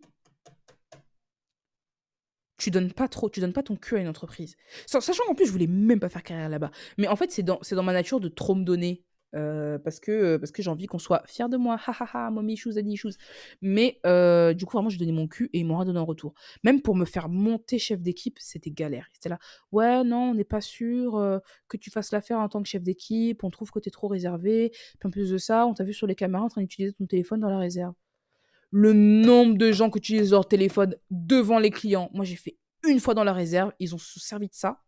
Tu 2.63 2.71
donnes 2.71 2.93
pas 2.93 3.09
trop, 3.09 3.29
tu 3.29 3.41
donnes 3.41 3.51
pas 3.51 3.63
ton 3.63 3.75
cul 3.75 3.97
à 3.97 3.99
une 3.99 4.07
entreprise. 4.07 4.55
Sa- 4.85 5.01
Sachant 5.01 5.23
qu'en 5.27 5.35
plus, 5.35 5.45
je 5.47 5.51
voulais 5.51 5.67
même 5.67 5.99
pas 5.99 6.07
faire 6.07 6.23
carrière 6.23 6.47
là-bas. 6.49 6.71
Mais 6.97 7.07
en 7.09 7.15
fait, 7.17 7.29
c'est 7.31 7.43
dans, 7.43 7.59
dans 7.71 7.83
ma 7.83 7.91
nature 7.93 8.19
de 8.21 8.29
trop 8.29 8.55
me 8.55 8.63
donner. 8.63 9.03
euh, 9.35 9.79
parce 9.79 9.99
que, 9.99 10.11
euh, 10.11 10.37
parce 10.39 10.51
que 10.51 10.61
j'ai 10.61 10.69
envie 10.69 10.85
qu'on 10.85 10.99
soit 10.99 11.23
fier 11.25 11.49
de 11.49 11.57
moi. 11.57 11.77
Ha 11.87 11.91
ha 11.99 12.07
ha, 12.13 12.29
mommy 12.31 12.55
shoes, 12.55 12.73
daddy 12.75 12.95
shoes. 12.95 13.13
Mais 13.61 13.99
euh, 14.05 14.53
du 14.53 14.65
coup, 14.65 14.77
vraiment, 14.77 14.89
je 14.89 14.99
donnais 14.99 15.11
mon 15.11 15.27
cul 15.27 15.49
et 15.53 15.59
ils 15.59 15.65
m'ont 15.65 15.75
rien 15.77 15.85
donné 15.85 15.99
en 15.99 16.05
retour. 16.05 16.33
Même 16.63 16.81
pour 16.81 16.95
me 16.95 17.03
faire 17.05 17.29
monter 17.29 17.79
chef 17.79 17.99
d'équipe, 18.01 18.37
c'était 18.39 18.69
galère. 18.71 19.07
C'était 19.13 19.29
là, 19.29 19.39
ouais, 19.71 20.03
non, 20.03 20.29
on 20.31 20.33
n'est 20.35 20.43
pas 20.43 20.61
sûr 20.61 21.41
que 21.67 21.77
tu 21.77 21.89
fasses 21.91 22.11
l'affaire 22.11 22.39
en 22.39 22.47
tant 22.49 22.61
que 22.61 22.69
chef 22.69 22.83
d'équipe. 22.83 23.43
On 23.43 23.49
trouve 23.49 23.71
que 23.71 23.79
tu 23.79 23.89
es 23.89 23.91
trop 23.91 24.07
réservé. 24.07 24.71
En 25.03 25.09
plus 25.09 25.29
de 25.31 25.37
ça, 25.39 25.65
on 25.65 25.73
t'a 25.73 25.83
vu 25.83 25.93
sur 25.93 26.07
les 26.07 26.15
caméras 26.15 26.43
en 26.45 26.49
train 26.49 26.61
d'utiliser 26.61 26.93
ton 26.93 27.05
téléphone 27.07 27.39
dans 27.41 27.49
la 27.49 27.57
réserve. 27.59 27.93
Le 28.75 28.91
nombre 28.91 29.55
de 29.55 29.71
gens 29.71 29.91
qui 29.91 29.99
utilisent 29.99 30.31
leur 30.31 30.47
téléphone 30.47 30.95
devant 31.11 31.59
les 31.59 31.69
clients. 31.69 32.09
Moi, 32.11 32.25
j'ai 32.25 32.35
fait 32.35 32.57
une 32.87 32.99
fois 32.99 33.13
dans 33.13 33.23
la 33.23 33.31
réserve. 33.31 33.71
Ils 33.79 33.93
ont 33.93 33.99
se 33.99 34.19
servi 34.19 34.47
de 34.47 34.55
ça 34.55 34.81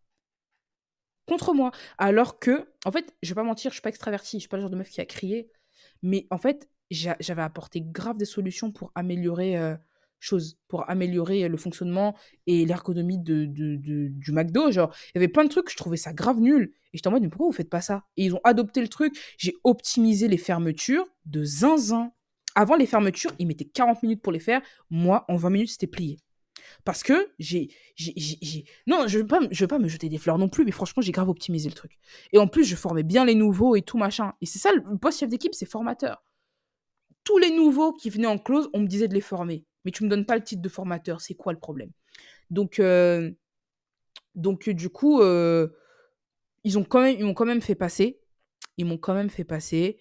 contre 1.27 1.53
moi. 1.53 1.71
Alors 1.99 2.39
que, 2.39 2.67
en 2.83 2.91
fait, 2.91 3.13
je 3.21 3.29
vais 3.29 3.35
pas 3.35 3.43
mentir, 3.43 3.69
je 3.71 3.75
suis 3.75 3.81
pas 3.81 3.89
extravertie, 3.89 4.37
je 4.37 4.41
suis 4.41 4.49
pas 4.49 4.57
le 4.57 4.61
genre 4.61 4.71
de 4.71 4.75
meuf 4.75 4.89
qui 4.89 5.01
a 5.01 5.05
crié. 5.05 5.51
Mais 6.01 6.25
en 6.31 6.37
fait, 6.39 6.67
j'a- 6.89 7.15
j'avais 7.19 7.43
apporté 7.43 7.79
grave 7.81 8.17
des 8.17 8.25
solutions 8.25 8.71
pour 8.71 8.91
améliorer 8.95 9.55
euh, 9.57 9.75
choses, 10.19 10.57
pour 10.67 10.89
améliorer 10.89 11.43
euh, 11.43 11.47
le 11.49 11.57
fonctionnement 11.57 12.15
et 12.47 12.65
l'ergonomie 12.65 13.19
de- 13.19 13.45
du 13.45 14.31
McDo. 14.31 14.71
Genre, 14.71 14.91
il 15.09 15.11
y 15.15 15.19
avait 15.19 15.27
plein 15.27 15.43
de 15.43 15.49
trucs, 15.49 15.69
je 15.71 15.77
trouvais 15.77 15.97
ça 15.97 16.11
grave 16.11 16.39
nul. 16.39 16.73
Et 16.93 16.97
j'étais 16.97 17.07
en 17.07 17.11
mode, 17.11 17.21
mais 17.23 17.29
pourquoi 17.29 17.47
vous 17.47 17.53
faites 17.53 17.69
pas 17.69 17.81
ça? 17.81 18.03
Et 18.17 18.25
ils 18.25 18.33
ont 18.35 18.41
adopté 18.43 18.81
le 18.81 18.87
truc. 18.87 19.15
J'ai 19.37 19.53
optimisé 19.63 20.27
les 20.27 20.37
fermetures 20.37 21.05
de 21.25 21.43
zinzin. 21.43 22.11
Avant 22.55 22.75
les 22.75 22.85
fermetures, 22.85 23.31
ils 23.39 23.47
mettaient 23.47 23.65
40 23.65 24.01
minutes 24.03 24.21
pour 24.21 24.31
les 24.31 24.39
faire. 24.39 24.61
Moi, 24.89 25.25
en 25.27 25.35
20 25.35 25.49
minutes, 25.49 25.69
c'était 25.69 25.87
plié. 25.87 26.17
Parce 26.83 27.03
que 27.03 27.29
j'ai. 27.39 27.69
Non, 28.87 29.07
je 29.07 29.17
ne 29.17 29.23
veux, 29.23 29.27
pas 29.67 29.79
me- 29.79 29.87
jeter 29.87 30.09
des 30.09 30.17
fleurs 30.17 30.37
non 30.37 30.49
plus, 30.49 30.65
mais 30.65 30.71
franchement, 30.71 31.01
j'ai 31.01 31.11
grave 31.11 31.29
optimisé 31.29 31.69
le 31.69 31.75
truc. 31.75 31.97
Et 32.31 32.37
en 32.37 32.47
plus, 32.47 32.63
je 32.63 32.75
formais 32.75 33.03
bien 33.03 33.25
les 33.25 33.35
nouveaux 33.35 33.75
et 33.75 33.81
tout 33.81 33.97
machin. 33.97 34.33
Et 34.41 34.45
c'est 34.45 34.59
ça, 34.59 34.71
le 34.73 34.97
poste 34.97 35.19
chef 35.19 35.29
d'équipe, 35.29 35.53
c'est 35.53 35.65
formateur. 35.65 36.23
Tous 37.23 37.37
les 37.37 37.51
nouveaux 37.51 37.93
qui 37.93 38.09
venaient 38.09 38.27
en 38.27 38.37
close, 38.37 38.69
on 38.73 38.79
me 38.79 38.87
disait 38.87 39.07
de 39.07 39.13
les 39.13 39.21
former. 39.21 39.65
Mais 39.83 39.91
tu 39.91 40.03
me 40.03 40.09
donnes 40.09 40.25
pas 40.25 40.35
le 40.35 40.43
titre 40.43 40.61
de 40.61 40.69
formateur, 40.69 41.21
c'est 41.21 41.35
quoi 41.35 41.53
le 41.53 41.59
problème? 41.59 41.91
Donc, 42.49 42.79
euh, 42.79 43.31
donc 44.35 44.67
euh, 44.67 44.73
du 44.73 44.89
coup, 44.89 45.21
euh, 45.21 45.67
ils, 46.63 46.77
ont 46.77 46.83
quand 46.83 47.01
même, 47.01 47.15
ils 47.17 47.25
m'ont 47.25 47.33
quand 47.33 47.45
même 47.45 47.61
fait 47.61 47.75
passer. 47.75 48.19
Ils 48.77 48.85
m'ont 48.85 48.97
quand 48.97 49.13
même 49.13 49.29
fait 49.29 49.43
passer, 49.43 49.99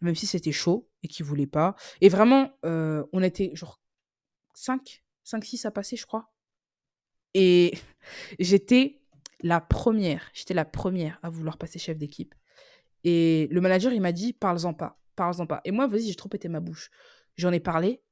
même 0.00 0.14
si 0.14 0.26
c'était 0.26 0.52
chaud. 0.52 0.88
Et 1.02 1.08
qui 1.08 1.22
voulaient 1.22 1.46
pas. 1.46 1.74
Et 2.00 2.08
vraiment, 2.08 2.50
euh, 2.64 3.04
on 3.12 3.22
était 3.22 3.50
genre 3.54 3.80
5, 4.54 5.02
5, 5.24 5.44
6 5.44 5.66
à 5.66 5.70
passer, 5.70 5.96
je 5.96 6.06
crois. 6.06 6.32
Et 7.34 7.72
j'étais 8.38 9.00
la 9.42 9.60
première, 9.60 10.30
j'étais 10.32 10.54
la 10.54 10.64
première 10.64 11.18
à 11.22 11.30
vouloir 11.30 11.58
passer 11.58 11.78
chef 11.78 11.98
d'équipe. 11.98 12.34
Et 13.04 13.48
le 13.50 13.60
manager, 13.60 13.92
il 13.92 14.00
m'a 14.00 14.12
dit, 14.12 14.32
parle-en 14.32 14.74
pas, 14.74 15.00
parle-en 15.16 15.46
pas. 15.46 15.60
Et 15.64 15.72
moi, 15.72 15.86
vas-y, 15.86 16.08
j'ai 16.08 16.14
trop 16.14 16.28
pété 16.28 16.48
ma 16.48 16.60
bouche. 16.60 16.90
J'en 17.36 17.52
ai 17.52 17.60
parlé. 17.60 18.02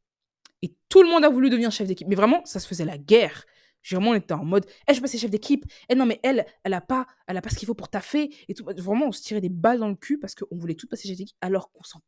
Et 0.62 0.74
tout 0.88 1.02
le 1.02 1.08
monde 1.08 1.24
a 1.24 1.28
voulu 1.28 1.48
devenir 1.48 1.70
chef 1.70 1.86
d'équipe. 1.86 2.08
Mais 2.08 2.16
vraiment, 2.16 2.44
ça 2.44 2.58
se 2.58 2.66
faisait 2.66 2.84
la 2.84 2.98
guerre. 2.98 3.46
Vraiment, 3.88 4.10
on 4.10 4.14
était 4.14 4.34
en 4.34 4.44
mode, 4.44 4.66
eh, 4.88 4.92
je 4.92 4.98
vais 4.98 5.02
passer 5.02 5.16
chef 5.18 5.30
d'équipe. 5.30 5.64
Eh 5.88 5.94
non, 5.94 6.04
mais 6.04 6.20
elle, 6.22 6.44
elle 6.64 6.74
a 6.74 6.80
pas, 6.80 7.06
elle 7.26 7.36
a 7.36 7.42
pas 7.42 7.48
ce 7.50 7.56
qu'il 7.56 7.66
faut 7.66 7.74
pour 7.74 7.88
taffer. 7.88 8.34
Et 8.48 8.54
tout. 8.54 8.64
Vraiment, 8.64 9.06
on 9.06 9.12
se 9.12 9.22
tirait 9.22 9.40
des 9.40 9.48
balles 9.48 9.78
dans 9.78 9.88
le 9.88 9.94
cul 9.94 10.18
parce 10.18 10.34
qu'on 10.34 10.56
voulait 10.56 10.74
tout 10.74 10.86
passer 10.86 11.08
chef 11.08 11.16
d'équipe 11.16 11.36
alors 11.40 11.70
qu'on 11.72 11.84
s'en 11.84 12.00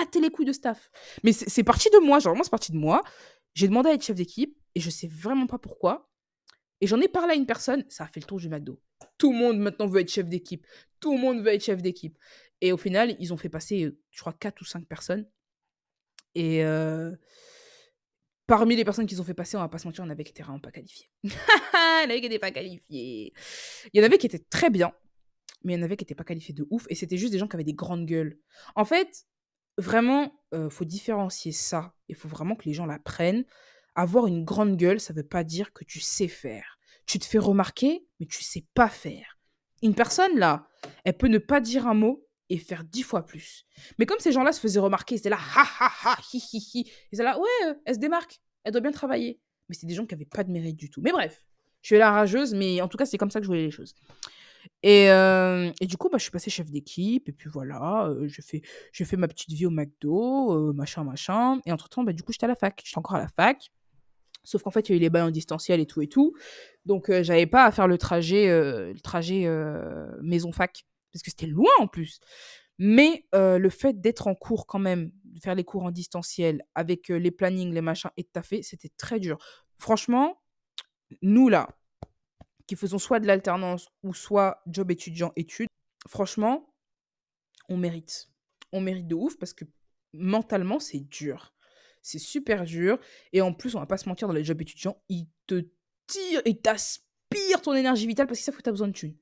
battait 0.00 0.20
les 0.20 0.30
couilles 0.30 0.46
de 0.46 0.52
staff. 0.52 0.90
Mais 1.22 1.32
c'est 1.32 1.64
parti 1.64 1.88
de 1.90 1.98
moi, 1.98 2.18
genre, 2.18 2.32
vraiment, 2.32 2.44
c'est 2.44 2.50
parti 2.50 2.72
de 2.72 2.78
moi. 2.78 3.02
J'ai 3.54 3.68
demandé 3.68 3.90
à 3.90 3.94
être 3.94 4.04
chef 4.04 4.16
d'équipe 4.16 4.56
et 4.74 4.80
je 4.80 4.90
sais 4.90 5.08
vraiment 5.08 5.46
pas 5.46 5.58
pourquoi. 5.58 6.10
Et 6.80 6.86
j'en 6.86 7.00
ai 7.00 7.08
parlé 7.08 7.32
à 7.32 7.36
une 7.36 7.46
personne, 7.46 7.84
ça 7.88 8.04
a 8.04 8.06
fait 8.06 8.20
le 8.20 8.26
tour 8.26 8.38
du 8.38 8.48
McDo. 8.48 8.80
Tout 9.18 9.32
le 9.32 9.38
monde 9.38 9.58
maintenant 9.58 9.86
veut 9.86 10.00
être 10.00 10.10
chef 10.10 10.28
d'équipe. 10.28 10.66
Tout 10.98 11.14
le 11.14 11.20
monde 11.20 11.40
veut 11.42 11.52
être 11.52 11.64
chef 11.64 11.82
d'équipe. 11.82 12.16
Et 12.60 12.72
au 12.72 12.76
final, 12.76 13.16
ils 13.18 13.32
ont 13.32 13.36
fait 13.36 13.48
passer, 13.48 13.84
euh, 13.84 13.98
je 14.10 14.20
crois, 14.20 14.32
4 14.32 14.60
ou 14.60 14.64
5 14.64 14.86
personnes. 14.86 15.26
Et 16.34 16.64
euh, 16.64 17.14
parmi 18.46 18.76
les 18.76 18.84
personnes 18.84 19.06
qu'ils 19.06 19.20
ont 19.20 19.24
fait 19.24 19.34
passer, 19.34 19.56
on 19.56 19.60
va 19.60 19.68
pas 19.68 19.78
se 19.78 19.86
mentir, 19.86 20.04
en 20.04 20.10
avait 20.10 20.24
qui 20.24 20.30
étaient 20.30 20.42
vraiment 20.42 20.60
pas 20.60 20.70
qualifiés. 20.70 21.08
il 21.24 21.30
y 21.30 21.34
en 21.34 22.04
avait 22.04 22.20
qui 22.20 22.28
n'étaient 22.28 22.38
pas 22.38 22.50
qualifiés. 22.50 23.32
Il 23.92 23.98
y 23.98 24.00
en 24.00 24.04
avait 24.04 24.18
qui 24.18 24.26
étaient 24.26 24.44
très 24.50 24.70
bien, 24.70 24.92
mais 25.64 25.74
il 25.74 25.76
y 25.76 25.80
en 25.80 25.82
avait 25.82 25.96
qui 25.96 26.04
n'étaient 26.04 26.14
pas 26.14 26.24
qualifiés 26.24 26.54
de 26.54 26.66
ouf. 26.70 26.86
Et 26.88 26.94
c'était 26.94 27.16
juste 27.16 27.32
des 27.32 27.38
gens 27.38 27.48
qui 27.48 27.56
avaient 27.56 27.64
des 27.64 27.74
grandes 27.74 28.06
gueules. 28.06 28.38
En 28.74 28.84
fait, 28.84 29.26
vraiment, 29.80 30.32
euh, 30.54 30.70
faut 30.70 30.84
différencier 30.84 31.52
ça. 31.52 31.94
Il 32.08 32.14
faut 32.14 32.28
vraiment 32.28 32.54
que 32.54 32.64
les 32.64 32.74
gens 32.74 32.86
l'apprennent. 32.86 33.44
Avoir 33.94 34.26
une 34.26 34.44
grande 34.44 34.76
gueule, 34.76 35.00
ça 35.00 35.12
veut 35.12 35.26
pas 35.26 35.44
dire 35.44 35.72
que 35.72 35.84
tu 35.84 36.00
sais 36.00 36.28
faire. 36.28 36.78
Tu 37.06 37.18
te 37.18 37.24
fais 37.24 37.38
remarquer, 37.38 38.06
mais 38.18 38.26
tu 38.26 38.42
sais 38.42 38.66
pas 38.74 38.88
faire. 38.88 39.38
Une 39.82 39.94
personne, 39.94 40.38
là, 40.38 40.66
elle 41.04 41.16
peut 41.16 41.28
ne 41.28 41.38
pas 41.38 41.60
dire 41.60 41.86
un 41.86 41.94
mot 41.94 42.26
et 42.50 42.58
faire 42.58 42.84
dix 42.84 43.02
fois 43.02 43.24
plus. 43.24 43.64
Mais 43.98 44.06
comme 44.06 44.18
ces 44.18 44.32
gens-là 44.32 44.52
se 44.52 44.60
faisaient 44.60 44.80
remarquer, 44.80 45.14
ils 45.14 45.18
étaient 45.18 45.30
là, 45.30 45.38
ha 45.38 45.64
ha 45.80 45.90
ha, 46.04 46.18
hi 46.32 46.38
hi 46.38 46.58
hi. 46.58 46.92
Ils 47.10 47.16
étaient 47.16 47.22
là, 47.22 47.38
ouais, 47.38 47.48
euh, 47.66 47.74
elle 47.84 47.94
se 47.94 48.00
démarque, 48.00 48.40
elle 48.64 48.72
doit 48.72 48.80
bien 48.80 48.92
travailler. 48.92 49.40
Mais 49.68 49.74
c'était 49.74 49.86
des 49.86 49.94
gens 49.94 50.06
qui 50.06 50.14
avaient 50.14 50.24
pas 50.24 50.44
de 50.44 50.50
mérite 50.50 50.76
du 50.76 50.90
tout. 50.90 51.00
Mais 51.00 51.12
bref, 51.12 51.44
je 51.82 51.86
suis 51.88 51.98
la 51.98 52.10
rageuse, 52.10 52.54
mais 52.54 52.80
en 52.80 52.88
tout 52.88 52.98
cas, 52.98 53.06
c'est 53.06 53.18
comme 53.18 53.30
ça 53.30 53.40
que 53.40 53.44
je 53.44 53.48
voyais 53.48 53.64
les 53.64 53.70
choses. 53.70 53.94
Et, 54.82 55.06
et 55.06 55.86
du 55.86 55.96
coup, 55.96 56.08
bah, 56.08 56.18
je 56.18 56.22
suis 56.22 56.30
passée 56.30 56.50
chef 56.50 56.70
d'équipe, 56.70 57.28
et 57.28 57.32
puis 57.32 57.50
voilà, 57.50 58.06
euh, 58.06 58.26
j'ai 58.28 58.42
fait, 58.42 58.62
j'ai 58.92 59.04
fait 59.04 59.16
ma 59.16 59.28
petite 59.28 59.50
vie 59.52 59.66
au 59.66 59.70
McDo, 59.70 60.72
machin, 60.72 61.04
machin. 61.04 61.60
Et 61.66 61.72
entre-temps, 61.72 62.02
bah, 62.02 62.12
du 62.12 62.22
coup, 62.22 62.32
j'étais 62.32 62.44
à 62.44 62.48
la 62.48 62.54
fac. 62.54 62.80
J'étais 62.84 62.98
encore 62.98 63.16
à 63.16 63.20
la 63.20 63.28
fac. 63.28 63.70
Sauf 64.42 64.62
qu'en 64.62 64.70
fait, 64.70 64.88
il 64.88 64.92
y 64.92 64.94
a 64.94 64.96
eu 64.96 65.00
les 65.00 65.10
bails 65.10 65.22
en 65.22 65.30
distanciel 65.30 65.80
et 65.80 65.86
tout 65.86 66.00
et 66.00 66.08
tout. 66.08 66.34
Donc, 66.86 67.12
j'avais 67.22 67.46
pas 67.46 67.66
à 67.66 67.70
faire 67.70 67.86
le 67.86 67.98
trajet, 67.98 68.48
le 68.48 69.00
trajet 69.00 69.46
maison-fac. 70.22 70.86
Parce 71.12 71.22
que 71.22 71.30
c'était 71.30 71.46
loin 71.46 71.72
en 71.78 71.86
plus. 71.86 72.20
Mais 72.78 73.26
le 73.34 73.68
fait 73.68 74.00
d'être 74.00 74.28
en 74.28 74.34
cours 74.34 74.66
quand 74.66 74.78
même, 74.78 75.10
de 75.24 75.40
faire 75.40 75.54
les 75.54 75.64
cours 75.64 75.82
en 75.82 75.90
distanciel, 75.90 76.62
avec 76.74 77.08
les 77.08 77.30
plannings, 77.30 77.74
les 77.74 77.82
machins 77.82 78.10
et 78.16 78.22
de 78.22 78.28
taffer, 78.32 78.62
c'était 78.62 78.90
très 78.96 79.20
dur. 79.20 79.36
Franchement, 79.76 80.40
nous 81.20 81.50
là, 81.50 81.68
faisons 82.76 82.98
soit 82.98 83.20
de 83.20 83.26
l'alternance 83.26 83.88
ou 84.02 84.14
soit 84.14 84.62
job 84.66 84.90
étudiant-études, 84.90 85.68
franchement, 86.08 86.74
on 87.68 87.76
mérite. 87.76 88.30
On 88.72 88.80
mérite 88.80 89.08
de 89.08 89.14
ouf 89.14 89.38
parce 89.38 89.52
que 89.52 89.64
mentalement, 90.12 90.80
c'est 90.80 91.00
dur. 91.00 91.54
C'est 92.02 92.18
super 92.18 92.64
dur. 92.64 92.98
Et 93.32 93.40
en 93.40 93.52
plus, 93.52 93.74
on 93.74 93.80
va 93.80 93.86
pas 93.86 93.98
se 93.98 94.08
mentir, 94.08 94.28
dans 94.28 94.34
les 94.34 94.44
jobs 94.44 94.60
étudiants, 94.60 95.02
ils 95.08 95.28
te 95.46 95.68
tirent 96.06 96.42
et 96.44 96.58
t'aspirent 96.58 97.62
ton 97.62 97.74
énergie 97.74 98.06
vitale 98.06 98.26
parce 98.26 98.38
qu'ils 98.38 98.44
savent 98.44 98.56
que 98.56 98.62
tu 98.62 98.68
as 98.68 98.72
besoin 98.72 98.88
de 98.88 98.92
thunes. 98.92 99.16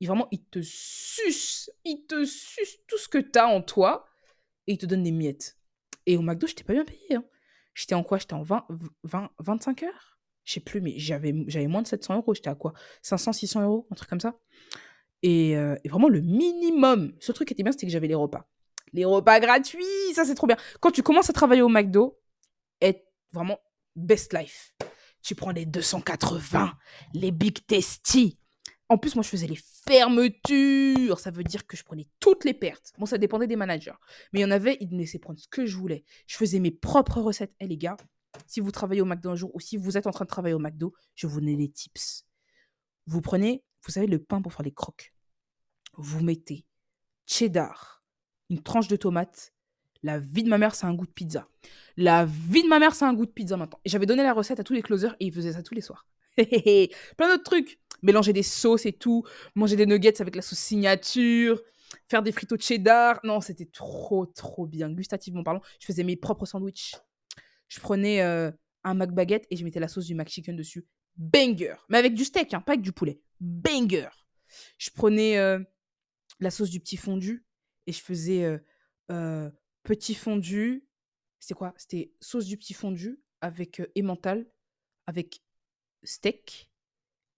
Ils, 0.00 0.08
vraiment, 0.08 0.28
ils 0.30 0.44
te 0.44 0.60
sucent. 0.62 1.70
Ils 1.84 2.06
te 2.06 2.24
sucent 2.24 2.78
tout 2.86 2.98
ce 2.98 3.08
que 3.08 3.18
tu 3.18 3.38
as 3.38 3.46
en 3.46 3.62
toi 3.62 4.06
et 4.66 4.72
ils 4.72 4.78
te 4.78 4.86
donnent 4.86 5.04
des 5.04 5.12
miettes. 5.12 5.58
Et 6.06 6.16
au 6.16 6.22
McDo, 6.22 6.46
j'étais 6.46 6.64
pas 6.64 6.72
bien 6.72 6.84
payé. 6.84 7.14
Hein. 7.14 7.24
J'étais 7.74 7.94
en 7.94 8.02
quoi? 8.02 8.18
J'étais 8.18 8.34
en 8.34 8.42
20, 8.42 8.66
20, 9.04 9.30
25 9.38 9.82
heures? 9.84 10.09
Je 10.44 10.54
sais 10.54 10.60
plus, 10.60 10.80
mais 10.80 10.94
j'avais 10.96 11.32
moins 11.32 11.82
de 11.82 11.86
700 11.86 12.16
euros. 12.16 12.34
J'étais 12.34 12.50
à 12.50 12.54
quoi? 12.54 12.72
500, 13.02 13.32
600 13.32 13.62
euros 13.62 13.86
Un 13.90 13.94
truc 13.94 14.08
comme 14.08 14.20
ça? 14.20 14.34
Et, 15.22 15.56
euh, 15.56 15.76
et 15.84 15.88
vraiment, 15.88 16.08
le 16.08 16.20
minimum. 16.20 17.12
Ce 17.20 17.32
truc 17.32 17.48
qui 17.48 17.54
était 17.54 17.62
bien, 17.62 17.72
c'était 17.72 17.86
que 17.86 17.92
j'avais 17.92 18.08
les 18.08 18.14
repas. 18.14 18.48
Les 18.92 19.04
repas 19.04 19.38
gratuits, 19.38 19.84
ça 20.14 20.24
c'est 20.24 20.34
trop 20.34 20.46
bien. 20.46 20.56
Quand 20.80 20.90
tu 20.90 21.02
commences 21.02 21.30
à 21.30 21.32
travailler 21.32 21.62
au 21.62 21.68
McDo, 21.68 22.18
est 22.80 23.06
vraiment 23.32 23.58
best 23.94 24.32
life. 24.32 24.74
Tu 25.22 25.34
prends 25.34 25.50
les 25.50 25.66
280, 25.66 26.72
les 27.14 27.30
Big 27.30 27.64
Tasty. 27.66 28.38
En 28.88 28.98
plus, 28.98 29.14
moi, 29.14 29.22
je 29.22 29.28
faisais 29.28 29.46
les 29.46 29.58
fermetures. 29.86 31.20
Ça 31.20 31.30
veut 31.30 31.44
dire 31.44 31.66
que 31.66 31.76
je 31.76 31.84
prenais 31.84 32.08
toutes 32.18 32.44
les 32.44 32.54
pertes. 32.54 32.92
Bon, 32.98 33.06
ça 33.06 33.18
dépendait 33.18 33.46
des 33.46 33.54
managers. 33.54 33.94
Mais 34.32 34.40
il 34.40 34.42
y 34.42 34.46
en 34.46 34.50
avait, 34.50 34.78
ils 34.80 34.90
me 34.90 34.98
laissaient 34.98 35.20
prendre 35.20 35.38
ce 35.38 35.46
que 35.46 35.64
je 35.64 35.76
voulais. 35.76 36.04
Je 36.26 36.36
faisais 36.36 36.58
mes 36.58 36.72
propres 36.72 37.20
recettes. 37.20 37.54
Eh 37.60 37.68
les 37.68 37.76
gars, 37.76 37.96
si 38.50 38.58
vous 38.58 38.72
travaillez 38.72 39.00
au 39.00 39.04
McDo 39.04 39.30
un 39.30 39.36
jour 39.36 39.54
ou 39.54 39.60
si 39.60 39.76
vous 39.76 39.96
êtes 39.96 40.08
en 40.08 40.10
train 40.10 40.24
de 40.24 40.30
travailler 40.30 40.54
au 40.54 40.58
McDo, 40.58 40.92
je 41.14 41.28
vous 41.28 41.40
donne 41.40 41.56
les 41.56 41.70
tips. 41.70 42.26
Vous 43.06 43.20
prenez, 43.20 43.62
vous 43.84 43.92
savez, 43.92 44.08
le 44.08 44.18
pain 44.18 44.42
pour 44.42 44.52
faire 44.52 44.64
les 44.64 44.72
croques. 44.72 45.14
Vous 45.96 46.20
mettez 46.20 46.66
cheddar, 47.26 48.02
une 48.48 48.60
tranche 48.60 48.88
de 48.88 48.96
tomate. 48.96 49.52
La 50.02 50.18
vie 50.18 50.42
de 50.42 50.48
ma 50.48 50.58
mère, 50.58 50.74
c'est 50.74 50.86
un 50.86 50.94
goût 50.94 51.06
de 51.06 51.12
pizza. 51.12 51.46
La 51.96 52.24
vie 52.24 52.64
de 52.64 52.68
ma 52.68 52.80
mère, 52.80 52.92
c'est 52.96 53.04
un 53.04 53.14
goût 53.14 53.26
de 53.26 53.30
pizza 53.30 53.56
maintenant. 53.56 53.78
J'avais 53.84 54.06
donné 54.06 54.24
la 54.24 54.32
recette 54.32 54.58
à 54.58 54.64
tous 54.64 54.72
les 54.72 54.82
closers 54.82 55.14
et 55.20 55.26
ils 55.26 55.32
faisaient 55.32 55.52
ça 55.52 55.62
tous 55.62 55.74
les 55.74 55.80
soirs. 55.80 56.08
Plein 56.36 57.28
d'autres 57.28 57.44
trucs. 57.44 57.78
Mélanger 58.02 58.32
des 58.32 58.42
sauces 58.42 58.84
et 58.84 58.92
tout. 58.92 59.24
Manger 59.54 59.76
des 59.76 59.86
nuggets 59.86 60.20
avec 60.20 60.34
la 60.34 60.42
sauce 60.42 60.58
signature. 60.58 61.60
Faire 62.08 62.24
des 62.24 62.32
frites 62.32 62.50
au 62.50 62.56
cheddar. 62.58 63.20
Non, 63.22 63.40
c'était 63.40 63.66
trop, 63.66 64.26
trop 64.26 64.66
bien. 64.66 64.90
Gustativement 64.90 65.44
parlant, 65.44 65.60
je 65.78 65.86
faisais 65.86 66.02
mes 66.02 66.16
propres 66.16 66.46
sandwichs. 66.46 66.96
Je 67.70 67.78
prenais 67.78 68.20
euh, 68.20 68.50
un 68.82 68.94
McBaguette 68.94 69.46
et 69.50 69.56
je 69.56 69.64
mettais 69.64 69.80
la 69.80 69.88
sauce 69.88 70.06
du 70.06 70.14
McChicken 70.14 70.56
dessus. 70.56 70.86
Banger. 71.16 71.76
Mais 71.88 71.98
avec 71.98 72.14
du 72.14 72.24
steak, 72.24 72.52
hein, 72.52 72.60
pas 72.60 72.72
avec 72.72 72.82
du 72.82 72.92
poulet. 72.92 73.22
Banger. 73.38 74.08
Je 74.76 74.90
prenais 74.90 75.38
euh, 75.38 75.60
la 76.40 76.50
sauce 76.50 76.68
du 76.68 76.80
petit 76.80 76.96
fondu 76.96 77.46
et 77.86 77.92
je 77.92 78.00
faisais 78.02 78.60
euh, 79.10 79.50
petit 79.84 80.14
fondu. 80.14 80.84
C'était 81.38 81.54
quoi? 81.54 81.72
C'était 81.76 82.12
sauce 82.20 82.46
du 82.46 82.56
petit 82.56 82.74
fondu 82.74 83.22
avec 83.40 83.80
emmental, 83.96 84.50
avec 85.06 85.40
steak. 86.02 86.70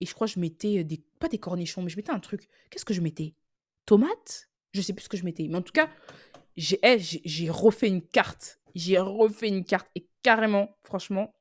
Et 0.01 0.07
je 0.07 0.13
crois 0.15 0.27
que 0.27 0.33
je 0.33 0.39
mettais 0.39 0.83
des. 0.83 1.05
Pas 1.19 1.29
des 1.29 1.37
cornichons, 1.37 1.83
mais 1.83 1.89
je 1.89 1.95
mettais 1.95 2.11
un 2.11 2.19
truc. 2.19 2.49
Qu'est-ce 2.71 2.85
que 2.85 2.93
je 2.93 3.01
mettais? 3.01 3.35
Tomate? 3.85 4.49
Je 4.73 4.81
sais 4.81 4.93
plus 4.93 5.03
ce 5.03 5.09
que 5.09 5.17
je 5.17 5.23
mettais. 5.23 5.47
Mais 5.47 5.57
en 5.57 5.61
tout 5.61 5.71
cas, 5.71 5.91
j'ai 6.57 6.79
eh, 6.81 7.49
refait 7.51 7.87
une 7.87 8.01
carte. 8.01 8.59
J'ai 8.75 8.97
refait 8.97 9.47
une 9.47 9.65
carte. 9.65 9.89
Et 9.95 10.07
carrément, 10.23 10.77
franchement, 10.83 11.33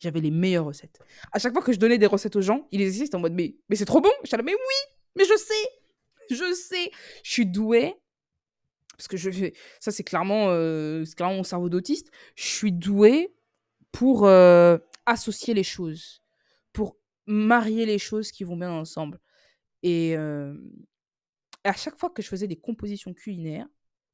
j'avais 0.00 0.20
les 0.20 0.30
meilleures 0.30 0.66
recettes. 0.66 1.00
À 1.32 1.38
chaque 1.38 1.52
fois 1.52 1.62
que 1.62 1.72
je 1.72 1.78
donnais 1.78 1.98
des 1.98 2.06
recettes 2.06 2.36
aux 2.36 2.40
gens, 2.40 2.68
ils 2.70 2.78
les 2.80 2.88
essayaient, 2.88 3.14
en 3.14 3.20
mode 3.20 3.34
Mais, 3.34 3.56
mais 3.68 3.76
c'est 3.76 3.84
trop 3.84 4.00
bon 4.00 4.10
là, 4.30 4.42
mais 4.42 4.54
oui 4.54 4.94
Mais 5.16 5.24
je 5.24 5.36
sais 5.36 6.34
Je 6.34 6.54
sais 6.54 6.90
Je 7.22 7.30
suis 7.30 7.46
douée. 7.46 7.94
Parce 8.96 9.08
que 9.08 9.16
je. 9.16 9.30
Ça, 9.80 9.92
c'est 9.92 10.02
clairement, 10.02 10.48
euh, 10.48 11.04
clairement 11.16 11.36
mon 11.36 11.44
cerveau 11.44 11.68
d'autiste. 11.68 12.10
Je 12.34 12.48
suis 12.48 12.72
douée 12.72 13.32
pour 13.92 14.26
euh, 14.26 14.76
associer 15.06 15.54
les 15.54 15.62
choses. 15.62 16.22
Pour 16.72 16.96
marier 17.26 17.86
les 17.86 17.98
choses 17.98 18.32
qui 18.32 18.44
vont 18.44 18.56
bien 18.56 18.72
ensemble. 18.72 19.20
Et 19.82 20.16
euh, 20.16 20.54
à 21.64 21.74
chaque 21.74 21.98
fois 21.98 22.10
que 22.10 22.22
je 22.22 22.28
faisais 22.28 22.48
des 22.48 22.56
compositions 22.56 23.14
culinaires, 23.14 23.68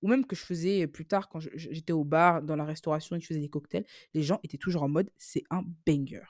ou 0.05 0.09
même 0.09 0.27
que 0.27 0.37
je 0.37 0.45
faisais 0.45 0.87
plus 0.87 1.07
tard 1.07 1.31
quand 1.31 1.41
j'étais 1.41 1.95
au 1.95 2.05
bar, 2.05 2.43
dans 2.43 2.57
la 2.57 2.65
restauration 2.65 3.17
et 3.17 3.19
que 3.19 3.23
je 3.23 3.29
faisais 3.29 3.41
des 3.41 3.49
cocktails, 3.49 3.87
les 4.13 4.23
gens 4.23 4.39
étaient 4.45 4.59
toujours 4.59 4.83
en 4.83 4.89
mode 4.89 5.11
c'est 5.17 5.43
un 5.49 5.65
banger. 5.87 6.23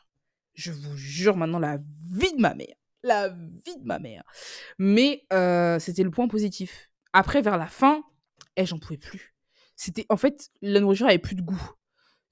Je 0.55 0.71
vous 0.71 0.97
jure 0.97 1.37
maintenant 1.37 1.59
la 1.59 1.79
vie 2.13 2.33
de 2.35 2.41
ma 2.41 2.55
mère. 2.55 2.77
La 3.03 3.29
vie 3.29 3.77
de 3.77 3.85
ma 3.85 3.99
mère. 3.99 4.23
Mais 4.79 5.27
c'était 5.81 6.05
le 6.05 6.11
point 6.11 6.29
positif. 6.29 6.89
Après, 7.13 7.43
vers 7.43 7.59
la 7.59 7.67
fin, 7.67 8.05
eh, 8.57 8.65
j'en 8.65 8.79
pouvais 8.79 8.97
plus. 8.97 9.35
C'était 9.75 10.07
en 10.09 10.17
fait 10.17 10.51
la 10.63 10.79
nourriture 10.79 11.07
avait 11.07 11.19
plus 11.19 11.35
de 11.35 11.43
goût. 11.43 11.71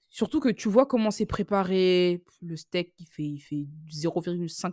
Surtout 0.09 0.39
que 0.39 0.47
tu 0.47 0.69
vois 0.69 0.85
comment 0.85 1.11
c'est 1.11 1.25
préparé. 1.25 2.23
Le 2.41 2.55
steak, 2.55 2.93
il 2.99 3.07
fait, 3.07 3.23
il 3.23 3.39
fait 3.39 3.67
0,5 3.91 4.71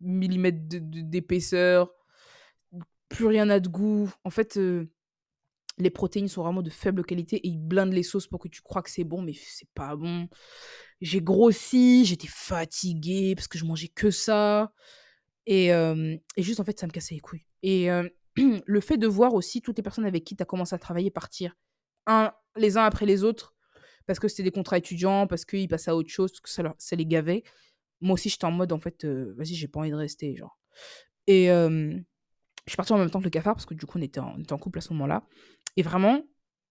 mm 0.00 0.50
d'épaisseur. 0.50 1.90
Plus 3.10 3.26
rien 3.26 3.44
n'a 3.44 3.60
de 3.60 3.68
goût. 3.68 4.10
En 4.24 4.30
fait, 4.30 4.58
les 5.78 5.90
protéines 5.90 6.28
sont 6.28 6.42
vraiment 6.42 6.62
de 6.62 6.70
faible 6.70 7.04
qualité 7.04 7.36
et 7.36 7.48
ils 7.48 7.58
blindent 7.58 7.92
les 7.92 8.02
sauces 8.02 8.26
pour 8.26 8.40
que 8.40 8.48
tu 8.48 8.62
crois 8.62 8.82
que 8.82 8.90
c'est 8.90 9.04
bon, 9.04 9.22
mais 9.22 9.32
c'est 9.34 9.68
pas 9.74 9.94
bon. 9.96 10.28
J'ai 11.00 11.20
grossi, 11.20 12.04
j'étais 12.04 12.28
fatiguée 12.28 13.34
parce 13.34 13.48
que 13.48 13.58
je 13.58 13.64
mangeais 13.64 13.88
que 13.88 14.10
ça. 14.10 14.72
Et, 15.46 15.70
juste, 16.38 16.60
en 16.60 16.64
fait, 16.64 16.78
ça 16.78 16.86
me 16.86 16.92
cassait 16.92 17.14
les 17.14 17.20
couilles. 17.20 17.46
Et 17.62 17.88
le 18.66 18.80
fait 18.80 18.96
de 18.96 19.06
voir 19.06 19.34
aussi 19.34 19.60
toutes 19.60 19.76
les 19.76 19.82
personnes 19.82 20.06
avec 20.06 20.24
qui 20.24 20.34
tu 20.34 20.42
as 20.42 20.46
commencé 20.46 20.74
à 20.74 20.78
travailler 20.78 21.10
partir 21.10 21.54
les 22.56 22.78
uns 22.78 22.84
après 22.84 23.04
les 23.04 23.22
autres, 23.22 23.54
parce 24.06 24.18
que 24.18 24.28
c'était 24.28 24.44
des 24.44 24.50
contrats 24.52 24.78
étudiants, 24.78 25.26
parce 25.26 25.44
qu'ils 25.44 25.68
passaient 25.68 25.90
à 25.90 25.96
autre 25.96 26.08
chose, 26.08 26.30
parce 26.32 26.40
que 26.40 26.48
ça, 26.48 26.74
ça 26.78 26.96
les 26.96 27.04
gavait. 27.04 27.42
Moi 28.00 28.14
aussi, 28.14 28.30
j'étais 28.30 28.46
en 28.46 28.50
mode, 28.50 28.72
en 28.72 28.78
fait, 28.78 29.04
vas-y, 29.04 29.54
j'ai 29.54 29.68
pas 29.68 29.80
envie 29.80 29.90
de 29.90 29.96
rester, 29.96 30.34
genre. 30.36 30.58
Et 31.26 31.50
je 32.66 32.72
suis 32.72 32.76
partie 32.76 32.92
en 32.92 32.98
même 32.98 33.10
temps 33.10 33.20
que 33.20 33.24
le 33.24 33.30
cafard, 33.30 33.54
parce 33.54 33.66
que 33.66 33.74
du 33.74 33.86
coup, 33.86 33.98
en, 33.98 34.00
on 34.00 34.40
était 34.40 34.52
en 34.52 34.58
couple 34.58 34.78
à 34.78 34.82
ce 34.82 34.92
moment-là. 34.94 35.24
Et 35.76 35.82
vraiment, 35.82 36.22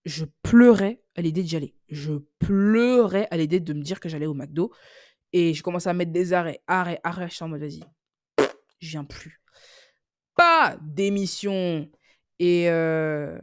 je 0.05 0.25
pleurais 0.43 1.01
à 1.15 1.21
l'idée 1.21 1.43
d'y 1.43 1.55
aller. 1.55 1.75
Je 1.89 2.13
pleurais 2.39 3.27
à 3.31 3.37
l'idée 3.37 3.59
de 3.59 3.73
me 3.73 3.81
dire 3.81 3.99
que 3.99 4.09
j'allais 4.09 4.25
au 4.25 4.33
McDo. 4.33 4.71
Et 5.33 5.53
j'ai 5.53 5.61
commencé 5.61 5.89
à 5.89 5.93
mettre 5.93 6.11
des 6.11 6.33
arrêts, 6.33 6.61
arrêts, 6.67 6.99
arrêts. 7.03 7.29
Je 7.29 7.35
suis 7.35 7.43
en 7.43 7.49
mode, 7.49 7.61
vas-y, 7.61 7.83
je 8.79 8.89
viens 8.89 9.03
plus. 9.03 9.41
Pas 10.35 10.77
d'émission. 10.81 11.89
Et, 12.39 12.69
euh, 12.69 13.39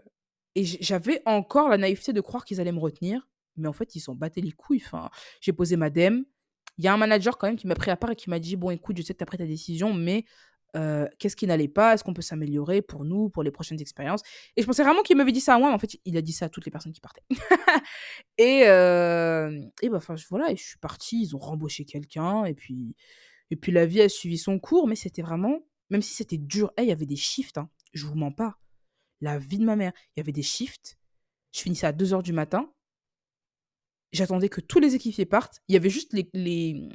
et 0.54 0.64
j'avais 0.64 1.22
encore 1.26 1.68
la 1.68 1.78
naïveté 1.78 2.12
de 2.12 2.20
croire 2.20 2.44
qu'ils 2.44 2.60
allaient 2.60 2.72
me 2.72 2.80
retenir. 2.80 3.28
Mais 3.56 3.68
en 3.68 3.72
fait, 3.72 3.94
ils 3.94 4.00
s'en 4.00 4.14
battaient 4.14 4.40
les 4.40 4.52
couilles. 4.52 4.82
Enfin, 4.84 5.10
j'ai 5.40 5.52
posé 5.52 5.76
ma 5.76 5.90
dème. 5.90 6.24
Il 6.78 6.84
y 6.84 6.88
a 6.88 6.94
un 6.94 6.96
manager 6.96 7.36
quand 7.36 7.46
même 7.46 7.56
qui 7.56 7.66
m'a 7.66 7.74
pris 7.74 7.90
à 7.90 7.96
part 7.96 8.10
et 8.10 8.16
qui 8.16 8.30
m'a 8.30 8.38
dit 8.38 8.56
Bon, 8.56 8.70
écoute, 8.70 8.96
je 8.96 9.02
sais 9.02 9.12
que 9.12 9.18
tu 9.18 9.24
as 9.24 9.26
pris 9.26 9.38
ta 9.38 9.46
décision, 9.46 9.92
mais 9.92 10.24
euh, 10.74 11.06
qu'est-ce 11.18 11.36
qui 11.36 11.46
n'allait 11.46 11.68
pas 11.68 11.94
Est-ce 11.94 12.04
qu'on 12.04 12.14
peut 12.14 12.22
s'améliorer 12.22 12.82
pour 12.82 13.04
nous, 13.04 13.28
pour 13.28 13.42
les 13.42 13.50
prochaines 13.50 13.80
expériences? 13.80 14.22
Et 14.56 14.62
je 14.62 14.66
pensais 14.66 14.82
vraiment 14.82 15.02
qu'il 15.02 15.16
m'avait 15.16 15.32
dit 15.32 15.40
ça 15.40 15.54
à 15.54 15.58
moi, 15.58 15.68
mais 15.68 15.74
en 15.74 15.78
fait, 15.78 15.98
il 16.04 16.16
a 16.16 16.22
dit 16.22 16.32
ça 16.32 16.46
à 16.46 16.48
toutes 16.48 16.64
les 16.64 16.70
personnes 16.70 16.92
qui 16.92 17.00
partaient. 17.00 17.24
et 18.38 18.62
euh, 18.66 19.60
et 19.82 19.90
enfin, 19.90 20.14
voilà, 20.30 20.54
je 20.54 20.62
suis 20.62 20.78
partie. 20.78 21.22
Ils 21.22 21.36
ont 21.36 21.38
rembauché 21.38 21.84
quelqu'un. 21.84 22.44
Et 22.44 22.54
puis, 22.54 22.96
et 23.50 23.56
puis, 23.56 23.72
la 23.72 23.86
vie 23.86 24.00
a 24.00 24.08
suivi 24.08 24.38
son 24.38 24.58
cours. 24.58 24.88
Mais 24.88 24.96
c'était 24.96 25.22
vraiment, 25.22 25.58
même 25.90 26.02
si 26.02 26.14
c'était 26.14 26.38
dur, 26.38 26.72
il 26.78 26.84
y 26.84 26.92
avait 26.92 27.06
des 27.06 27.16
shifts. 27.16 27.58
Hein, 27.58 27.68
je 27.92 28.06
vous 28.06 28.14
mens 28.14 28.32
pas. 28.32 28.58
La 29.20 29.38
vie 29.38 29.58
de 29.58 29.64
ma 29.64 29.76
mère. 29.76 29.92
Il 30.16 30.20
y 30.20 30.22
avait 30.22 30.32
des 30.32 30.42
shifts. 30.42 30.98
Je 31.52 31.60
finissais 31.60 31.86
à 31.86 31.92
2 31.92 32.14
heures 32.14 32.22
du 32.22 32.32
matin. 32.32 32.72
J'attendais 34.12 34.48
que 34.48 34.60
tous 34.60 34.78
les 34.78 34.94
équipiers 34.94 35.26
partent. 35.26 35.60
Il 35.68 35.74
y 35.74 35.76
avait 35.76 35.90
juste 35.90 36.12
les, 36.12 36.28
les 36.34 36.88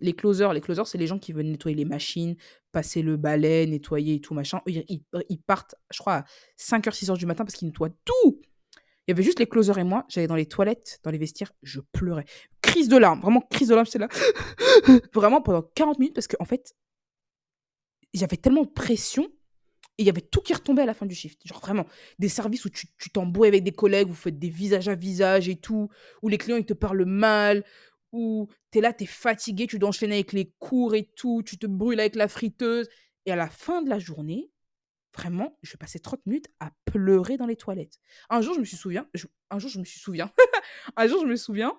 les 0.00 0.12
closers. 0.12 0.52
Les 0.52 0.60
closers, 0.60 0.86
c'est 0.86 0.98
les 0.98 1.06
gens 1.06 1.18
qui 1.18 1.32
veulent 1.32 1.46
nettoyer 1.46 1.76
les 1.76 1.84
machines, 1.84 2.36
passer 2.72 3.02
le 3.02 3.16
balai, 3.16 3.66
nettoyer 3.66 4.16
et 4.16 4.20
tout, 4.20 4.34
machin. 4.34 4.60
Ils, 4.66 5.42
partent, 5.46 5.74
je 5.90 5.98
crois, 5.98 6.14
à 6.14 6.24
5h, 6.58 6.90
6h 6.90 7.18
du 7.18 7.26
matin 7.26 7.44
parce 7.44 7.54
qu'ils 7.54 7.68
nettoient 7.68 7.90
tout. 8.04 8.40
Il 9.06 9.10
y 9.10 9.12
avait 9.12 9.22
juste 9.22 9.38
les 9.38 9.46
closers 9.46 9.78
et 9.78 9.84
moi. 9.84 10.04
J'allais 10.08 10.26
dans 10.26 10.36
les 10.36 10.46
toilettes, 10.46 11.00
dans 11.02 11.10
les 11.10 11.18
vestiaires, 11.18 11.52
je 11.62 11.80
pleurais. 11.92 12.24
Crise 12.62 12.88
de 12.88 12.96
larmes, 12.96 13.20
vraiment 13.20 13.40
crise 13.40 13.68
de 13.68 13.74
larmes, 13.74 13.86
c'est 13.86 13.98
là. 13.98 14.08
vraiment 15.14 15.42
pendant 15.42 15.62
40 15.62 15.98
minutes 15.98 16.14
parce 16.14 16.26
qu'en 16.26 16.42
en 16.42 16.46
fait, 16.46 16.74
avait 18.22 18.36
tellement 18.36 18.62
de 18.62 18.70
pression 18.70 19.28
et 19.96 20.02
il 20.02 20.06
y 20.06 20.08
avait 20.08 20.22
tout 20.22 20.40
qui 20.40 20.52
retombait 20.52 20.82
à 20.82 20.86
la 20.86 20.94
fin 20.94 21.06
du 21.06 21.14
shift. 21.14 21.40
Genre 21.44 21.60
vraiment, 21.60 21.86
des 22.18 22.28
services 22.28 22.64
où 22.64 22.70
tu 22.70 23.10
t'embrouilles 23.12 23.48
avec 23.48 23.62
des 23.62 23.72
collègues, 23.72 24.08
vous 24.08 24.14
faites 24.14 24.38
des 24.38 24.48
visages 24.48 24.88
à 24.88 24.96
visage 24.96 25.48
et 25.48 25.56
tout, 25.56 25.88
où 26.20 26.28
les 26.28 26.38
clients 26.38 26.56
ils 26.56 26.64
te 26.64 26.72
parlent 26.72 27.04
mal, 27.04 27.64
où 28.14 28.48
t'es 28.70 28.80
là, 28.80 28.92
t'es 28.92 29.06
fatigué, 29.06 29.66
tu 29.66 29.78
dois 29.78 29.90
enchaîner 29.90 30.14
avec 30.14 30.32
les 30.32 30.52
cours 30.58 30.94
et 30.94 31.10
tout, 31.16 31.42
tu 31.44 31.58
te 31.58 31.66
brûles 31.66 32.00
avec 32.00 32.14
la 32.16 32.28
friteuse. 32.28 32.88
Et 33.26 33.32
à 33.32 33.36
la 33.36 33.48
fin 33.48 33.82
de 33.82 33.90
la 33.90 33.98
journée, 33.98 34.50
vraiment, 35.16 35.58
je 35.62 35.76
passais 35.76 35.98
30 35.98 36.24
minutes 36.26 36.48
à 36.60 36.70
pleurer 36.84 37.36
dans 37.36 37.46
les 37.46 37.56
toilettes. 37.56 37.98
Un 38.30 38.40
jour, 38.40 38.54
je 38.54 38.60
me 38.60 38.64
suis 38.64 38.76
souviens, 38.76 39.08
je- 39.14 39.26
un 39.50 39.58
jour, 39.58 39.70
je 39.70 39.78
me 39.78 39.84
suis 39.84 40.00
souviens, 40.00 40.32
un 40.96 41.06
jour, 41.08 41.22
je 41.22 41.26
me 41.26 41.36
souviens, 41.36 41.72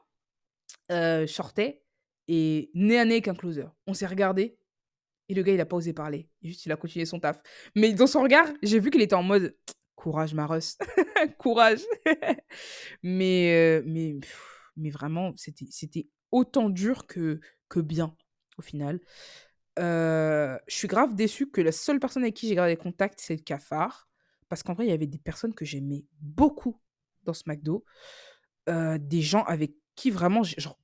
euh, 0.92 1.28
sortais 1.28 1.84
et 2.28 2.72
nez 2.74 3.00
à 3.00 3.06
nez 3.06 3.16
avec 3.16 3.28
un 3.28 3.36
closer. 3.36 3.66
On 3.88 3.94
s'est 3.94 4.08
regardé 4.08 4.58
et 5.30 5.34
le 5.34 5.44
gars, 5.44 5.54
il 5.54 5.62
a 5.62 5.66
pas 5.66 5.76
osé 5.78 5.94
parler. 5.94 6.30
Juste, 6.42 6.66
il 6.66 6.72
a 6.72 6.76
continué 6.78 7.06
son 7.06 7.20
taf. 7.20 7.42
Mais 7.76 7.94
dans 7.94 8.08
son 8.08 8.22
regard, 8.22 8.48
j'ai 8.62 8.80
vu 8.80 8.92
qu'il 8.92 9.02
était 9.02 9.16
en 9.16 9.24
mode 9.24 9.56
courage, 9.96 10.34
Maros, 10.34 10.60
courage. 11.40 11.82
mais, 13.04 13.54
euh, 13.54 13.84
mais, 13.86 14.18
mais 14.78 14.90
vraiment, 14.90 15.34
c'était 15.38 16.08
autant 16.32 16.70
dur 16.70 17.08
que, 17.08 17.40
que 17.70 17.80
bien, 17.80 18.16
au 18.58 18.62
final. 18.62 19.00
Je 19.78 20.58
suis 20.68 20.88
grave 20.88 21.16
déçue 21.16 21.50
que 21.50 21.62
la 21.62 21.72
seule 21.72 22.00
personne 22.00 22.24
avec 22.24 22.36
qui 22.36 22.48
j'ai 22.48 22.56
gardé 22.56 22.76
contact, 22.78 23.20
c'est 23.22 23.36
le 23.36 23.42
cafard. 23.42 24.08
Parce 24.48 24.64
qu'en 24.64 24.74
vrai, 24.74 24.86
il 24.86 24.90
y 24.90 24.94
avait 24.94 25.08
des 25.08 25.18
personnes 25.18 25.54
que 25.54 25.66
j'aimais 25.66 26.06
beaucoup 26.22 26.80
dans 27.24 27.34
ce 27.34 27.44
McDo. 27.48 27.84
Des 28.68 29.22
gens 29.22 29.44
avec 29.44 29.76
qui 29.96 30.12
vraiment 30.12 30.42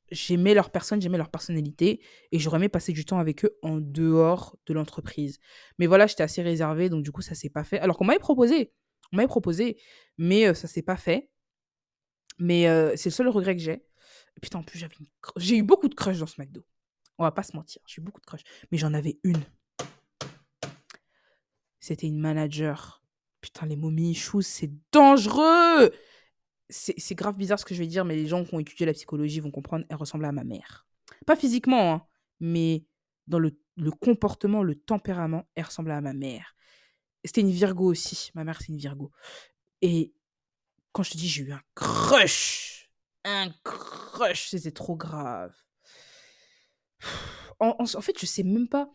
j'aimais 0.10 0.54
leur 0.54 0.72
personne, 0.72 1.02
j'aimais 1.02 1.18
leur 1.18 1.30
personnalité 1.30 2.02
et 2.32 2.40
j'aurais 2.40 2.58
aimé 2.58 2.70
passer 2.70 2.94
du 2.94 3.06
temps 3.06 3.20
avec 3.20 3.44
eux 3.46 3.58
en 3.62 3.78
dehors 3.80 4.58
de 4.66 4.74
l'entreprise. 4.74 5.40
Mais 5.80 5.86
voilà, 5.86 6.08
j'étais 6.08 6.24
assez 6.24 6.42
réservée, 6.42 6.90
donc 6.90 7.04
du 7.04 7.12
coup, 7.12 7.22
ça 7.22 7.36
s'est 7.36 7.50
pas 7.50 7.64
fait. 7.64 7.80
Alors 7.80 7.98
qu'on 7.98 8.06
m'avait 8.06 8.20
proposé, 8.20 8.74
on 9.12 9.18
m'avait 9.18 9.28
proposé, 9.28 9.78
mais 10.18 10.48
euh, 10.48 10.54
ça 10.54 10.68
s'est 10.68 10.82
pas 10.82 10.98
fait. 10.98 11.30
Mais 12.40 12.66
c'est 12.98 13.10
le 13.10 13.14
seul 13.14 13.28
regret 13.28 13.56
que 13.56 13.62
j'ai. 13.62 13.84
Putain, 14.42 14.60
en 14.60 14.64
plus, 14.64 14.80
j'avais 14.80 14.96
une 15.00 15.08
j'ai 15.38 15.58
eu 15.58 15.64
beaucoup 15.64 15.88
de 15.88 15.96
crush 15.96 16.20
dans 16.20 16.28
ce 16.28 16.40
McDo. 16.40 16.64
On 17.18 17.24
va 17.24 17.32
pas 17.32 17.44
se 17.44 17.56
mentir, 17.56 17.82
j'ai 17.86 18.02
eu 18.02 18.06
beaucoup 18.06 18.22
de 18.22 18.26
crush. 18.26 18.42
Mais 18.72 18.78
j'en 18.78 18.94
avais 18.94 19.20
une. 19.24 19.44
C'était 21.80 22.08
une 22.08 22.20
manager. 22.20 23.04
Putain, 23.42 23.66
les 23.66 23.76
momies 23.76 24.14
choux, 24.14 24.42
c'est 24.42 24.72
dangereux! 24.92 25.92
C'est 26.70 26.94
c'est 26.98 27.16
grave 27.16 27.38
bizarre 27.38 27.60
ce 27.60 27.66
que 27.66 27.76
je 27.76 27.80
vais 27.80 27.88
dire, 27.88 28.06
mais 28.06 28.16
les 28.16 28.28
gens 28.28 28.46
qui 28.46 28.54
ont 28.56 28.60
étudié 28.60 28.86
la 28.86 28.94
psychologie 28.94 29.40
vont 29.40 29.52
comprendre, 29.52 29.86
elle 29.90 29.98
ressemblait 29.98 30.28
à 30.28 30.32
ma 30.32 30.44
mère. 30.44 30.88
Pas 31.26 31.36
physiquement, 31.36 31.94
hein, 31.94 32.08
mais 32.40 32.86
dans 33.28 33.40
le, 33.40 33.60
le 33.78 33.92
comportement, 33.92 34.64
le 34.64 34.76
tempérament, 34.76 35.48
elle 35.56 35.66
ressemblait 35.66 35.94
à 35.94 36.02
ma 36.02 36.14
mère. 36.14 36.56
C'était 37.26 37.42
une 37.42 37.52
Virgo 37.52 37.86
aussi. 37.86 38.32
Ma 38.36 38.44
mère, 38.44 38.60
c'est 38.62 38.70
une 38.70 38.78
Virgo. 38.78 39.12
Et 39.82 40.14
quand 40.92 41.04
je 41.04 41.12
te 41.12 41.18
dis 41.18 41.28
j'ai 41.28 41.44
eu 41.44 41.52
un 41.52 41.62
crush, 41.76 42.81
un 43.24 43.50
crush, 43.64 44.50
c'était 44.50 44.72
trop 44.72 44.96
grave. 44.96 45.54
En, 47.60 47.86
fait, 47.86 48.20
je 48.20 48.26
sais 48.26 48.44
même 48.44 48.68
pas, 48.68 48.90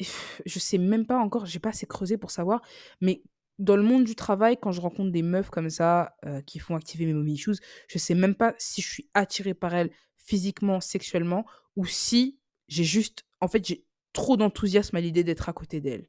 je 0.00 0.58
sais 0.58 0.78
même 0.78 1.06
pas 1.06 1.18
encore, 1.18 1.46
j'ai 1.46 1.60
pas 1.60 1.68
assez 1.68 1.86
creusé 1.86 2.18
pour 2.18 2.32
savoir, 2.32 2.60
mais 3.00 3.22
dans 3.60 3.76
le 3.76 3.82
monde 3.82 4.04
du 4.04 4.16
travail, 4.16 4.56
quand 4.60 4.72
je 4.72 4.80
rencontre 4.80 5.12
des 5.12 5.22
meufs 5.22 5.50
comme 5.50 5.70
ça 5.70 6.16
euh, 6.24 6.40
qui 6.42 6.58
font 6.58 6.74
activer 6.74 7.06
mes 7.06 7.14
mommy 7.14 7.34
issues, 7.34 7.60
je 7.88 7.98
sais 7.98 8.14
même 8.14 8.34
pas 8.34 8.54
si 8.58 8.82
je 8.82 8.88
suis 8.88 9.10
attirée 9.14 9.54
par 9.54 9.74
elles 9.74 9.92
physiquement, 10.16 10.80
sexuellement, 10.80 11.46
ou 11.76 11.86
si 11.86 12.40
j'ai 12.66 12.84
juste, 12.84 13.24
en 13.40 13.46
fait, 13.46 13.64
j'ai 13.64 13.86
trop 14.12 14.36
d'enthousiasme 14.36 14.96
à 14.96 15.00
l'idée 15.00 15.22
d'être 15.22 15.48
à 15.48 15.52
côté 15.52 15.80
d'elles. 15.80 16.08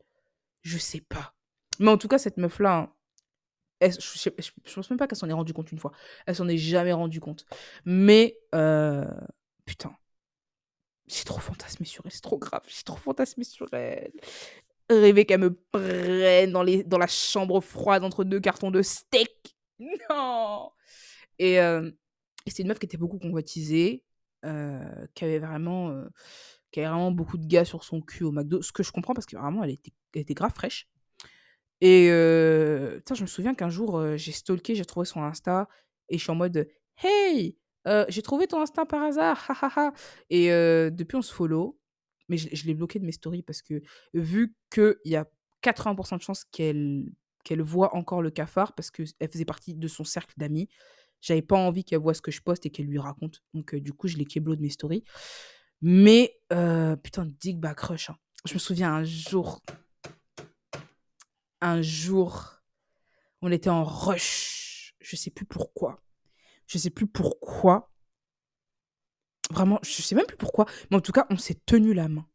Je 0.61 0.77
sais 0.77 1.01
pas. 1.01 1.35
Mais 1.79 1.91
en 1.91 1.97
tout 1.97 2.07
cas, 2.07 2.17
cette 2.17 2.37
meuf-là, 2.37 2.75
hein, 2.75 2.93
je, 3.91 4.29
je- 4.65 4.73
pense 4.75 4.89
même 4.89 4.97
pas 4.99 5.07
qu'elle 5.07 5.17
s'en 5.17 5.29
est 5.29 5.33
rendue 5.33 5.53
compte 5.53 5.71
une 5.71 5.79
fois. 5.79 5.91
Elle 6.25 6.35
s'en 6.35 6.47
est 6.47 6.57
jamais 6.57 6.93
rendue 6.93 7.19
compte. 7.19 7.45
Mais, 7.85 8.37
euh, 8.55 9.05
putain, 9.65 9.95
j'ai 11.07 11.23
trop 11.23 11.39
fantasmé 11.39 11.85
sur 11.85 12.03
elle, 12.05 12.11
c'est 12.11 12.21
trop 12.21 12.37
grave. 12.37 12.63
J'ai 12.67 12.83
trop 12.83 12.97
fantasmé 12.97 13.43
sur 13.43 13.67
elle. 13.73 14.11
Rêver 14.89 15.25
qu'elle 15.25 15.41
me 15.41 15.55
prenne 15.71 16.51
dans, 16.51 16.63
les, 16.63 16.83
dans 16.83 16.97
la 16.97 17.07
chambre 17.07 17.61
froide 17.61 18.03
entre 18.03 18.23
deux 18.23 18.39
cartons 18.39 18.71
de 18.71 18.81
steak. 18.81 19.55
Non 20.09 20.71
Et, 21.39 21.59
euh, 21.61 21.91
c'est 22.47 22.63
une 22.63 22.69
meuf 22.69 22.79
qui 22.79 22.85
était 22.87 22.97
beaucoup 22.97 23.19
convoitisée, 23.19 24.03
euh, 24.45 25.07
qui 25.15 25.25
avait 25.25 25.39
vraiment... 25.39 25.89
euh, 25.91 26.07
qui 26.71 26.81
avait 26.81 26.89
vraiment 26.89 27.11
beaucoup 27.11 27.37
de 27.37 27.47
gars 27.47 27.65
sur 27.65 27.83
son 27.83 28.01
cul 28.01 28.23
au 28.25 28.31
McDo, 28.31 28.61
ce 28.61 28.71
que 28.73 28.83
je 28.83 28.91
comprends 28.91 29.13
parce 29.13 29.25
que 29.27 29.37
vraiment 29.37 29.63
elle 29.63 29.71
était, 29.71 29.93
elle 30.13 30.21
était 30.23 30.33
grave 30.35 30.53
fraîche. 30.55 30.89
Et 31.81 32.07
je 32.07 33.21
me 33.21 33.27
souviens 33.27 33.53
qu'un 33.53 33.69
jour, 33.69 34.17
j'ai 34.17 34.31
stalké, 34.31 34.75
j'ai 34.75 34.85
trouvé 34.85 35.05
son 35.05 35.21
Insta, 35.23 35.67
et 36.09 36.17
je 36.17 36.23
suis 36.23 36.31
en 36.31 36.35
mode 36.35 36.67
Hey, 37.03 37.57
j'ai 38.09 38.21
trouvé 38.21 38.47
ton 38.47 38.61
Insta 38.61 38.85
par 38.85 39.03
hasard, 39.03 39.45
ha 39.49 39.53
ha 39.61 39.71
ha. 39.75 39.93
Et 40.29 40.47
depuis, 40.91 41.17
on 41.17 41.21
se 41.21 41.33
follow, 41.33 41.79
mais 42.29 42.37
je, 42.37 42.49
je 42.53 42.65
l'ai 42.65 42.73
bloqué 42.73 42.99
de 42.99 43.05
mes 43.05 43.11
stories 43.11 43.43
parce 43.43 43.61
que 43.61 43.81
vu 44.13 44.55
qu'il 44.71 44.95
y 45.05 45.15
a 45.15 45.27
80% 45.63 46.17
de 46.17 46.21
chances 46.21 46.43
qu'elle 46.45 47.05
qu'elle 47.43 47.61
voit 47.61 47.95
encore 47.95 48.23
le 48.23 48.31
cafard 48.31 48.73
parce 48.73 48.89
qu'elle 48.89 49.29
faisait 49.31 49.45
partie 49.45 49.75
de 49.75 49.87
son 49.87 50.03
cercle 50.03 50.33
d'amis, 50.37 50.67
j'avais 51.21 51.43
pas 51.43 51.57
envie 51.57 51.83
qu'elle 51.83 51.99
voit 51.99 52.15
ce 52.15 52.21
que 52.21 52.31
je 52.31 52.41
poste 52.41 52.65
et 52.65 52.71
qu'elle 52.71 52.87
lui 52.87 52.97
raconte. 52.97 53.43
Donc, 53.53 53.75
du 53.75 53.93
coup, 53.93 54.07
je 54.07 54.17
l'ai 54.17 54.25
keblo 54.25 54.55
de 54.55 54.61
mes 54.61 54.69
stories. 54.69 55.03
Mais, 55.81 56.39
putain, 57.03 57.27
Dick 57.39 57.59
Backrush. 57.59 58.09
hein. 58.09 58.15
Je 58.45 58.53
me 58.55 58.59
souviens 58.59 58.93
un 58.93 59.03
jour, 59.03 59.61
un 61.61 61.81
jour, 61.81 62.61
on 63.41 63.51
était 63.51 63.69
en 63.69 63.83
rush. 63.83 64.95
Je 64.99 65.15
sais 65.15 65.31
plus 65.31 65.45
pourquoi. 65.45 66.01
Je 66.67 66.77
sais 66.77 66.89
plus 66.89 67.07
pourquoi. 67.07 67.91
Vraiment, 69.51 69.79
je 69.83 70.01
sais 70.01 70.15
même 70.15 70.25
plus 70.25 70.37
pourquoi. 70.37 70.65
Mais 70.89 70.97
en 70.97 71.01
tout 71.01 71.11
cas, 71.11 71.27
on 71.29 71.37
s'est 71.37 71.59
tenu 71.65 71.93
la 71.93 72.07
main. 72.07 72.27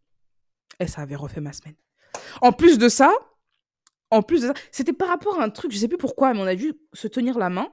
Et 0.78 0.86
ça 0.86 1.02
avait 1.02 1.16
refait 1.16 1.40
ma 1.40 1.52
semaine. 1.52 1.74
En 2.40 2.52
plus 2.52 2.78
de 2.78 2.88
ça, 2.88 3.12
en 4.10 4.22
plus 4.22 4.42
de 4.42 4.46
ça, 4.48 4.54
c'était 4.72 4.92
par 4.92 5.08
rapport 5.08 5.40
à 5.40 5.44
un 5.44 5.50
truc, 5.50 5.72
je 5.72 5.78
sais 5.78 5.88
plus 5.88 5.98
pourquoi, 5.98 6.32
mais 6.32 6.40
on 6.40 6.46
a 6.46 6.54
dû 6.54 6.74
se 6.92 7.08
tenir 7.08 7.38
la 7.38 7.50
main. 7.50 7.72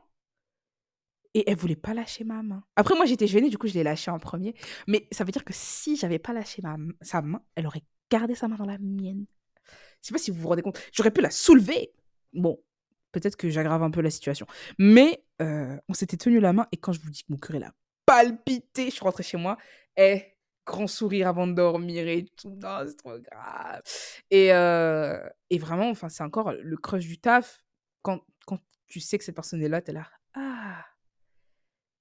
Et 1.34 1.50
elle 1.50 1.58
voulait 1.58 1.76
pas 1.76 1.94
lâcher 1.94 2.24
ma 2.24 2.42
main. 2.42 2.64
Après, 2.76 2.96
moi, 2.96 3.06
j'étais 3.06 3.28
gênée, 3.28 3.50
du 3.50 3.58
coup, 3.58 3.68
je 3.68 3.74
l'ai 3.74 3.84
lâchée 3.84 4.10
en 4.10 4.18
premier. 4.18 4.56
Mais 4.88 5.08
ça 5.12 5.24
veut 5.24 5.32
dire 5.32 5.46
que 5.46 5.54
si 5.54 5.96
j'avais 5.96 6.20
pas 6.20 6.34
lâché 6.34 6.62
ma, 6.64 6.78
sa 7.02 7.22
main, 7.22 7.44
elle 7.56 7.68
aurait 7.68 7.84
gardé 8.10 8.34
sa 8.34 8.48
main 8.48 8.56
dans 8.56 8.66
la 8.66 8.80
mienne. 8.80 9.26
Je 10.02 10.08
sais 10.08 10.14
pas 10.14 10.20
si 10.20 10.32
vous 10.32 10.42
vous 10.42 10.48
rendez 10.48 10.62
compte. 10.62 10.80
J'aurais 10.94 11.12
pu 11.12 11.22
la 11.22 11.32
soulever. 11.32 11.94
Bon, 12.34 12.60
peut-être 13.12 13.36
que 13.36 13.50
j'aggrave 13.50 13.84
un 13.84 13.92
peu 13.92 14.02
la 14.02 14.10
situation. 14.10 14.46
Mais 14.78 15.24
euh, 15.42 15.78
on 15.90 15.94
s'était 15.94 16.18
tenu 16.18 16.40
la 16.40 16.54
main 16.54 16.68
et 16.72 16.78
quand 16.78 16.94
je 16.94 17.00
vous 17.00 17.10
dis 17.10 17.24
que 17.24 17.32
mon 17.32 17.38
cœur 17.38 17.56
il 17.56 17.64
a 17.64 17.74
palpité, 18.06 18.86
je 18.86 18.92
suis 18.92 19.04
rentrée 19.04 19.24
chez 19.24 19.38
moi 19.38 19.58
et 19.98 20.38
grand 20.66 20.88
sourire 20.88 21.28
avant 21.28 21.48
de 21.48 21.54
dormir 21.54 22.08
et 22.08 22.26
tout. 22.36 22.58
Non, 22.62 22.80
c'est 22.86 22.96
trop 22.96 23.18
grave. 23.20 23.82
Et, 24.30 24.54
euh, 24.54 25.18
et 25.50 25.58
vraiment, 25.58 25.90
enfin, 25.90 26.10
c'est 26.10 26.24
encore 26.24 26.54
le 26.54 26.78
crush 26.78 27.06
du 27.06 27.20
taf. 27.20 27.64
Quand, 28.02 28.22
quand 28.46 28.60
tu 28.88 29.00
sais 29.00 29.18
que 29.18 29.24
cette 29.24 29.36
personne 29.36 29.62
est 29.62 29.70
là, 29.70 29.82
t'es 29.82 29.94
là. 29.94 30.08
Ah, 30.34 30.86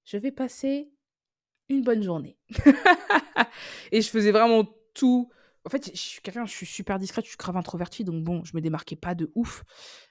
je 0.05 0.17
vais 0.17 0.31
passer 0.31 0.91
une 1.69 1.81
bonne 1.81 2.03
journée. 2.03 2.37
et 3.91 4.01
je 4.01 4.09
faisais 4.09 4.31
vraiment 4.31 4.65
tout. 4.93 5.29
En 5.67 5.69
fait, 5.69 5.91
je 5.93 5.99
suis 5.99 6.21
quelqu'un, 6.21 6.45
je 6.45 6.51
suis 6.51 6.65
super 6.65 6.97
discrète, 6.97 7.25
je 7.25 7.31
suis 7.31 7.37
grave 7.37 7.57
introvertie, 7.57 8.05
donc 8.05 8.23
bon, 8.23 8.41
je 8.45 8.55
me 8.55 8.61
démarquais 8.61 8.95
pas 8.95 9.15
de 9.15 9.31
ouf. 9.35 9.65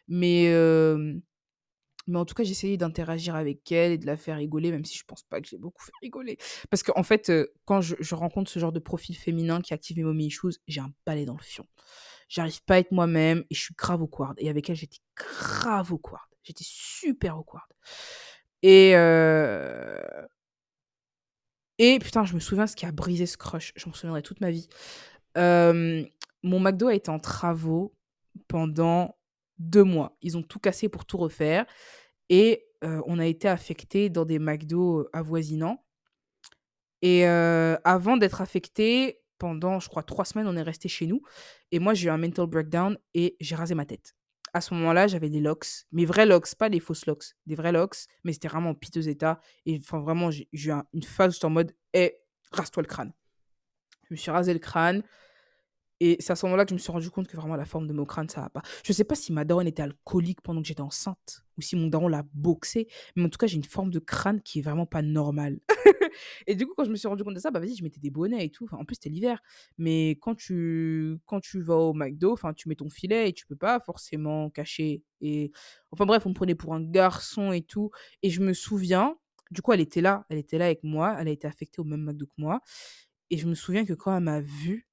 Mais, 0.06 0.52
mais 2.06 2.18
en 2.18 2.24
tout 2.24 2.34
cas, 2.34 2.44
j'essayais 2.44 2.76
d'interagir 2.76 3.34
avec 3.34 3.70
elle 3.72 3.92
et 3.92 3.98
de 3.98 4.06
la 4.06 4.16
faire 4.16 4.36
rigoler, 4.36 4.70
même 4.70 4.84
si 4.84 4.96
je 4.96 5.04
pense 5.04 5.24
pas 5.24 5.40
que 5.40 5.48
j'ai 5.48 5.58
beaucoup 5.58 5.82
fait 5.82 5.92
rigoler. 6.02 6.38
Parce 6.70 6.82
qu'en 6.82 7.02
fait, 7.02 7.30
euh, 7.30 7.46
quand 7.64 7.80
je, 7.80 8.14
rencontre 8.14 8.50
ce 8.50 8.58
genre 8.58 8.72
de 8.72 8.78
profil 8.78 9.16
féminin 9.16 9.60
qui 9.60 9.74
active 9.74 9.96
mes 9.96 10.04
mommy 10.04 10.26
issues, 10.26 10.58
j'ai 10.68 10.80
un 10.80 10.92
balai 11.04 11.24
dans 11.24 11.36
le 11.36 11.42
fion. 11.42 11.66
J'arrive 12.28 12.62
pas 12.64 12.74
à 12.74 12.78
être 12.78 12.92
moi-même 12.92 13.44
et 13.50 13.54
je 13.54 13.60
suis 13.60 13.74
grave 13.74 14.02
awkward. 14.02 14.34
Et 14.38 14.48
avec 14.48 14.70
elle, 14.70 14.76
j'étais 14.76 14.98
grave 15.16 15.92
awkward. 15.92 16.28
J'étais 16.42 16.64
super 16.66 17.38
awkward. 17.38 17.66
Et, 18.62 18.90
et 21.78 21.98
putain, 21.98 22.24
je 22.24 22.34
me 22.34 22.40
souviens 22.40 22.66
ce 22.66 22.74
qui 22.74 22.86
a 22.86 22.92
brisé 22.92 23.26
ce 23.26 23.36
crush. 23.36 23.72
Je 23.76 23.86
m'en 23.86 23.94
souviendrai 23.94 24.22
toute 24.22 24.40
ma 24.40 24.50
vie. 24.50 24.68
Mon 25.36 26.60
McDo 26.60 26.88
a 26.88 26.94
été 26.94 27.10
en 27.10 27.18
travaux 27.18 27.94
pendant 28.48 29.18
deux 29.58 29.84
mois. 29.84 30.16
Ils 30.22 30.36
ont 30.36 30.42
tout 30.42 30.58
cassé 30.58 30.88
pour 30.88 31.04
tout 31.04 31.18
refaire. 31.18 31.66
Et 32.28 32.66
on 32.82 33.18
a 33.18 33.26
été 33.26 33.48
affecté 33.48 34.10
dans 34.10 34.24
des 34.24 34.38
McDo 34.38 35.08
avoisinants. 35.12 35.84
Et 37.02 37.24
avant 37.24 38.16
d'être 38.16 38.40
affecté, 38.40 39.20
pendant, 39.38 39.80
je 39.80 39.88
crois, 39.88 40.02
trois 40.02 40.24
semaines, 40.24 40.46
on 40.46 40.56
est 40.56 40.62
resté 40.62 40.88
chez 40.88 41.06
nous. 41.06 41.20
Et 41.70 41.78
moi, 41.78 41.94
j'ai 41.94 42.06
eu 42.06 42.10
un 42.10 42.16
mental 42.16 42.46
breakdown 42.46 42.96
et 43.14 43.36
j'ai 43.40 43.54
rasé 43.54 43.74
ma 43.74 43.84
tête. 43.84 44.14
À 44.54 44.62
ce 44.62 44.72
moment-là, 44.72 45.06
j'avais 45.06 45.28
des 45.28 45.40
locks, 45.40 45.66
mes 45.92 46.06
vrais 46.06 46.24
locks, 46.24 46.54
pas 46.54 46.70
des 46.70 46.80
fausses 46.80 47.04
locks, 47.04 47.34
des 47.44 47.54
vrais 47.54 47.72
locks, 47.72 48.06
mais 48.24 48.32
c'était 48.32 48.48
vraiment 48.48 48.70
en 48.70 48.74
piteux 48.74 49.08
état. 49.08 49.38
Et 49.66 49.78
enfin, 49.78 50.00
vraiment, 50.00 50.30
j'ai 50.30 50.48
eu 50.52 50.70
un- 50.70 50.86
une 50.94 51.02
phase 51.02 51.38
où 51.42 51.46
en 51.46 51.50
mode, 51.50 51.72
hé, 51.92 52.16
rase-toi 52.52 52.82
le 52.82 52.88
crâne. 52.88 53.12
Je 54.08 54.14
me 54.14 54.16
suis 54.16 54.30
rasé 54.30 54.54
le 54.54 54.58
crâne. 54.58 55.02
Et 56.00 56.16
c'est 56.20 56.32
à 56.32 56.36
ce 56.36 56.44
moment-là 56.46 56.64
que 56.64 56.70
je 56.70 56.74
me 56.74 56.78
suis 56.78 56.92
rendu 56.92 57.10
compte 57.10 57.26
que 57.26 57.36
vraiment 57.36 57.56
la 57.56 57.64
forme 57.64 57.86
de 57.86 57.92
mon 57.92 58.04
crâne, 58.04 58.28
ça 58.28 58.42
va 58.42 58.50
pas. 58.50 58.62
Je 58.84 58.92
sais 58.92 59.04
pas 59.04 59.14
si 59.14 59.32
ma 59.32 59.44
daronne 59.44 59.66
était 59.66 59.82
alcoolique 59.82 60.42
pendant 60.42 60.60
que 60.60 60.68
j'étais 60.68 60.82
enceinte 60.82 61.42
ou 61.56 61.62
si 61.62 61.74
mon 61.74 61.86
daron 61.86 62.08
l'a 62.08 62.22
boxé, 62.34 62.86
mais 63.14 63.24
en 63.24 63.28
tout 63.30 63.38
cas, 63.38 63.46
j'ai 63.46 63.56
une 63.56 63.64
forme 63.64 63.90
de 63.90 63.98
crâne 63.98 64.42
qui 64.42 64.58
est 64.58 64.62
vraiment 64.62 64.84
pas 64.84 65.00
normale. 65.00 65.60
et 66.46 66.54
du 66.54 66.66
coup, 66.66 66.74
quand 66.76 66.84
je 66.84 66.90
me 66.90 66.96
suis 66.96 67.08
rendu 67.08 67.24
compte 67.24 67.34
de 67.34 67.40
ça, 67.40 67.50
bah 67.50 67.60
vas-y, 67.60 67.76
je 67.76 67.82
mettais 67.82 68.00
des 68.00 68.10
bonnets 68.10 68.44
et 68.44 68.50
tout. 68.50 68.66
En 68.72 68.84
plus, 68.84 68.96
c'était 68.96 69.08
l'hiver. 69.08 69.40
Mais 69.78 70.10
quand 70.20 70.34
tu, 70.34 71.18
quand 71.24 71.40
tu 71.40 71.62
vas 71.62 71.76
au 71.76 71.94
McDo, 71.94 72.32
enfin, 72.32 72.52
tu 72.52 72.68
mets 72.68 72.74
ton 72.74 72.90
filet 72.90 73.30
et 73.30 73.32
tu 73.32 73.46
peux 73.46 73.56
pas 73.56 73.80
forcément 73.80 74.50
cacher. 74.50 75.02
Et 75.22 75.50
enfin 75.92 76.04
bref, 76.04 76.26
on 76.26 76.30
me 76.30 76.34
prenait 76.34 76.54
pour 76.54 76.74
un 76.74 76.82
garçon 76.82 77.52
et 77.52 77.62
tout. 77.62 77.90
Et 78.22 78.28
je 78.30 78.42
me 78.42 78.52
souviens, 78.52 79.16
du 79.50 79.62
coup, 79.62 79.72
elle 79.72 79.80
était 79.80 80.02
là, 80.02 80.26
elle 80.28 80.38
était 80.38 80.58
là 80.58 80.66
avec 80.66 80.82
moi, 80.82 81.16
elle 81.18 81.28
a 81.28 81.30
été 81.30 81.46
affectée 81.46 81.80
au 81.80 81.84
même 81.84 82.02
McDo 82.02 82.26
que 82.26 82.32
moi. 82.36 82.60
Et 83.30 83.38
je 83.38 83.48
me 83.48 83.54
souviens 83.54 83.84
que 83.84 83.92
quand 83.94 84.16
elle 84.16 84.22
m'a 84.22 84.40
vue, 84.40 84.85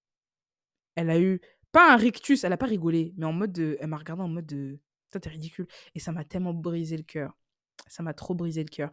elle 0.96 1.10
a 1.10 1.20
eu 1.20 1.42
pas 1.72 1.94
un 1.94 1.98
rictus, 1.98 2.44
elle 2.44 2.54
a 2.54 2.58
pas 2.58 2.68
rigolé, 2.68 3.14
mais 3.18 3.26
en 3.26 3.34
mode 3.34 3.52
de 3.54 3.78
elle 3.80 3.88
m'a 3.88 3.98
regardé 3.98 4.24
en 4.24 4.28
mode 4.28 4.46
de: 4.46 4.80
«Toi, 5.12 5.20
tu 5.22 5.30
ridicule» 5.30 5.68
et 5.96 6.00
ça 6.00 6.12
m'a 6.12 6.24
tellement 6.24 6.54
brisé 6.54 6.98
le 6.98 7.04
cœur. 7.04 7.38
Ça 7.88 8.04
m'a 8.04 8.14
trop 8.14 8.36
brisé 8.36 8.64
le 8.64 8.70
cœur 8.70 8.92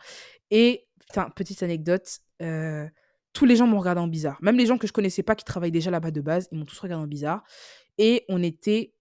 et 0.50 0.86
putain, 1.00 1.30
petite 1.30 1.62
anecdote, 1.62 2.20
heu, 2.42 2.88
tous 3.32 3.44
les 3.46 3.56
gens 3.56 3.66
m'ont 3.66 3.78
regardé 3.80 4.00
en 4.00 4.08
bizarre. 4.08 4.38
Même 4.42 4.56
les 4.58 4.66
gens 4.66 4.78
que 4.78 4.86
je 4.86 4.92
connaissais 4.92 5.22
pas 5.22 5.36
qui 5.36 5.44
travaillent 5.44 5.70
déjà 5.72 5.90
là-bas 5.90 6.10
de 6.10 6.20
base, 6.20 6.48
ils 6.52 6.58
m'ont 6.58 6.64
tous 6.66 6.78
regardé 6.80 7.04
en 7.04 7.08
bizarre 7.08 7.44
et 7.98 8.24
on 8.28 8.42
était, 8.42 8.94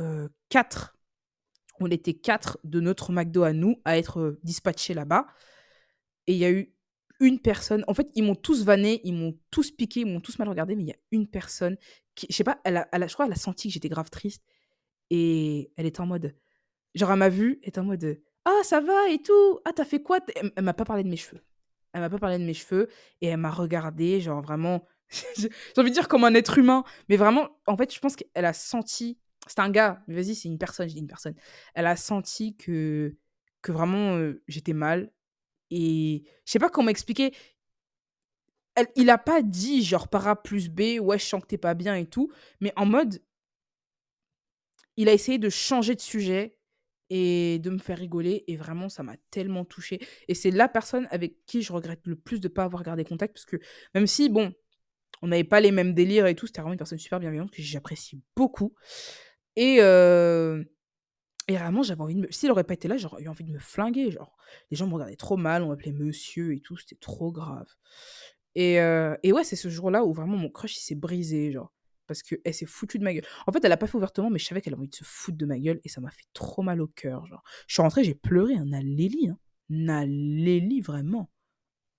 heu, 0.00 0.30
4. 0.50 0.96
On 1.80 1.90
était 1.90 2.14
4 2.14 2.58
de 2.64 2.80
notre 2.80 3.12
McDo 3.12 3.42
à 3.44 3.52
nous 3.52 3.80
à 3.84 3.98
être, 3.98 4.38
dispatchés 4.44 4.94
là-bas 4.94 5.26
et 6.26 6.32
il 6.34 6.38
y 6.38 6.44
a 6.44 6.50
eu 6.50 6.74
une 7.20 7.40
personne 7.40 7.84
en 7.88 7.94
fait, 7.94 8.08
ils 8.14 8.22
m'ont 8.24 8.36
tous 8.36 8.64
vanné, 8.64 9.00
ils 9.04 9.14
m'ont 9.14 9.36
tous 9.50 9.70
piqué, 9.72 10.00
ils 10.00 10.06
m'ont 10.06 10.20
tous 10.20 10.38
mal 10.38 10.48
regardé, 10.48 10.76
mais 10.76 10.84
il 10.84 10.88
y 10.88 10.92
a 10.92 10.96
une 11.10 11.26
personne 11.26 11.76
je 12.28 12.42
pas, 12.42 12.60
elle 12.64 12.78
a 12.78 12.88
elle 12.92 13.08
je 13.08 13.12
crois 13.14 13.26
elle 13.26 13.32
a 13.32 13.36
senti 13.36 13.68
que 13.68 13.74
j'étais 13.74 13.88
grave 13.88 14.10
triste 14.10 14.44
et 15.10 15.72
elle 15.76 15.86
était 15.86 16.00
en 16.00 16.06
mode 16.06 16.34
genre 16.94 17.12
elle 17.12 17.18
m'a 17.18 17.28
vue, 17.28 17.60
elle 17.62 17.80
en 17.80 17.84
mode, 17.84 18.20
«Ah 18.44 18.60
ça 18.62 18.80
va 18.80 19.08
et 19.10 19.22
tout? 19.22 19.60
Ah 19.64 19.72
tu 19.72 19.82
as 19.82 19.84
fait 19.84 20.02
quoi?» 20.02 20.20
elle 20.36 20.52
elle 20.56 20.64
m'a 20.64 20.74
pas 20.74 20.84
parlé 20.84 21.04
de 21.04 21.08
mes 21.08 21.16
cheveux. 21.16 21.42
Elle 21.92 22.00
m'a 22.00 22.10
pas 22.10 22.18
parlé 22.18 22.38
de 22.38 22.44
mes 22.44 22.54
cheveux 22.54 22.88
et 23.20 23.28
elle 23.28 23.38
m'a 23.38 23.50
regardée 23.50 24.20
genre 24.20 24.42
vraiment 24.42 24.86
j'ai 25.36 25.48
envie 25.78 25.90
de 25.90 25.94
dire 25.94 26.08
comme 26.08 26.24
un 26.24 26.34
être 26.34 26.58
humain, 26.58 26.84
mais 27.08 27.16
vraiment 27.16 27.48
en 27.66 27.76
fait, 27.76 27.94
je 27.94 27.98
pense 28.00 28.16
qu'elle 28.16 28.44
a 28.44 28.52
senti 28.52 29.18
c'était 29.46 29.62
un 29.62 29.70
gars, 29.70 30.02
vas-y, 30.08 30.34
c'est 30.34 30.48
une 30.48 30.58
personne, 30.58 30.88
je 30.88 30.94
dis 30.94 31.00
une 31.00 31.06
personne. 31.06 31.34
Elle 31.74 31.86
a 31.86 31.96
senti 31.96 32.56
que 32.56 33.16
vraiment, 33.66 34.16
heu, 34.16 34.42
j'étais 34.48 34.72
mal 34.72 35.10
et 35.70 36.24
je 36.44 36.52
sais 36.52 36.58
pas 36.58 36.70
comment 36.70 36.88
expliquer. 36.88 37.34
Il 38.96 39.10
a 39.10 39.18
pas 39.18 39.42
dit 39.42 39.82
genre 39.82 40.08
par 40.08 40.26
A 40.28 40.42
plus 40.42 40.68
B: 40.68 41.00
«Ouais, 41.00 41.18
je 41.18 41.24
sens 41.24 41.42
que 41.42 41.46
tu 41.48 41.54
es 41.56 41.58
pas 41.58 41.74
bien 41.74 41.94
et 41.96 42.06
tout», 42.06 42.30
mais 42.60 42.72
en 42.76 42.86
mode 42.86 43.20
il 44.96 45.08
a 45.08 45.12
essayé 45.12 45.38
de 45.38 45.48
changer 45.48 45.94
de 45.94 46.00
sujet 46.00 46.56
et 47.10 47.60
de 47.60 47.70
me 47.70 47.78
faire 47.78 47.98
rigoler 47.98 48.44
et 48.48 48.56
vraiment 48.56 48.88
ça 48.88 49.02
m'a 49.02 49.16
tellement 49.30 49.64
touchée. 49.64 50.00
Et 50.26 50.34
c'est 50.34 50.50
la 50.50 50.68
personne 50.68 51.06
avec 51.10 51.46
qui 51.46 51.62
je 51.62 51.72
regrette 51.72 52.06
le 52.06 52.16
plus 52.16 52.40
de 52.40 52.48
pas 52.48 52.64
avoir 52.64 52.82
gardé 52.82 53.04
contact 53.04 53.32
parce 53.34 53.46
que 53.46 53.56
même 53.94 54.06
si 54.08 54.28
bon, 54.28 54.52
on 55.22 55.28
n'avait 55.28 55.44
pas 55.44 55.60
les 55.60 55.70
mêmes 55.70 55.94
délires 55.94 56.26
et 56.26 56.34
tout, 56.34 56.46
c'était 56.46 56.60
vraiment 56.60 56.72
une 56.74 56.78
personne 56.78 56.98
super 56.98 57.20
bienveillante 57.20 57.50
que 57.52 57.62
j'apprécie 57.62 58.20
beaucoup. 58.36 58.74
Et 59.56 59.78
heu 59.80 60.68
et 61.46 61.56
vraiment 61.56 61.82
j'avais 61.82 62.02
envie 62.02 62.14
de 62.16 62.20
me 62.22 62.30
s'il 62.30 62.50
aurait 62.50 62.64
pas 62.64 62.74
été 62.74 62.88
là, 62.88 62.96
j'aurais 62.96 63.22
eu 63.22 63.28
envie 63.28 63.44
de 63.44 63.52
me 63.52 63.58
flinguer, 63.58 64.10
genre. 64.10 64.36
Les 64.70 64.76
gens 64.76 64.86
me 64.86 64.94
regardaient 64.94 65.16
trop 65.16 65.36
mal, 65.36 65.62
on 65.62 65.68
m'appelait 65.68 65.92
monsieur 65.92 66.54
et 66.54 66.60
tout, 66.60 66.76
c'était 66.76 66.96
trop 66.96 67.32
grave 67.32 67.68
et 68.58 68.80
heu 68.80 69.16
et 69.22 69.32
ouais, 69.32 69.44
c'est 69.44 69.56
ce 69.56 69.68
jour-là 69.68 70.04
où 70.04 70.12
vraiment 70.12 70.36
mon 70.36 70.50
crush 70.50 70.74
s'est 70.76 70.94
brisé, 70.96 71.52
genre 71.52 71.72
parce 72.08 72.22
qu'elle 72.22 72.54
s'est 72.54 72.66
foutue 72.66 72.98
de 72.98 73.04
ma 73.04 73.12
gueule. 73.14 73.24
En 73.46 73.52
fait, 73.52 73.64
elle 73.64 73.70
a 73.70 73.76
pas 73.76 73.86
fait 73.86 73.96
ouvertement, 73.96 74.30
mais 74.30 74.38
je 74.38 74.46
savais 74.46 74.60
qu'elle 74.60 74.72
avait 74.72 74.80
envie 74.80 74.88
de 74.88 74.94
se 74.94 75.04
foutre 75.04 75.36
de 75.38 75.46
ma 75.46 75.58
gueule 75.58 75.78
et 75.84 75.88
ça 75.88 76.00
m'a 76.00 76.10
fait 76.10 76.24
trop 76.32 76.62
mal 76.62 76.80
au 76.80 76.88
cœur, 76.88 77.26
genre. 77.26 77.42
Je 77.66 77.74
suis 77.74 77.82
rentrée, 77.82 78.02
j'ai 78.02 78.14
pleuré, 78.14 78.54
un 78.54 78.72
hein. 78.72 79.38
Naléli, 79.68 80.80
vraiment. 80.80 81.30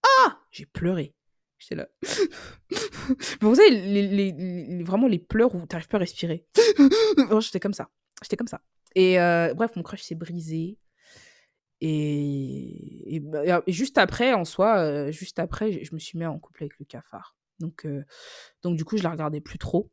Ah! 0.03 0.39
J'ai 0.51 0.65
pleuré. 0.65 1.13
J'étais 1.59 1.75
là. 1.75 1.87
Vous 3.41 3.55
savez, 3.55 3.69
les, 3.69 4.07
les- 4.31 4.83
vraiment 4.83 5.07
les 5.07 5.19
pleurs 5.19 5.53
où 5.53 5.65
t'arrives 5.65 5.87
pas 5.87 5.97
à 5.97 6.01
respirer. 6.01 6.45
J'étais 7.41 7.59
comme 7.59 7.73
ça. 7.73 7.89
J'étais 8.23 8.37
comme 8.37 8.47
ça. 8.47 8.61
Et 8.95 9.19
euh, 9.19 9.53
bref, 9.53 9.75
mon 9.75 9.83
crush 9.83 10.01
s'est 10.01 10.15
brisé. 10.15 10.77
Bah, 11.81 13.61
et 13.65 13.71
juste 13.71 13.97
après, 13.97 14.33
en 14.33 14.45
soi, 14.45 14.79
euh, 14.79 15.11
juste 15.11 15.39
après, 15.39 15.83
je 15.83 15.93
me 15.93 15.99
suis 15.99 16.17
mis 16.17 16.25
en 16.25 16.37
couple 16.39 16.63
avec 16.63 16.77
le 16.79 16.85
cafard. 16.85 17.35
Donc, 17.59 17.85
euh, 17.85 18.03
donc 18.63 18.77
du 18.77 18.85
coup, 18.85 18.97
je 18.97 19.03
la 19.03 19.11
regardais 19.11 19.41
plus 19.41 19.57
trop. 19.57 19.89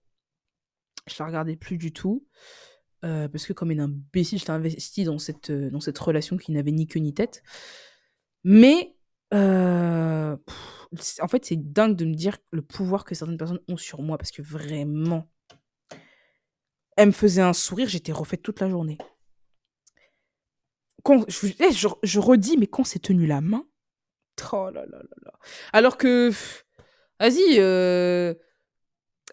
Je 1.06 1.14
la 1.20 1.26
regardais 1.26 1.56
plus 1.56 1.78
du 1.78 1.92
tout. 1.92 2.26
euh, 3.04 3.28
parce 3.28 3.46
que 3.46 3.52
comme 3.52 3.70
une 3.70 3.80
imbécile, 3.80 4.38
j'étais 4.38 4.50
investie 4.50 5.04
dans 5.04 5.18
cette, 5.18 5.52
dans 5.52 5.80
cette 5.80 5.98
relation 5.98 6.36
qui 6.36 6.52
n'avait 6.52 6.72
ni 6.72 6.86
queue 6.86 7.00
ni 7.00 7.14
tête. 7.14 7.42
Mais, 8.44 8.96
en 9.32 10.38
fait, 11.28 11.44
c'est 11.44 11.72
dingue 11.72 11.96
de 11.96 12.04
me 12.04 12.14
dire 12.14 12.38
le 12.52 12.62
pouvoir 12.62 13.04
que 13.04 13.14
certaines 13.14 13.36
personnes 13.36 13.60
ont 13.68 13.76
sur 13.76 14.02
moi. 14.02 14.18
Parce 14.18 14.30
que 14.30 14.42
vraiment, 14.42 15.28
elle 16.96 17.08
me 17.08 17.12
faisait 17.12 17.42
un 17.42 17.52
sourire, 17.52 17.88
j'étais 17.88 18.12
refaite 18.12 18.42
toute 18.42 18.60
la 18.60 18.68
journée. 18.68 18.98
Eh, 21.10 21.72
je, 21.72 22.18
redis, 22.18 22.56
mais 22.56 22.66
quand 22.66 22.84
c'est 22.84 22.98
tenu 22.98 23.26
la 23.26 23.40
main, 23.40 23.66
oh. 24.52 24.68
Alors 25.72 25.96
que, 25.96 26.30
vas-y, 27.20 27.58
euh, 27.58 28.34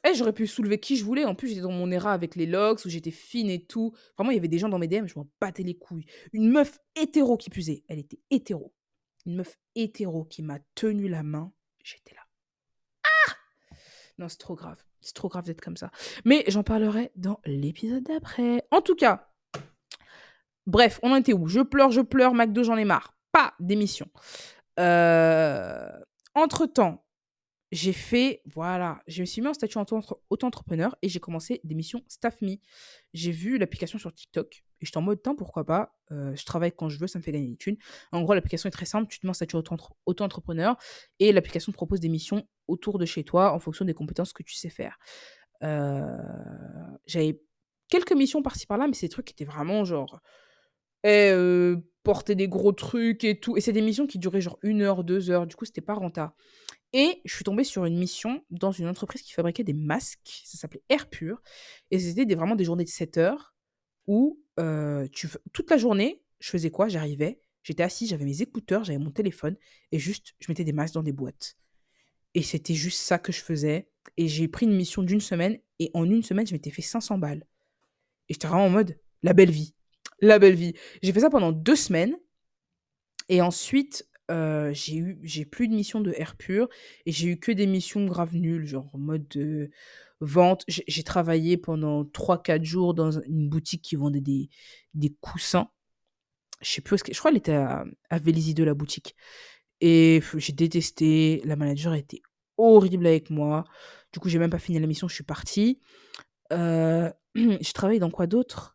eh, 0.06 0.14
j'aurais 0.14 0.34
pu 0.34 0.48
soulever 0.48 0.80
qui 0.80 0.96
je 0.96 1.04
voulais. 1.04 1.26
En 1.26 1.36
plus, 1.36 1.50
j'étais 1.50 1.62
dans 1.62 1.72
mon 1.72 1.92
era 1.92 2.14
avec 2.14 2.36
les 2.36 2.46
locks, 2.46 2.86
où 2.86 2.90
j'étais 2.90 3.12
fine 3.12 3.50
et 3.50 3.66
tout. 3.66 3.94
Vraiment, 4.18 4.32
il 4.32 4.36
y 4.36 4.38
avait 4.38 4.48
des 4.48 4.60
gens 4.60 4.70
dans 4.70 4.80
mes 4.80 4.88
DM, 4.88 5.08
je 5.08 5.18
m'en 5.18 5.30
battais 5.40 5.64
les 5.64 5.76
couilles. 5.76 6.06
Une 6.32 6.50
meuf 6.50 6.80
hétéro 6.96 7.38
qui 7.38 7.50
pusait, 7.50 7.84
elle 7.88 8.00
était 8.00 8.20
hétéro. 8.30 8.74
Une 9.26 9.38
meuf 9.38 9.58
hétéro 9.76 10.26
qui 10.26 10.44
m'a 10.44 10.60
tenu 10.76 11.08
la 11.08 11.24
main, 11.24 11.52
j'étais 11.84 12.14
là. 12.14 12.22
Non, 14.20 14.30
c'est 14.30 14.38
trop 14.38 14.56
grave. 14.56 14.84
C'est 15.02 15.16
trop 15.16 15.28
grave 15.28 15.46
d'être 15.46 15.62
comme 15.62 15.78
ça. 15.78 15.92
Mais 16.24 16.44
j'en 16.48 16.64
parlerai 16.64 17.12
dans 17.16 17.40
l'épisode 17.46 18.04
d'après. 18.04 18.66
En 18.72 18.82
tout 18.82 18.96
cas, 18.96 19.33
bref, 20.66 21.00
on 21.04 21.12
en 21.12 21.16
était 21.16 21.34
où? 21.34 21.48
Je 21.48 21.62
pleure, 21.62 21.92
je 21.92 22.02
pleure, 22.02 22.34
McDo, 22.34 22.64
j'en 22.64 22.78
ai 22.78 22.86
marre. 22.86 23.16
Pas 23.32 23.54
d'émission. 23.60 24.08
Euh, 24.80 25.90
Entre-temps, 26.36 27.06
j'ai 27.72 27.94
fait, 27.94 28.42
voilà, 28.46 29.02
je 29.08 29.22
me 29.22 29.26
suis 29.26 29.42
mis 29.42 29.48
en 29.48 29.54
statut 29.54 29.78
auto- 29.80 30.02
auto-entrepreneur 30.30 30.96
et 31.02 31.10
j'ai 31.10 31.20
commencé 31.20 31.60
des 31.64 31.74
missions 31.76 32.04
Staff 32.08 32.40
Me. 32.42 32.58
J'ai 33.14 33.32
vu 33.32 33.58
l'application 33.58 33.98
sur 33.98 34.14
TikTok 34.14 34.64
Et 34.82 34.86
j'étais 34.86 34.98
en 34.98 35.02
mode, 35.02 35.22
temps, 35.24 35.36
pourquoi 35.36 35.66
pas 35.66 35.96
euh, 36.12 36.36
Je 36.36 36.46
travaille 36.46 36.72
quand 36.72 36.90
je 36.90 37.00
veux, 37.00 37.08
ça 37.08 37.18
me 37.18 37.24
fait 37.24 37.32
gagner 37.32 37.48
des 37.50 37.58
thunes. 37.58 37.78
En 38.12 38.22
gros, 38.22 38.34
l'application 38.36 38.68
est 38.68 38.72
très 38.72 38.86
simple. 38.86 39.08
Tu 39.10 39.20
te 39.20 39.26
mets 39.26 39.32
en 39.32 39.34
statut 39.34 39.56
auto- 39.56 39.76
auto-entrepreneur 40.06 40.76
et 41.20 41.32
l'application 41.32 41.72
te 41.72 41.78
propose 41.78 42.00
des 42.00 42.10
missions 42.10 42.48
autour 42.68 43.00
de 43.00 43.06
chez 43.06 43.24
toi 43.24 43.54
en 43.54 43.60
fonction 43.60 43.86
des 43.86 43.94
compétences 43.96 44.34
que 44.34 44.44
tu 44.44 44.54
sais 44.54 44.70
faire. 44.70 45.00
Euh, 45.64 46.08
J'avais 47.08 47.42
quelques 47.90 48.14
missions 48.14 48.42
par-ci 48.44 48.66
par-là, 48.68 48.86
mais 48.88 48.94
des 49.00 49.10
trucs 49.10 49.26
qui 49.26 49.34
étaient 49.34 49.52
vraiment 49.52 49.84
genre. 49.86 50.20
Eh, 51.04 51.76
porter 52.04 52.36
des 52.36 52.48
gros 52.48 52.72
trucs 52.74 53.24
et 53.24 53.40
tout. 53.40 53.58
Et 53.58 53.62
c'est 53.62 53.74
des 53.74 53.82
missions 53.82 54.08
qui 54.08 54.20
duraient 54.20 54.42
genre 54.42 54.60
une 54.64 54.82
heure, 54.82 55.04
deux 55.04 55.30
heures. 55.30 55.48
Du 55.48 55.56
coup, 55.56 55.66
c'était 55.66 55.82
pas 55.82 55.94
rentable. 55.94 56.34
Et 56.94 57.22
je 57.26 57.36
suis 57.36 57.44
tombée 57.44 57.64
sur 57.64 57.86
une 57.86 57.98
mission 57.98 58.44
dans 58.52 58.72
une 58.72 58.88
entreprise 58.88 59.22
qui 59.24 59.34
fabriquait 59.34 59.64
des 59.64 59.74
masques. 59.74 60.44
Ça 60.46 60.58
s'appelait 60.58 60.84
Air 60.90 61.10
Pur. 61.10 61.42
Et 61.92 62.00
c'était 62.00 62.26
des- 62.26 62.36
vraiment 62.36 62.56
des 62.56 62.66
journées 62.66 62.84
de 62.86 62.90
7 62.90 63.18
heures 63.18 63.56
où 64.08 64.40
tu, 65.12 65.28
toute 65.54 65.70
la 65.72 65.78
journée, 65.78 66.22
je 66.40 66.50
faisais 66.50 66.72
quoi? 66.72 66.88
J'arrivais, 66.88 67.40
j'étais 67.64 67.84
assis, 67.84 68.08
j'avais 68.08 68.26
mes 68.26 68.42
écouteurs, 68.42 68.84
j'avais 68.84 69.00
mon 69.00 69.12
téléphone 69.12 69.56
et 69.92 70.00
juste, 70.00 70.36
je 70.40 70.48
mettais 70.50 70.64
des 70.64 70.74
masques 70.74 70.94
dans 70.94 71.04
des 71.04 71.14
boîtes. 71.14 71.58
Et 72.36 72.42
c'était 72.42 72.74
juste 72.74 73.00
ça 73.02 73.20
que 73.20 73.32
je 73.32 73.42
faisais. 73.42 73.90
Et 74.18 74.28
j'ai 74.28 74.48
pris 74.48 74.66
une 74.66 74.76
mission 74.76 75.04
d'une 75.04 75.22
semaine 75.22 75.60
et 75.80 75.92
en 75.94 76.06
une 76.06 76.24
semaine, 76.24 76.48
je 76.48 76.54
m'étais 76.54 76.72
fait 76.72 76.82
500 76.82 77.18
balles. 77.18 77.46
Et 78.30 78.34
j'étais 78.34 78.48
vraiment 78.48 78.66
en 78.66 78.70
mode, 78.70 78.98
la 79.24 79.34
belle 79.34 79.52
vie. 79.52 79.76
La 80.22 80.40
belle 80.40 80.56
vie. 80.56 80.74
J'ai 81.02 81.12
fait 81.12 81.20
ça 81.20 81.30
pendant 81.30 81.52
deux 81.52 81.76
semaines. 81.76 82.16
Et 83.30 83.42
ensuite, 83.42 84.08
euh, 84.32 84.74
j'ai 84.74 84.98
eu, 84.98 85.20
j'ai 85.24 85.46
plus 85.46 85.68
de 85.68 85.74
missions 85.74 86.02
de 86.02 86.14
air 86.18 86.36
pur 86.36 86.68
et 87.06 87.12
j'ai 87.12 87.28
eu 87.28 87.40
que 87.40 87.52
des 87.52 87.68
missions 87.68 88.06
grave 88.06 88.36
nulles, 88.36 88.66
genre 88.66 88.90
en 88.94 88.98
mode 88.98 89.28
de 89.30 89.72
vente. 90.20 90.64
J'ai 90.68 91.04
travaillé 91.04 91.58
pendant 91.58 92.06
trois 92.06 92.42
quatre 92.42 92.64
jours 92.64 92.94
dans 92.94 93.12
une 93.22 93.50
boutique 93.50 93.82
qui 93.82 93.96
vendait 93.96 94.22
des, 94.22 94.50
des 94.94 95.14
coussins. 95.22 95.70
Je 96.62 96.70
sais 96.70 96.82
plus 96.82 96.96
où 97.02 97.06
que, 97.06 97.14
je 97.14 97.20
crois 97.20 97.32
qu'elle 97.32 97.40
était 97.40 97.54
à, 97.54 97.86
à 98.10 98.20
Vélizy 98.20 98.54
de 98.54 98.64
la 98.64 98.74
boutique. 98.74 99.16
Et 99.82 100.22
j'ai 100.38 100.54
détesté. 100.54 101.42
La 101.46 101.56
manager 101.56 101.94
était 101.96 102.22
horrible 102.58 103.08
avec 103.08 103.30
moi. 103.30 103.66
Du 104.14 104.20
coup, 104.20 104.30
j'ai 104.30 104.40
même 104.40 104.52
pas 104.52 104.60
fini 104.60 104.80
la 104.80 104.88
mission, 104.88 105.08
je 105.08 105.16
suis 105.16 105.24
partie. 105.24 105.80
Euh, 106.54 107.12
j'ai 107.36 107.74
travaillé 107.74 108.00
dans 108.00 108.12
quoi 108.12 108.28
d'autre? 108.28 108.73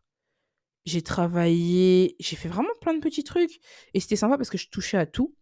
J'ai 0.87 1.03
travaillé. 1.03 2.17
J'ai 2.21 2.37
fait 2.37 2.49
vraiment 2.49 2.69
plein 2.81 2.95
de 2.95 3.01
petits 3.01 3.25
trucs. 3.25 3.61
Et 3.95 4.01
c'était 4.01 4.17
sympa 4.17 4.37
parce 4.37 4.51
que 4.51 4.59
je 4.59 4.69
touchais 4.69 4.99
à 4.99 5.07
tout. 5.07 5.35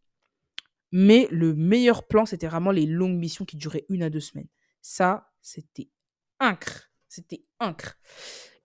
Mais 0.92 1.28
le 1.30 1.54
meilleur 1.54 2.06
plan, 2.06 2.26
c'était 2.26 2.46
vraiment 2.46 2.70
les 2.70 2.86
longues 2.86 3.18
missions 3.18 3.44
qui 3.44 3.56
duraient 3.56 3.84
une 3.88 4.02
à 4.02 4.10
deux 4.10 4.20
semaines. 4.20 4.48
Ça, 4.80 5.30
c'était 5.42 5.90
incre. 6.40 6.90
C'était 7.08 7.44
incre. 7.60 7.98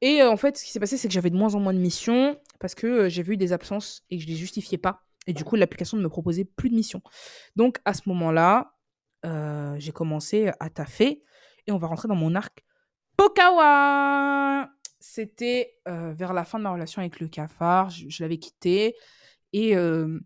Et 0.01 0.21
euh, 0.21 0.31
en 0.31 0.37
fait, 0.37 0.57
ce 0.57 0.65
qui 0.65 0.71
s'est 0.71 0.79
passé, 0.79 0.97
c'est 0.97 1.07
que 1.07 1.13
j'avais 1.13 1.29
de 1.29 1.37
moins 1.37 1.55
en 1.55 1.59
moins 1.59 1.73
de 1.73 1.79
missions 1.79 2.39
parce 2.59 2.75
que 2.75 2.87
euh, 2.87 3.09
j'avais 3.09 3.33
eu 3.33 3.37
des 3.37 3.53
absences 3.53 4.03
et 4.09 4.17
que 4.17 4.23
je 4.23 4.27
les 4.27 4.35
justifiais 4.35 4.77
pas. 4.77 5.03
Et 5.27 5.33
du 5.33 5.43
coup, 5.43 5.55
l'application 5.55 5.97
ne 5.97 6.03
me 6.03 6.09
proposait 6.09 6.45
plus 6.45 6.69
de 6.69 6.75
missions. 6.75 7.01
Donc, 7.55 7.79
à 7.85 7.93
ce 7.93 8.01
moment-là, 8.07 8.75
euh, 9.25 9.75
j'ai 9.77 9.91
commencé 9.91 10.51
à 10.59 10.69
taffer 10.69 11.23
et 11.67 11.71
on 11.71 11.77
va 11.77 11.87
rentrer 11.87 12.07
dans 12.07 12.15
mon 12.15 12.33
arc 12.33 12.65
Pokawa. 13.17 14.67
C'était 15.01 15.79
euh, 15.87 16.13
vers 16.13 16.31
la 16.31 16.45
fin 16.45 16.59
de 16.59 16.63
ma 16.63 16.71
relation 16.71 17.01
avec 17.01 17.19
le 17.19 17.27
cafard. 17.27 17.89
Je, 17.89 18.23
l'avais 18.23 18.37
quitté 18.37 18.95
et 19.51 19.75
euh, 19.75 20.19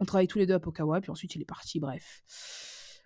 on 0.00 0.06
travaille 0.06 0.26
tous 0.26 0.38
les 0.38 0.46
deux 0.46 0.54
à 0.54 0.58
Pokawa. 0.58 1.02
Puis 1.02 1.10
ensuite, 1.10 1.34
il 1.34 1.42
est 1.42 1.46
parti. 1.46 1.80
Bref. 1.80 2.22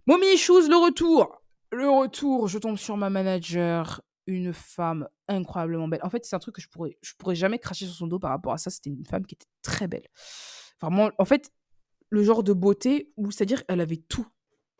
Mommy 0.06 0.36
Shoes, 0.36 0.68
le 0.68 0.76
retour. 0.76 1.42
Le 1.72 1.90
retour. 1.90 2.46
Je 2.46 2.58
tombe 2.58 2.78
sur 2.78 2.96
ma 2.96 3.10
manager. 3.10 4.00
Une 4.28 4.52
femme 4.52 5.08
incroyablement 5.26 5.88
belle. 5.88 6.00
En 6.04 6.10
fait, 6.10 6.24
c'est 6.24 6.36
un 6.36 6.38
truc 6.38 6.54
que 6.54 6.62
je 6.62 6.68
pourrais, 6.68 6.96
je 7.02 7.14
pourrais 7.18 7.34
jamais 7.34 7.58
cracher 7.58 7.86
sur 7.86 7.94
son 7.94 8.06
dos 8.06 8.20
par 8.20 8.30
rapport 8.30 8.52
à 8.52 8.58
ça. 8.58 8.70
C'était 8.70 8.90
une 8.90 9.04
femme 9.04 9.26
qui 9.26 9.34
était 9.34 9.48
très 9.62 9.88
belle. 9.88 10.06
Vraiment, 10.80 11.10
en 11.18 11.24
fait, 11.24 11.50
le 12.10 12.22
genre 12.22 12.44
de 12.44 12.52
beauté 12.52 13.12
où, 13.16 13.32
c'est-à-dire, 13.32 13.64
elle 13.66 13.80
avait 13.80 13.96
tout. 13.96 14.26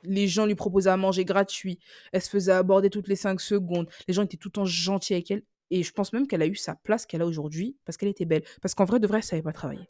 Les 0.04 0.28
gens 0.28 0.46
lui 0.46 0.54
proposaient 0.54 0.90
à 0.90 0.96
manger 0.96 1.24
gratuit. 1.24 1.80
Elle 2.12 2.22
se 2.22 2.30
faisait 2.30 2.52
aborder 2.52 2.88
toutes 2.88 3.08
les 3.08 3.16
5 3.16 3.40
secondes. 3.40 3.90
Les 4.06 4.14
gens 4.14 4.22
étaient 4.22 4.36
tout 4.36 4.48
le 4.48 4.52
temps 4.52 4.64
gentils 4.64 5.14
avec 5.14 5.32
elle. 5.32 5.42
Et 5.70 5.82
je 5.82 5.92
pense 5.92 6.12
même 6.12 6.26
qu'elle 6.26 6.42
a 6.42 6.46
eu 6.46 6.56
sa 6.56 6.74
place 6.74 7.06
qu'elle 7.06 7.22
a 7.22 7.26
aujourd'hui 7.26 7.76
parce 7.84 7.96
qu'elle 7.96 8.08
était 8.08 8.24
belle. 8.24 8.42
Parce 8.60 8.74
qu'en 8.74 8.84
vrai, 8.84 8.98
de 9.00 9.06
vrai, 9.06 9.18
elle 9.18 9.24
savait 9.24 9.42
pas 9.42 9.52
travailler. 9.52 9.88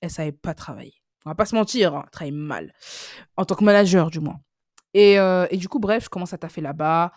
Elle 0.00 0.10
savait 0.10 0.32
pas 0.32 0.54
travailler. 0.54 0.94
On 1.24 1.30
va 1.30 1.34
pas 1.34 1.46
se 1.46 1.56
mentir, 1.56 1.94
hein, 1.94 2.02
elle 2.04 2.10
travaillait 2.10 2.36
mal. 2.36 2.72
En 3.36 3.44
tant 3.44 3.56
que 3.56 3.64
manager, 3.64 4.10
du 4.10 4.20
moins. 4.20 4.40
Et, 4.94 5.18
euh, 5.18 5.46
et 5.50 5.56
du 5.56 5.68
coup, 5.68 5.80
bref, 5.80 6.04
je 6.04 6.08
commence 6.08 6.32
à 6.32 6.38
taffer 6.38 6.60
là-bas. 6.60 7.12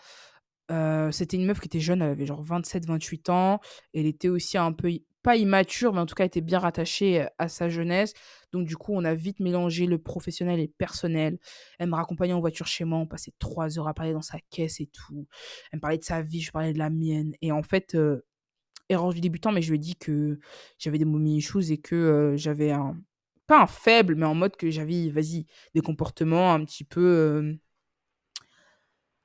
Euh, 0.71 1.11
c'était 1.11 1.37
une 1.37 1.45
meuf 1.45 1.59
qui 1.59 1.67
était 1.67 1.79
jeune, 1.79 2.01
elle 2.01 2.11
avait 2.11 2.25
genre 2.25 2.43
27-28 2.43 3.31
ans. 3.31 3.59
Elle 3.93 4.05
était 4.05 4.29
aussi 4.29 4.57
un 4.57 4.71
peu, 4.71 4.91
pas 5.23 5.35
immature, 5.35 5.93
mais 5.93 5.99
en 5.99 6.05
tout 6.05 6.15
cas, 6.15 6.23
elle 6.23 6.27
était 6.27 6.41
bien 6.41 6.59
rattachée 6.59 7.23
euh, 7.23 7.27
à 7.37 7.47
sa 7.47 7.69
jeunesse. 7.69 8.13
Donc, 8.51 8.67
du 8.67 8.77
coup, 8.77 8.93
on 8.95 9.03
a 9.03 9.15
vite 9.15 9.39
mélangé 9.39 9.85
le 9.85 9.97
professionnel 9.97 10.59
et 10.59 10.67
le 10.67 10.73
personnel. 10.77 11.39
Elle 11.79 11.89
me 11.89 11.95
raccompagnait 11.95 12.33
en 12.33 12.39
voiture 12.39 12.67
chez 12.67 12.85
moi, 12.85 12.99
on 12.99 13.07
passait 13.07 13.33
trois 13.39 13.77
heures 13.79 13.87
à 13.87 13.93
parler 13.93 14.13
dans 14.13 14.21
sa 14.21 14.39
caisse 14.49 14.79
et 14.79 14.87
tout. 14.87 15.27
Elle 15.71 15.77
me 15.77 15.81
parlait 15.81 15.97
de 15.97 16.03
sa 16.03 16.21
vie, 16.21 16.41
je 16.41 16.51
parlais 16.51 16.73
de 16.73 16.79
la 16.79 16.89
mienne. 16.89 17.33
Et 17.41 17.51
en 17.51 17.63
fait, 17.63 17.95
euh, 17.95 18.25
erreur 18.89 19.13
du 19.13 19.21
débutant, 19.21 19.51
mais 19.51 19.61
je 19.61 19.69
lui 19.69 19.77
ai 19.77 19.79
dit 19.79 19.95
que 19.95 20.39
j'avais 20.77 20.97
des 20.97 21.05
mommy 21.05 21.37
issues 21.37 21.71
et 21.71 21.77
que 21.79 22.33
j'avais 22.37 22.71
un, 22.71 22.97
pas 23.47 23.61
un 23.61 23.67
faible, 23.67 24.15
mais 24.15 24.25
en 24.25 24.35
mode 24.35 24.55
que 24.57 24.69
j'avais, 24.71 25.09
vas-y, 25.09 25.45
des 25.75 25.81
comportements 25.81 26.53
un 26.53 26.63
petit 26.65 26.83
peu. 26.83 27.57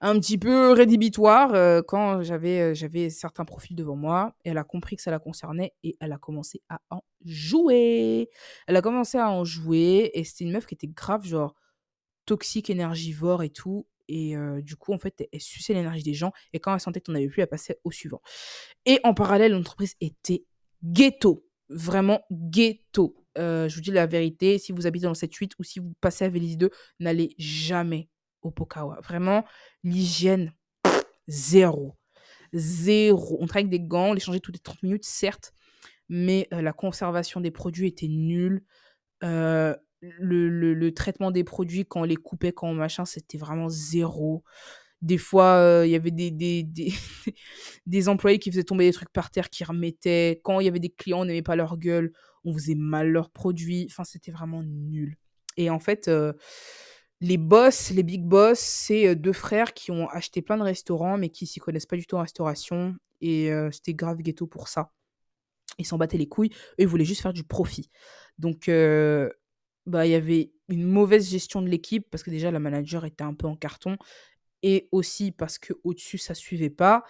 Un 0.05 0.21
petit 0.21 0.37
peu 0.37 0.73
rédhibitoire 0.73 1.55
euh, 1.55 1.81
quand 1.81 2.23
j'avais 2.23 2.61
euh, 2.61 2.75
j'avais 2.75 3.09
certains 3.09 3.47
profils 3.47 3.75
devant 3.75 3.97
moi. 3.97 4.37
Et 4.45 4.51
elle 4.51 4.59
a 4.59 4.65
compris 4.65 4.97
que 4.97 5.03
ça 5.03 5.11
la 5.11 5.19
concernait 5.19 5.73
et 5.83 5.97
elle 5.99 6.13
a 6.13 6.19
commencé 6.19 6.61
à 6.69 6.79
en 6.91 7.01
jouer. 7.25 8.29
Elle 8.67 8.77
a 8.77 8.83
commencé 8.83 9.17
à 9.17 9.31
en 9.31 9.45
jouer 9.45 10.11
et 10.13 10.23
c'était 10.25 10.45
une 10.45 10.53
meuf 10.53 10.67
qui 10.67 10.75
était 10.75 10.89
grave, 10.89 11.25
genre 11.25 11.55
toxique, 12.27 12.69
énergivore 12.69 13.43
et 13.43 13.49
tout. 13.49 13.87
Et 14.09 14.37
euh, 14.37 14.61
du 14.61 14.77
coup, 14.77 14.93
en 14.93 14.99
fait, 14.99 15.27
elle, 15.33 15.41
suçait 15.41 15.73
l'énergie 15.73 16.03
des 16.03 16.13
gens. 16.13 16.33
Et 16.53 16.61
quand 16.61 16.75
elle 16.75 16.81
sentait 16.81 17.01
que 17.01 17.07
t'en 17.07 17.15
avais 17.15 17.29
plus, 17.29 17.41
elle 17.41 17.49
passait 17.49 17.81
au 17.83 17.91
suivant. 17.91 18.21
Et 18.85 19.01
en 19.05 19.15
parallèle, 19.15 19.53
l'entreprise 19.53 19.95
était 20.03 20.45
ghetto. 20.83 21.47
Vraiment 21.71 22.21
ghetto. 22.31 23.17
Je 23.37 23.75
vous 23.75 23.81
dis 23.81 23.91
la 23.91 24.07
vérité, 24.07 24.59
si 24.59 24.73
vous 24.73 24.87
habitez 24.87 25.05
dans 25.05 25.11
le 25.11 25.15
7-8 25.15 25.53
ou 25.59 25.65
si 25.65 25.79
vous 25.79 25.95
passez 26.03 26.27
à 26.27 26.29
Vélizy 26.29 26.59
2, 26.59 26.71
n'allez 27.01 27.35
jamais 27.39 28.11
au 28.45 28.51
Pokawa. 28.51 29.01
Vraiment, 29.03 29.45
l'hygiène, 29.83 30.53
zéro. 31.27 31.97
Zéro. 32.53 33.39
On 33.41 33.47
travaille 33.47 33.65
avec 33.65 33.81
des 33.81 33.87
gants, 33.87 34.11
on 34.11 34.13
les 34.13 34.21
changeait 34.21 34.41
toutes 34.41 34.55
les 34.55 34.61
30 34.61 34.83
minutes, 34.85 35.05
certes, 35.05 35.53
mais 36.09 36.47
euh, 36.53 36.63
la 36.63 36.73
conservation 36.73 37.41
des 37.41 37.51
produits 37.51 37.89
était 37.89 38.09
nulle. 38.09 38.63
Euh, 39.25 39.75
le, 40.01 40.91
traitement 40.91 41.31
des 41.31 41.45
produits, 41.45 41.87
quand 41.87 42.03
on 42.03 42.05
les 42.05 42.17
coupait, 42.17 42.53
quand 42.53 42.69
on 42.69 42.75
machin, 42.75 43.05
c'était 43.05 43.39
vraiment 43.39 43.69
zéro. 43.69 44.45
Des 45.01 45.19
fois, 45.19 45.57
euh, 45.57 45.87
il 45.87 45.91
y 45.91 45.97
avait 45.97 46.11
des, 46.11 46.31
des, 46.31 46.63
des, 46.63 46.93
des 47.87 48.09
employés 48.09 48.39
qui 48.39 48.51
faisaient 48.51 48.65
tomber 48.65 48.87
des 48.87 48.93
trucs 48.93 49.13
par 49.13 49.31
terre, 49.31 49.51
qui 49.51 49.65
remettaient. 49.65 50.41
Quand 50.45 50.61
il 50.61 50.67
y 50.67 50.69
avait 50.69 50.79
des 50.79 50.91
clients, 50.91 51.23
on 51.23 51.25
n'aimait 51.25 51.43
pas 51.43 51.57
leur 51.57 51.79
gueule, 51.79 52.13
on 52.45 52.53
faisait 52.53 52.75
mal 52.75 53.09
leurs 53.09 53.31
produits. 53.31 53.87
Enfin, 53.91 54.05
c'était 54.05 54.31
vraiment 54.31 54.63
nul. 54.63 55.17
Et 55.57 55.71
en 55.71 55.81
fait, 55.81 56.11
les 57.21 57.39
boss, 57.39 57.91
les 57.91 58.03
big 58.03 58.23
boss, 58.25 58.59
c'est 58.59 59.15
deux 59.17 59.33
frères 59.33 59.73
qui 59.73 59.91
ont 59.91 60.09
acheté 60.09 60.43
plein 60.43 60.57
de 60.57 60.63
restaurants, 60.63 61.17
mais 61.17 61.31
qui 61.31 61.47
s'y 61.47 61.61
connaissent 61.61 61.87
pas 61.87 61.97
du 61.97 62.07
tout 62.07 62.17
en 62.17 62.21
restauration. 62.21 62.97
Et 63.21 63.51
c'était 63.73 63.95
grave 63.95 64.19
ghetto 64.19 64.47
pour 64.47 64.69
ça. 64.69 64.91
Ils 65.79 65.87
s'en 65.87 65.97
battaient 65.97 66.19
les 66.19 66.29
couilles. 66.29 66.51
Eux, 66.73 66.83
ils 66.83 66.87
voulaient 66.87 67.05
juste 67.05 67.23
faire 67.23 67.33
du 67.33 67.45
profit. 67.45 67.89
Donc, 68.39 68.67
bah, 69.87 70.07
il 70.07 70.11
y 70.11 70.15
avait 70.15 70.53
une 70.69 70.85
mauvaise 70.85 71.31
gestion 71.31 71.63
de 71.63 71.69
l'équipe 71.69 72.07
parce 72.11 72.23
que 72.23 72.31
déjà, 72.31 72.51
la 72.51 72.59
manager 72.59 73.05
était 73.05 73.25
un 73.25 73.35
peu 73.35 73.47
en 73.47 73.57
carton. 73.57 73.97
Et 74.63 74.89
aussi 74.93 75.31
parce 75.31 75.59
que 75.59 75.75
au 75.85 75.93
dessus 75.93 76.17
ça 76.17 76.35
suivait 76.35 76.71
pas. 76.71 77.05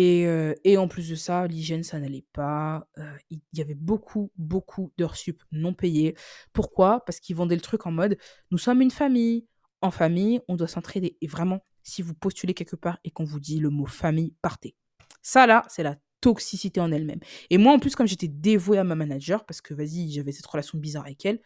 Et, 0.00 0.28
euh, 0.28 0.54
et 0.62 0.76
en 0.76 0.86
plus 0.86 1.08
de 1.08 1.16
ça, 1.16 1.48
l'hygiène, 1.48 1.82
ça 1.82 1.98
n'allait 1.98 2.24
pas. 2.32 2.88
Euh, 2.98 3.16
Il 3.30 3.40
y 3.52 3.60
avait 3.60 3.74
beaucoup, 3.74 4.30
beaucoup 4.36 4.92
d'heures 4.96 5.16
sup 5.16 5.42
non 5.50 5.74
payées. 5.74 6.14
Pourquoi? 6.52 7.04
Parce 7.04 7.18
qu'ils 7.18 7.34
vendaient 7.34 7.56
le 7.56 7.60
truc 7.60 7.84
en 7.84 7.90
mode 7.90 8.16
nous 8.52 8.58
sommes 8.58 8.80
une 8.80 8.92
famille. 8.92 9.48
En 9.80 9.90
famille, 9.90 10.40
on 10.46 10.54
doit 10.54 10.68
s'entraider. 10.68 11.16
Et 11.20 11.26
vraiment, 11.26 11.64
si 11.82 12.02
vous 12.02 12.14
postulez 12.14 12.54
quelque 12.54 12.76
part 12.76 12.98
et 13.02 13.10
qu'on 13.10 13.24
vous 13.24 13.40
dit 13.40 13.58
le 13.58 13.70
mot 13.70 13.86
famille, 13.86 14.34
partez. 14.40 14.76
Ça, 15.20 15.46
là, 15.48 15.64
c'est 15.68 15.82
la 15.82 15.96
toxicité 16.20 16.80
en 16.80 16.92
elle-même. 16.92 17.20
Et 17.50 17.58
moi, 17.58 17.72
en 17.72 17.78
plus, 17.80 17.96
comme 17.96 18.06
j'étais 18.06 18.28
dévouée 18.28 18.78
à 18.78 18.84
ma 18.84 18.94
manager, 18.94 19.44
parce 19.46 19.60
que 19.60 19.74
vas-y, 19.74 20.12
j'avais 20.12 20.32
cette 20.32 20.46
relation 20.46 20.78
bizarre 20.78 21.06
avec 21.06 21.24
elle, 21.26 21.40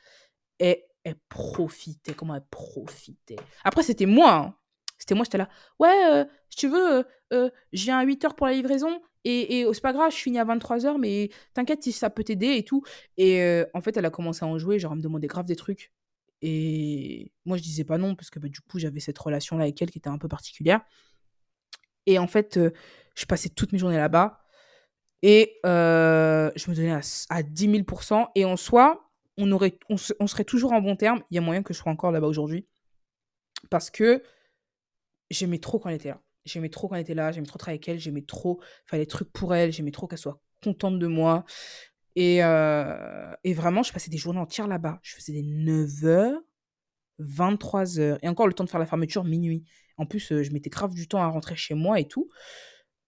et 0.58 0.84
elle 1.04 1.16
profitait. 1.28 2.14
Comment 2.14 2.34
elle 2.34 2.46
profitait? 2.50 3.36
Après, 3.64 3.82
c'était 3.82 4.06
moi. 4.06 4.34
hein. 4.34 4.54
C'était 5.02 5.16
moi, 5.16 5.24
j'étais 5.24 5.38
là. 5.38 5.48
Ouais, 5.80 5.92
euh, 6.12 6.24
si 6.48 6.56
tu 6.58 6.68
veux, 6.68 6.98
euh, 6.98 7.02
euh, 7.32 7.50
je 7.72 7.82
viens 7.82 7.98
à 7.98 8.04
8h 8.04 8.36
pour 8.36 8.46
la 8.46 8.52
livraison. 8.52 9.00
Et, 9.24 9.64
oh, 9.66 9.72
c'est 9.72 9.80
pas 9.80 9.92
grave, 9.92 10.12
je 10.12 10.16
finis 10.16 10.38
à 10.38 10.44
23h, 10.44 10.96
mais 10.98 11.30
t'inquiète 11.54 11.82
si 11.82 11.90
ça 11.92 12.08
peut 12.08 12.22
t'aider 12.24 12.56
et 12.56 12.64
tout. 12.64 12.82
Et 13.16 13.62
en 13.74 13.80
fait, 13.80 13.96
elle 13.96 14.04
a 14.04 14.10
commencé 14.10 14.44
à 14.44 14.48
en 14.48 14.58
jouer, 14.58 14.78
genre, 14.80 14.92
elle 14.92 14.98
me 14.98 15.02
demandait 15.02 15.26
grave 15.28 15.44
des 15.46 15.54
trucs. 15.56 15.92
Et 16.40 17.32
moi, 17.44 17.56
je 17.56 17.62
disais 17.62 17.84
pas 17.84 17.98
non, 17.98 18.14
parce 18.16 18.30
que 18.30 18.38
bah, 18.40 18.48
du 18.48 18.60
coup, 18.60 18.78
j'avais 18.80 18.98
cette 19.00 19.18
relation-là 19.18 19.64
avec 19.64 19.80
elle 19.82 19.90
qui 19.90 19.98
était 19.98 20.08
un 20.08 20.18
peu 20.18 20.26
particulière. 20.28 20.80
Et 22.06 22.18
en 22.18 22.26
fait, 22.26 22.58
je 23.14 23.26
passais 23.26 23.48
toutes 23.48 23.72
mes 23.72 23.78
journées 23.78 23.96
là-bas. 23.96 24.40
Et 25.22 25.58
je 25.64 26.70
me 26.70 26.74
donnais 26.74 26.92
à, 26.92 26.98
s- 27.00 27.26
à 27.30 27.42
10 27.42 27.68
000 27.68 27.86
Et 28.34 28.44
en 28.44 28.56
soi, 28.56 29.10
on, 29.38 29.50
aurait, 29.52 29.78
on 29.88 30.26
serait 30.26 30.44
toujours 30.44 30.72
en 30.72 30.80
bon 30.80 30.96
terme. 30.96 31.22
Il 31.30 31.36
y 31.36 31.38
a 31.38 31.40
moyen 31.40 31.62
que 31.62 31.74
je 31.74 31.78
sois 31.78 31.92
encore 31.92 32.12
là-bas 32.12 32.28
aujourd'hui. 32.28 32.66
Parce 33.70 33.90
que 33.90 34.22
j'aimais 35.32 35.58
trop 35.58 35.78
quand 35.78 35.88
elle 35.88 35.96
était 35.96 36.10
là. 36.10 36.20
J'aimais 36.44 36.68
trop 36.68 36.88
quand 36.88 36.96
elle 36.96 37.02
était 37.02 37.14
là. 37.14 37.32
J'aimais 37.32 37.46
trop 37.46 37.58
travailler 37.58 37.78
avec 37.78 37.88
elle. 37.88 37.98
J'aimais 37.98 38.22
trop 38.22 38.60
faire 38.86 38.98
les 38.98 39.06
trucs 39.06 39.32
pour 39.32 39.54
elle. 39.54 39.72
J'aimais 39.72 39.90
trop 39.90 40.06
qu'elle 40.06 40.18
soit 40.18 40.40
contente 40.62 40.98
de 40.98 41.06
moi. 41.06 41.44
Et, 42.14 42.42
euh, 42.42 43.32
et 43.44 43.54
vraiment, 43.54 43.82
je 43.82 43.92
passais 43.92 44.10
des 44.10 44.18
journées 44.18 44.40
entières 44.40 44.68
là-bas. 44.68 44.98
Je 45.02 45.14
faisais 45.14 45.32
des 45.32 45.42
9h, 45.42 46.34
23h. 47.20 48.18
Et 48.22 48.28
encore 48.28 48.46
le 48.46 48.52
temps 48.52 48.64
de 48.64 48.70
faire 48.70 48.80
la 48.80 48.86
fermeture, 48.86 49.24
minuit. 49.24 49.64
En 49.96 50.06
plus, 50.06 50.32
euh, 50.32 50.42
je 50.42 50.52
mettais 50.52 50.70
grave 50.70 50.94
du 50.94 51.08
temps 51.08 51.22
à 51.22 51.26
rentrer 51.26 51.56
chez 51.56 51.74
moi 51.74 52.00
et 52.00 52.06
tout. 52.06 52.28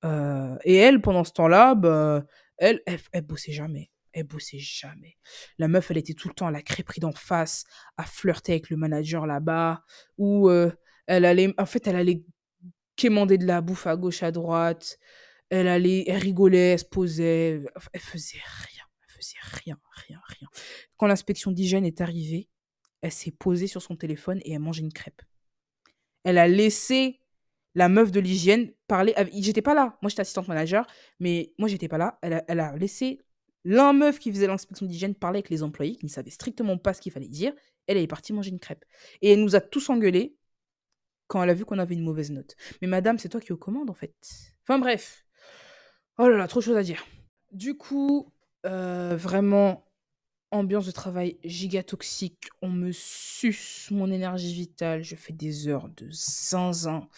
Euh, 0.04 0.56
et 0.64 0.76
elle, 0.76 1.00
pendant 1.00 1.24
ce 1.24 1.32
temps-là, 1.32 1.74
bah, 1.74 2.24
elle, 2.58 2.82
elle, 2.86 3.00
elle 3.12 3.22
bossait 3.26 3.52
jamais. 3.52 3.90
Elle 4.12 4.24
bossait 4.24 4.58
jamais. 4.58 5.16
La 5.58 5.66
meuf, 5.66 5.90
elle 5.90 5.98
était 5.98 6.14
tout 6.14 6.28
le 6.28 6.34
temps 6.34 6.46
à 6.46 6.52
la 6.52 6.62
crêperie 6.62 7.00
d'en 7.00 7.12
face, 7.12 7.64
à 7.96 8.04
flirter 8.04 8.52
avec 8.52 8.70
le 8.70 8.76
manager 8.76 9.26
là-bas, 9.26 9.82
ou 10.18 10.48
elle 11.06 11.24
allait, 11.24 11.54
en 11.58 11.66
fait, 11.66 11.86
elle 11.86 11.96
allait 11.96 12.24
quémander 12.96 13.38
de 13.38 13.46
la 13.46 13.60
bouffe 13.60 13.86
à 13.86 13.96
gauche, 13.96 14.22
à 14.22 14.30
droite. 14.30 14.98
Elle 15.50 15.68
allait, 15.68 16.04
elle 16.06 16.16
rigolait, 16.18 16.72
elle 16.72 16.78
se 16.78 16.84
posait. 16.84 17.62
Elle 17.92 18.00
faisait 18.00 18.38
rien. 18.38 18.82
Elle 19.06 19.14
faisait 19.14 19.60
rien, 19.64 19.78
rien, 20.08 20.20
rien. 20.26 20.48
Quand 20.96 21.06
l'inspection 21.06 21.50
d'hygiène 21.52 21.84
est 21.84 22.00
arrivée, 22.00 22.48
elle 23.02 23.12
s'est 23.12 23.32
posée 23.32 23.66
sur 23.66 23.82
son 23.82 23.96
téléphone 23.96 24.40
et 24.44 24.52
elle 24.52 24.60
mangeait 24.60 24.82
une 24.82 24.92
crêpe. 24.92 25.22
Elle 26.24 26.38
a 26.38 26.48
laissé 26.48 27.20
la 27.74 27.88
meuf 27.88 28.10
de 28.10 28.20
l'hygiène 28.20 28.72
parler. 28.86 29.12
avec- 29.16 29.34
J'étais 29.36 29.62
pas 29.62 29.74
là. 29.74 29.98
Moi, 30.00 30.08
j'étais 30.08 30.22
assistante 30.22 30.48
manager, 30.48 30.86
mais 31.20 31.52
moi, 31.58 31.68
j'étais 31.68 31.88
pas 31.88 31.98
là. 31.98 32.18
Elle 32.22 32.60
a, 32.60 32.76
laissé 32.76 33.20
la 33.64 33.92
meuf 33.92 34.18
qui 34.18 34.32
faisait 34.32 34.46
l'inspection 34.46 34.86
d'hygiène 34.86 35.14
parler 35.14 35.38
avec 35.38 35.50
les 35.50 35.62
employés 35.62 35.96
qui 35.96 36.06
ne 36.06 36.10
savaient 36.10 36.30
strictement 36.30 36.78
pas 36.78 36.94
ce 36.94 37.00
qu'il 37.00 37.12
fallait 37.12 37.28
dire. 37.28 37.52
Elle 37.86 37.98
est 37.98 38.06
partie 38.06 38.32
manger 38.32 38.50
une 38.50 38.60
crêpe. 38.60 38.84
Et 39.20 39.32
elle 39.32 39.40
nous 39.40 39.56
a 39.56 39.60
tous 39.60 39.90
engueulés 39.90 40.36
quand 41.26 41.42
elle 41.42 41.50
a 41.50 41.54
vu 41.54 41.64
qu'on 41.64 41.78
avait 41.78 41.94
une 41.94 42.04
mauvaise 42.04 42.30
note. 42.30 42.56
Mais 42.82 42.88
madame, 42.88 43.18
c'est 43.18 43.28
toi 43.28 43.40
qui 43.40 43.48
es 43.48 43.52
aux 43.52 43.56
commandes, 43.56 43.90
en 43.90 43.94
fait. 43.94 44.14
Enfin, 44.62 44.78
bref. 44.78 45.24
Oh 46.18 46.28
là 46.28 46.36
là, 46.36 46.48
trop 46.48 46.60
de 46.60 46.64
choses 46.64 46.76
à 46.76 46.82
dire. 46.82 47.04
Du 47.52 47.76
coup, 47.76 48.32
euh, 48.66 49.16
vraiment, 49.16 49.84
ambiance 50.54 50.86
de 50.86 50.92
travail 50.92 51.38
giga 51.44 51.82
toxique. 51.82 52.48
On 52.62 52.68
me 52.68 52.92
suce 52.92 53.90
mon 53.90 54.10
énergie 54.10 54.54
vitale. 54.54 55.02
Je 55.02 55.16
fais 55.16 55.32
des 55.32 55.68
heures 55.68 55.88
de 55.96 56.08
zinzin. 56.10 57.08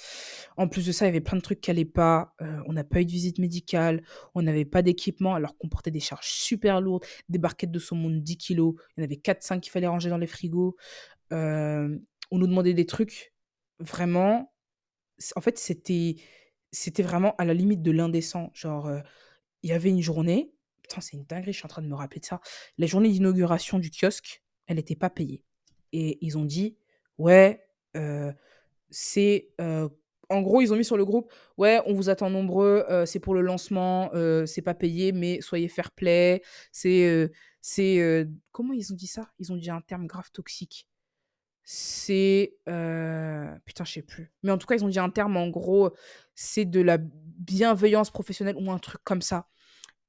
En 0.57 0.69
plus 0.69 0.87
de 0.87 0.93
ça, 0.93 1.05
il 1.05 1.09
y 1.09 1.11
avait 1.11 1.21
plein 1.21 1.37
de 1.37 1.43
trucs 1.43 1.61
qui 1.61 1.71
n'allaient 1.71 1.85
pas. 1.85 2.35
Euh, 2.41 2.61
on 2.67 2.73
n'a 2.73 2.85
pas 2.85 3.01
eu 3.01 3.05
de 3.05 3.11
visite 3.11 3.39
médicale. 3.39 4.03
On 4.35 4.43
n'avait 4.43 4.65
pas 4.65 4.83
d'équipement 4.83 5.35
alors 5.35 5.57
qu'on 5.59 5.69
portait 5.69 5.91
des 5.91 6.01
charges 6.01 6.29
super 6.29 6.81
lourdes. 6.81 7.05
Des 7.29 7.39
barquettes 7.39 7.73
de 7.73 7.79
saumon 7.79 8.11
de 8.11 8.19
10 8.19 8.39
kilos. 8.39 8.75
Il 8.97 9.01
y 9.01 9.03
en 9.03 9.05
avait 9.05 9.17
4-5 9.17 9.61
qu'il 9.61 9.71
fallait 9.71 9.87
ranger 9.87 10.09
dans 10.09 10.19
les 10.19 10.27
frigos. 10.27 10.77
Euh, 11.33 11.97
on 12.31 12.39
nous 12.39 12.47
demandait 12.47 12.75
des 12.75 12.87
trucs. 12.87 13.35
Vraiment. 13.79 14.53
En 15.37 15.41
fait, 15.41 15.59
c'était 15.59 16.17
c'était 16.73 17.03
vraiment 17.03 17.35
à 17.37 17.45
la 17.45 17.55
limite 17.55 17.83
de 17.83 17.91
l'indécent. 17.91 18.51
Genre, 18.55 18.87
euh, 18.87 19.01
il 19.63 19.71
y 19.71 19.73
avait 19.73 19.91
une 19.91 20.03
journée, 20.03 20.53
putain, 20.83 21.01
c'est 21.01 21.17
une 21.17 21.25
dinguerie, 21.25 21.53
je 21.53 21.59
suis 21.59 21.67
en 21.67 21.69
train 21.69 21.83
de 21.83 21.89
me 21.89 21.95
rappeler 21.95 22.21
de 22.21 22.27
ça. 22.27 22.41
La 22.79 22.87
journée 22.87 23.09
d'inauguration 23.11 23.79
du 23.79 23.91
kiosque, 23.91 24.43
elle 24.67 24.77
n'était 24.77 24.97
pas 24.97 25.11
payée. 25.11 25.43
Et 25.93 26.19
ils 26.25 26.39
ont 26.39 26.45
dit, 26.45 26.77
ouais, 27.19 27.67
euh, 27.97 28.33
c'est. 28.91 29.51
euh, 29.61 29.89
en 30.31 30.43
gros, 30.43 30.61
ils 30.61 30.73
ont 30.73 30.77
mis 30.77 30.85
sur 30.85 30.97
le 30.97 31.05
groupe, 31.05 31.33
ouais, 31.57 31.81
on 31.87 31.95
vous 31.95 32.09
attend 32.11 32.31
nombreux, 32.31 32.85
c'est 33.07 33.21
pour 33.21 33.35
le 33.35 33.43
lancement, 33.43 34.11
c'est 34.47 34.63
pas 34.63 34.75
payé, 34.75 35.13
mais 35.13 35.41
soyez 35.41 35.69
fair 35.69 35.93
play. 35.93 36.43
C'est. 36.73 37.31
c'est 37.61 38.27
comment 38.53 38.73
ils 38.75 38.93
ont 38.93 38.97
dit 38.97 39.07
ça? 39.07 39.31
Ils 39.39 39.53
ont 39.53 39.57
dit 39.57 39.71
un 39.71 39.81
terme 39.81 40.07
grave 40.09 40.31
toxique. 40.33 40.89
C'est. 41.69 42.55
euh, 42.69 43.53
Putain, 43.65 43.85
je 43.85 43.93
sais 43.95 44.03
plus. 44.03 44.33
Mais 44.45 44.53
en 44.53 44.59
tout 44.59 44.69
cas, 44.69 44.77
ils 44.77 44.85
ont 44.85 44.89
dit 44.89 45.01
un 45.01 45.11
terme, 45.11 45.37
en 45.37 45.49
gros, 45.49 45.91
c'est 46.37 46.65
de 46.65 46.81
la 46.81 46.97
bienveillance 47.01 48.11
professionnelle 48.11 48.55
ou 48.57 48.71
un 48.71 48.79
truc 48.79 49.01
comme 49.03 49.21
ça. 49.21 49.49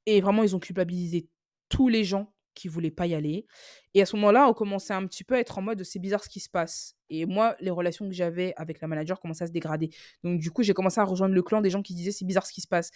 Et 0.05 0.21
vraiment, 0.21 0.43
ils 0.43 0.55
ont 0.55 0.59
culpabilisé 0.59 1.27
tous 1.67 1.89
les 1.89 2.03
gens 2.03 2.31
qui 2.53 2.67
voulaient 2.67 2.91
pas 2.91 3.07
y 3.07 3.15
aller. 3.15 3.47
Et 3.95 4.03
à 4.03 4.05
ce 4.05 4.15
moment-là, 4.17 4.47
on 4.47 4.53
commençait 4.53 4.93
un 4.93 5.05
petit 5.07 5.23
peu 5.23 5.33
à 5.33 5.39
être 5.39 5.57
en 5.57 5.63
mode 5.63 5.83
c'est 5.83 5.99
bizarre 5.99 6.23
ce 6.23 6.29
qui 6.29 6.39
se 6.39 6.49
passe. 6.49 6.95
Et 7.09 7.25
moi, 7.25 7.55
les 7.59 7.71
relations 7.71 8.07
que 8.07 8.13
j'avais 8.13 8.53
avec 8.55 8.79
la 8.79 8.87
manager 8.87 9.19
commençaient 9.19 9.45
à 9.45 9.47
se 9.47 9.51
dégrader. 9.51 9.89
Donc, 10.23 10.39
du 10.39 10.51
coup, 10.51 10.61
j'ai 10.61 10.75
commencé 10.75 10.99
à 10.99 11.05
rejoindre 11.05 11.33
le 11.33 11.41
clan 11.41 11.61
des 11.61 11.71
gens 11.71 11.81
qui 11.81 11.95
disaient 11.95 12.11
c'est 12.11 12.25
bizarre 12.25 12.45
ce 12.45 12.53
qui 12.53 12.61
se 12.61 12.67
passe. 12.67 12.91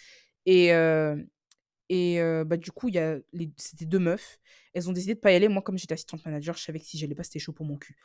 Et, 0.46 0.72
euh, 0.72 1.16
et 1.94 2.18
bah, 2.46 2.56
du 2.56 2.70
coup, 2.72 2.90
c'était 3.58 3.84
deux 3.84 3.98
meufs. 3.98 4.40
Elles 4.72 4.88
ont 4.88 4.94
décidé 4.94 5.14
de 5.14 5.20
pas 5.20 5.30
y 5.30 5.34
aller. 5.34 5.48
Moi, 5.48 5.60
comme 5.60 5.76
j'étais 5.76 5.92
assistante 5.92 6.24
manager, 6.24 6.56
je 6.56 6.62
savais 6.62 6.78
que 6.78 6.86
si 6.86 6.96
j'allais 6.96 7.14
pas, 7.14 7.22
c'était 7.22 7.38
chaud 7.38 7.52
pour 7.52 7.66
mon 7.66 7.76
cul. 7.76 7.98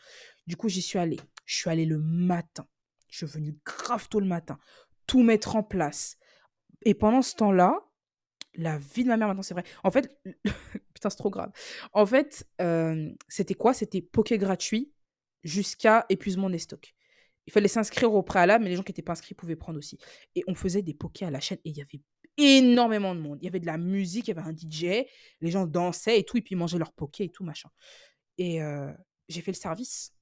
Du 0.45 0.57
coup, 0.57 0.67
j'y 0.67 0.81
suis 0.81 0.99
allée. 0.99 1.19
Je 1.45 1.55
suis 1.55 1.69
allée 1.69 1.85
le 1.85 1.97
matin. 1.97 2.67
Je 3.09 3.19
suis 3.19 3.25
venue 3.25 3.55
grave 3.63 4.09
tôt 4.09 4.19
le 4.19 4.25
matin. 4.25 4.59
Tout 5.05 5.23
mettre 5.23 5.55
en 5.55 5.63
place. 5.63 6.17
Et 6.81 6.95
pendant 6.95 7.21
ce 7.21 7.35
temps-là, 7.35 7.79
la 8.55 8.77
vie 8.77 9.03
de 9.03 9.07
ma 9.07 9.15
mère 9.15 9.29
maintenant, 9.29 9.41
c'est 9.41 9.53
vrai. 9.53 9.63
En 9.85 9.91
fait, 9.91 10.19
putain, 10.93 11.09
c'est 11.09 11.15
trop 11.15 11.29
grave. 11.29 11.53
En 11.93 12.05
fait, 12.05 12.45
c'était 13.29 13.53
quoi? 13.53 13.73
C'était 13.73 14.01
poké 14.01 14.37
gratuit 14.37 14.91
jusqu'à 15.45 16.05
épuisement 16.09 16.49
des 16.49 16.59
stocks. 16.59 16.93
Il 17.45 17.53
fallait 17.53 17.69
s'inscrire 17.69 18.13
au 18.13 18.21
préalable, 18.21 18.65
mais 18.65 18.69
les 18.69 18.75
gens 18.75 18.83
qui 18.83 18.91
n'étaient 18.91 19.01
pas 19.01 19.13
inscrits 19.13 19.33
pouvaient 19.33 19.55
prendre 19.55 19.77
aussi. 19.79 19.97
Et 20.35 20.43
on 20.47 20.55
faisait 20.55 20.81
des 20.81 20.93
pokés 20.93 21.23
à 21.23 21.31
la 21.31 21.39
chaîne 21.39 21.59
et 21.63 21.69
il 21.69 21.77
y 21.77 21.81
avait 21.81 22.01
énormément 22.37 23.15
de 23.15 23.19
monde. 23.19 23.39
Il 23.41 23.45
y 23.45 23.47
avait 23.47 23.59
de 23.59 23.65
la 23.65 23.77
musique, 23.77 24.27
il 24.27 24.35
y 24.35 24.37
avait 24.37 24.47
un 24.47 24.55
DJ, 24.55 25.05
les 25.41 25.51
gens 25.51 25.65
dansaient 25.65 26.19
et 26.19 26.23
tout, 26.23 26.37
et 26.37 26.41
puis 26.41 26.53
ils 26.53 26.57
mangeaient 26.57 26.77
leur 26.77 26.91
poké 26.91 27.25
et 27.25 27.29
tout, 27.29 27.43
machin. 27.43 27.69
Et 28.37 28.61
euh, 28.61 28.91
j'ai 29.27 29.41
fait 29.41 29.51
le 29.51 29.57
service 29.57 30.13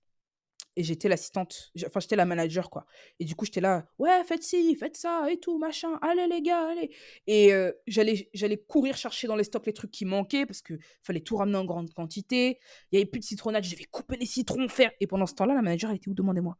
et 0.78 0.84
j'étais 0.84 1.08
l'assistante, 1.08 1.72
enfin 1.86 2.00
j'étais 2.00 2.16
la 2.16 2.26
manager 2.26 2.70
quoi. 2.70 2.86
Et 3.20 3.26
du 3.26 3.36
coup 3.36 3.46
j'étais 3.46 3.62
là, 3.62 3.86
ouais 3.98 4.24
faites 4.26 4.44
ci, 4.44 4.76
faites 4.76 4.98
ça 4.98 5.32
et 5.32 5.40
tout 5.40 5.58
machin, 5.58 5.98
allez 6.02 6.28
les 6.28 6.42
gars, 6.42 6.70
allez. 6.70 6.94
Et 7.28 7.54
euh, 7.54 7.72
j'allais 7.88 8.58
courir 8.68 8.98
chercher 8.98 9.28
dans 9.28 9.36
les 9.36 9.46
stocks 9.46 9.66
les 9.66 9.74
trucs 9.74 9.92
qui 9.92 10.06
manquaient 10.06 10.46
parce 10.46 10.62
que 10.62 10.78
fallait 11.02 11.22
tout 11.22 11.38
ramener 11.38 11.58
en 11.58 11.66
grande 11.66 11.94
quantité. 11.94 12.60
Il 12.92 12.96
y 12.96 13.02
avait 13.02 13.10
plus 13.10 13.20
de 13.20 13.26
citronnade, 13.26 13.64
je 13.64 13.72
devais 13.72 13.86
couper 13.86 14.18
les 14.18 14.26
citrons, 14.26 14.68
faire. 14.68 14.92
Et 15.00 15.08
pendant 15.08 15.26
ce 15.26 15.36
temps-là, 15.36 15.54
la 15.54 15.62
manager 15.62 15.92
elle 15.92 15.98
était 15.98 16.10
où? 16.10 16.14
Demandez-moi. 16.14 16.58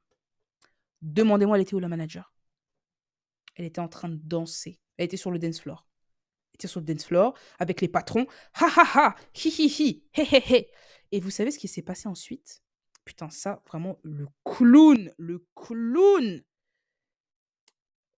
Demandez-moi, 1.02 1.58
elle 1.58 1.64
était 1.64 1.76
où 1.76 1.80
la 1.80 1.88
manager? 1.88 2.34
Elle 3.56 3.66
était 3.66 3.80
en 3.82 3.88
train 3.88 4.10
de 4.10 4.16
danser. 4.16 4.80
Elle 4.98 5.06
était 5.06 5.18
sur 5.18 5.32
le 5.32 5.40
dance 5.40 5.60
floor. 5.60 5.88
Elle 6.52 6.56
était 6.56 6.68
sur 6.68 6.80
le 6.80 6.86
dance 6.86 7.06
floor 7.06 7.38
avec 7.60 7.82
les 7.82 7.88
patrons. 7.88 8.26
Ha 8.54 8.68
ha 8.68 8.86
ha, 8.94 9.16
hi 9.36 9.50
hi 9.50 9.68
hi, 9.68 10.04
hé 10.14 10.24
hé 10.24 10.44
hé. 10.56 10.72
Et 11.12 11.20
vous 11.20 11.30
savez 11.30 11.52
ce 11.52 11.60
qui 11.60 11.68
s'est 11.68 11.82
passé 11.82 12.08
ensuite? 12.08 12.62
Putain, 13.04 13.30
ça, 13.30 13.62
vraiment, 13.68 14.00
le 14.04 14.28
clown, 14.44 15.14
le 15.18 15.46
clown. 15.56 16.42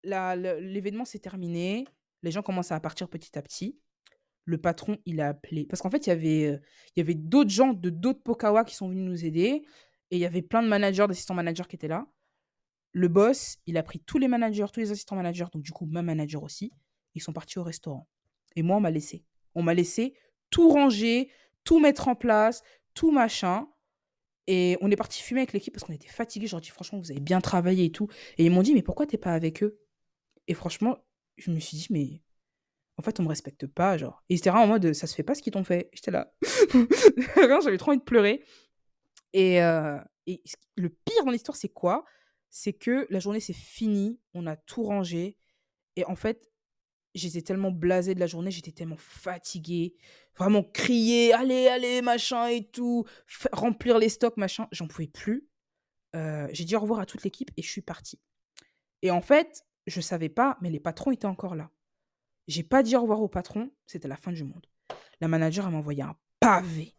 L'événement 0.03 1.05
s'est 1.05 1.19
terminé. 1.19 1.85
Les 2.23 2.31
gens 2.31 2.41
commencent 2.41 2.71
à 2.71 2.79
partir 2.79 3.09
petit 3.09 3.37
à 3.37 3.41
petit. 3.41 3.77
Le 4.45 4.57
patron, 4.57 4.97
il 5.05 5.19
a 5.19 5.29
appelé. 5.29 5.65
Parce 5.65 5.81
qu'en 5.81 5.89
fait, 5.89 6.07
il 6.07 6.09
y 6.09 6.13
avait, 6.13 6.45
euh, 6.45 6.57
il 6.95 6.99
y 6.99 7.01
avait 7.01 7.15
d'autres 7.15 7.49
gens 7.49 7.73
de 7.73 7.89
d'autres 7.89 8.23
Pokawa 8.23 8.63
qui 8.63 8.75
sont 8.75 8.87
venus 8.87 9.03
nous 9.03 9.25
aider. 9.25 9.65
Et 10.09 10.15
il 10.15 10.19
y 10.19 10.25
avait 10.25 10.41
plein 10.41 10.63
de 10.63 10.69
managers, 10.69 11.05
d'assistants 11.07 11.33
managers 11.33 11.65
qui 11.67 11.75
étaient 11.75 11.89
là. 11.89 12.07
Le 12.97 13.09
boss, 13.09 13.57
il 13.67 13.77
a 13.77 13.83
pris 13.83 13.99
tous 13.99 14.17
les 14.17 14.27
managers, 14.27 14.65
tous 14.73 14.79
les 14.79 14.91
assistants 14.91 15.15
managers, 15.15 15.45
donc 15.53 15.61
du 15.61 15.71
coup, 15.71 15.85
ma 15.85 16.01
manager 16.01 16.41
aussi. 16.41 16.73
Ils 17.13 17.21
sont 17.21 17.31
partis 17.31 17.59
au 17.59 17.63
restaurant. 17.63 18.07
Et 18.55 18.63
moi, 18.63 18.77
on 18.77 18.79
m'a 18.79 18.89
laissé. 18.89 19.23
On 19.53 19.61
m'a 19.61 19.75
laissé 19.75 20.15
tout 20.49 20.67
ranger, 20.69 21.29
tout 21.63 21.79
mettre 21.79 22.07
en 22.07 22.15
place, 22.15 22.63
tout 22.95 23.11
machin. 23.11 23.67
Et 24.47 24.79
on 24.81 24.89
est 24.89 24.95
parti 24.95 25.21
fumer 25.21 25.41
avec 25.41 25.53
l'équipe 25.53 25.71
parce 25.71 25.83
qu'on 25.83 25.93
était 25.93 26.07
fatigués. 26.07 26.47
Je 26.47 26.53
leur 26.53 26.59
ai 26.59 26.63
dit, 26.63 26.71
franchement, 26.71 26.97
vous 26.97 27.11
avez 27.11 27.19
bien 27.19 27.39
travaillé 27.39 27.85
et 27.85 27.91
tout. 27.91 28.07
Et 28.39 28.45
ils 28.45 28.51
m'ont 28.51 28.63
dit, 28.63 28.73
mais 28.73 28.81
pourquoi 28.81 29.05
t'es 29.05 29.19
pas 29.19 29.33
avec 29.33 29.61
eux? 29.61 29.79
Et 30.47 30.55
franchement, 30.55 30.97
je 31.35 31.51
me 31.51 31.59
suis 31.59 31.77
dit, 31.77 31.87
mais 31.91 32.23
en 32.97 33.03
fait, 33.03 33.19
on 33.19 33.23
me 33.23 33.29
respecte 33.29 33.67
pas, 33.67 33.95
genre. 33.99 34.23
Et 34.29 34.37
c'était 34.37 34.49
en 34.49 34.65
mode, 34.65 34.93
ça 34.93 35.05
se 35.05 35.13
fait 35.13 35.21
pas 35.21 35.35
ce 35.35 35.43
qu'ils 35.43 35.53
t'ont 35.53 35.63
fait. 35.63 35.91
J'étais 35.93 36.09
là. 36.09 36.33
J'avais 37.63 37.77
trop 37.77 37.91
envie 37.91 37.99
de 37.99 38.03
pleurer. 38.03 38.43
Et, 39.33 39.61
euh, 39.61 39.99
et 40.25 40.41
le 40.75 40.89
pire 40.89 41.25
dans 41.25 41.31
l'histoire, 41.31 41.55
c'est 41.55 41.69
quoi? 41.69 42.03
C'est 42.59 42.73
que 42.73 43.05
la 43.11 43.19
journée, 43.19 43.39
c'est 43.39 43.53
fini. 43.53 44.19
On 44.34 44.47
a 44.47 44.55
tout 44.55 44.81
rangé. 44.81 45.38
Et 45.95 46.03
en 46.05 46.15
fait, 46.15 46.51
j'étais 47.13 47.43
tellement 47.43 47.69
blasée 47.69 48.15
de 48.15 48.19
la 48.19 48.25
journée, 48.25 48.49
j'étais 48.49 48.71
tellement 48.71 48.97
fatiguée. 48.97 49.95
Vraiment 50.35 50.63
crier, 50.63 51.34
allez, 51.34 51.67
allez, 51.67 52.01
machin 52.01 52.47
et 52.47 52.67
tout. 52.67 53.05
remplir 53.51 53.99
les 53.99 54.09
stocks, 54.09 54.38
machin. 54.38 54.67
J'en 54.71 54.88
pouvais 54.88 55.05
plus. 55.05 55.47
Euh, 56.15 56.47
j'ai 56.51 56.65
dit 56.65 56.75
au 56.75 56.79
revoir 56.79 56.99
à 56.99 57.05
toute 57.05 57.21
l'équipe 57.21 57.51
et 57.57 57.61
je 57.61 57.69
suis 57.69 57.84
partie. 57.84 58.19
Et 59.03 59.11
en 59.11 59.21
fait, 59.21 59.63
je 59.85 60.01
savais 60.01 60.29
pas, 60.29 60.57
mais 60.59 60.71
les 60.71 60.79
patrons 60.79 61.11
étaient 61.11 61.27
encore 61.27 61.53
là. 61.53 61.69
J'ai 62.47 62.63
pas 62.63 62.81
dit 62.81 62.95
au 62.95 63.01
revoir 63.01 63.21
au 63.21 63.27
patron, 63.27 63.69
c'était 63.85 64.07
la 64.07 64.17
fin 64.17 64.31
du 64.31 64.43
monde. 64.43 64.65
La 65.21 65.27
manager, 65.27 65.69
m'a 65.69 65.77
envoyé 65.77 66.01
un 66.01 66.17
pavé. 66.39 66.95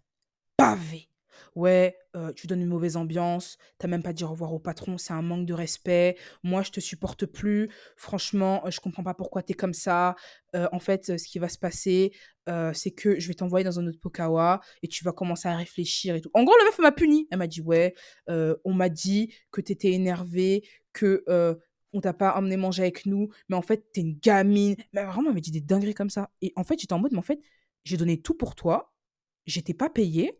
Pavé. 0.57 1.09
Ouais, 1.55 1.97
tu 2.35 2.47
donnes 2.47 2.61
une 2.61 2.69
mauvaise 2.69 2.97
ambiance, 2.97 3.59
tu 3.79 3.87
as 3.87 3.89
même 3.89 4.03
pas 4.03 4.13
dit 4.13 4.25
au 4.25 4.29
revoir 4.29 4.53
au 4.53 4.59
patron, 4.59 4.99
c'est 4.99 5.13
un 5.13 5.23
manque 5.23 5.47
de 5.47 5.55
respect. 5.55 6.17
Moi, 6.43 6.63
je 6.63 6.71
te 6.71 6.81
supporte 6.81 7.27
plus. 7.27 7.71
Franchement, 7.97 8.63
je 8.69 8.81
comprends 8.81 9.05
pas 9.05 9.15
pourquoi 9.15 9.43
tu 9.43 9.53
es 9.53 9.55
comme 9.55 9.75
ça. 9.75 10.17
En 10.55 10.81
fait, 10.81 11.19
ce 11.19 11.29
qui 11.29 11.39
va 11.39 11.49
se 11.49 11.59
passer, 11.59 12.13
c'est 12.73 12.91
que 12.91 13.21
je 13.21 13.29
vais 13.29 13.35
t'envoyer 13.35 13.65
dans 13.65 13.79
un 13.79 13.87
autre 13.87 14.01
Pokawa 14.01 14.61
et 14.83 14.89
tu 14.89 15.05
vas 15.05 15.13
commencer 15.13 15.49
à 15.49 15.57
réfléchir 15.57 16.15
et 16.15 16.21
tout». 16.21 16.31
En 16.35 16.45
gros, 16.45 16.57
la 16.59 16.65
meuf, 16.65 16.79
m'a 16.79 16.93
punie. 16.93 17.29
Elle 17.31 17.39
m'a 17.39 17.47
dit: 17.47 17.61
«Ouais, 17.61 17.95
on 18.29 18.75
m'a 18.75 18.89
dit 18.89 19.33
que 19.51 19.61
tu 19.61 19.73
étais 19.73 19.93
énervée, 19.93 20.63
que, 20.93 21.25
on 21.93 22.01
t'a 22.01 22.13
pas 22.13 22.37
emmené 22.37 22.57
manger 22.57 22.83
avec 22.83 23.07
nous, 23.07 23.29
mais 23.49 23.57
en 23.57 23.63
fait, 23.63 23.87
tu 23.93 24.01
es 24.01 24.03
une 24.03 24.19
gamine». 24.19 24.77
Mais 24.93 25.05
vraiment, 25.05 25.29
elle 25.29 25.35
m'a 25.35 25.41
dit 25.41 25.51
des 25.51 25.61
dingueries 25.61 25.95
comme 25.95 26.11
ça 26.11 26.31
et 26.43 26.53
en 26.57 26.65
fait, 26.65 26.79
j'étais 26.79 26.93
en 26.93 26.99
mode: 26.99 27.13
«Mais 27.13 27.19
en 27.19 27.23
fait, 27.23 27.41
j'ai 27.85 27.97
donné 27.97 28.21
tout 28.21 28.35
pour 28.35 28.55
toi, 28.55 28.93
j'étais 29.47 29.73
pas 29.73 29.89
payée. 29.89 30.39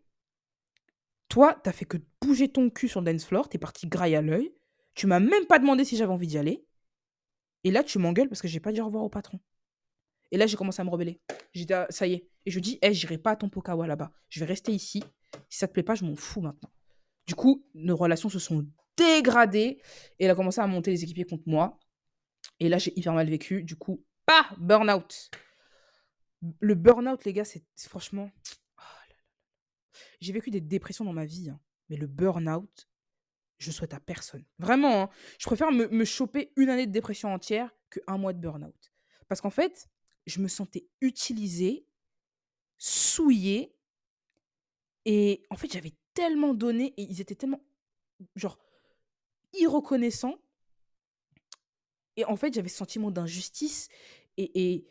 Toi, 1.29 1.59
tu 1.63 1.69
as 1.69 1.73
fait 1.73 1.85
que 1.85 1.97
bouger 2.21 2.51
ton 2.51 2.69
cul 2.69 2.87
sur 2.87 3.01
le 3.01 3.11
dance 3.11 3.25
floor, 3.25 3.47
tu 3.47 3.55
es 3.55 3.59
partie 3.59 3.87
graille 3.87 4.15
à 4.15 4.21
l'œil. 4.21 4.51
Tu 4.95 5.07
m'as 5.07 5.19
même 5.19 5.45
pas 5.45 5.59
demandé 5.59 5.85
si 5.85 5.95
j'avais 5.95 6.11
envie 6.11 6.27
d'y 6.27 6.37
aller 6.37 6.65
et 7.63 7.71
là, 7.71 7.83
tu 7.83 7.99
m'engueules 7.99 8.29
parce 8.29 8.41
que 8.41 8.47
j'ai 8.47 8.59
pas 8.59 8.71
dit 8.71 8.81
au 8.81 8.85
revoir 8.85 9.03
au 9.03 9.09
patron». 9.09 9.39
Et 10.31 10.37
là, 10.37 10.45
j'ai 10.45 10.57
commencé 10.57 10.81
à 10.81 10.85
me 10.85 10.89
rebeller. 10.89 11.19
J'ai 11.53 11.65
dit: 11.65 11.73
«Ah, 11.73 11.87
ça 11.89 12.07
y 12.07 12.13
est» 12.13 12.29
et 12.45 12.51
je 12.51 12.59
dis: 12.59 12.79
«Eh, 12.81 12.93
j'irai 12.93 13.17
pas 13.17 13.31
à 13.31 13.35
ton 13.35 13.49
Pokawa 13.49 13.87
là-bas. 13.87 14.11
Je 14.29 14.39
vais 14.39 14.45
rester 14.45 14.71
ici. 14.71 15.03
Si 15.49 15.59
ça 15.59 15.67
te 15.67 15.73
plaît 15.73 15.83
pas, 15.83 15.95
je 15.95 16.05
m'en 16.05 16.15
fous 16.15 16.41
maintenant». 16.41 16.71
Du 17.27 17.35
coup, 17.35 17.65
nos 17.73 17.95
relations 17.95 18.29
se 18.29 18.39
sont 18.39 18.65
dégradées 18.97 19.81
et 20.19 20.25
elle 20.25 20.31
a 20.31 20.35
commencé 20.35 20.61
à 20.61 20.67
monter 20.67 20.91
les 20.91 21.03
équipiers 21.03 21.25
contre 21.25 21.43
moi 21.47 21.79
et 22.59 22.69
là, 22.69 22.77
j'ai 22.77 22.97
hyper 22.97 23.13
mal 23.13 23.29
vécu. 23.29 23.63
Du 23.63 23.75
coup, 23.75 24.03
pas 24.25 24.49
burn-out. 24.57 25.31
Le 26.59 26.75
burn-out, 26.75 27.23
les 27.25 27.33
gars, 27.33 27.45
c'est 27.45 27.63
franchement. 27.75 28.31
J'ai 30.21 30.33
vécu 30.33 30.51
des 30.51 30.61
dépressions 30.61 31.05
dans 31.05 31.13
ma 31.13 31.25
vie, 31.25 31.49
hein, 31.49 31.59
mais 31.89 31.95
le 31.95 32.07
burn-out, 32.07 32.89
je 33.57 33.71
souhaite 33.71 33.93
à 33.93 33.99
personne. 33.99 34.45
Vraiment, 34.57 35.03
hein. 35.03 35.09
Je 35.37 35.45
préfère 35.45 35.71
me 35.71 36.05
choper 36.05 36.51
une 36.55 36.69
année 36.69 36.87
de 36.87 36.91
dépression 36.91 37.33
entière 37.33 37.73
que 37.89 37.99
un 38.07 38.17
mois 38.17 38.33
de 38.33 38.39
burn-out. 38.39 38.91
Parce 39.27 39.41
qu'en 39.41 39.49
fait, 39.49 39.89
je 40.25 40.39
me 40.39 40.47
sentais 40.47 40.87
utilisée, 41.01 41.85
souillée 42.77 43.75
et 45.05 45.43
en 45.49 45.55
fait, 45.55 45.71
j'avais 45.71 45.93
tellement 46.13 46.53
donné 46.53 46.93
et 46.97 47.03
ils 47.03 47.21
étaient 47.21 47.35
tellement, 47.35 47.61
genre, 48.35 48.59
irreconnaissants 49.53 50.37
et 52.15 52.25
en 52.25 52.35
fait, 52.35 52.53
j'avais 52.53 52.69
ce 52.69 52.77
sentiment 52.77 53.11
d'injustice 53.11 53.87
et 54.37 54.73
et 54.73 54.87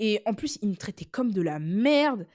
et 0.00 0.22
en 0.26 0.34
plus, 0.34 0.58
ils 0.60 0.68
me 0.68 0.76
traitaient 0.76 1.04
comme 1.04 1.32
de 1.32 1.40
la 1.40 1.60
merde 1.60 2.26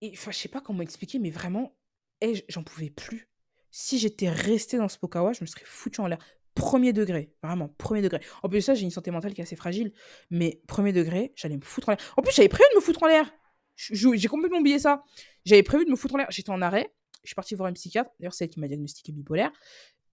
et 0.00 0.12
enfin, 0.12 0.30
je 0.30 0.38
sais 0.38 0.48
pas 0.48 0.60
comment 0.60 0.82
expliquer, 0.82 1.18
mais 1.18 1.30
vraiment, 1.30 1.76
eh, 2.20 2.44
j'en 2.48 2.62
pouvais 2.62 2.90
plus. 2.90 3.28
Si 3.70 3.98
j'étais 3.98 4.28
restée 4.28 4.78
dans 4.78 4.88
ce 4.88 4.98
Pokawa, 4.98 5.32
je 5.32 5.42
me 5.42 5.46
serais 5.46 5.64
foutue 5.64 6.00
en 6.00 6.06
l'air. 6.06 6.18
Premier 6.54 6.92
degré, 6.92 7.34
vraiment, 7.42 7.68
premier 7.76 8.00
degré. 8.00 8.20
En 8.42 8.48
plus 8.48 8.58
de 8.58 8.64
ça, 8.64 8.74
j'ai 8.74 8.84
une 8.84 8.90
santé 8.90 9.10
mentale 9.10 9.34
qui 9.34 9.40
est 9.42 9.44
assez 9.44 9.56
fragile, 9.56 9.92
mais 10.30 10.62
premier 10.66 10.92
degré, 10.92 11.32
j'allais 11.36 11.56
me 11.56 11.62
foutre 11.62 11.90
en 11.90 11.92
l'air. 11.92 12.14
En 12.16 12.22
plus, 12.22 12.34
j'avais 12.34 12.48
prévu 12.48 12.64
de 12.72 12.76
me 12.76 12.80
foutre 12.80 13.02
en 13.02 13.08
l'air! 13.08 13.30
J'ai 13.76 14.28
complètement 14.28 14.60
oublié 14.60 14.78
ça. 14.78 15.04
J'avais 15.44 15.62
prévu 15.62 15.84
de 15.84 15.90
me 15.90 15.96
foutre 15.96 16.14
en 16.14 16.18
l'air. 16.18 16.30
J'étais 16.30 16.48
en 16.48 16.62
arrêt, 16.62 16.94
je 17.22 17.28
suis 17.28 17.34
partie 17.34 17.54
voir 17.54 17.68
une 17.68 17.74
psychiatre, 17.74 18.10
d'ailleurs, 18.18 18.32
c'est 18.32 18.44
elle 18.44 18.50
qui 18.50 18.60
m'a 18.60 18.68
diagnostiqué 18.68 19.12
bipolaire 19.12 19.52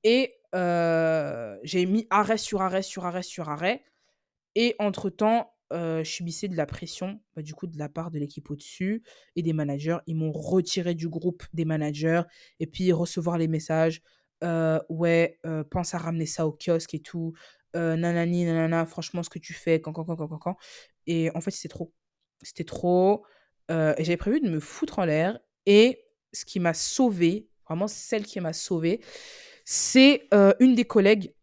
et 0.03 0.35
heu, 0.53 1.59
j'ai 1.63 1.85
mis 1.85 2.07
arrêt 2.09 2.37
sur 2.37 2.61
arrêt 2.61 2.81
sur 2.81 3.05
arrêt 3.05 3.23
sur 3.23 3.49
arrêt 3.49 3.83
et 4.55 4.75
entre 4.79 5.09
je 5.73 6.03
subissais 6.09 6.47
de 6.47 6.55
la 6.57 6.65
pression, 6.65 7.19
bah, 7.35 7.41
du 7.41 7.53
coup, 7.55 7.67
de 7.67 7.77
la 7.79 7.89
part 7.89 8.11
de 8.11 8.19
l'équipe 8.19 8.49
au-dessus 8.51 9.03
et 9.35 9.41
des 9.43 9.53
managers. 9.53 9.97
Ils 10.07 10.15
m'ont 10.15 10.31
retirée 10.31 10.95
du 10.95 11.09
groupe 11.09 11.43
des 11.53 11.65
managers 11.65 12.21
et 12.59 12.67
puis 12.67 12.91
recevoir 12.91 13.37
les 13.37 13.47
messages, 13.47 14.01
heu: 14.43 14.79
«Ouais, 14.89 15.39
heu, 15.45 15.63
pense 15.69 15.93
à 15.95 15.97
ramener 15.99 16.25
ça 16.27 16.47
au 16.47 16.51
kiosque 16.53 16.93
et 16.95 16.99
tout, 17.01 17.33
nanani 17.75 18.45
nanana, 18.45 18.85
franchement 18.85 19.23
ce 19.23 19.29
que 19.31 19.39
tu 19.39 19.53
fais, 19.53 19.81
can 19.81 19.93
can 19.93 20.05
can 20.05 20.15
can 20.17 20.37
can» 20.39 20.55
et 21.07 21.31
en 21.35 21.41
fait, 21.41 21.51
c'était 21.51 21.69
trop. 21.69 21.91
C'était 22.43 22.65
trop, 22.65 23.25
et 23.69 24.03
j'avais 24.03 24.17
prévu 24.17 24.41
de 24.41 24.49
me 24.49 24.59
foutre 24.59 24.99
en 24.99 25.05
l'air 25.05 25.39
et 25.65 26.05
ce 26.33 26.45
qui 26.45 26.59
m'a 26.59 26.73
sauvée, 26.73 27.47
vraiment 27.67 27.87
celle 27.87 28.25
qui 28.25 28.39
m'a 28.41 28.53
sauvée, 28.53 29.01
c'est, 29.65 30.27
une 30.59 30.75
des 30.75 30.85
collègues 30.85 31.33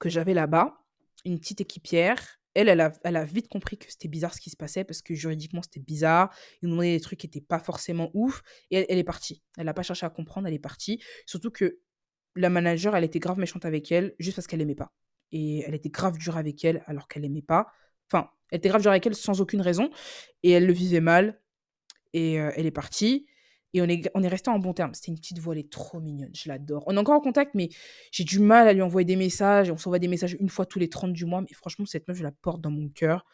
que 0.00 0.08
j'avais 0.10 0.34
là-bas, 0.34 0.76
une 1.24 1.38
petite 1.40 1.60
équipière. 1.62 2.40
Elle, 2.54 2.68
elle 2.68 3.16
a 3.16 3.24
vite 3.24 3.48
compris 3.48 3.76
que 3.78 3.90
c'était 3.90 4.08
bizarre 4.08 4.34
ce 4.34 4.40
qui 4.40 4.50
se 4.50 4.56
passait 4.56 4.84
parce 4.84 5.02
que 5.02 5.14
juridiquement, 5.14 5.62
c'était 5.62 5.80
bizarre. 5.80 6.32
Ils 6.62 6.68
nous 6.68 6.72
demandaient 6.72 6.96
des 6.96 7.00
trucs 7.00 7.18
qui 7.20 7.26
étaient 7.26 7.40
pas 7.40 7.58
forcément 7.58 8.10
ouf 8.14 8.42
et 8.70 8.86
elle 8.90 8.98
est 8.98 9.04
partie. 9.04 9.42
Elle 9.56 9.68
a 9.68 9.74
pas 9.74 9.82
cherché 9.82 10.06
à 10.06 10.10
comprendre, 10.10 10.46
elle 10.46 10.54
est 10.54 10.58
partie. 10.58 11.02
Surtout 11.26 11.50
que 11.50 11.80
la 12.36 12.50
manager, 12.50 12.96
elle 12.96 13.04
était 13.04 13.20
grave 13.20 13.38
méchante 13.38 13.64
avec 13.64 13.90
elle 13.92 14.14
juste 14.18 14.36
parce 14.36 14.46
qu'elle 14.46 14.60
aimait 14.60 14.74
pas 14.74 14.92
et 15.32 15.60
elle 15.66 15.74
était 15.74 15.90
grave 15.90 16.16
dure 16.16 16.36
avec 16.36 16.64
elle 16.64 16.82
alors 16.86 17.08
qu'elle 17.08 17.24
aimait 17.24 17.42
pas. 17.42 17.66
Enfin, 18.10 18.30
elle 18.50 18.58
était 18.58 18.68
grave 18.68 18.82
dure 18.82 18.90
avec 18.90 19.06
elle 19.06 19.14
sans 19.14 19.40
aucune 19.40 19.60
raison 19.60 19.90
et 20.42 20.50
elle 20.52 20.66
le 20.66 20.72
vivait 20.72 21.00
mal 21.00 21.40
et 22.12 22.38
heu, 22.38 22.52
elle 22.54 22.66
est 22.66 22.70
partie 22.70 23.26
et 23.74 23.82
on 23.82 23.86
est 23.86 24.10
on 24.14 24.22
est 24.22 24.28
restés 24.28 24.50
en 24.50 24.58
bons 24.58 24.72
termes. 24.72 24.94
C'était 24.94 25.10
une 25.12 25.18
petite 25.18 25.38
voix, 25.40 25.54
elle 25.54 25.60
est 25.60 25.70
trop 25.70 26.00
mignonne, 26.00 26.30
je 26.34 26.48
l'adore. 26.48 26.84
On 26.86 26.96
est 26.96 26.98
encore 26.98 27.16
en 27.16 27.20
contact, 27.20 27.54
mais 27.54 27.68
j'ai 28.12 28.24
du 28.24 28.38
mal 28.38 28.66
à 28.68 28.72
lui 28.72 28.82
envoyer 28.82 29.04
des 29.04 29.16
messages. 29.16 29.70
On 29.70 29.76
s'envoie 29.76 29.98
des 29.98 30.08
messages 30.08 30.36
une 30.40 30.48
fois 30.48 30.64
tous 30.64 30.78
les 30.78 30.88
30 30.88 31.12
du 31.12 31.26
mois, 31.26 31.42
mais 31.42 31.52
franchement, 31.52 31.84
cette 31.84 32.08
meuf, 32.08 32.16
je 32.16 32.22
la 32.22 32.32
porte 32.32 32.60
dans 32.60 32.70
mon 32.70 32.88
cœur. 32.88 33.26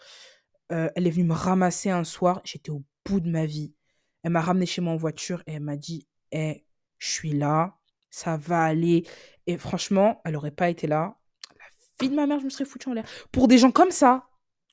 Heu, 0.72 0.90
elle 0.96 1.06
est 1.06 1.10
venue 1.10 1.26
me 1.26 1.34
ramasser 1.34 1.90
un 1.90 2.04
soir, 2.04 2.40
j'étais 2.44 2.70
au 2.70 2.82
bout 3.04 3.20
de 3.20 3.30
ma 3.30 3.46
vie. 3.46 3.74
Elle 4.22 4.32
m'a 4.32 4.40
ramenée 4.40 4.66
chez 4.66 4.80
moi 4.80 4.92
en 4.92 4.96
voiture 4.96 5.42
et 5.46 5.54
elle 5.54 5.62
m'a 5.62 5.76
dit: 5.76 6.06
«Eh, 6.32 6.64
je 6.98 7.10
suis 7.10 7.32
là, 7.32 7.76
ça 8.10 8.36
va 8.36 8.62
aller» 8.62 9.04
et 9.46 9.58
franchement, 9.58 10.20
elle 10.24 10.36
aurait 10.36 10.50
pas 10.52 10.70
été 10.70 10.86
là, 10.86 11.18
la 11.58 11.64
vie 12.00 12.10
de 12.10 12.14
ma 12.14 12.26
mère, 12.26 12.38
je 12.38 12.44
me 12.44 12.50
serais 12.50 12.64
foutue 12.64 12.88
en 12.88 12.92
l'air. 12.92 13.04
Pour 13.32 13.48
des 13.48 13.58
gens 13.58 13.72
comme 13.72 13.90
ça, 13.90 14.28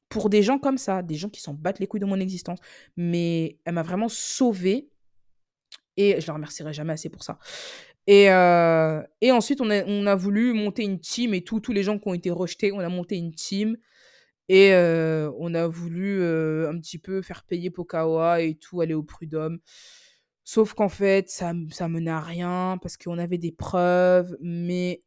pour 0.10 0.30
des 0.30 0.44
gens 0.44 0.60
comme 0.60 0.77
ça, 0.77 1.02
des 1.02 1.15
gens 1.15 1.30
qui 1.30 1.41
s'en 1.41 1.53
battent 1.53 1.80
les 1.80 1.88
couilles 1.88 1.99
de 1.99 2.06
mon 2.06 2.19
existence, 2.19 2.60
mais 2.95 3.57
elle 3.65 3.73
m'a 3.73 3.81
vraiment 3.81 4.07
sauvée 4.10 4.89
et 5.98 6.22
je 6.22 6.28
la 6.28 6.34
remercierai 6.34 6.74
jamais 6.74 6.94
assez 6.94 7.10
pour 7.10 7.24
ça 7.24 7.40
et 8.07 8.26
et 9.22 9.32
ensuite 9.32 9.61
on 9.61 9.69
a 10.07 10.15
voulu 10.15 10.53
monter 10.53 10.84
une 10.84 10.99
team 10.99 11.34
et 11.34 11.44
tous 11.44 11.61
les 11.72 11.84
gens 11.84 11.99
qui 11.99 12.07
ont 12.07 12.14
été 12.14 12.32
rejetés, 12.32 12.72
on 12.72 12.80
a 12.80 12.90
monté 12.90 13.18
une 13.18 13.34
team 13.34 13.78
et 14.49 14.72
heu, 14.74 15.32
on 15.40 15.53
a 15.56 15.68
voulu, 15.68 16.19
heu, 16.22 16.69
un 16.69 16.80
petit 16.80 16.99
peu 16.99 17.22
faire 17.22 17.44
payer 17.45 17.69
Pokawa 17.72 18.41
et 18.41 18.56
tout, 18.56 18.82
aller 18.82 18.94
au 18.94 19.03
prud'homme. 19.03 19.60
Sauf 20.44 20.74
qu'en 20.74 20.90
fait, 20.90 21.30
ça 21.30 21.53
ça 21.72 21.90
menait 21.90 22.11
à 22.11 22.22
rien 22.22 22.78
parce 22.82 22.98
qu'on 22.98 23.18
avait 23.19 23.38
des 23.38 23.52
preuves, 23.52 24.38
mais 24.41 25.03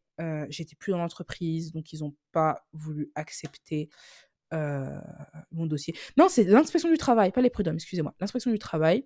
j'étais 0.50 0.76
plus 0.76 0.92
dans 0.92 0.98
l'entreprise, 0.98 1.72
donc 1.72 1.92
ils 1.94 2.04
ont 2.04 2.14
pas 2.32 2.66
voulu 2.72 3.10
accepter, 3.14 3.88
mon 4.52 5.66
dossier. 5.66 5.94
Non, 6.16 6.28
c'est 6.28 6.44
l'inspection 6.44 6.90
du 6.90 6.98
travail, 6.98 7.32
pas 7.32 7.40
les 7.40 7.50
prud'hommes, 7.50 7.76
excusez-moi. 7.76 8.14
L'inspection 8.20 8.50
du 8.50 8.58
travail 8.58 9.04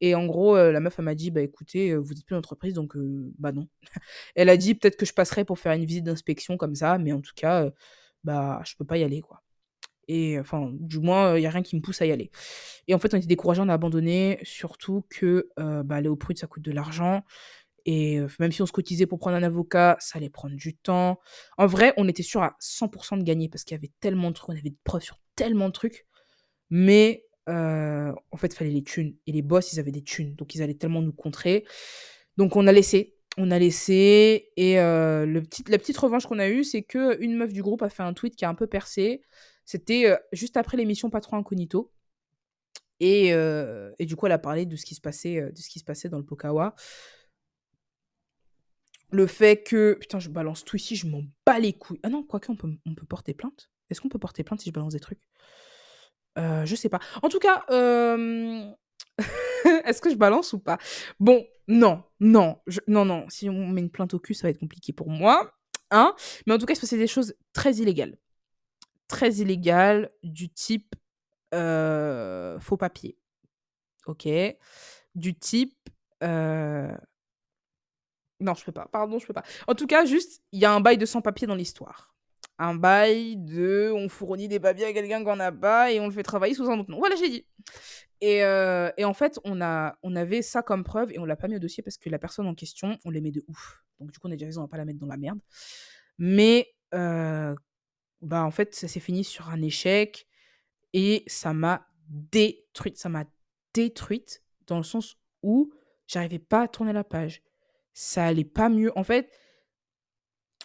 et 0.00 0.14
en 0.14 0.26
gros, 0.26 0.56
heu, 0.56 0.70
la 0.72 0.80
meuf, 0.80 0.94
elle 0.98 1.04
m'a 1.04 1.14
dit: 1.14 1.30
«Bah, 1.30 1.42
écoutez, 1.42 1.90
heu, 1.92 1.96
vous 1.98 2.12
êtes 2.12 2.24
plus 2.24 2.32
dans 2.32 2.36
l'entreprise 2.38 2.74
donc 2.74 2.94
bah, 3.38 3.52
non». 3.52 3.68
Elle 4.36 4.48
a 4.48 4.56
dit: 4.56 4.74
«Peut-être 4.74 4.96
que 4.96 5.06
je 5.06 5.12
passerai 5.14 5.44
pour 5.44 5.58
faire 5.58 5.72
une 5.72 5.84
visite 5.84 6.04
d'inspection 6.04 6.56
comme 6.56 6.74
ça, 6.74 6.98
mais 6.98 7.12
en 7.12 7.20
tout 7.20 7.34
cas, 7.36 7.70
bah, 8.24 8.62
je 8.66 8.74
peux 8.76 8.84
pas 8.86 8.98
y 8.98 9.04
aller, 9.04 9.20
quoi» 9.20 9.42
et 10.08 10.38
enfin, 10.38 10.70
du 10.72 11.00
moins, 11.00 11.36
il 11.36 11.42
y 11.42 11.46
a 11.46 11.50
rien 11.50 11.62
qui 11.62 11.76
me 11.76 11.80
pousse 11.82 12.00
à 12.02 12.06
y 12.06 12.12
aller 12.12 12.30
et 12.88 12.94
en 12.94 12.98
fait, 12.98 13.14
on 13.14 13.18
était 13.18 13.26
découragés, 13.26 13.62
on 13.62 13.68
a 13.68 13.74
abandonné, 13.74 14.38
surtout 14.44 15.04
que, 15.10 15.50
heu, 15.58 15.82
bah, 15.84 15.96
aller 15.96 16.08
au 16.08 16.16
prud, 16.16 16.38
ça 16.38 16.46
coûte 16.46 16.62
de 16.64 16.72
l'argent 16.72 17.24
et 17.86 18.20
même 18.40 18.52
si 18.52 18.60
on 18.60 18.66
se 18.66 18.72
cotisait 18.72 19.06
pour 19.06 19.18
prendre 19.18 19.36
un 19.36 19.42
avocat, 19.42 19.96
ça 20.00 20.18
allait 20.18 20.28
prendre 20.28 20.56
du 20.56 20.76
temps. 20.76 21.18
En 21.56 21.66
vrai, 21.66 21.94
on 21.96 22.08
était 22.08 22.24
sûr 22.24 22.42
à 22.42 22.56
100% 22.60 23.16
de 23.18 23.22
gagner 23.22 23.48
parce 23.48 23.64
qu'il 23.64 23.74
y 23.76 23.78
avait 23.78 23.92
tellement 24.00 24.28
de 24.30 24.34
trucs, 24.34 24.48
on 24.48 24.52
avait 24.52 24.60
des 24.60 24.74
preuves 24.84 25.02
sur 25.02 25.18
tellement 25.36 25.68
de 25.68 25.72
trucs, 25.72 26.06
mais 26.68 27.22
en 27.48 28.36
fait, 28.36 28.48
il 28.48 28.56
fallait 28.56 28.70
les 28.72 28.82
thunes 28.82 29.14
et 29.28 29.32
les 29.32 29.42
boss, 29.42 29.72
ils 29.72 29.78
avaient 29.78 29.92
des 29.92 30.02
thunes, 30.02 30.34
donc 30.34 30.56
ils 30.56 30.62
allaient 30.62 30.74
tellement 30.74 31.00
nous 31.00 31.12
contrer. 31.12 31.64
Donc 32.36 32.56
on 32.56 32.66
a 32.66 32.72
laissé, 32.72 33.14
on 33.38 33.52
a 33.52 33.58
laissé 33.58 34.50
et 34.56 34.74
la 34.74 35.78
petite 35.78 35.96
revanche 35.96 36.26
qu'on 36.26 36.40
a 36.40 36.48
eue, 36.48 36.64
c'est 36.64 36.82
qu'une 36.82 37.36
meuf 37.36 37.52
du 37.52 37.62
groupe 37.62 37.82
a 37.82 37.88
fait 37.88 38.02
un 38.02 38.14
tweet 38.14 38.34
qui 38.34 38.44
a 38.44 38.48
un 38.48 38.56
peu 38.56 38.66
percé. 38.66 39.22
C'était, 39.64 40.12
juste 40.32 40.56
après 40.56 40.76
l'émission 40.76 41.08
Patron 41.08 41.36
Incognito 41.36 41.92
et 42.98 43.28
et 43.28 44.06
du 44.06 44.16
coup, 44.16 44.26
elle 44.26 44.32
a 44.32 44.38
parlé 44.38 44.66
de 44.66 44.74
ce 44.74 44.84
qui 44.84 44.96
se 44.96 45.00
passait, 45.00 45.40
de 45.40 45.56
ce 45.56 45.68
qui 45.68 45.78
se 45.78 45.84
passait 45.84 46.08
dans 46.08 46.18
le 46.18 46.24
Pokawa. 46.24 46.74
Le 49.10 49.26
fait 49.26 49.62
que 49.62 49.94
putain, 49.94 50.18
je 50.18 50.28
balance 50.28 50.64
tout 50.64 50.76
ici, 50.76 50.96
je 50.96 51.06
m'en 51.06 51.22
bats 51.44 51.58
les 51.58 51.72
couilles. 51.72 52.00
Ah 52.02 52.08
non, 52.08 52.22
quoique 52.22 52.50
on 52.50 52.56
peut 52.56 53.06
porter 53.08 53.34
plainte. 53.34 53.70
Est-ce 53.90 54.00
qu'on 54.00 54.08
peut 54.08 54.18
porter 54.18 54.42
plainte 54.42 54.60
si 54.60 54.68
je 54.68 54.74
balance 54.74 54.92
des 54.92 55.00
trucs? 55.00 55.20
Heu, 56.38 56.64
je 56.66 56.74
sais 56.74 56.88
pas. 56.88 57.00
En 57.22 57.28
tout 57.28 57.38
cas, 57.38 57.64
hem, 57.70 58.74
est-ce 59.84 60.00
que 60.00 60.10
je 60.10 60.16
balance 60.16 60.52
ou 60.52 60.58
pas? 60.58 60.78
Bon, 61.18 61.46
non, 61.68 62.02
non, 62.20 62.60
non, 62.88 63.04
non, 63.04 63.26
si 63.28 63.48
on 63.48 63.66
met 63.68 63.80
une 63.80 63.90
plainte 63.90 64.14
au 64.14 64.18
cul, 64.18 64.34
ça 64.34 64.46
va 64.46 64.50
être 64.50 64.60
compliqué 64.60 64.92
pour 64.92 65.08
moi, 65.10 65.52
hein? 65.90 66.14
Mais 66.46 66.54
en 66.54 66.58
tout 66.58 66.66
cas, 66.66 66.74
passait 66.74 66.98
des 66.98 67.06
choses 67.06 67.34
très 67.52 67.74
illégales. 67.76 68.18
Très 69.08 69.34
illégales 69.34 70.10
du 70.22 70.50
type, 70.50 70.94
heu, 71.54 72.58
faux 72.60 72.76
papiers, 72.76 73.18
OK? 74.06 74.28
Du 75.14 75.34
type, 75.38 75.76
non, 78.40 78.54
je 78.54 78.64
peux 78.64 78.72
pas. 78.72 78.88
Pardon, 78.92 79.18
je 79.18 79.26
peux 79.26 79.32
pas. 79.32 79.44
En 79.66 79.74
tout 79.74 79.86
cas, 79.86 80.04
juste, 80.04 80.42
il 80.52 80.60
y 80.60 80.64
a 80.64 80.72
un 80.72 80.80
bail 80.80 80.98
de 80.98 81.06
sans-papiers 81.06 81.46
dans 81.46 81.54
l'histoire. 81.54 82.14
Un 82.58 82.74
bail 82.74 83.36
de 83.36 83.92
on 83.94 84.08
fournit 84.08 84.48
des 84.48 84.60
papiers 84.60 84.86
à 84.86 84.92
quelqu'un 84.92 85.22
qu'on 85.24 85.36
n'a 85.36 85.52
pas 85.52 85.92
et 85.92 86.00
on 86.00 86.06
le 86.06 86.12
fait 86.12 86.22
travailler 86.22 86.54
sous 86.54 86.68
un 86.70 86.78
autre 86.78 86.90
nom. 86.90 86.98
Voilà, 86.98 87.16
j'ai 87.16 87.28
dit. 87.28 87.46
Et, 88.22 88.42
heu, 88.44 88.90
et 88.96 89.04
en 89.04 89.12
fait, 89.14 89.38
on 89.44 89.60
a 89.60 89.98
on 90.02 90.16
avait 90.16 90.42
ça 90.42 90.62
comme 90.62 90.84
preuve 90.84 91.12
et 91.12 91.18
on 91.18 91.26
l'a 91.26 91.36
pas 91.36 91.48
mis 91.48 91.56
au 91.56 91.58
dossier 91.58 91.82
parce 91.82 91.98
que 91.98 92.08
la 92.08 92.18
personne 92.18 92.46
en 92.46 92.54
question, 92.54 92.98
on 93.04 93.10
l'aimait 93.10 93.30
de 93.30 93.44
ouf. 93.48 93.84
Donc 94.00 94.10
du 94.10 94.18
coup, 94.18 94.28
on 94.28 94.32
a 94.32 94.36
dit: 94.36 94.44
«Vas-y, 94.44 94.58
on 94.58 94.62
va 94.62 94.68
pas 94.68 94.78
la 94.78 94.86
mettre 94.86 94.98
dans 94.98 95.06
la 95.06 95.18
merde». 95.18 95.38
Mais, 96.18 96.74
heu, 96.94 97.54
bah, 98.22 98.44
en 98.44 98.50
fait, 98.50 98.74
ça 98.74 98.88
s'est 98.88 99.00
fini 99.00 99.24
sur 99.24 99.50
un 99.50 99.62
échec 99.62 100.26
et 100.94 101.24
ça 101.26 101.52
m'a 101.52 101.86
détruite. 102.08 102.98
Ça 102.98 103.08
m'a 103.08 103.24
détruite 103.74 104.42
dans 104.66 104.78
le 104.78 104.84
sens 104.84 105.16
où 105.42 105.72
j'arrivais 106.06 106.38
pas 106.38 106.62
à 106.62 106.68
tourner 106.68 106.92
la 106.92 107.04
page. 107.04 107.42
Ça 107.98 108.26
allait 108.26 108.44
pas 108.44 108.68
mieux. 108.68 108.92
En 108.94 109.04
fait 109.04 109.30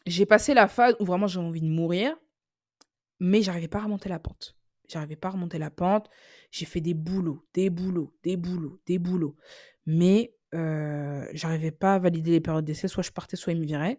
j'ai 0.06 0.26
passé 0.26 0.54
la 0.54 0.68
phase 0.68 0.96
où 1.00 1.06
vraiment 1.06 1.28
j'avais 1.28 1.46
envie 1.46 1.62
de 1.62 1.70
mourir, 1.70 2.18
mais 3.20 3.42
j'arrivais 3.42 3.68
pas 3.70 3.80
à 3.80 3.84
remonter 3.84 4.10
la 4.10 4.20
pente. 4.20 4.58
J'arrivais 4.90 5.16
pas 5.16 5.30
à 5.30 5.32
remonter 5.32 5.58
la 5.58 5.70
pente. 5.70 6.10
J'ai 6.52 6.66
fait 6.66 6.82
des 6.82 6.94
boulots, 6.94 7.46
des 7.54 7.70
boulots, 7.70 8.14
des 8.24 8.36
boulots, 8.36 8.82
des 8.86 9.00
boulots. 9.00 9.36
Mais, 9.86 10.36
heu, 10.54 11.26
j'arrivais 11.34 11.72
pas 11.72 11.96
à 11.96 12.00
valider 12.00 12.32
les 12.32 12.42
périodes 12.42 12.66
d'essai. 12.66 12.88
Soit 12.88 13.04
je 13.04 13.12
partais, 13.12 13.38
soit 13.38 13.54
ils 13.54 13.60
me 13.60 13.66
viraient. 13.66 13.98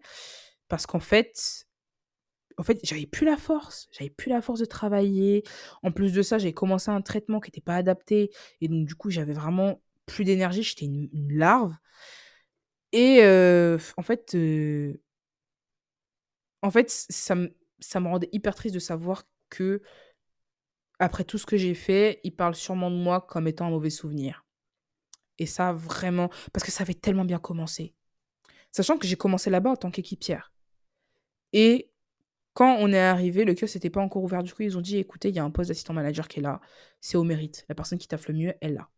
Parce 0.67 0.85
qu'en 0.85 0.99
fait 0.99 1.65
en 2.59 2.63
fait, 2.63 2.79
j'avais 2.83 3.07
plus 3.07 3.25
la 3.25 3.37
force. 3.37 3.87
J'avais 3.91 4.11
plus 4.11 4.29
la 4.29 4.41
force 4.41 4.59
de 4.59 4.65
travailler. 4.65 5.43
En 5.81 5.91
plus 5.91 6.13
de 6.13 6.21
ça, 6.21 6.37
j'avais 6.37 6.53
commencé 6.53 6.91
un 6.91 7.01
traitement 7.01 7.39
qui 7.39 7.49
était 7.49 7.61
pas 7.61 7.77
adapté 7.77 8.29
et 8.61 8.67
donc 8.67 8.85
du 8.85 8.93
coup, 8.93 9.09
j'avais 9.09 9.33
vraiment 9.33 9.81
plus 10.05 10.25
d'énergie. 10.25 10.61
J'étais 10.61 10.85
une 10.85 11.09
larve 11.35 11.73
et 12.93 13.19
en 13.97 14.01
fait, 14.01 14.35
en 16.61 16.71
fait, 16.71 16.89
ça 16.89 17.35
me 17.35 17.53
ça 17.79 17.99
me 17.99 18.07
rendait 18.07 18.29
hyper 18.31 18.55
triste 18.55 18.73
de 18.73 18.79
savoir 18.79 19.27
qu'après 19.49 21.25
tout 21.25 21.37
ce 21.37 21.45
que 21.45 21.57
j'ai 21.57 21.73
fait, 21.73 22.21
ils 22.23 22.33
parlent 22.33 22.55
sûrement 22.55 22.89
de 22.89 22.95
moi 22.95 23.19
comme 23.19 23.47
étant 23.47 23.67
un 23.67 23.71
mauvais 23.71 23.89
souvenir. 23.89 24.45
Et 25.37 25.45
ça, 25.45 25.73
vraiment 25.73 26.29
parce 26.53 26.63
que 26.65 26.71
ça 26.71 26.83
avait 26.83 26.93
tellement 26.93 27.25
bien 27.25 27.39
commencé. 27.39 27.93
Sachant 28.71 28.97
que 28.97 29.07
j'ai 29.07 29.17
commencé 29.17 29.49
là-bas 29.49 29.71
en 29.71 29.75
tant 29.75 29.91
qu'équipière. 29.91 30.53
Et 31.51 31.91
quand 32.53 32.77
on 32.79 32.93
est 32.93 32.99
arrivé, 32.99 33.45
le 33.45 33.53
kiosque 33.55 33.75
était 33.75 33.89
pas 33.89 34.01
encore 34.01 34.23
ouvert. 34.23 34.43
Du 34.43 34.53
coup, 34.53 34.63
ils 34.63 34.77
ont 34.77 34.81
dit: 34.81 34.97
«Écoutez, 34.97 35.29
il 35.29 35.35
y 35.35 35.39
a 35.39 35.43
un 35.43 35.51
poste 35.51 35.69
d'assistant 35.69 35.93
manager 35.93 36.27
qui 36.27 36.39
est 36.39 36.43
là, 36.43 36.61
c'est 37.01 37.17
au 37.17 37.23
mérite. 37.23 37.65
La 37.67 37.75
personne 37.75 37.97
qui 37.99 38.07
taffe 38.07 38.27
le 38.27 38.35
mieux, 38.35 38.53
elle 38.61 38.75
l'a». 38.75 38.89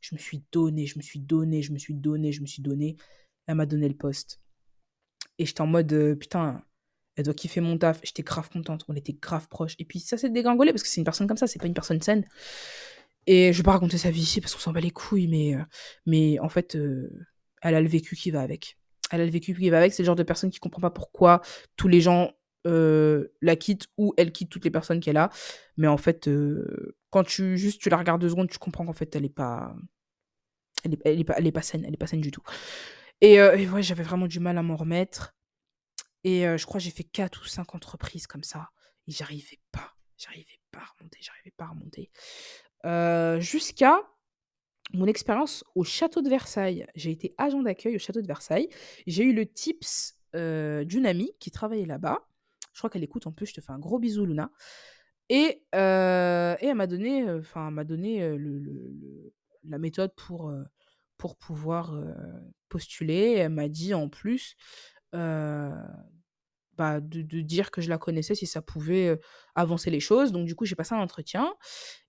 Je 0.00 0.14
me 0.14 0.18
suis 0.20 0.42
donnée, 0.52 0.86
je 0.86 0.98
me 0.98 1.02
suis 1.02 1.20
donnée, 1.20 1.62
je 1.62 1.72
me 1.72 1.78
suis 1.78 1.94
donnée, 1.94 2.32
je 2.32 2.40
me 2.40 2.46
suis 2.46 2.62
donnée. 2.62 2.96
Elle 3.46 3.56
m'a 3.56 3.66
donné 3.66 3.88
le 3.88 3.94
poste. 3.94 4.40
Et 5.38 5.46
j'étais 5.46 5.60
en 5.60 5.66
mode, 5.66 5.92
heu: 5.92 6.16
«Putain, 6.16 6.62
elle 7.16 7.24
doit 7.24 7.34
kiffer 7.34 7.60
mon 7.60 7.78
taf». 7.78 8.00
J'étais 8.04 8.22
grave 8.22 8.48
contente, 8.50 8.84
on 8.88 8.94
était 8.94 9.14
grave 9.14 9.48
proches. 9.48 9.74
Et 9.78 9.84
puis 9.84 10.00
ça 10.00 10.16
s'est 10.16 10.30
dégringolé 10.30 10.72
parce 10.72 10.82
que 10.82 10.88
c'est 10.88 11.00
une 11.00 11.04
personne 11.04 11.26
comme 11.26 11.36
ça, 11.36 11.46
c'est 11.46 11.58
pas 11.60 11.66
une 11.66 11.74
personne 11.74 12.00
saine. 12.00 12.26
Et 13.26 13.52
je 13.52 13.58
vais 13.58 13.62
pas 13.64 13.72
raconter 13.72 13.98
sa 13.98 14.10
vie 14.10 14.22
ici 14.22 14.40
parce 14.40 14.54
qu'on 14.54 14.60
s'en 14.60 14.72
bat 14.72 14.80
les 14.80 14.90
couilles, 14.90 15.28
mais, 15.28 15.54
heu, 15.54 15.64
mais 16.06 16.38
en 16.40 16.48
fait, 16.48 16.74
heu, 16.76 17.10
elle 17.62 17.74
a 17.74 17.80
le 17.80 17.88
vécu 17.88 18.16
qui 18.16 18.30
va 18.30 18.40
avec. 18.40 18.78
Elle 19.10 19.20
a 19.20 19.24
le 19.24 19.30
vécu 19.30 19.54
qui 19.54 19.70
va 19.70 19.78
avec. 19.78 19.92
C'est 19.92 20.02
le 20.02 20.06
genre 20.06 20.16
de 20.16 20.22
personne 20.24 20.50
qui 20.50 20.58
comprend 20.58 20.80
pas 20.80 20.90
pourquoi 20.90 21.40
tous 21.76 21.88
les 21.88 22.00
gens, 22.00 22.32
la 22.64 23.56
quittent 23.56 23.88
ou 23.96 24.14
elle 24.16 24.32
quitte 24.32 24.48
toutes 24.50 24.64
les 24.64 24.70
personnes 24.70 25.00
qu'elle 25.00 25.16
a. 25.16 25.30
Mais 25.76 25.88
en 25.88 25.96
fait, 25.96 26.28
quand 27.10 27.24
tu 27.24 27.58
juste 27.58 27.80
tu 27.80 27.90
la 27.90 27.96
regardes 27.96 28.20
2 28.20 28.28
secondes, 28.30 28.48
tu 28.48 28.58
comprends 28.58 28.86
qu'en 28.86 28.92
fait, 28.92 29.14
elle 29.16 29.24
est 29.24 29.28
pas 29.28 29.74
elle 30.84 30.94
est 30.94 31.24
pas 31.24 31.34
elle 31.38 31.46
est 31.46 31.52
pas 31.52 31.62
saine, 31.62 31.84
elle 31.86 31.94
est 31.94 31.96
pas 31.96 32.06
saine 32.06 32.20
du 32.20 32.30
tout. 32.30 32.42
Et 33.24 33.40
ouais, 33.40 33.82
j'avais 33.82 34.02
vraiment 34.02 34.26
du 34.26 34.40
mal 34.40 34.58
à 34.58 34.62
m'en 34.62 34.74
remettre. 34.74 35.34
Et 36.24 36.44
heu, 36.44 36.56
je 36.56 36.66
crois 36.66 36.80
que 36.80 36.84
j'ai 36.84 36.90
fait 36.90 37.04
4 37.04 37.42
ou 37.42 37.44
5 37.46 37.74
entreprises 37.74 38.26
comme 38.26 38.42
ça 38.42 38.70
et 39.06 39.12
j'arrivais 39.12 39.60
pas, 39.70 39.94
j'arrivais 40.18 40.58
pas 40.72 40.80
à 40.80 40.86
remonter, 40.98 41.18
j'arrivais 41.20 41.52
pas 41.56 41.66
à 41.66 41.68
remonter. 41.68 42.10
Heu, 42.84 43.40
jusqu'à 43.40 44.00
mon 44.92 45.06
expérience 45.06 45.64
au 45.76 45.84
château 45.84 46.20
de 46.20 46.28
Versailles. 46.28 46.84
J'ai 46.96 47.12
été 47.12 47.34
agent 47.38 47.62
d'accueil 47.62 47.94
au 47.94 47.98
château 48.00 48.20
de 48.20 48.26
Versailles. 48.26 48.68
J'ai 49.06 49.22
eu 49.22 49.32
le 49.32 49.46
tips, 49.46 50.18
d'une 50.34 51.06
amie 51.06 51.32
qui 51.38 51.50
travaillait 51.50 51.86
là-bas. 51.86 52.26
Je 52.72 52.78
crois 52.78 52.90
qu'elle 52.90 53.04
écoute 53.04 53.26
en 53.28 53.32
plus, 53.32 53.46
je 53.46 53.54
te 53.54 53.60
fais 53.60 53.70
un 53.70 53.78
gros 53.78 54.00
bisou 54.00 54.26
Luna. 54.26 54.50
Et 55.28 55.62
elle 55.72 56.74
m'a 56.74 56.86
donné, 56.88 57.24
m'a 57.54 57.84
donné, 57.84 58.36
la 59.64 59.78
méthode 59.78 60.12
pour, 60.16 60.52
pour 61.22 61.36
pouvoir, 61.36 61.94
postuler. 62.68 63.34
Elle 63.38 63.52
m'a 63.52 63.68
dit 63.68 63.94
en 63.94 64.08
plus, 64.08 64.56
bah, 65.12 67.00
de 67.00 67.40
dire 67.42 67.70
que 67.70 67.80
je 67.80 67.88
la 67.88 67.96
connaissais 67.96 68.34
si 68.34 68.44
ça 68.44 68.60
pouvait, 68.60 69.20
avancer 69.54 69.88
les 69.92 70.00
choses. 70.00 70.32
Donc 70.32 70.46
du 70.46 70.56
coup, 70.56 70.64
j'ai 70.64 70.74
passé 70.74 70.96
un 70.96 70.98
entretien 70.98 71.54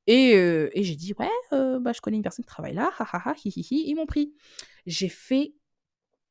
et 0.08 0.32
et 0.32 0.84
j'ai 0.84 0.96
dit: 0.96 1.14
«Ouais, 1.20 1.30
bah, 1.52 1.94
je 1.94 2.02
connais 2.02 2.18
une 2.18 2.24
personne 2.24 2.44
qui 2.44 2.50
travaille 2.50 2.74
là, 2.74 2.90
ha 2.98 3.06
ha 3.12 3.22
ha, 3.30 3.36
hi 3.46 3.50
hi 3.56 3.62
hi». 3.70 3.84
Ils 3.86 3.94
m'ont 3.94 4.08
pris. 4.08 4.34
J'ai 4.88 5.10
fait 5.10 5.54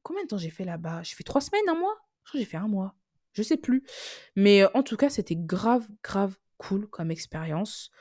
combien 0.02 0.24
de 0.24 0.28
temps 0.28 0.38
j'ai 0.38 0.50
fait 0.50 0.64
là-bas? 0.64 1.04
J'ai 1.04 1.14
fait 1.14 1.22
3 1.22 1.40
semaines, 1.40 1.68
1 1.68 1.74
mois? 1.76 1.96
J'ai 2.34 2.44
fait 2.44 2.56
1 2.56 2.66
mois. 2.66 2.96
Je 3.32 3.44
sais 3.44 3.58
plus. 3.58 3.84
Mais, 4.34 4.64
en 4.74 4.82
tout 4.82 4.96
cas, 4.96 5.08
c'était 5.08 5.36
grave, 5.36 5.86
grave 6.02 6.36
cool 6.58 6.88
comme 6.88 7.12
expérience. 7.12 7.92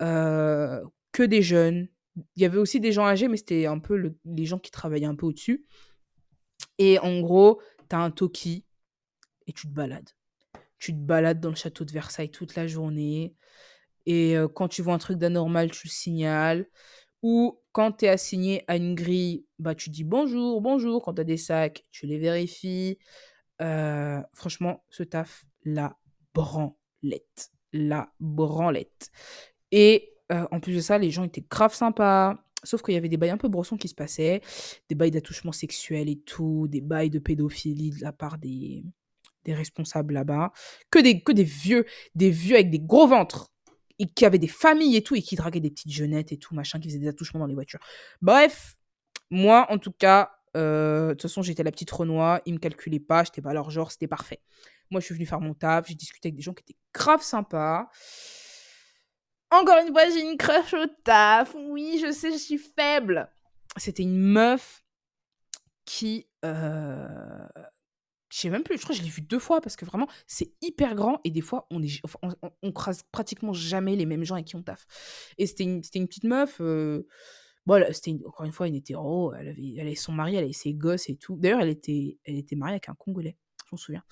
Que 0.00 1.22
des 1.24 1.42
jeunes. 1.42 1.86
Il 2.36 2.42
y 2.42 2.44
avait 2.44 2.58
aussi 2.58 2.80
des 2.80 2.92
gens 2.92 3.06
âgés, 3.06 3.28
mais 3.28 3.36
c'était 3.36 3.66
un 3.66 3.78
peu 3.78 3.96
le 3.96 4.18
les 4.24 4.46
gens 4.46 4.58
qui 4.58 4.70
travaillaient 4.70 5.06
un 5.06 5.14
peu 5.14 5.26
au-dessus. 5.26 5.66
Et 6.78 6.98
en 6.98 7.20
gros, 7.20 7.60
tu 7.88 7.96
as 7.96 8.00
un 8.00 8.10
talkie 8.10 8.64
et 9.46 9.52
tu 9.52 9.68
te 9.68 9.72
balades. 9.72 10.10
Tu 10.78 10.92
te 10.92 10.98
balades 10.98 11.40
dans 11.40 11.50
le 11.50 11.56
château 11.56 11.84
de 11.84 11.92
Versailles 11.92 12.30
toute 12.30 12.54
la 12.54 12.66
journée 12.66 13.34
et 14.06 14.36
heu, 14.36 14.48
quand 14.48 14.68
tu 14.68 14.82
vois 14.82 14.94
un 14.94 14.98
truc 14.98 15.18
d'anormal, 15.18 15.70
tu 15.70 15.86
le 15.86 15.90
signales 15.92 16.66
ou 17.22 17.60
quand 17.72 17.92
tu 17.92 18.04
es 18.06 18.08
assigné 18.08 18.64
à 18.68 18.76
une 18.76 18.94
grille, 18.94 19.44
bah, 19.58 19.74
tu 19.74 19.90
dis: 19.90 20.04
«Bonjour, 20.04 20.60
bonjour». 20.60 21.04
Quand 21.04 21.14
tu 21.14 21.20
as 21.20 21.24
des 21.24 21.36
sacs, 21.36 21.84
tu 21.90 22.06
les 22.06 22.18
vérifies. 22.18 22.98
Heu, 23.60 24.22
franchement, 24.34 24.84
ce 24.88 25.02
taf, 25.02 25.44
la 25.64 25.98
branlette, 26.34 27.50
la 27.72 28.12
branlette. 28.20 29.10
Et 29.72 30.14
heu, 30.32 30.46
en 30.50 30.60
plus 30.60 30.74
de 30.74 30.80
ça, 30.80 30.98
les 30.98 31.10
gens 31.10 31.24
étaient 31.24 31.44
grave 31.48 31.74
sympas. 31.74 32.36
Sauf 32.64 32.82
qu'il 32.82 32.94
y 32.94 32.96
avait 32.96 33.08
des 33.08 33.16
bails 33.16 33.30
un 33.30 33.36
peu 33.36 33.48
brossons 33.48 33.76
qui 33.76 33.86
se 33.86 33.94
passaient, 33.94 34.42
des 34.88 34.96
bails 34.96 35.12
d'attouchement 35.12 35.52
sexuel 35.52 36.08
et 36.08 36.18
tout, 36.18 36.66
des 36.68 36.80
bails 36.80 37.10
de 37.10 37.20
pédophilie 37.20 37.90
de 37.90 38.02
la 38.02 38.12
part 38.12 38.36
des 38.38 38.82
responsables 39.46 40.12
là-bas. 40.14 40.52
Que 40.90 40.98
des 41.00 41.44
vieux, 41.44 41.86
des 42.16 42.30
vieux 42.30 42.56
avec 42.56 42.70
des 42.70 42.80
gros 42.80 43.06
ventres 43.06 43.52
et 44.00 44.06
qui 44.06 44.24
avaient 44.24 44.38
des 44.38 44.48
familles 44.48 44.96
et 44.96 45.02
tout 45.02 45.14
et 45.14 45.22
qui 45.22 45.36
draguaient 45.36 45.60
des 45.60 45.70
petites 45.70 45.92
jeunettes 45.92 46.32
et 46.32 46.36
tout 46.36 46.54
machin, 46.54 46.80
qui 46.80 46.88
faisaient 46.88 46.98
des 46.98 47.08
attouchements 47.08 47.40
dans 47.40 47.46
les 47.46 47.54
voitures. 47.54 47.80
Bref, 48.22 48.76
moi 49.30 49.66
en 49.70 49.78
tout 49.78 49.92
cas, 49.92 50.30
heu, 50.56 51.08
de 51.08 51.12
toute 51.12 51.22
façon, 51.22 51.42
j'étais 51.42 51.62
la 51.62 51.70
petite 51.70 51.90
Renoir, 51.90 52.40
ils 52.44 52.54
me 52.54 52.58
calculaient 52.58 53.00
pas, 53.00 53.24
j'étais 53.24 53.42
pas 53.42 53.52
leur 53.52 53.70
genre, 53.70 53.92
c'était 53.92 54.08
parfait. 54.08 54.40
Moi, 54.90 55.00
je 55.00 55.06
suis 55.06 55.14
venue 55.14 55.26
faire 55.26 55.40
mon 55.40 55.54
taf, 55.54 55.86
j'ai 55.88 55.94
discuté 55.94 56.28
avec 56.28 56.36
des 56.36 56.42
gens 56.42 56.54
qui 56.54 56.62
étaient 56.62 56.78
grave 56.92 57.22
sympas. 57.22 57.88
Encore 59.50 59.78
une 59.78 59.92
fois, 59.92 60.08
j'ai 60.10 60.20
une 60.20 60.36
crush 60.36 60.74
au 60.74 60.86
taf. 61.04 61.54
Oui, 61.54 61.98
je 62.04 62.12
sais, 62.12 62.32
je 62.32 62.36
suis 62.36 62.58
faible. 62.58 63.28
C'était 63.76 64.02
une 64.02 64.18
meuf 64.18 64.84
qui, 65.84 66.26
heu, 66.44 67.08
je 68.30 68.38
sais 68.38 68.50
même 68.50 68.62
plus, 68.62 68.76
je 68.76 68.82
crois 68.82 68.94
que 68.94 69.00
je 69.00 69.04
l'ai 69.04 69.10
vue 69.10 69.22
2 69.22 69.38
fois 69.38 69.60
parce 69.60 69.76
que 69.76 69.86
vraiment, 69.86 70.06
c'est 70.26 70.52
hyper 70.60 70.94
grand 70.94 71.20
et 71.24 71.30
des 71.30 71.40
fois, 71.40 71.66
on 71.70 71.82
est 71.82 72.00
enfin, 72.04 72.18
croise 72.74 73.02
pratiquement 73.10 73.54
jamais 73.54 73.96
les 73.96 74.04
mêmes 74.04 74.24
gens 74.24 74.34
avec 74.34 74.46
qui 74.46 74.56
on 74.56 74.62
taffe. 74.62 74.86
Et 75.38 75.46
c'était 75.46 75.64
une 75.64 75.80
petite 75.80 76.24
meuf, 76.24 76.60
heu, 76.60 77.06
bon, 77.64 77.82
c'était 77.92 78.18
encore 78.26 78.44
une 78.44 78.52
fois 78.52 78.68
une 78.68 78.74
hétéro, 78.74 79.32
elle 79.32 79.48
avait 79.80 79.94
son 79.94 80.12
mari, 80.12 80.36
elle 80.36 80.44
avait 80.44 80.52
ses 80.52 80.74
gosses 80.74 81.08
et 81.08 81.16
tout. 81.16 81.36
D'ailleurs, 81.38 81.60
elle 81.60 81.70
était 81.70 82.18
elle 82.24 82.36
était 82.36 82.56
mariée 82.56 82.74
avec 82.74 82.90
un 82.90 82.94
Congolais, 82.94 83.38
je 83.64 83.70
m'en 83.72 83.78
souviens. 83.78 84.02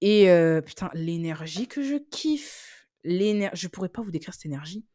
Et 0.00 0.28
heu, 0.28 0.60
putain, 0.66 0.90
l'énergie 0.94 1.68
que 1.68 1.82
je 1.82 1.96
kiffe, 2.10 2.75
l'éner 3.06 3.50
je 3.54 3.68
pourrais 3.68 3.88
pas 3.90 4.02
vous 4.02 4.10
décrire 4.12 4.34
cette 4.34 4.46
énergie, 4.46 4.86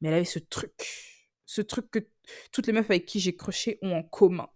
mais 0.00 0.08
elle 0.08 0.14
avait 0.16 0.24
ce 0.26 0.40
truc, 0.40 0.72
ce 1.46 1.62
truc 1.62 1.90
que 1.90 2.00
toutes 2.52 2.66
les 2.68 2.74
meufs 2.74 2.90
avec 2.90 3.06
qui 3.06 3.20
j'ai 3.20 3.36
crushé 3.36 3.78
ont 3.82 3.94
en 3.96 4.02
commun. 4.04 4.48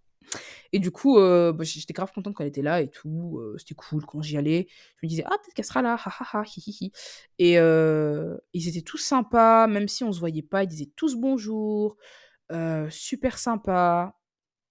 Et 0.73 0.79
du 0.79 0.91
coup, 0.91 1.19
heu, 1.19 1.53
bah, 1.53 1.65
j'étais 1.65 1.93
grave 1.93 2.13
contente 2.13 2.35
quand 2.35 2.43
elle 2.45 2.49
était 2.51 2.63
là 2.63 2.81
et 2.83 2.91
tout, 2.91 3.39
heu, 3.41 3.57
c'était 3.59 3.75
cool 3.75 4.05
quand 4.07 4.23
j'y 4.23 4.37
allais. 4.37 4.69
Je 5.01 5.07
me 5.07 5.09
disais: 5.09 5.25
«Ah 5.27 5.31
peut-être 5.43 5.55
qu'elle 5.55 5.65
sera 5.65 5.83
là, 5.83 5.95
ha 5.95 6.11
ha 6.21 6.27
ha, 6.41 6.45
hi 6.45 6.61
hi 6.67 6.77
hi» 6.81 6.93
et 7.39 7.59
heu, 7.59 8.41
ils 8.53 8.69
étaient 8.69 8.83
tous 8.83 8.99
sympas, 8.99 9.67
même 9.67 9.89
si 9.89 10.05
on 10.05 10.13
se 10.13 10.21
voyait 10.21 10.43
pas, 10.43 10.65
ils 10.65 10.69
disaient 10.69 10.91
tous 10.97 11.17
bonjour, 11.17 11.97
super 12.91 13.39
sympas. 13.39 14.16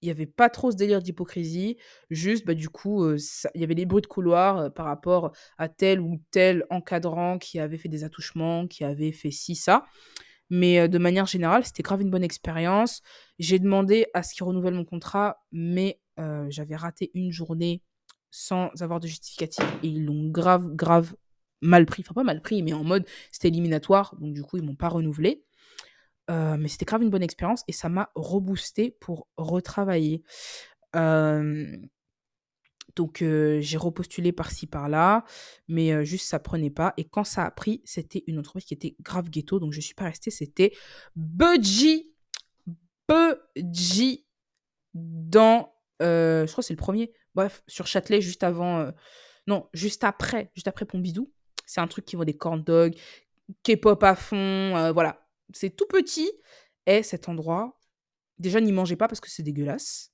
Il 0.06 0.10
y 0.10 0.12
avait 0.12 0.28
pas 0.28 0.50
trop 0.50 0.70
ce 0.70 0.78
délire 0.78 1.02
d'hypocrisie, 1.02 1.78
juste, 2.12 2.46
bah, 2.46 2.54
du 2.54 2.70
coup, 2.70 3.12
il 3.12 3.62
y 3.62 3.64
avait 3.64 3.74
les 3.74 3.88
bruits 3.88 4.04
de 4.04 4.08
couloir, 4.08 4.72
par 4.72 4.86
rapport 4.86 5.32
à 5.58 5.68
tel 5.68 6.00
ou 6.00 6.22
tel 6.30 6.64
encadrant 6.70 7.40
qui 7.40 7.60
avait 7.60 7.80
fait 7.80 7.90
des 7.90 8.04
attouchements, 8.04 8.68
qui 8.68 8.84
avait 8.84 9.12
fait 9.12 9.32
ci, 9.32 9.56
ça. 9.56 9.84
Mais 10.52 10.88
de 10.88 11.00
manière 11.00 11.26
générale, 11.26 11.66
c'était 11.66 11.82
grave 11.82 12.04
une 12.04 12.12
bonne 12.12 12.24
expérience. 12.24 13.02
J'ai 13.40 13.58
demandé 13.58 14.06
à 14.14 14.22
ce 14.22 14.36
qu'ils 14.36 14.44
renouvellent 14.44 14.76
mon 14.76 14.86
contrat, 14.86 15.44
mais 15.52 16.00
j'avais 16.50 16.76
raté 16.76 17.10
une 17.16 17.32
journée 17.32 17.82
sans 18.30 18.70
avoir 18.80 19.00
de 19.00 19.08
justificatif 19.08 19.66
et 19.82 19.88
ils 19.88 20.06
l'ont 20.06 20.30
grave, 20.30 20.68
grave 20.76 21.16
mal 21.62 21.88
pris. 21.88 22.04
Enfin, 22.06 22.14
pas 22.14 22.24
mal 22.24 22.44
pris, 22.44 22.62
mais 22.62 22.74
en 22.74 22.84
mode 22.84 23.08
c'était 23.32 23.48
éliminatoire. 23.48 24.16
Donc, 24.20 24.36
du 24.36 24.44
coup, 24.44 24.58
ils 24.58 24.64
m'ont 24.64 24.76
pas 24.76 24.90
renouvelé. 24.90 25.44
Euh, 26.32 26.58
mais 26.58 26.68
c'était 26.70 26.86
grave 26.86 27.04
une 27.04 27.12
bonne 27.12 27.22
expérience 27.22 27.64
et 27.68 27.72
ça 27.72 27.88
m'a 27.88 28.12
reboosté 28.16 28.92
pour 29.00 29.28
retravailler. 29.38 30.24
Donc 32.96 33.18
j'ai 33.20 33.78
repostulé 33.78 34.32
par-ci 34.32 34.68
par-là, 34.68 35.26
mais 35.68 36.06
juste 36.06 36.28
ça 36.28 36.40
prenait 36.40 36.70
pas. 36.70 36.94
Et 36.98 37.04
quand 37.04 37.26
ça 37.26 37.44
a 37.46 37.52
pris, 37.52 37.82
c'était 37.84 38.24
une 38.28 38.40
entreprise 38.40 38.66
qui 38.66 38.74
était 38.74 38.96
grave 39.02 39.30
ghetto, 39.30 39.60
donc 39.60 39.74
je 39.74 39.82
suis 39.82 39.94
pas 39.94 40.06
restée. 40.06 40.32
C'était 40.32 40.72
Budgie, 41.16 42.14
Budgie 43.10 44.26
dans, 44.94 45.74
je 46.00 46.46
crois 46.50 46.62
que 46.62 46.68
c'est 46.68 46.74
le 46.74 46.78
premier. 46.78 47.12
Bref, 47.36 47.64
sur 47.68 47.86
Châtelet, 47.86 48.22
juste 48.22 48.44
avant, 48.44 48.90
non, 49.46 49.68
juste 49.74 50.06
après, 50.06 50.52
juste 50.56 50.70
après 50.70 50.86
Pompidou. 50.86 51.32
C'est 51.66 51.82
un 51.82 51.88
truc 51.88 52.06
qui 52.06 52.16
vend 52.16 52.24
des 52.24 52.38
corn 52.38 52.64
dogs, 52.64 52.96
K-pop 53.64 54.02
à 54.04 54.16
fond, 54.16 54.92
voilà. 54.94 55.25
C'est 55.54 55.76
tout 55.76 55.86
petit. 55.88 56.32
Et 56.86 57.04
cet 57.04 57.30
endroit, 57.30 57.80
déjà 58.38 58.62
n'y 58.62 58.72
mangez 58.72 58.96
pas 58.96 59.08
parce 59.08 59.20
que 59.20 59.30
c'est 59.30 59.44
dégueulasse. 59.44 60.12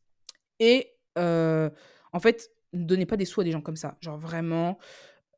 Et 0.60 0.94
euh, 1.18 1.70
en 2.14 2.20
fait, 2.20 2.52
ne 2.74 2.86
donnez 2.86 3.06
pas 3.06 3.18
des 3.18 3.26
sous 3.26 3.42
à 3.42 3.44
des 3.44 3.52
gens 3.52 3.62
comme 3.62 3.76
ça. 3.76 3.98
Genre 4.02 4.18
vraiment, 4.18 4.78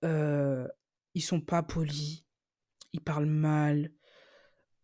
euh, 0.03 0.67
ils 1.15 1.21
sont 1.21 1.41
pas 1.41 1.63
polis, 1.63 2.25
ils 2.93 3.01
parlent 3.01 3.25
mal. 3.25 3.91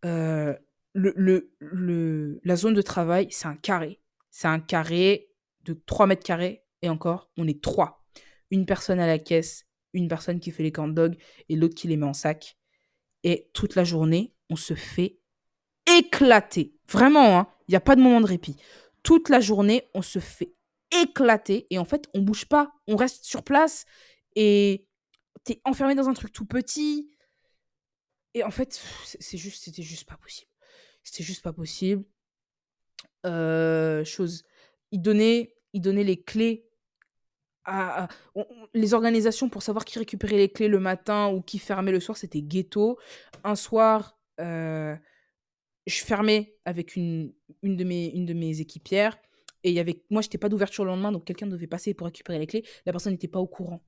Euh, 0.05 0.55
le, 0.93 1.13
le, 1.15 1.53
le- 1.59 2.39
la 2.43 2.55
zone 2.55 2.73
de 2.73 2.81
travail, 2.81 3.27
c'est 3.31 3.47
un 3.47 3.55
carré. 3.55 4.01
C'est 4.31 4.47
un 4.47 4.59
carré 4.59 5.31
de 5.63 5.73
3 5.85 6.07
mètres 6.07 6.23
carrés. 6.23 6.63
Et 6.81 6.89
encore, 6.89 7.29
on 7.37 7.47
est 7.47 7.61
trois. 7.61 8.05
Une 8.51 8.65
personne 8.65 8.99
à 8.99 9.07
la 9.07 9.19
caisse, 9.19 9.65
une 9.93 10.07
personne 10.07 10.39
qui 10.39 10.51
fait 10.51 10.63
les 10.63 10.71
corn 10.71 10.93
dogs 10.93 11.17
et 11.49 11.55
l'autre 11.55 11.75
qui 11.75 11.87
les 11.87 11.97
met 11.97 12.05
en 12.05 12.13
sac. 12.13 12.57
Et 13.23 13.49
toute 13.53 13.75
la 13.75 13.83
journée, 13.83 14.33
on 14.49 14.55
se 14.55 14.73
fait 14.73 15.19
éclater. 15.85 16.75
Vraiment, 16.87 17.39
hein, 17.39 17.47
il 17.67 17.71
n'y 17.71 17.77
a 17.77 17.81
pas 17.81 17.95
de 17.95 18.01
moment 18.01 18.21
de 18.21 18.25
répit. 18.25 18.55
Toute 19.03 19.29
la 19.29 19.39
journée, 19.39 19.89
on 19.93 20.01
se 20.01 20.19
fait 20.19 20.53
éclater. 20.91 21.67
Et 21.69 21.77
en 21.77 21.85
fait, 21.85 22.07
on 22.13 22.21
bouge 22.21 22.45
pas. 22.45 22.73
On 22.87 22.95
reste 22.95 23.25
sur 23.25 23.43
place. 23.43 23.85
Et 24.35 24.87
t'es 25.43 25.61
enfermé 25.65 25.95
dans 25.95 26.09
un 26.09 26.13
truc 26.13 26.31
tout 26.31 26.45
petit. 26.45 27.09
Et 28.33 28.43
en 28.43 28.51
fait, 28.51 28.79
c'est 29.03 29.37
juste, 29.37 29.63
c'était 29.63 29.83
juste 29.83 30.07
pas 30.07 30.17
possible. 30.17 30.51
C'était 31.03 31.23
juste 31.23 31.41
pas 31.41 31.53
possible. 31.53 32.03
Euh, 33.25 34.03
chose, 34.05 34.43
ils 34.91 35.01
donnaient 35.01 35.53
les 35.73 36.23
clés 36.23 36.69
à, 37.65 38.07
les 38.73 38.93
organisations 38.93 39.49
pour 39.49 39.63
savoir 39.63 39.85
qui 39.85 39.99
récupérait 39.99 40.37
les 40.37 40.51
clés 40.51 40.67
le 40.67 40.79
matin 40.79 41.27
ou 41.27 41.41
qui 41.41 41.59
fermait 41.59 41.91
le 41.91 41.99
soir, 41.99 42.17
c'était 42.17 42.41
ghetto. 42.41 42.97
Un 43.43 43.55
soir, 43.55 44.18
euh, 44.39 44.95
je 45.85 46.03
fermais 46.03 46.55
avec 46.65 46.95
une, 46.95 47.33
une, 47.61 47.75
de 47.77 47.83
mes, 47.83 48.07
une 48.07 48.25
de 48.25 48.33
mes 48.33 48.61
équipières. 48.61 49.17
Et 49.63 49.69
il 49.69 49.75
y 49.75 49.79
avait, 49.79 50.03
moi, 50.09 50.21
pas 50.39 50.49
d'ouverture 50.49 50.85
le 50.85 50.91
lendemain, 50.91 51.11
donc 51.11 51.25
quelqu'un 51.25 51.47
devait 51.47 51.67
passer 51.67 51.93
pour 51.93 52.05
récupérer 52.05 52.39
les 52.39 52.47
clés. 52.47 52.65
La 52.85 52.93
personne 52.93 53.11
n'était 53.11 53.27
pas 53.27 53.39
au 53.39 53.47
courant. 53.47 53.83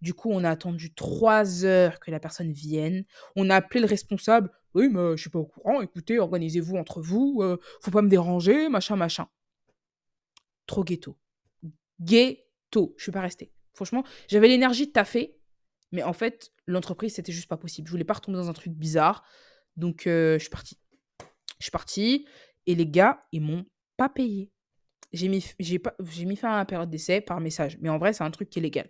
Du 0.00 0.14
coup, 0.14 0.30
on 0.30 0.44
a 0.44 0.50
attendu 0.50 0.94
trois 0.94 1.64
heures 1.64 2.00
que 2.00 2.10
la 2.10 2.20
personne 2.20 2.52
vienne. 2.52 3.04
On 3.36 3.50
a 3.50 3.56
appelé 3.56 3.80
le 3.80 3.86
responsable. 3.86 4.50
Oui, 4.74 4.88
mais 4.88 5.16
je 5.16 5.20
suis 5.20 5.30
pas 5.30 5.38
au 5.38 5.46
courant. 5.46 5.80
Écoutez, 5.80 6.18
organisez-vous 6.18 6.76
entre 6.76 7.00
vous. 7.00 7.40
euh, 7.42 7.58
faut 7.80 7.90
pas 7.90 8.02
me 8.02 8.08
déranger, 8.08 8.68
machin, 8.68 8.96
machin. 8.96 9.28
Trop 10.66 10.84
ghetto. 10.84 11.16
Ghetto. 12.00 12.94
Je 12.96 13.02
suis 13.02 13.12
pas 13.12 13.20
restée. 13.20 13.52
Franchement, 13.74 14.04
j'avais 14.28 14.48
l'énergie 14.48 14.86
de 14.86 14.92
taffer, 14.92 15.36
mais 15.92 16.02
en 16.02 16.12
fait, 16.12 16.52
l'entreprise, 16.66 17.14
c'était 17.14 17.32
juste 17.32 17.48
pas 17.48 17.56
possible. 17.56 17.86
Je 17.86 17.92
voulais 17.92 18.04
pas 18.04 18.14
retomber 18.14 18.38
dans 18.38 18.48
un 18.48 18.52
truc 18.52 18.72
bizarre. 18.72 19.24
Donc, 19.76 20.06
euh, 20.06 20.34
je 20.34 20.44
suis 20.44 20.50
partie. 20.50 20.78
Je 21.58 21.64
suis 21.64 21.70
partie 21.70 22.26
et 22.66 22.74
les 22.74 22.86
gars, 22.86 23.24
ils 23.32 23.40
m'ont 23.40 23.64
pas 23.96 24.08
payé. 24.08 24.50
J'ai 25.12 25.28
mis, 25.28 25.40
fin 26.36 26.52
à 26.52 26.56
la 26.56 26.64
période 26.64 26.90
d'essai 26.90 27.20
par 27.20 27.40
message. 27.40 27.78
Mais 27.80 27.88
en 27.88 27.98
vrai, 27.98 28.12
c'est 28.12 28.24
un 28.24 28.30
truc 28.32 28.50
qui 28.50 28.58
est 28.58 28.62
légal. 28.62 28.88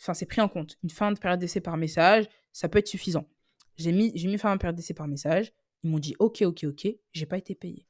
Enfin, 0.00 0.14
c'est 0.14 0.26
pris 0.26 0.40
en 0.40 0.48
compte. 0.48 0.76
Une 0.82 0.90
fin 0.90 1.12
de 1.12 1.18
période 1.18 1.38
d'essai 1.38 1.60
par 1.60 1.76
message, 1.76 2.26
ça 2.52 2.68
peut 2.68 2.80
être 2.80 2.88
suffisant. 2.88 3.28
J'ai 3.76 3.92
mis, 3.92 4.10
j'ai 4.16 4.26
mis 4.26 4.36
fin 4.36 4.48
à 4.50 4.54
la 4.54 4.58
période 4.58 4.74
d'essai 4.74 4.94
par 4.94 5.06
message. 5.06 5.52
Ils 5.84 5.90
m'ont 5.90 6.00
dit 6.00 6.16
OK, 6.18 6.42
OK, 6.42 6.64
OK. 6.64 6.88
J'ai 7.12 7.26
pas 7.26 7.38
été 7.38 7.54
payé. 7.54 7.86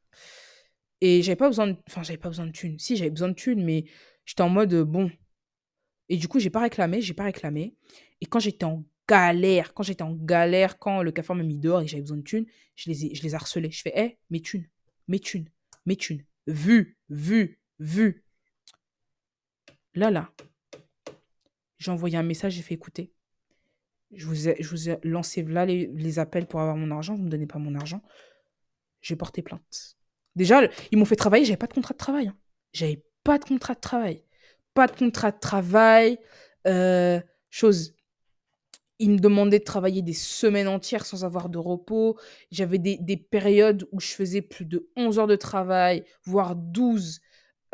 Et 1.01 1.23
j'avais 1.23 1.37
pas 1.37 1.49
besoin 1.49 1.69
de, 1.69 1.77
enfin, 1.89 2.03
j'avais 2.03 2.19
pas 2.19 2.29
besoin 2.29 2.47
de 2.47 2.53
thunes. 2.53 2.79
Si, 2.79 2.97
j'avais 2.97 3.11
besoin 3.11 3.29
de 3.29 3.35
thunes, 3.35 3.65
mais 3.65 3.85
j'étais 4.27 4.43
en 4.43 4.51
mode 4.51 4.75
euh, 4.75 4.85
bon. 4.85 5.11
Et 6.11 6.19
du 6.19 6.29
coup, 6.29 6.39
j'ai 6.39 6.51
pas 6.51 6.61
réclamé, 6.61 7.01
j'ai 7.01 7.15
pas 7.15 7.25
réclamé. 7.25 7.75
Et 8.21 8.27
quand 8.27 8.41
j'étais 8.41 8.65
en 8.65 8.85
galère, 9.11 9.75
quand 9.75 9.83
j'étais 9.83 10.03
en 10.03 10.15
galère, 10.15 10.79
quand 10.79 11.03
le 11.03 11.11
café 11.11 11.35
m'a 11.35 11.43
mis 11.43 11.59
dehors 11.59 11.81
et 11.81 11.85
que 11.85 11.91
j'avais 11.91 12.03
besoin 12.03 12.19
de 12.19 12.23
thunes, 12.23 12.47
je 12.77 12.91
les 12.91 13.15
je 13.15 13.23
les 13.23 13.35
harcelais. 13.35 13.71
Je 13.71 13.83
fais, 13.83 13.93
hé, 13.95 14.19
mes 14.31 14.41
thunes, 14.41 14.69
mes 15.09 15.19
thunes, 15.19 15.49
mes 15.85 15.97
thunes. 15.97 16.25
Vu, 16.47 16.97
vu, 17.09 17.59
vu. 17.81 18.25
Là, 19.95 20.11
là, 20.13 20.31
j'ai 21.79 21.91
envoyé 21.91 22.17
un 22.17 22.23
message, 22.23 22.53
j'ai 22.53 22.63
fait 22.63 22.75
écouter. 22.75 23.13
Je 24.13 24.27
vous 24.27 24.49
ai, 24.49 24.57
je 24.63 24.69
vous 24.71 24.91
ai 24.91 24.99
lancé 25.03 25.43
là 25.43 25.67
les, 25.67 26.19
appels 26.19 26.47
pour 26.47 26.61
avoir 26.61 26.77
mon 26.77 26.91
argent, 26.91 27.15
vous 27.15 27.23
me 27.23 27.29
donnez 27.31 27.47
pas 27.47 27.59
mon 27.59 27.75
argent. 27.75 28.03
J'ai 29.01 29.17
porté 29.17 29.43
plainte. 29.43 29.97
Déjà, 30.37 30.63
ils 30.93 30.99
m'ont 30.99 31.05
fait 31.05 31.17
travailler, 31.17 31.45
j'avais 31.45 31.57
pas 31.57 31.67
de 31.67 31.75
contrat 31.75 31.95
de 31.95 31.99
travail. 31.99 32.29
hein. 32.29 32.37
J'avais 32.73 33.03
pas 33.25 33.39
de 33.39 33.45
contrat 33.45 33.75
de 33.75 33.81
travail. 33.81 34.25
Pas 34.75 34.87
de 34.87 34.97
contrat 34.97 35.33
de 35.33 35.39
travail. 35.41 36.19
euh, 36.67 37.21
chose. 37.51 37.95
Ils 39.01 39.11
me 39.11 39.19
demandaient 39.19 39.59
de 39.59 39.65
travailler 39.65 40.03
des 40.03 40.13
semaines 40.13 40.69
entières 40.69 41.05
sans 41.05 41.25
avoir 41.25 41.49
de 41.49 41.59
repos. 41.59 42.17
J'avais 42.53 42.79
des, 42.79 42.99
des 42.99 43.17
périodes 43.17 43.89
où 43.93 44.01
je 44.01 44.09
faisais 44.09 44.43
plus 44.43 44.67
de 44.67 44.89
11 44.97 45.19
heures 45.19 45.27
de 45.27 45.37
travail, 45.37 46.05
voire 46.25 46.55
12 46.55 47.21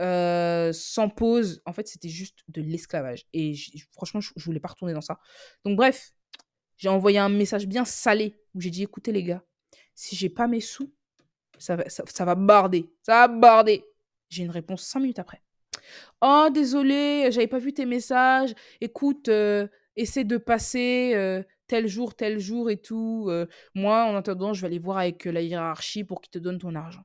euh, 0.01 0.73
sans 0.73 1.09
pause. 1.09 1.61
En 1.67 1.73
fait, 1.73 1.89
c'était 1.89 2.09
juste 2.09 2.39
de 2.49 2.63
l'esclavage. 2.63 3.27
Et 3.35 3.55
franchement, 3.93 4.21
je, 4.21 4.31
je 4.37 4.45
voulais 4.45 4.61
pas 4.61 4.69
retourner 4.69 4.95
dans 4.95 5.01
ça. 5.01 5.19
Donc, 5.65 5.77
bref, 5.77 6.13
j'ai 6.77 6.89
envoyé 6.89 7.19
un 7.19 7.29
message 7.29 7.67
bien 7.67 7.85
salé 7.85 8.39
où 8.55 8.61
j'ai 8.61 8.71
dit 8.71 8.83
écoutez, 8.83 9.13
les 9.13 9.23
gars, 9.23 9.43
si 9.95 10.17
j'ai 10.17 10.29
pas 10.29 10.47
mes 10.47 10.61
sous, 10.61 10.93
ça 11.59 11.77
va, 11.77 11.89
ça, 11.89 12.05
ça 12.07 12.25
va 12.25 12.35
barder. 12.35 12.91
Ça 13.03 13.27
va 13.27 13.29
barder. 13.29 13.85
J'ai 14.29 14.45
une 14.45 14.51
réponse 14.51 14.83
5 14.83 15.01
minutes 15.01 15.19
après. 15.19 15.43
Oh, 16.21 16.49
désolé, 16.53 17.29
j'avais 17.31 17.47
pas 17.47 17.59
vu 17.59 17.73
tes 17.73 17.87
messages. 17.87 18.55
Écoute, 18.81 19.29
euh, 19.29 19.69
essaie 19.97 20.25
de 20.25 20.37
passer 20.37 21.45
tel 21.67 21.87
jour, 21.87 22.15
tel 22.15 22.39
jour 22.39 22.71
et 22.71 22.77
tout. 22.77 23.31
moi, 23.75 24.05
en 24.05 24.17
attendant, 24.17 24.53
je 24.53 24.61
vais 24.61 24.69
aller 24.69 24.79
voir 24.79 24.99
avec 24.99 25.25
la 25.25 25.41
hiérarchie 25.43 26.05
pour 26.05 26.21
qu'ils 26.21 26.31
te 26.31 26.39
donnent 26.39 26.59
ton 26.59 26.75
argent. 26.75 27.05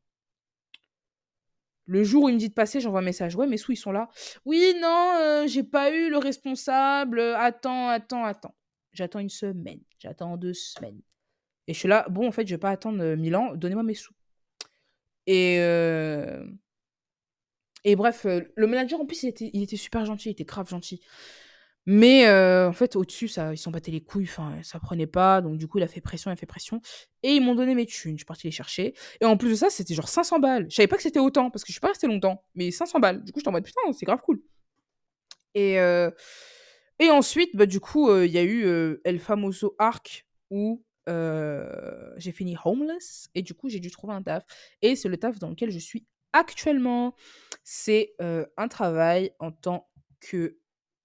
Le 1.85 2.03
jour 2.03 2.23
où 2.23 2.29
il 2.29 2.35
me 2.35 2.39
dit 2.39 2.49
de 2.49 2.53
passer, 2.53 2.79
j'envoie 2.79 2.99
un 3.01 3.03
message. 3.03 3.35
Ouais, 3.35 3.47
mes 3.47 3.57
sous, 3.57 3.73
ils 3.73 3.77
sont 3.77 3.91
là. 3.91 4.07
Oui, 4.45 4.73
non, 4.79 5.45
j'ai 5.47 5.63
pas 5.63 5.91
eu 5.91 6.09
le 6.09 6.17
responsable. 6.17 7.19
Attends, 7.19 7.89
attends, 7.89 8.23
attends. 8.23 8.55
J'attends 8.93 9.19
une 9.19 9.29
semaine. 9.29 9.81
J'attends 9.99 10.37
deux 10.37 10.53
semaines. 10.53 11.01
Et 11.67 11.73
je 11.73 11.79
suis 11.79 11.87
là, 11.87 12.05
bon, 12.09 12.27
en 12.27 12.31
fait, 12.31 12.47
je 12.47 12.55
vais 12.55 12.59
pas 12.59 12.69
attendre 12.69 13.15
mille 13.15 13.35
ans. 13.35 13.55
Donnez-moi 13.55 13.83
mes 13.83 13.95
sous. 13.95 14.13
Et, 15.27 15.55
et 17.83 17.95
bref, 17.95 18.25
le 18.25 18.67
manager, 18.67 19.01
en 19.01 19.05
plus, 19.05 19.23
il 19.23 19.63
était 19.63 19.75
super 19.75 20.05
gentil. 20.05 20.29
Il 20.29 20.31
était 20.33 20.45
grave 20.45 20.69
gentil. 20.69 21.01
Mais 21.87 22.29
en 22.29 22.73
fait, 22.73 22.95
au-dessus, 22.95 23.29
ils 23.51 23.57
s'en 23.57 23.71
battaient 23.71 23.91
les 23.91 24.01
couilles. 24.01 24.25
Enfin, 24.25 24.53
ça 24.63 24.79
prenait 24.79 25.07
pas. 25.07 25.41
Donc, 25.41 25.57
du 25.57 25.67
coup, 25.67 25.79
il 25.79 25.83
a 25.83 25.87
fait 25.87 26.01
pression, 26.01 26.29
il 26.29 26.33
a 26.33 26.37
fait 26.37 26.45
pression. 26.45 26.79
Et 27.23 27.31
ils 27.33 27.41
m'ont 27.41 27.55
donné 27.55 27.73
mes 27.73 27.85
thunes. 27.85 28.13
Je 28.13 28.17
suis 28.17 28.25
partie 28.25 28.47
les 28.47 28.51
chercher. 28.51 28.93
Et 29.19 29.25
en 29.25 29.35
plus 29.35 29.49
de 29.49 29.55
ça, 29.55 29.69
c'était 29.69 29.95
genre 29.95 30.07
500 30.07 30.39
balles. 30.39 30.67
Je 30.69 30.75
savais 30.75 30.87
pas 30.87 30.97
que 30.97 31.03
c'était 31.03 31.19
autant 31.19 31.49
parce 31.49 31.63
que 31.63 31.69
je 31.69 31.73
suis 31.73 31.79
pas 31.81 31.87
restée 31.87 32.07
longtemps. 32.07 32.43
Mais 32.53 32.69
500 32.69 32.99
balles. 32.99 33.23
Du 33.23 33.31
coup, 33.31 33.39
j'étais 33.39 33.49
en 33.49 33.51
mode 33.53 33.65
putain, 33.65 33.81
c'est 33.93 34.05
grave 34.05 34.21
cool. 34.21 34.41
Et, 35.55 35.73
et 36.99 37.09
ensuite, 37.09 37.55
bah, 37.55 37.65
du 37.65 37.79
coup, 37.79 38.15
il 38.15 38.31
y 38.31 38.37
a 38.37 38.43
eu 38.43 38.99
El 39.03 39.19
Famoso 39.19 39.75
Arc 39.79 40.27
où 40.51 40.83
j'ai 41.07 42.31
fini 42.31 42.55
homeless. 42.63 43.27
Et 43.33 43.41
du 43.41 43.55
coup, 43.55 43.69
j'ai 43.69 43.79
dû 43.79 43.89
trouver 43.89 44.13
un 44.13 44.21
taf. 44.21 44.43
Et 44.83 44.95
c'est 44.95 45.09
le 45.09 45.17
taf 45.17 45.39
dans 45.39 45.49
lequel 45.49 45.71
je 45.71 45.79
suis 45.79 46.05
actuellement. 46.31 47.15
C'est 47.63 48.13
un 48.19 48.67
travail 48.67 49.31
en 49.39 49.51
tant 49.51 49.89
que 50.19 50.59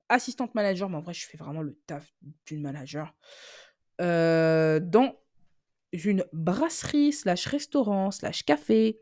assistante 0.09 0.55
manager, 0.55 0.89
mais 0.89 0.97
en 0.97 1.03
vrai, 1.03 1.15
je 1.15 1.27
fais 1.27 1.39
vraiment 1.39 1.63
le 1.63 1.79
taf 1.87 2.13
d'une 2.47 2.63
manager. 2.63 3.15
euh, 4.01 4.81
dans 4.81 5.15
une 5.93 6.25
brasserie, 6.33 7.13
slash 7.13 7.47
restaurant, 7.47 8.11
slash 8.11 8.45
café. 8.45 9.01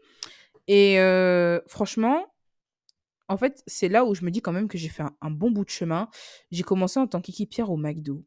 Et 0.69 0.99
euh, 1.01 1.61
franchement, 1.67 2.27
en 3.29 3.37
fait, 3.37 3.63
c'est 3.67 3.89
là 3.89 4.05
où 4.05 4.15
je 4.15 4.25
me 4.25 4.31
dis 4.31 4.43
quand 4.43 4.53
même 4.53 4.69
que 4.69 4.79
j'ai 4.79 4.89
fait 4.89 5.03
un, 5.03 5.17
un 5.21 5.31
bon 5.31 5.51
bout 5.51 5.65
de 5.65 5.71
chemin. 5.71 6.09
J'ai 6.51 6.63
commencé 6.63 7.01
en 7.01 7.07
tant 7.07 7.21
qu'équipière 7.21 7.71
au 7.71 7.77
McDo. 7.77 8.25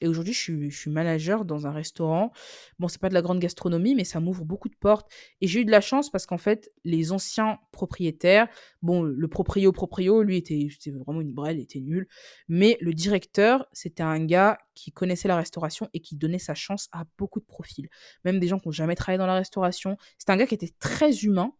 Et 0.00 0.08
aujourd'hui, 0.08 0.32
je 0.32 0.70
suis, 0.70 0.90
manager 0.90 1.44
dans 1.44 1.66
un 1.66 1.70
restaurant. 1.70 2.32
Bon, 2.78 2.88
c'est 2.88 3.00
pas 3.00 3.08
de 3.08 3.14
la 3.14 3.22
grande 3.22 3.40
gastronomie, 3.40 3.94
mais 3.94 4.04
ça 4.04 4.20
m'ouvre 4.20 4.44
beaucoup 4.44 4.68
de 4.68 4.76
portes. 4.76 5.10
Et 5.40 5.46
j'ai 5.46 5.60
eu 5.60 5.64
de 5.64 5.70
la 5.70 5.80
chance 5.80 6.10
parce 6.10 6.26
qu'en 6.26 6.38
fait, 6.38 6.72
les 6.84 7.12
anciens 7.12 7.58
propriétaires, 7.72 8.48
bon, 8.82 9.02
le 9.02 9.28
proprio 9.28 9.72
proprio, 9.72 10.22
lui, 10.22 10.36
était, 10.36 10.68
vraiment 10.90 11.20
une 11.20 11.32
brêle, 11.32 11.58
était 11.58 11.80
nul. 11.80 12.08
Mais 12.48 12.78
le 12.80 12.94
directeur, 12.94 13.66
c'était 13.72 14.02
un 14.02 14.24
gars 14.24 14.58
qui 14.74 14.92
connaissait 14.92 15.28
la 15.28 15.36
restauration 15.36 15.88
et 15.92 16.00
qui 16.00 16.16
donnait 16.16 16.38
sa 16.38 16.54
chance 16.54 16.88
à 16.92 17.04
beaucoup 17.18 17.40
de 17.40 17.46
profils. 17.46 17.88
Même 18.24 18.38
des 18.38 18.46
gens 18.46 18.58
qui 18.58 18.68
n'ont 18.68 18.72
jamais 18.72 18.94
travaillé 18.94 19.18
dans 19.18 19.26
la 19.26 19.34
restauration. 19.34 19.96
C'était 20.18 20.32
un 20.32 20.36
gars 20.36 20.46
qui 20.46 20.54
était 20.54 20.74
très 20.78 21.24
humain. 21.24 21.52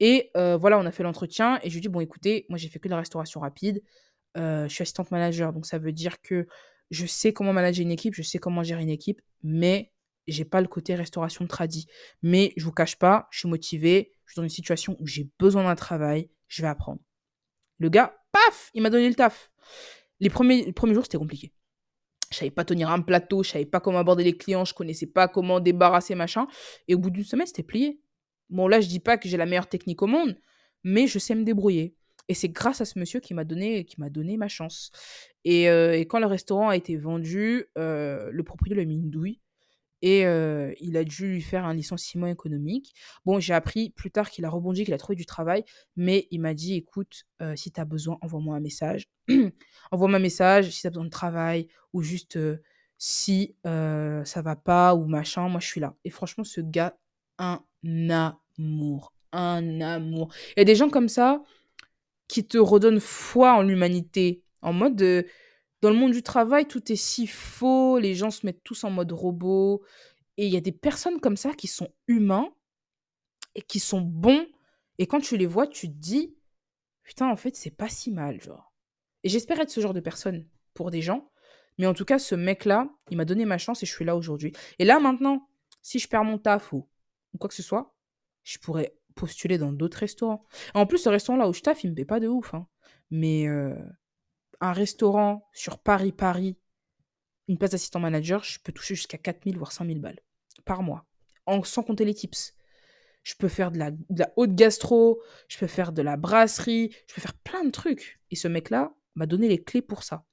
Et 0.00 0.30
euh, 0.36 0.56
voilà, 0.56 0.78
on 0.78 0.86
a 0.86 0.90
fait 0.90 1.02
l'entretien 1.02 1.58
et 1.62 1.68
je 1.68 1.74
lui 1.74 1.78
ai 1.78 1.80
dit, 1.82 1.88
bon, 1.88 2.00
écoutez, 2.00 2.46
moi 2.48 2.58
j'ai 2.58 2.68
fait 2.68 2.78
que 2.78 2.88
de 2.88 2.90
la 2.90 2.98
restauration 2.98 3.40
rapide. 3.40 3.82
Euh, 4.36 4.66
je 4.68 4.74
suis 4.74 4.82
assistante 4.82 5.10
manager, 5.12 5.52
donc 5.52 5.66
ça 5.66 5.78
veut 5.78 5.92
dire 5.92 6.20
que 6.20 6.48
je 6.94 7.06
sais 7.06 7.32
comment 7.32 7.52
manager 7.52 7.82
une 7.82 7.90
équipe, 7.90 8.14
je 8.14 8.22
sais 8.22 8.38
comment 8.38 8.62
gérer 8.62 8.82
une 8.82 8.90
équipe, 8.90 9.20
mais 9.42 9.92
j'ai 10.26 10.44
pas 10.44 10.60
le 10.60 10.68
côté 10.68 10.94
restauration 10.94 11.46
tradit. 11.46 11.86
Mais 12.22 12.52
je 12.56 12.64
vous 12.64 12.72
cache 12.72 12.96
pas, 12.96 13.28
je 13.30 13.40
suis 13.40 13.48
motivée, 13.48 14.12
je 14.24 14.32
suis 14.32 14.36
dans 14.38 14.44
une 14.44 14.48
situation 14.48 14.96
où 15.00 15.06
j'ai 15.06 15.28
besoin 15.38 15.64
d'un 15.64 15.74
travail, 15.74 16.30
je 16.48 16.62
vais 16.62 16.68
apprendre. 16.68 17.00
Le 17.78 17.88
gars, 17.88 18.16
paf, 18.32 18.70
il 18.74 18.82
m'a 18.82 18.90
donné 18.90 19.08
le 19.08 19.14
taf. 19.14 19.50
Les 20.20 20.30
premiers, 20.30 20.64
les 20.64 20.72
premiers 20.72 20.94
jours, 20.94 21.04
c'était 21.04 21.18
compliqué. 21.18 21.52
Je 22.30 22.38
savais 22.38 22.50
pas 22.50 22.64
tenir 22.64 22.90
un 22.90 23.00
plateau, 23.00 23.42
je 23.42 23.50
savais 23.50 23.66
pas 23.66 23.80
comment 23.80 23.98
aborder 23.98 24.24
les 24.24 24.36
clients, 24.36 24.64
je 24.64 24.72
connaissais 24.72 25.06
pas 25.06 25.28
comment 25.28 25.60
débarrasser 25.60 26.14
machin. 26.14 26.46
Et 26.88 26.94
au 26.94 26.98
bout 26.98 27.10
d'une 27.10 27.24
semaine, 27.24 27.46
c'était 27.46 27.62
plié. 27.62 28.00
Bon, 28.50 28.68
là, 28.68 28.80
je 28.80 28.88
dis 28.88 29.00
pas 29.00 29.18
que 29.18 29.28
j'ai 29.28 29.36
la 29.36 29.46
meilleure 29.46 29.68
technique 29.68 30.02
au 30.02 30.06
monde, 30.06 30.36
mais 30.84 31.06
je 31.06 31.18
sais 31.18 31.34
me 31.34 31.44
débrouiller. 31.44 31.96
Et 32.28 32.34
c'est 32.34 32.48
grâce 32.48 32.80
à 32.80 32.84
ce 32.84 32.98
monsieur 32.98 33.20
qui 33.20 33.34
m'a 33.34 33.44
donné, 33.44 33.84
qui 33.84 34.00
m'a 34.00 34.10
donné 34.10 34.36
ma 34.36 34.48
chance. 34.48 34.90
Et, 35.44 35.68
euh, 35.68 35.98
quand 36.00 36.18
le 36.18 36.26
restaurant 36.26 36.70
a 36.70 36.76
été 36.76 36.96
vendu, 36.96 37.66
euh, 37.76 38.30
le 38.32 38.42
propriétaire 38.42 38.76
lui 38.76 38.82
a 38.82 38.86
mis 38.86 38.96
une 38.96 39.10
douille 39.10 39.40
et 40.00 40.26
euh, 40.26 40.72
il 40.80 40.96
a 40.96 41.04
dû 41.04 41.28
lui 41.28 41.40
faire 41.40 41.64
un 41.64 41.74
licenciement 41.74 42.26
économique. 42.26 42.94
Bon, 43.24 43.40
j'ai 43.40 43.54
appris 43.54 43.90
plus 43.90 44.10
tard 44.10 44.30
qu'il 44.30 44.44
a 44.44 44.50
rebondi, 44.50 44.84
qu'il 44.84 44.92
a 44.92 44.98
trouvé 44.98 45.16
du 45.16 45.24
travail, 45.24 45.64
mais 45.96 46.28
il 46.30 46.40
m'a 46.40 46.54
dit 46.54 46.74
écoute, 46.74 47.24
si 47.56 47.72
tu 47.72 47.80
as 47.80 47.84
besoin, 47.84 48.18
envoie-moi 48.20 48.56
un 48.56 48.60
message. 48.60 49.08
envoie-moi 49.90 50.18
un 50.18 50.22
message 50.22 50.70
si 50.70 50.82
tu 50.82 50.86
as 50.86 50.90
besoin 50.90 51.06
de 51.06 51.10
travail 51.10 51.68
ou 51.94 52.02
juste 52.02 52.38
si 52.98 53.56
ça 53.64 54.42
va 54.42 54.56
pas 54.56 54.94
ou 54.94 55.06
machin, 55.06 55.48
moi 55.48 55.60
je 55.60 55.66
suis 55.66 55.80
là. 55.80 55.94
Et 56.04 56.10
franchement, 56.10 56.44
ce 56.44 56.60
gars, 56.60 56.98
un 57.38 57.60
amour. 58.10 59.14
Un 59.32 59.80
amour. 59.80 60.32
Il 60.56 60.60
y 60.60 60.62
a 60.62 60.64
des 60.64 60.76
gens 60.76 60.90
comme 60.90 61.08
ça 61.08 61.42
qui 62.28 62.46
te 62.46 62.58
redonnent 62.58 63.00
foi 63.00 63.54
en 63.54 63.62
l'humanité. 63.62 64.42
En 64.62 64.72
mode, 64.72 64.96
de- 64.96 65.26
dans 65.82 65.90
le 65.90 65.96
monde 65.96 66.12
du 66.12 66.22
travail, 66.22 66.66
tout 66.66 66.90
est 66.90 66.96
si 66.96 67.26
faux, 67.26 67.98
les 67.98 68.14
gens 68.14 68.30
se 68.30 68.46
mettent 68.46 68.62
tous 68.64 68.84
en 68.84 68.90
mode 68.90 69.12
robot. 69.12 69.82
Et 70.36 70.46
il 70.46 70.52
y 70.52 70.56
a 70.56 70.60
des 70.60 70.72
personnes 70.72 71.20
comme 71.20 71.36
ça 71.36 71.52
qui 71.52 71.66
sont 71.66 71.88
humains 72.08 72.48
et 73.54 73.62
qui 73.62 73.78
sont 73.80 74.00
bons. 74.00 74.46
Et 74.98 75.06
quand 75.06 75.20
tu 75.20 75.36
les 75.36 75.46
vois, 75.46 75.66
tu 75.66 75.88
te 75.88 75.94
dis, 75.94 76.34
putain, 77.02 77.28
en 77.28 77.36
fait, 77.36 77.56
c'est 77.56 77.70
pas 77.70 77.88
si 77.88 78.10
mal, 78.10 78.40
genre. 78.40 78.72
Et 79.22 79.28
j'espère 79.28 79.60
être 79.60 79.70
ce 79.70 79.80
genre 79.80 79.94
de 79.94 80.00
personne 80.00 80.46
pour 80.72 80.90
des 80.90 81.02
gens. 81.02 81.30
Mais 81.78 81.86
en 81.86 81.94
tout 81.94 82.04
cas, 82.04 82.18
ce 82.18 82.34
mec-là, 82.34 82.88
il 83.10 83.16
m'a 83.16 83.24
donné 83.24 83.44
ma 83.44 83.58
chance 83.58 83.82
et 83.82 83.86
je 83.86 83.92
suis 83.92 84.04
là 84.04 84.16
aujourd'hui. 84.16 84.52
Et 84.78 84.84
là, 84.84 85.00
maintenant, 85.00 85.48
si 85.82 85.98
je 85.98 86.08
perds 86.08 86.24
mon 86.24 86.38
taf 86.38 86.72
ou 86.72 86.88
quoi 87.38 87.48
que 87.48 87.54
ce 87.54 87.62
soit, 87.62 87.94
je 88.44 88.58
pourrais 88.58 88.94
postuler 89.14 89.58
dans 89.58 89.72
d'autres 89.72 89.98
restaurants. 89.98 90.44
En 90.74 90.86
plus, 90.86 90.98
ce 90.98 91.08
restaurant-là 91.08 91.48
où 91.48 91.52
je 91.52 91.60
taffe, 91.60 91.84
il 91.84 91.90
me 91.90 91.94
paie 91.94 92.04
pas 92.04 92.20
de 92.20 92.28
ouf. 92.28 92.54
hein. 92.54 92.66
Mais 93.10 93.46
euh, 93.48 93.74
un 94.60 94.72
restaurant 94.72 95.48
sur 95.52 95.78
Paris-Paris, 95.78 96.56
une 97.48 97.58
place 97.58 97.70
d'assistant 97.72 98.00
manager, 98.00 98.42
je 98.42 98.58
peux 98.60 98.72
toucher 98.72 98.94
jusqu'à 98.94 99.18
4000 99.18 99.56
voire 99.56 99.72
5000 99.72 100.00
balles 100.00 100.20
par 100.64 100.82
mois. 100.82 101.06
En, 101.46 101.62
sans 101.62 101.82
compter 101.82 102.04
les 102.04 102.14
tips. 102.14 102.54
Je 103.22 103.34
peux 103.38 103.48
faire 103.48 103.70
de 103.70 103.78
la, 103.78 103.90
haute 104.36 104.54
gastro, 104.54 105.22
je 105.48 105.58
peux 105.58 105.66
faire 105.66 105.92
de 105.92 106.02
la 106.02 106.16
brasserie, 106.16 106.94
je 107.08 107.14
peux 107.14 107.20
faire 107.20 107.34
plein 107.34 107.64
de 107.64 107.70
trucs. 107.70 108.20
Et 108.30 108.36
ce 108.36 108.48
mec-là 108.48 108.94
m'a 109.14 109.26
donné 109.26 109.48
les 109.48 109.62
clés 109.62 109.82
pour 109.82 110.02
ça. 110.02 110.26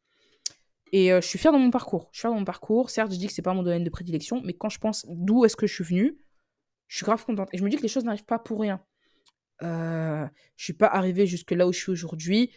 Et 0.91 1.13
euh, 1.13 1.21
je 1.21 1.27
suis 1.27 1.39
fière 1.39 1.53
de 1.53 1.57
mon 1.57 1.71
parcours. 1.71 2.09
Je 2.11 2.17
suis 2.17 2.21
fière 2.21 2.33
de 2.33 2.39
mon 2.39 2.45
parcours. 2.45 2.89
Certes, 2.89 3.13
je 3.13 3.17
dis 3.17 3.27
que 3.27 3.33
c'est 3.33 3.41
pas 3.41 3.53
mon 3.53 3.63
domaine 3.63 3.85
de 3.85 3.89
prédilection, 3.89 4.41
mais 4.43 4.53
quand 4.53 4.69
je 4.69 4.79
pense 4.79 5.05
d'où 5.07 5.45
est-ce 5.45 5.55
que 5.55 5.67
je 5.67 5.73
suis 5.73 5.83
venue, 5.85 6.17
je 6.91 6.97
suis 6.97 7.05
grave 7.05 7.23
contente. 7.23 7.47
Et 7.53 7.57
je 7.57 7.63
me 7.63 7.69
dis 7.69 7.77
que 7.77 7.83
les 7.83 7.87
choses 7.87 8.03
n'arrivent 8.03 8.25
pas 8.25 8.37
pour 8.37 8.59
rien. 8.59 8.83
Euh, 9.63 10.27
je 10.57 10.63
suis 10.65 10.73
pas 10.73 10.87
arrivée 10.87 11.25
jusque 11.25 11.51
là 11.51 11.65
où 11.65 11.71
je 11.71 11.79
suis 11.79 11.91
aujourd'hui 11.91 12.51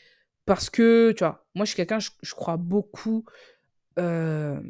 parce 0.44 0.70
que, 0.70 1.12
tu 1.12 1.20
vois, 1.20 1.47
moi 1.55 1.65
je 1.65 1.69
suis 1.69 1.77
quelqu'un, 1.77 2.01
je, 2.01 2.35
crois 2.35 2.56
beaucoup, 2.56 3.24
euh, 4.01 4.61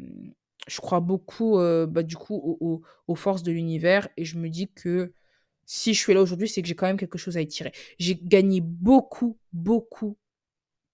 je 0.67 0.79
crois 0.81 0.99
beaucoup, 0.99 1.57
euh, 1.57 1.87
bah, 1.87 2.03
du 2.03 2.15
coup, 2.15 2.83
aux 3.07 3.15
forces 3.15 3.41
de 3.41 3.51
l'univers 3.51 4.07
et 4.17 4.23
je 4.23 4.37
me 4.37 4.49
dis 4.49 4.71
que 4.71 5.13
si 5.65 5.95
je 5.95 5.99
suis 5.99 6.13
là 6.13 6.21
aujourd'hui, 6.21 6.47
c'est 6.47 6.61
que 6.61 6.67
j'ai 6.67 6.75
quand 6.75 6.85
même 6.85 6.99
quelque 6.99 7.17
chose 7.17 7.35
à 7.35 7.41
y 7.41 7.47
tirer. 7.47 7.71
J'ai 7.97 8.15
gagné 8.15 8.61
beaucoup, 8.61 9.39
beaucoup 9.51 10.15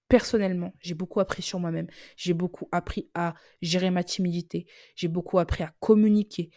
personnellement. 0.07 0.73
J'ai 0.79 0.93
beaucoup 0.93 1.19
appris 1.19 1.41
sur 1.41 1.59
moi-même. 1.59 1.87
J'ai 2.15 2.33
beaucoup 2.33 2.69
appris 2.71 3.09
à 3.15 3.35
gérer 3.61 3.91
ma 3.91 4.05
timidité. 4.05 4.65
J'ai 4.95 5.09
beaucoup 5.09 5.39
appris 5.39 5.63
à 5.63 5.73
communiquer. 5.81 6.51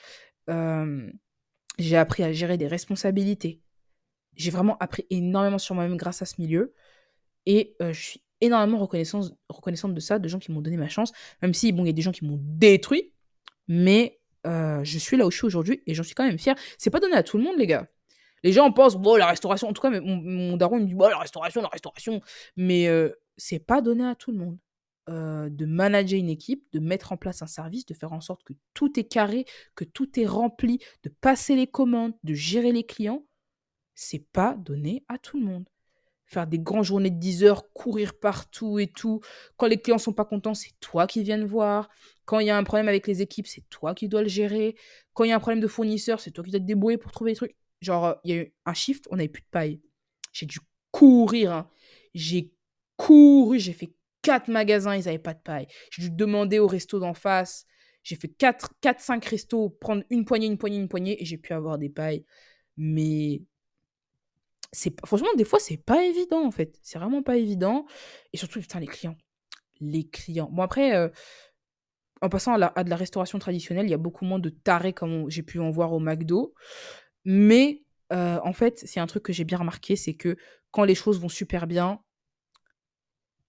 Euh, 0.49 1.11
j'ai 1.79 1.97
appris 1.97 2.23
à 2.23 2.33
gérer 2.33 2.57
des 2.57 2.67
responsabilités. 2.67 3.61
J'ai 4.37 4.51
vraiment 4.51 4.77
appris 4.79 5.07
énormément 5.11 5.59
sur 5.59 5.75
moi-même 5.75 5.97
grâce 5.97 6.23
à 6.23 6.27
ce 6.27 6.35
milieu. 6.39 6.75
Et 7.47 7.77
euh, 7.83 7.93
je 7.93 8.01
suis 8.01 8.23
énormément 8.41 8.79
reconnaissante, 8.79 9.95
de 9.95 10.01
ça, 10.01 10.19
de 10.19 10.29
gens 10.29 10.39
qui 10.39 10.53
m'ont 10.53 10.61
donné 10.61 10.77
ma 10.77 10.89
chance. 10.89 11.13
Même 11.43 11.55
si, 11.55 11.73
bon, 11.73 11.85
il 11.85 11.87
y 11.87 11.91
a 11.91 11.93
des 11.93 12.03
gens 12.03 12.13
qui 12.13 12.25
m'ont 12.25 12.39
détruit. 12.41 13.13
Mais 13.69 14.21
euh, 14.47 14.83
je 14.85 14.99
suis 14.99 15.17
là 15.17 15.27
où 15.27 15.31
je 15.31 15.37
suis 15.37 15.47
aujourd'hui 15.47 15.83
et 15.87 15.95
j'en 15.95 16.03
suis 16.03 16.15
quand 16.15 16.25
même 16.25 16.39
fière. 16.39 16.57
C'est 16.79 16.91
pas 16.91 17.01
donné 17.01 17.17
à 17.17 17.23
tout 17.23 17.39
le 17.39 17.45
monde, 17.45 17.57
les 17.59 17.67
gars. 17.67 17.87
Les 18.43 18.53
gens 18.53 18.71
pensent, 18.73 18.97
bon, 18.97 19.17
la 19.17 19.27
restauration, 19.27 19.69
en 19.69 19.73
tout 19.73 19.81
cas, 19.81 19.89
mon, 19.89 20.17
mon 20.17 20.57
daron 20.57 20.81
me 20.81 20.87
dit, 20.87 20.95
bon, 20.95 21.09
la 21.09 21.19
restauration, 21.19 21.63
la 21.63 21.69
restauration. 21.69 22.21
Mais 22.57 22.89
euh, 22.89 23.11
c'est 23.37 23.59
pas 23.59 23.81
donné 23.81 24.05
à 24.05 24.15
tout 24.15 24.33
le 24.33 24.39
monde. 24.39 24.59
Euh, 25.11 25.51
de 25.51 25.67
manager 25.67 26.19
une 26.19 26.31
équipe, 26.31 26.65
de 26.73 26.79
mettre 26.79 27.13
en 27.13 27.19
place 27.19 27.43
un 27.43 27.47
service, 27.47 27.85
de 27.85 27.93
faire 27.93 28.15
en 28.15 28.23
sorte 28.23 28.43
que 28.43 28.55
tout 28.73 28.99
est 28.99 29.05
carré, 29.05 29.45
que 29.75 29.85
tout 29.85 30.19
est 30.19 30.25
rempli, 30.27 30.79
de 31.03 31.11
passer 31.11 31.57
les 31.57 31.67
commandes, 31.67 32.15
de 32.25 32.33
gérer 32.33 32.73
les 32.73 32.85
clients, 32.85 33.23
c'est 33.95 34.27
pas 34.33 34.55
donné 34.55 35.05
à 35.09 35.19
tout 35.19 35.39
le 35.39 35.45
monde. 35.45 35.69
Faire 36.27 36.47
des 36.47 36.59
grandes 36.59 36.85
journées 36.85 37.11
de 37.11 37.19
10 37.19 37.45
heures, 37.45 37.71
courir 37.75 38.19
partout 38.19 38.79
et 38.79 38.87
tout. 38.87 39.21
Quand 39.59 39.67
les 39.67 39.81
clients 39.81 39.99
sont 39.99 40.15
pas 40.15 40.25
contents, 40.25 40.55
c'est 40.55 40.73
toi 40.81 41.07
qui 41.07 41.23
viens 41.23 41.45
voir. 41.45 41.91
Quand 42.25 42.41
il 42.41 42.47
y 42.47 42.51
a 42.51 42.57
un 42.57 42.65
problème 42.65 42.89
avec 42.89 43.07
les 43.07 43.21
équipes, 43.21 43.47
c'est 43.47 43.69
toi 43.69 43.95
qui 43.95 44.09
dois 44.09 44.23
le 44.23 44.29
gérer. 44.29 44.75
Quand 45.13 45.25
il 45.25 45.29
y 45.29 45.33
a 45.33 45.37
un 45.37 45.41
problème 45.41 45.61
de 45.61 45.69
fournisseur, 45.69 46.21
c'est 46.21 46.31
toi 46.31 46.43
qui 46.43 46.51
dois 46.51 46.61
te 46.61 46.65
débrouiller 46.65 46.97
pour 46.99 47.13
trouver 47.13 47.33
des 47.33 47.37
trucs. 47.37 47.57
Genre, 47.83 48.05
euh, 48.07 48.15
il 48.25 48.31
y 48.35 48.39
a 48.39 48.43
eu 48.43 48.55
un 48.65 48.75
shift, 48.75 49.07
on 49.11 49.17
n'avait 49.17 49.29
plus 49.29 49.43
de 49.43 49.49
paille. 49.51 49.81
J'ai 50.33 50.47
dû 50.47 50.59
courir. 50.91 51.53
hein. 51.53 51.71
J'ai 52.15 52.53
couru, 52.97 53.59
j'ai 53.59 53.73
fait 53.75 53.93
quatre 54.25 54.49
magasins, 54.49 54.97
ils 54.97 55.05
n'avaient 55.05 55.19
pas 55.19 55.35
de 55.35 55.41
paille. 55.41 55.69
J'ai 55.91 56.03
dû 56.03 56.11
demander 56.11 56.59
au 56.59 56.67
resto 56.67 56.99
d'en 56.99 57.15
face. 57.15 57.67
J'ai 58.03 58.17
fait 58.17 58.29
4-5 58.29 59.29
restos, 59.29 59.71
prendre 59.81 60.03
une 60.11 60.25
poignée, 60.25 60.47
une 60.47 60.59
poignée, 60.59 60.79
une 60.79 60.89
poignée, 60.89 61.23
et 61.23 61.25
j'ai 61.25 61.39
pu 61.39 61.53
avoir 61.53 61.79
des 61.79 61.89
pailles. 61.89 62.25
Mais 62.77 63.43
c'est 64.73 64.95
franchement, 65.07 65.29
des 65.37 65.45
fois, 65.45 65.61
c'est 65.61 65.77
pas 65.77 66.05
évident, 66.05 66.45
en 66.45 66.51
fait. 66.51 66.79
C'est 66.83 66.99
vraiment 66.99 67.23
pas 67.23 67.37
évident. 67.37 67.87
Et 68.33 68.37
surtout, 68.37 68.59
les 68.59 68.87
clients. 68.87 69.17
Les 69.81 70.09
clients. 70.09 70.49
Bon, 70.51 70.63
après, 70.63 70.97
euh, 70.97 71.09
en 72.21 72.29
passant 72.29 72.55
à, 72.61 72.85
de 72.85 72.91
la 72.91 72.97
restauration 72.97 73.39
traditionnelle, 73.39 73.87
il 73.87 73.91
y 73.91 73.95
a 73.95 73.99
beaucoup 73.99 74.25
moins 74.25 74.39
de 74.39 74.49
tarés 74.49 74.93
comme 74.93 75.31
j'ai 75.31 75.43
pu 75.43 75.59
en 75.61 75.71
voir 75.71 75.93
au 75.93 76.01
McDo. 76.01 76.55
Mais 77.25 77.85
euh, 78.13 78.39
en 78.43 78.53
fait, 78.53 78.83
c'est 78.85 79.01
un 79.01 79.07
truc 79.07 79.23
que 79.23 79.33
j'ai 79.33 79.45
bien 79.45 79.59
remarqué, 79.59 79.97
c'est 79.97 80.15
que 80.15 80.37
quand 80.71 80.85
les 80.85 80.95
choses 80.95 81.21
vont 81.21 81.29
super 81.29 81.67
bien, 81.67 82.01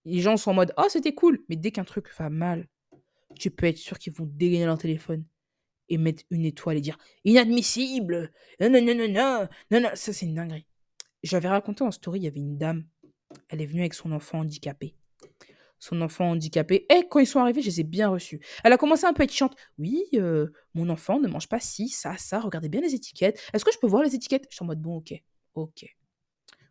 les 0.06 0.22
gens 0.22 0.38
sont 0.38 0.52
en 0.52 0.54
mode 0.54 0.74
Oh, 0.78 0.86
c'était 0.90 1.14
cool. 1.14 1.44
Mais 1.50 1.56
dès 1.56 1.72
qu'un 1.72 1.84
truc 1.84 2.08
va 2.18 2.30
mal, 2.30 2.68
tu 3.40 3.52
peux 3.52 3.66
être 3.66 3.78
sûr 3.78 4.00
qu'ils 4.00 4.14
vont 4.14 4.26
dégainer 4.26 4.66
leur 4.66 4.78
téléphone 4.78 5.26
et 5.90 5.98
mettre 5.98 6.24
une 6.30 6.46
étoile 6.46 6.78
et 6.78 6.82
dire 6.82 6.98
Inadmissible 7.26 8.32
Non, 8.60 8.70
non, 8.70 8.82
non, 8.84 8.96
non, 8.96 9.48
non, 9.72 9.82
non. 9.82 9.90
Ça, 9.96 10.14
c'est 10.14 10.26
une 10.26 10.36
dinguerie. 10.36 10.66
J'avais 11.24 11.50
raconté 11.50 11.84
en 11.84 11.92
story, 11.92 12.20
il 12.20 12.24
y 12.24 12.28
avait 12.28 12.40
une 12.40 12.58
dame, 12.58 12.86
elle 13.50 13.62
est 13.62 13.66
venue 13.66 13.82
avec 13.82 13.96
son 13.96 14.12
enfant 14.12 14.40
handicapé. 14.40 14.96
Son 15.80 16.02
enfant 16.02 16.30
handicapé, 16.30 16.86
et 16.90 17.08
quand 17.10 17.20
ils 17.20 17.28
sont 17.28 17.40
arrivés, 17.40 17.62
je 17.62 17.68
les 17.68 17.82
ai 17.82 17.84
bien 17.84 18.10
reçus. 18.10 18.40
Elle 18.64 18.74
a 18.74 18.78
commencé 18.78 19.06
un 19.06 19.14
peu 19.14 19.22
à 19.22 19.26
être 19.26 19.34
chiante. 19.34 19.56
Oui, 19.78 20.04
euh, 20.14 20.52
mon 20.74 20.90
enfant 20.90 21.20
ne 21.20 21.28
mange 21.28 21.50
pas 21.50 21.60
ci, 21.60 21.90
ça, 21.90 22.16
ça, 22.18 22.40
regardez 22.40 22.70
bien 22.70 22.82
les 22.82 22.94
étiquettes. 22.96 23.42
Est-ce 23.54 23.66
que 23.66 23.72
je 23.72 23.80
peux 23.80 23.88
voir 23.88 24.04
les 24.04 24.16
étiquettes? 24.16 24.46
Je 24.50 24.56
suis 24.56 24.64
en 24.64 24.68
mode 24.68 24.82
bon, 24.82 24.98
ok, 24.98 25.14
ok. 25.56 25.86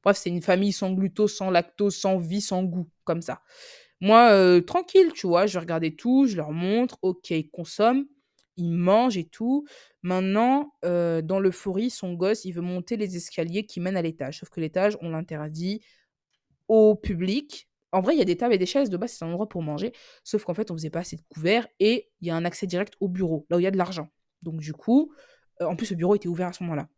Bref, 0.05 0.17
c'est 0.19 0.31
une 0.31 0.43
famille 0.43 0.73
sans 0.73 0.93
glucose, 0.93 1.35
sans 1.35 1.51
lactose, 1.51 1.97
sans 1.97 2.19
vie, 2.19 2.41
sans 2.41 2.63
goût, 2.65 2.89
comme 3.05 3.23
ça. 3.23 3.43
Moi, 4.01 4.31
euh, 4.33 4.61
tranquille, 4.61 5.13
tu 5.15 5.27
vois, 5.27 5.47
je 5.47 5.59
regardais 5.59 5.93
tout, 5.93 6.27
je 6.27 6.37
leur 6.37 6.53
montre, 6.53 6.99
ok, 7.03 7.31
ils 7.31 7.51
consomment, 7.51 8.05
ils 8.57 8.71
mangent 8.73 9.17
et 9.17 9.25
tout. 9.25 9.67
Maintenant, 10.03 10.75
euh, 10.85 11.23
dans 11.23 11.41
l'euphorie, 11.41 11.91
son 11.91 12.15
gosse, 12.15 12.45
il 12.45 12.53
veut 12.53 12.61
monter 12.63 12.97
les 12.97 13.17
escaliers 13.17 13.67
qui 13.67 13.81
mènent 13.81 13.97
à 13.97 14.03
l'étage. 14.03 14.41
Sauf 14.41 14.51
que 14.51 14.61
l'étage, 14.61 14.99
on 15.01 15.11
l'interdit 15.11 15.81
au 16.69 16.95
public, 16.97 17.69
En 17.93 18.01
vrai, 18.01 18.15
il 18.17 18.19
y 18.19 18.23
a 18.23 18.25
des 18.25 18.37
tables 18.37 18.55
et 18.55 18.59
des 18.59 18.67
chaises. 18.67 18.91
De 18.91 18.97
base, 18.97 19.13
c'est 19.13 19.25
un 19.25 19.29
endroit 19.29 19.49
pour 19.49 19.63
manger. 19.63 19.93
Sauf 20.25 20.45
qu'en 20.45 20.55
fait, 20.55 20.71
on 20.73 20.75
faisait 20.75 20.91
pas 20.91 21.01
assez 21.01 21.17
de 21.17 21.23
couverts 21.29 21.69
et 21.79 22.11
il 22.21 22.27
y 22.29 22.31
a 22.31 22.37
un 22.37 22.45
accès 22.45 22.67
direct 22.67 22.95
au 23.01 23.09
bureau, 23.09 23.47
là 23.51 23.57
où 23.57 23.61
il 23.61 23.63
y 23.63 23.67
a 23.69 23.71
de 23.71 23.77
l'argent. 23.79 24.09
Donc, 24.43 24.61
du 24.61 24.73
coup, 24.73 25.13
euh, 25.63 25.67
en 25.67 25.77
plus, 25.77 25.91
le 25.91 25.97
bureau 25.97 26.17
était 26.17 26.29
ouvert 26.29 26.49
à 26.49 26.53
ce 26.53 26.65
moment-là. 26.65 26.89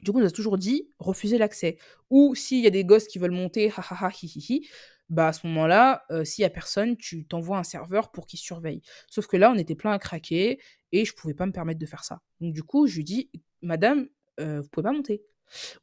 Du 0.00 0.10
coup, 0.10 0.20
on 0.20 0.24
a 0.24 0.30
toujours 0.30 0.58
dit 0.58 0.88
refuser 0.98 1.38
l'accès. 1.38 1.76
Ou 2.10 2.34
s'il 2.34 2.60
y 2.60 2.66
a 2.66 2.70
des 2.70 2.84
gosses 2.84 3.06
qui 3.06 3.18
veulent 3.18 3.30
monter, 3.30 3.70
ha 3.76 3.82
ha 3.88 4.06
ha, 4.06 4.10
hi 4.22 4.66
bah 5.12 5.28
à 5.28 5.32
ce 5.34 5.46
moment-là, 5.46 6.04
euh, 6.10 6.24
s'il 6.24 6.42
y 6.42 6.46
a 6.46 6.50
personne, 6.50 6.96
tu 6.96 7.26
t'envoies 7.26 7.58
un 7.58 7.64
serveur 7.64 8.10
pour 8.10 8.26
qu'il 8.26 8.38
surveille. 8.38 8.80
Sauf 9.10 9.26
que 9.26 9.36
là, 9.36 9.50
on 9.50 9.58
était 9.58 9.74
plein 9.74 9.92
à 9.92 9.98
craquer 9.98 10.58
et 10.90 11.04
je 11.04 11.12
pouvais 11.12 11.34
pas 11.34 11.44
me 11.44 11.52
permettre 11.52 11.78
de 11.78 11.86
faire 11.86 12.02
ça. 12.02 12.20
Donc 12.40 12.54
du 12.54 12.62
coup, 12.62 12.86
je 12.86 12.96
lui 12.96 13.04
dis, 13.04 13.30
Madame, 13.60 14.08
euh, 14.40 14.62
vous 14.62 14.68
pouvez 14.68 14.84
pas 14.84 14.92
monter. 14.92 15.22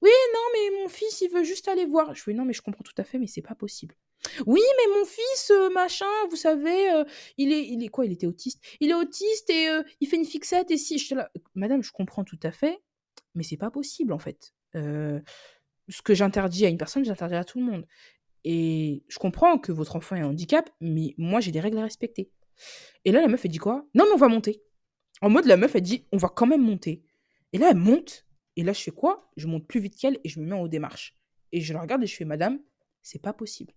Oui, 0.02 0.10
non, 0.34 0.40
mais 0.54 0.82
mon 0.82 0.90
fils, 0.90 1.22
il 1.22 1.30
veut 1.30 1.44
juste 1.44 1.68
aller 1.68 1.86
voir. 1.86 2.16
Je 2.16 2.24
lui 2.26 2.34
dis, 2.34 2.40
non, 2.40 2.46
mais 2.46 2.54
je 2.54 2.64
comprends 2.64 2.84
tout 2.84 2.96
à 2.98 3.04
fait, 3.04 3.20
mais 3.20 3.28
c'est 3.28 3.44
pas 3.44 3.54
possible. 3.54 3.96
Oui, 4.48 4.62
mais 4.78 4.98
mon 4.98 5.06
fils, 5.06 5.52
euh, 5.52 5.70
machin, 5.70 6.08
vous 6.32 6.36
savez, 6.36 6.92
euh, 6.92 7.04
il 7.38 7.54
est, 7.54 7.68
il 7.68 7.84
est 7.84 7.90
quoi 7.90 8.06
Il 8.06 8.12
était 8.12 8.26
autiste. 8.26 8.64
Il 8.80 8.90
est 8.90 8.96
autiste 8.96 9.50
et 9.52 9.68
il 10.00 10.08
fait 10.08 10.18
une 10.18 10.26
fixette 10.26 10.72
et 10.72 10.78
si 10.78 11.08
Madame, 11.54 11.84
je 11.84 11.92
comprends 11.92 12.24
tout 12.24 12.40
à 12.42 12.52
fait, 12.52 12.80
mais 13.36 13.44
c'est 13.44 13.58
pas 13.58 13.72
possible 13.72 14.14
en 14.14 14.20
fait. 14.20 14.54
Ce 14.74 16.02
que 16.04 16.14
j'interdis 16.14 16.66
à 16.66 16.70
une 16.70 16.78
personne, 16.78 17.04
j'interdis 17.04 17.36
à 17.36 17.44
tout 17.44 17.60
le 17.60 17.66
monde. 17.66 17.88
Et 18.44 19.04
je 19.08 19.20
comprends 19.20 19.58
que 19.58 19.72
votre 19.72 19.96
enfant 19.96 20.16
ait 20.16 20.22
un 20.22 20.28
handicap, 20.28 20.70
mais 20.80 21.14
moi 21.18 21.40
j'ai 21.42 21.52
des 21.52 21.60
règles 21.60 21.80
à 21.80 21.84
respecter. 21.84 22.32
Et 23.06 23.12
là, 23.12 23.22
la 23.22 23.28
meuf, 23.28 23.44
elle 23.44 23.52
dit 23.52 23.58
quoi? 23.58 23.88
Non, 23.94 24.06
mais 24.06 24.14
on 24.14 24.18
va 24.18 24.28
monter. 24.28 24.64
En 25.22 25.30
mode, 25.30 25.46
la 25.46 25.58
meuf, 25.58 25.76
elle 25.76 25.82
dit 25.82 26.08
on 26.12 26.18
va 26.18 26.30
quand 26.30 26.48
même 26.48 26.64
monter. 26.64 27.04
Et 27.52 27.58
là, 27.58 27.70
elle 27.72 27.78
monte. 27.78 28.26
Et 28.56 28.64
là, 28.64 28.74
je 28.74 28.82
fais 28.82 28.92
quoi? 28.92 29.32
Je 29.38 29.48
monte 29.48 29.68
plus 29.68 29.80
vite 29.80 29.96
qu'elle 29.98 30.20
et 30.24 30.30
je 30.30 30.40
me 30.40 30.46
mets 30.46 30.56
en 30.56 30.62
haut 30.62 30.68
des 30.68 30.80
marches. 30.80 31.16
Et 31.52 31.62
je 31.62 31.74
la 31.74 31.82
regarde 31.82 32.04
et 32.04 32.08
je 32.08 32.16
fais 32.16 32.26
Madame, 32.26 32.60
c'est 33.02 33.22
pas 33.22 33.34
possible. 33.34 33.74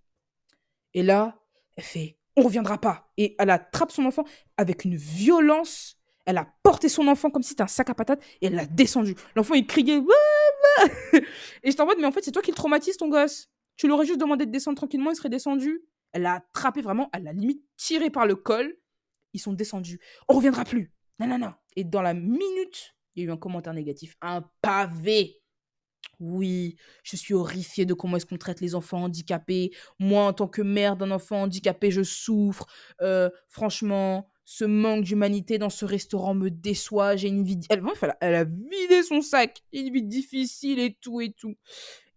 Et 0.95 1.03
là, 1.03 1.41
elle 1.77 1.85
fait 1.85 2.19
On 2.37 2.43
reviendra 2.43 2.79
pas. 2.79 3.13
Et 3.17 3.37
elle 3.39 3.51
attrape 3.51 3.93
son 3.93 4.05
enfant 4.05 4.25
avec 4.57 4.85
une 4.85 4.97
violence. 4.97 5.99
Elle 6.25 6.39
a 6.39 6.47
porté 6.63 6.89
son 6.89 7.09
enfant 7.09 7.31
comme 7.31 7.43
si 7.43 7.51
c'était 7.51 7.63
un 7.63 7.69
sac 7.69 7.91
à 7.91 7.95
patates 7.95 8.23
et 8.41 8.47
elle 8.47 8.55
l'a 8.55 8.67
descendu. 8.67 9.15
L'enfant, 9.35 9.55
il 9.55 9.67
criait 9.67 10.01
Et 11.13 11.71
j'étais 11.71 11.81
en 11.81 11.87
mode 11.87 11.99
Mais 11.99 12.07
en 12.07 12.13
fait, 12.13 12.23
c'est 12.25 12.31
toi 12.31 12.43
qui 12.43 12.51
le 12.51 12.57
traumatise, 12.57 12.97
ton 12.97 13.09
gosse. 13.09 13.49
Tu 13.77 13.89
l'aurais 13.89 14.07
juste 14.07 14.21
demandé 14.21 14.47
de 14.47 14.51
descendre 14.51 14.77
tranquillement, 14.77 15.11
il 15.11 15.17
serait 15.17 15.29
descendu. 15.29 15.83
Elle 16.13 16.23
l'a 16.23 16.35
attrapé 16.35 16.83
vraiment, 16.83 17.09
elle 17.13 17.25
l'a 17.25 17.33
limite 17.33 17.65
tiré 17.77 18.11
par 18.11 18.27
le 18.27 18.37
col. 18.37 18.77
Ils 19.33 19.41
sont 19.41 19.53
descendus. 19.53 19.99
On 20.29 20.35
reviendra 20.35 20.65
plus. 20.65 20.93
Non. 21.19 21.55
Et 21.77 21.85
dans 21.85 22.03
la 22.03 22.15
minute, 22.15 22.95
il 23.15 23.23
y 23.23 23.27
a 23.27 23.29
eu 23.29 23.33
un 23.33 23.37
commentaire 23.37 23.75
négatif. 23.75 24.17
Un 24.21 24.45
pavé. 24.61 25.43
Oui, 26.21 26.77
je 27.03 27.17
suis 27.17 27.35
horrifiée 27.35 27.85
de 27.87 27.95
comment 27.95 28.17
est-ce 28.17 28.27
qu'on 28.27 28.39
traite 28.39 28.61
les 28.61 28.75
enfants 28.75 29.05
handicapés. 29.05 29.73
Moi, 29.99 30.25
en 30.25 30.33
tant 30.33 30.49
que 30.49 30.63
mère 30.63 30.97
d'un 30.97 31.11
enfant 31.11 31.43
handicapé, 31.43 31.91
je 31.91 32.03
souffre. 32.03 32.67
Euh, 33.01 33.31
franchement, 33.49 34.31
ce 34.53 34.67
manque 34.67 35.05
d'humanité 35.05 35.57
dans 35.57 35.71
ce 35.71 35.87
restaurant 35.87 36.35
me 36.35 36.51
déçoit. 36.51 37.17
J'ai 37.17 37.29
une 37.29 37.43
vie... 37.43 37.59
Elle, 37.71 37.83
elle, 38.03 38.11
a, 38.11 38.17
elle 38.21 38.35
a 38.35 38.45
vidé 38.45 39.03
son 39.03 39.23
sac. 39.23 39.63
Une 39.73 39.91
vie 39.91 40.03
difficile 40.03 40.79
et 40.79 40.95
tout 41.01 41.23
et 41.23 41.33
tout. 41.33 41.55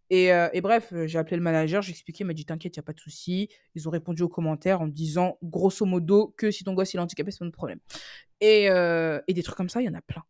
Et, 0.09 0.33
euh, 0.33 0.49
bref, 0.61 0.91
euh, 0.91 1.07
j'ai 1.07 1.17
appelé 1.17 1.37
le 1.37 1.41
manager, 1.41 1.81
j'ai 1.81 1.91
expliqué, 1.91 2.25
il 2.25 2.27
m'a 2.27 2.33
dit 2.33 2.45
T'inquiète, 2.45 2.75
il 2.75 2.79
n'y 2.79 2.83
a 2.83 2.83
pas 2.83 2.91
de 2.91 2.99
souci. 2.99 3.47
Ils 3.73 3.87
ont 3.87 3.91
répondu 3.91 4.21
aux 4.21 4.27
commentaires 4.27 4.81
en 4.81 4.87
disant, 4.87 5.37
grosso 5.43 5.85
modo, 5.85 6.33
que 6.37 6.51
si 6.51 6.65
ton 6.65 6.73
gosse 6.73 6.93
est 6.93 6.99
handicapé, 6.99 7.31
c'est 7.31 7.39
pas 7.39 7.45
notre 7.45 7.55
problème. 7.55 7.79
Et, 8.41 8.69
euh, 8.69 9.21
et 9.29 9.33
des 9.33 9.41
trucs 9.41 9.55
comme 9.55 9.69
ça, 9.69 9.81
il 9.81 9.85
y 9.85 9.89
en 9.89 9.93
a 9.93 10.01
plein. 10.01 10.23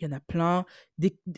Il 0.00 0.04
y 0.04 0.08
en 0.08 0.16
a 0.16 0.20
plein. 0.20 0.64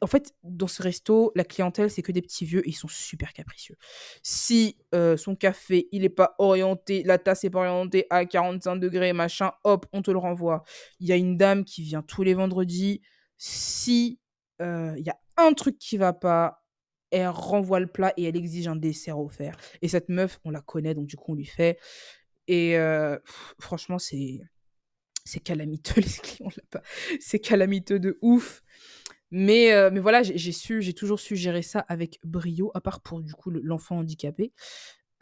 En 0.00 0.06
fait, 0.06 0.34
dans 0.42 0.66
ce 0.66 0.82
resto, 0.82 1.32
la 1.34 1.44
clientèle, 1.44 1.90
c'est 1.90 2.02
que 2.02 2.12
des 2.12 2.22
petits 2.22 2.44
vieux 2.44 2.66
et 2.66 2.70
ils 2.70 2.74
sont 2.74 2.88
super 2.88 3.32
capricieux. 3.32 3.76
Si 4.22 4.78
euh, 4.94 5.16
son 5.16 5.34
café, 5.34 5.88
il 5.92 6.02
n'est 6.02 6.08
pas 6.08 6.34
orienté, 6.38 7.02
la 7.02 7.18
tasse 7.18 7.44
n'est 7.44 7.50
pas 7.50 7.60
orientée 7.60 8.06
à 8.10 8.24
45 8.24 8.76
degrés, 8.76 9.12
machin, 9.12 9.52
hop, 9.64 9.86
on 9.92 10.02
te 10.02 10.10
le 10.10 10.18
renvoie. 10.18 10.62
Il 11.00 11.08
y 11.08 11.12
a 11.12 11.16
une 11.16 11.36
dame 11.36 11.64
qui 11.64 11.82
vient 11.82 12.02
tous 12.02 12.22
les 12.22 12.34
vendredis. 12.34 13.02
Si 13.36 14.20
euh, 14.60 14.94
il 14.96 15.04
y 15.04 15.10
a 15.10 15.18
un 15.36 15.52
truc 15.54 15.78
qui 15.78 15.96
va 15.96 16.12
pas, 16.12 16.62
elle 17.10 17.28
renvoie 17.28 17.80
le 17.80 17.86
plat 17.86 18.12
et 18.16 18.24
elle 18.24 18.36
exige 18.36 18.68
un 18.68 18.76
dessert 18.76 19.18
offert. 19.18 19.56
Et 19.82 19.88
cette 19.88 20.08
meuf, 20.08 20.40
on 20.44 20.50
la 20.50 20.60
connaît, 20.60 20.94
donc 20.94 21.06
du 21.06 21.16
coup, 21.16 21.32
on 21.32 21.34
lui 21.34 21.46
fait. 21.46 21.78
Et 22.48 22.76
euh, 22.78 23.18
franchement, 23.58 23.98
c'est 23.98 24.40
c'est 25.24 25.40
calamiteux 25.40 26.00
les 26.00 26.08
clients 26.22 26.50
là-bas. 26.56 26.82
C'est 27.20 27.38
calamiteux 27.38 27.98
de 27.98 28.18
ouf. 28.22 28.62
Mais, 29.30 29.72
euh, 29.72 29.90
voilà, 30.00 30.22
j'ai 30.22 30.52
su, 30.52 30.82
j'ai 30.82 30.92
toujours 30.92 31.18
su 31.20 31.36
gérer 31.36 31.62
ça 31.62 31.80
avec 31.88 32.18
brio, 32.24 32.70
à 32.74 32.80
part 32.82 33.00
pour 33.00 33.22
du 33.22 33.32
coup 33.34 33.50
le- 33.50 33.60
l'enfant 33.62 33.98
handicapé. 33.98 34.52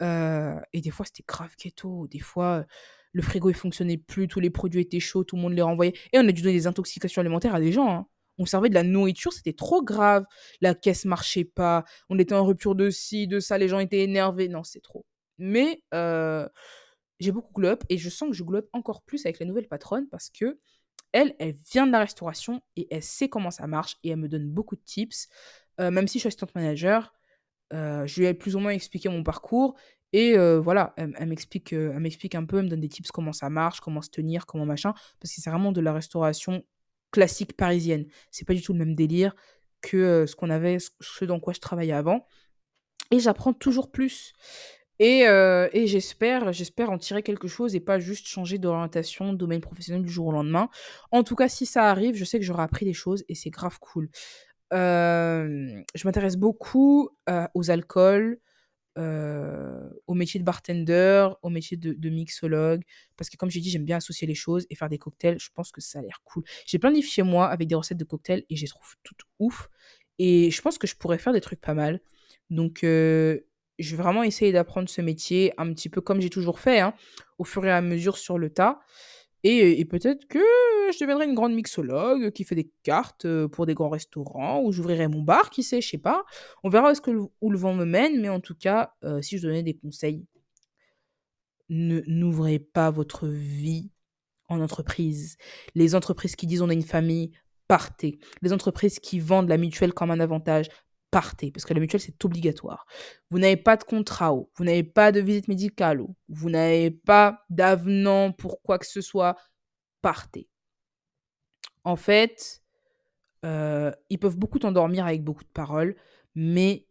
Euh, 0.01 0.59
et 0.73 0.81
des 0.81 0.89
fois, 0.91 1.05
c'était 1.05 1.23
grave 1.27 1.53
ghetto. 1.61 2.07
Des 2.07 2.19
fois, 2.19 2.65
le 3.13 3.21
frigo 3.21 3.49
il 3.49 3.55
fonctionnait 3.55 3.97
plus, 3.97 4.27
tous 4.27 4.39
les 4.39 4.49
produits 4.49 4.81
étaient 4.81 4.99
chauds, 4.99 5.23
tout 5.23 5.35
le 5.35 5.41
monde 5.41 5.53
les 5.53 5.61
renvoyait. 5.61 5.93
Et 6.13 6.17
on 6.19 6.27
a 6.27 6.31
dû 6.31 6.41
donner 6.41 6.55
des 6.55 6.67
intoxications 6.67 7.21
alimentaires 7.21 7.55
à 7.55 7.59
des 7.61 7.71
gens. 7.71 7.89
hein. 7.89 8.07
On 8.37 8.45
servait 8.45 8.69
de 8.69 8.73
la 8.73 8.83
nourriture, 8.83 9.33
c'était 9.33 9.53
trop 9.53 9.83
grave. 9.83 10.25
La 10.61 10.73
caisse 10.73 11.05
marchait 11.05 11.43
pas, 11.45 11.85
on 12.09 12.17
était 12.19 12.33
en 12.33 12.45
rupture 12.45 12.75
de 12.75 12.89
ci, 12.89 13.27
de 13.27 13.39
ça, 13.39 13.57
les 13.57 13.67
gens 13.67 13.79
étaient 13.79 14.01
énervés. 14.03 14.47
Non, 14.49 14.63
c'est 14.63 14.81
trop. 14.81 15.05
Mais 15.37 15.83
euh, 15.93 16.47
j'ai 17.21 17.31
beaucoup 17.31 17.53
glow 17.53 17.69
up 17.69 17.83
et 17.89 17.97
je 17.97 18.09
sens 18.09 18.29
que 18.29 18.35
je 18.35 18.43
glow 18.43 18.59
up 18.59 18.69
encore 18.73 19.03
plus 19.03 19.25
avec 19.25 19.39
la 19.39 19.45
nouvelle 19.45 19.67
patronne 19.67 20.07
parce 20.09 20.29
que 20.29 20.59
elle, 21.13 21.35
elle 21.39 21.55
vient 21.71 21.85
de 21.85 21.91
la 21.91 21.99
restauration 21.99 22.61
et 22.75 22.87
elle 22.89 23.03
sait 23.03 23.29
comment 23.29 23.51
ça 23.51 23.67
marche 23.67 23.97
et 24.03 24.09
elle 24.09 24.17
me 24.17 24.29
donne 24.29 24.49
beaucoup 24.49 24.75
de 24.75 24.81
tips. 24.81 25.27
Euh, 25.79 25.91
même 25.91 26.07
si 26.07 26.17
je 26.17 26.21
suis 26.21 26.27
assistante 26.27 26.55
manager, 26.55 27.13
euh, 27.73 28.05
je 28.05 28.19
lui 28.19 28.27
ai 28.27 28.33
plus 28.33 28.55
ou 28.55 28.59
moins 28.59 28.71
expliqué 28.71 29.09
mon 29.09 29.23
parcours 29.23 29.75
et 30.13 30.37
euh, 30.37 30.59
voilà, 30.59 30.93
elle, 30.97 31.13
elle 31.17 31.27
m'explique, 31.27 31.73
elle 31.73 31.99
m'explique 31.99 32.35
un 32.35 32.45
peu, 32.45 32.57
elle 32.57 32.65
me 32.65 32.69
donne 32.69 32.81
des 32.81 32.89
tips 32.89 33.11
comment 33.11 33.33
ça 33.33 33.49
marche, 33.49 33.79
comment 33.81 34.01
se 34.01 34.09
tenir, 34.09 34.45
comment 34.45 34.65
machin, 34.65 34.93
parce 35.19 35.35
que 35.35 35.41
c'est 35.41 35.49
vraiment 35.49 35.71
de 35.71 35.81
la 35.81 35.93
restauration 35.93 36.63
classique 37.11 37.55
parisienne. 37.55 38.05
C'est 38.31 38.45
pas 38.45 38.53
du 38.53 38.61
tout 38.61 38.73
le 38.73 38.79
même 38.79 38.95
délire 38.95 39.35
que 39.81 40.25
ce 40.25 40.35
qu'on 40.35 40.49
avait, 40.49 40.77
ce 40.99 41.25
dans 41.25 41.39
quoi 41.39 41.53
je 41.53 41.59
travaillais 41.59 41.93
avant. 41.93 42.25
Et 43.11 43.19
j'apprends 43.19 43.53
toujours 43.53 43.91
plus. 43.91 44.33
Et, 45.03 45.27
euh, 45.27 45.67
et 45.73 45.87
j'espère, 45.87 46.53
j'espère 46.53 46.91
en 46.91 46.99
tirer 46.99 47.23
quelque 47.23 47.47
chose 47.47 47.73
et 47.73 47.79
pas 47.79 47.97
juste 47.97 48.27
changer 48.27 48.59
d'orientation, 48.59 49.33
de 49.33 49.37
domaine 49.37 49.59
professionnel 49.59 50.03
du 50.03 50.11
jour 50.11 50.27
au 50.27 50.31
lendemain. 50.31 50.69
En 51.09 51.23
tout 51.23 51.35
cas, 51.35 51.49
si 51.49 51.65
ça 51.65 51.89
arrive, 51.89 52.15
je 52.15 52.23
sais 52.23 52.37
que 52.37 52.45
j'aurai 52.45 52.61
appris 52.61 52.85
des 52.85 52.93
choses 52.93 53.23
et 53.27 53.33
c'est 53.33 53.49
grave 53.49 53.79
cool. 53.79 54.09
Je 54.71 56.05
m'intéresse 56.05 56.37
beaucoup 56.37 57.09
euh, 57.29 57.47
aux 57.55 57.71
alcools, 57.71 58.39
euh, 58.99 59.89
au 60.05 60.13
métier 60.13 60.39
de 60.39 60.45
bartender, 60.45 61.29
au 61.41 61.49
métier 61.49 61.77
de, 61.77 62.09
mixologue, 62.09 62.83
parce 63.17 63.31
que 63.31 63.37
comme 63.37 63.49
j'ai 63.49 63.59
dit, 63.59 63.71
j'aime 63.71 63.85
bien 63.85 63.97
associer 63.97 64.27
les 64.27 64.35
choses 64.35 64.67
et 64.69 64.75
faire 64.75 64.89
des 64.89 64.99
cocktails. 64.99 65.39
Je 65.39 65.49
pense 65.51 65.71
que 65.71 65.81
ça 65.81 65.97
a 65.97 66.03
l'air 66.03 66.21
cool. 66.25 66.43
J'ai 66.67 66.77
plein 66.77 66.91
de 66.91 67.01
chez 67.01 67.23
moi 67.23 67.47
avec 67.47 67.67
des 67.67 67.73
recettes 67.73 67.97
de 67.97 68.03
cocktails 68.03 68.43
et 68.51 68.55
je 68.55 68.61
les 68.61 68.67
trouve 68.67 68.93
toutes 69.01 69.21
ouf. 69.39 69.67
Et 70.19 70.51
je 70.51 70.61
pense 70.61 70.77
que 70.77 70.85
je 70.85 70.95
pourrais 70.95 71.17
faire 71.17 71.33
des 71.33 71.41
trucs 71.41 71.59
pas 71.59 71.73
mal. 71.73 72.01
Donc, 72.51 72.85
je 73.81 73.95
vais 73.95 74.03
vraiment 74.03 74.23
essayer 74.23 74.51
d'apprendre 74.51 74.89
ce 74.89 75.01
métier 75.01 75.53
un 75.57 75.71
petit 75.73 75.89
peu 75.89 76.01
comme 76.01 76.21
j'ai 76.21 76.29
toujours 76.29 76.59
fait, 76.59 76.79
hein, 76.79 76.93
au 77.37 77.43
fur 77.43 77.65
et 77.65 77.71
à 77.71 77.81
mesure 77.81 78.17
sur 78.17 78.37
le 78.37 78.49
tas. 78.49 78.79
Et, 79.43 79.83
peut-être 79.85 80.27
que 80.27 80.39
je 80.93 80.99
deviendrai 80.99 81.25
une 81.25 81.33
grande 81.33 81.53
mixologue 81.53 82.29
qui 82.31 82.43
fait 82.43 82.53
des 82.53 82.71
cartes 82.83 83.25
euh, 83.25 83.47
pour 83.47 83.65
des 83.65 83.73
grands 83.73 83.89
restaurants, 83.89 84.61
ou 84.61 84.71
j'ouvrirai 84.71 85.07
mon 85.07 85.23
bar, 85.23 85.49
qui 85.49 85.63
sait, 85.63 85.81
je 85.81 85.89
sais 85.89 85.97
pas. 85.97 86.23
On 86.63 86.69
verra 86.69 86.93
où 87.41 87.49
le 87.49 87.57
vent 87.57 87.73
me 87.73 87.85
mène, 87.85 88.21
mais 88.21 88.29
en 88.29 88.39
tout 88.39 88.53
cas, 88.53 88.93
euh, 89.03 89.21
si 89.21 89.39
je 89.39 89.47
donnais 89.47 89.63
des 89.63 89.73
conseils, 89.73 90.27
ne 91.69 92.01
n'ouvrez 92.05 92.59
pas 92.59 92.91
votre 92.91 93.27
vie 93.27 93.89
en 94.47 94.61
entreprise. 94.61 95.37
Les 95.73 95.95
entreprises 95.95 96.35
qui 96.35 96.45
disent 96.45 96.61
on 96.61 96.69
a 96.69 96.73
une 96.73 96.83
famille, 96.83 97.31
partez. 97.67 98.19
Les 98.41 98.53
entreprises 98.53 98.99
qui 98.99 99.19
vendent 99.19 99.49
la 99.49 99.57
mutuelle 99.57 99.93
comme 99.93 100.11
un 100.11 100.19
avantage, 100.19 100.67
partez. 101.11 101.51
Parce 101.51 101.65
que 101.65 101.73
la 101.73 101.79
mutuelle, 101.79 102.01
c'est 102.01 102.23
obligatoire. 102.25 102.85
Vous 103.29 103.37
n'avez 103.37 103.57
pas 103.57 103.77
de 103.77 103.83
contrat, 103.83 104.33
vous 104.55 104.63
n'avez 104.63 104.83
pas 104.83 105.11
de 105.11 105.19
visite 105.19 105.47
médicale, 105.47 106.01
vous 106.29 106.49
n'avez 106.49 106.91
pas 106.91 107.45
d'avenant 107.49 108.31
pour 108.31 108.61
quoi 108.61 108.79
que 108.79 108.87
ce 108.87 109.01
soit, 109.01 109.35
partez. 110.01 110.49
En 111.83 111.95
fait, 111.95 112.63
euh, 113.45 113.91
ils 114.09 114.19
peuvent 114.19 114.37
beaucoup 114.37 114.59
t'endormir 114.59 115.05
avec 115.05 115.23
beaucoup 115.23 115.43
de 115.43 115.49
paroles, 115.49 115.95
mais 116.35 116.87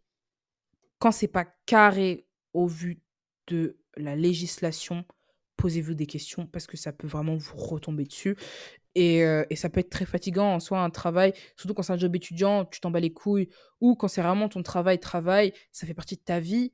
quand 0.99 1.13
c'est 1.13 1.29
pas 1.29 1.47
carré 1.67 2.27
au 2.53 2.67
vu 2.67 3.01
de 3.47 3.79
la 3.97 4.17
législation, 4.17 5.05
posez-vous 5.61 5.95
des 5.95 6.07
questions 6.07 6.47
parce 6.47 6.67
que 6.67 6.77
ça 6.77 6.93
peut 6.93 7.07
vraiment 7.07 7.37
vous 7.37 7.57
retomber 7.57 8.05
dessus. 8.05 8.37
Et, 8.95 9.25
euh, 9.25 9.45
et 9.51 9.57
ça 9.57 9.69
peut 9.69 9.81
être 9.81 9.91
très 9.91 10.07
fatigant 10.07 10.55
en 10.55 10.61
soi, 10.61 10.81
un 10.81 10.91
travail, 10.91 11.33
surtout 11.57 11.75
quand 11.75 11.83
c'est 11.83 11.93
un 11.93 11.99
job 11.99 12.17
étudiant, 12.17 12.65
tu 12.65 12.81
t'en 12.81 12.91
bats 12.91 12.99
les 12.99 13.13
couilles, 13.13 13.49
ou 13.81 13.95
quand 13.95 14.09
c'est 14.09 14.23
vraiment 14.23 14.49
ton 14.49 14.63
travail, 14.63 14.99
travail, 14.99 15.53
ça 15.71 15.87
fait 15.87 15.95
partie 15.95 16.17
de 16.17 16.23
ta 16.23 16.41
vie. 16.41 16.73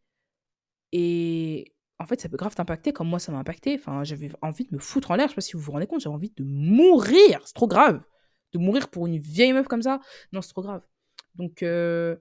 Et 0.93 1.75
en 1.99 2.07
fait, 2.07 2.21
ça 2.21 2.29
peut 2.29 2.37
grave 2.37 2.55
t'impacter 2.55 2.93
comme 2.93 3.09
moi, 3.09 3.19
ça 3.19 3.33
m'a 3.33 3.39
impacté. 3.39 3.75
Enfin, 3.75 4.05
j'avais 4.05 4.31
envie 4.41 4.65
de 4.65 4.75
me 4.75 4.79
foutre 4.79 5.11
en 5.11 5.17
l'air, 5.17 5.27
je 5.27 5.33
sais 5.33 5.35
pas 5.35 5.41
si 5.43 5.53
vous 5.55 5.61
vous 5.61 5.73
rendez 5.73 5.87
compte, 5.87 6.01
j'avais 6.01 6.15
envie 6.15 6.33
de 6.35 6.45
mourir, 6.45 7.41
c'est 7.45 7.55
trop 7.55 7.69
grave. 7.69 8.01
De 8.53 8.59
mourir 8.59 8.89
pour 8.89 9.07
une 9.07 9.19
vieille 9.19 9.53
meuf 9.53 9.67
comme 9.67 9.83
ça, 9.83 10.01
non, 10.33 10.41
c'est 10.41 10.51
trop 10.51 10.63
grave. 10.63 10.83
Donc, 11.35 11.63
euh, 11.63 12.17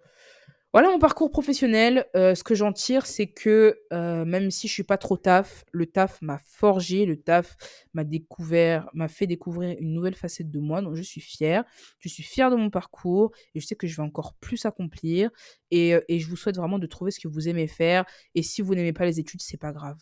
Voilà 0.75 0.89
mon 0.89 0.99
parcours 0.99 1.31
professionnel. 1.31 2.05
Heu, 2.17 2.35
ce 2.35 2.43
que 2.43 2.53
j'en 2.53 2.73
tire, 2.73 3.05
c'est 3.05 3.27
que, 3.27 3.79
heu, 3.93 4.25
même 4.25 4.51
si 4.51 4.67
je 4.67 4.73
suis 4.73 4.83
pas 4.83 4.97
trop 4.97 5.15
taf, 5.15 5.63
le 5.71 5.85
taf 5.85 6.21
m'a 6.21 6.37
forgé, 6.37 7.05
le 7.05 7.15
taf 7.15 7.55
m'a 7.93 8.03
découvert 8.03 8.89
m'a 8.93 9.07
fait 9.07 9.25
découvrir 9.25 9.77
une 9.79 9.93
nouvelle 9.93 10.15
facette 10.15 10.51
de 10.51 10.59
moi, 10.59 10.81
donc 10.81 10.95
je 10.95 11.01
suis 11.01 11.21
fière. 11.21 11.63
Je 11.99 12.09
suis 12.09 12.23
fière 12.23 12.51
de 12.51 12.57
mon 12.57 12.69
parcours 12.69 13.31
et 13.53 13.61
je 13.61 13.65
sais 13.65 13.75
que 13.77 13.87
je 13.87 13.95
vais 13.95 14.03
encore 14.03 14.33
plus 14.41 14.65
accomplir 14.65 15.29
et 15.71 15.93
heu 15.95 16.03
et 16.09 16.19
je 16.19 16.27
vous 16.27 16.35
souhaite 16.35 16.57
vraiment 16.57 16.77
de 16.77 16.87
trouver 16.87 17.11
ce 17.11 17.21
que 17.21 17.29
vous 17.29 17.47
aimez 17.47 17.67
faire 17.67 18.03
et 18.35 18.43
si 18.43 18.61
vous 18.61 18.75
n'aimez 18.75 18.91
pas 18.91 19.05
les 19.05 19.17
études, 19.17 19.41
c'est 19.41 19.55
pas 19.55 19.71
grave. 19.71 19.95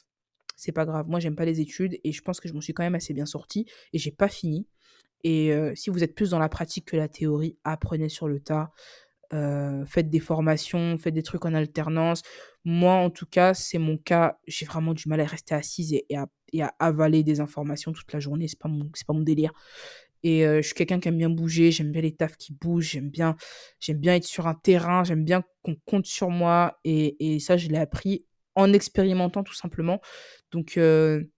C'est 0.56 0.72
pas 0.72 0.86
grave. 0.86 1.08
Moi, 1.08 1.20
j'aime 1.20 1.36
pas 1.36 1.46
les 1.46 1.62
études 1.62 2.00
et 2.04 2.12
je 2.12 2.22
pense 2.24 2.40
que 2.40 2.48
je 2.50 2.54
m'en 2.56 2.62
suis 2.62 2.74
quand 2.74 2.84
même 2.84 2.96
assez 2.96 3.14
bien 3.14 3.28
sortie 3.28 3.68
et 3.94 4.00
j'ai 4.00 4.12
pas 4.12 4.28
fini 4.28 4.68
et 5.24 5.54
si 5.76 5.90
vous 5.90 6.04
êtes 6.04 6.16
plus 6.16 6.32
dans 6.32 6.40
la 6.40 6.50
pratique 6.50 6.86
que 6.86 6.98
la 6.98 7.08
théorie, 7.08 7.58
apprenez 7.64 8.10
sur 8.10 8.28
le 8.28 8.40
tas. 8.42 8.72
Heu, 9.34 9.84
faites 9.88 10.10
des 10.10 10.20
formations, 10.20 10.98
faites 10.98 11.14
des 11.14 11.24
trucs 11.24 11.46
en 11.46 11.54
alternance. 11.54 12.22
Moi, 12.66 12.94
en 12.94 13.10
tout 13.10 13.26
cas, 13.26 13.54
c'est 13.54 13.80
mon 13.80 13.98
cas. 13.98 14.38
J'ai 14.48 14.66
vraiment 14.66 14.94
du 14.94 15.10
mal 15.10 15.20
à 15.22 15.26
rester 15.26 15.56
assise 15.56 15.94
et 15.94 16.06
à 16.18 16.28
avaler 16.80 17.24
des 17.24 17.40
informations 17.40 17.92
toute 17.94 18.12
la 18.14 18.20
journée. 18.20 18.48
C'est 18.48 18.60
pas 18.60 18.70
mon 18.70 18.90
pas 19.08 19.14
mon 19.14 19.22
délire 19.22 19.52
et 20.24 20.46
heu, 20.46 20.58
je 20.62 20.68
suis 20.68 20.76
quelqu'un 20.76 21.00
qui 21.00 21.10
aime 21.10 21.18
bien 21.18 21.30
bouger, 21.30 21.72
j'aime 21.72 21.92
bien 21.92 22.02
les 22.02 22.16
tafs 22.16 22.38
qui 22.38 22.54
bougent, 22.54 22.92
j'aime 22.92 23.10
bien 23.10 24.16
être 24.16 24.24
sur 24.26 24.48
un 24.48 24.54
terrain, 24.56 25.04
j'aime 25.04 25.26
bien 25.26 25.44
qu'on 25.64 25.76
compte 25.86 26.06
sur 26.06 26.30
moi 26.30 26.80
et 26.86 27.40
ça, 27.40 27.58
je 27.58 27.68
l'ai 27.68 27.78
appris 27.78 28.26
en 28.56 28.72
expérimentant 28.72 29.44
tout 29.44 29.54
simplement. 29.54 30.00
Donc 30.52 30.78
heu, 30.78 31.30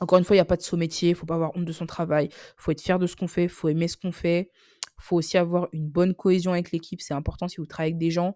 encore 0.00 0.18
une 0.18 0.24
fois, 0.24 0.36
il 0.36 0.38
y 0.38 0.42
a 0.42 0.44
pas 0.44 0.56
de 0.56 0.62
saut 0.62 0.76
métier, 0.76 1.14
faut 1.14 1.26
pas 1.26 1.34
avoir 1.34 1.56
honte 1.56 1.64
de 1.64 1.72
son 1.72 1.86
travail, 1.86 2.28
faut 2.56 2.70
être 2.72 2.82
fier 2.82 2.98
de 2.98 3.06
ce 3.06 3.16
qu'on 3.16 3.28
fait, 3.28 3.48
faut 3.48 3.68
aimer 3.68 3.88
ce 3.88 3.96
qu'on 3.96 4.12
fait. 4.12 4.50
Faut 4.98 5.16
aussi 5.16 5.38
avoir 5.38 5.68
une 5.72 5.88
bonne 5.88 6.14
cohésion 6.14 6.52
avec 6.52 6.72
l'équipe, 6.72 7.00
c'est 7.00 7.14
important 7.14 7.48
si 7.48 7.56
vous 7.58 7.66
travaillez 7.66 7.92
avec 7.92 7.98
des 7.98 8.10
gens 8.10 8.34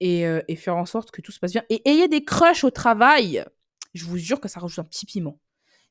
et 0.00 0.26
heu 0.26 0.42
et 0.48 0.56
faire 0.56 0.76
en 0.76 0.86
sorte 0.86 1.10
que 1.10 1.20
tout 1.20 1.32
se 1.32 1.38
passe 1.40 1.52
bien 1.52 1.64
et 1.70 1.86
ayez 1.88 2.08
des 2.08 2.24
crushs 2.24 2.64
au 2.64 2.70
travail! 2.70 3.44
Je 3.94 4.04
vous 4.04 4.16
jure 4.18 4.40
que 4.40 4.48
ça 4.48 4.60
rajoute 4.60 4.78
un 4.78 4.84
petit 4.84 5.06
piment. 5.06 5.40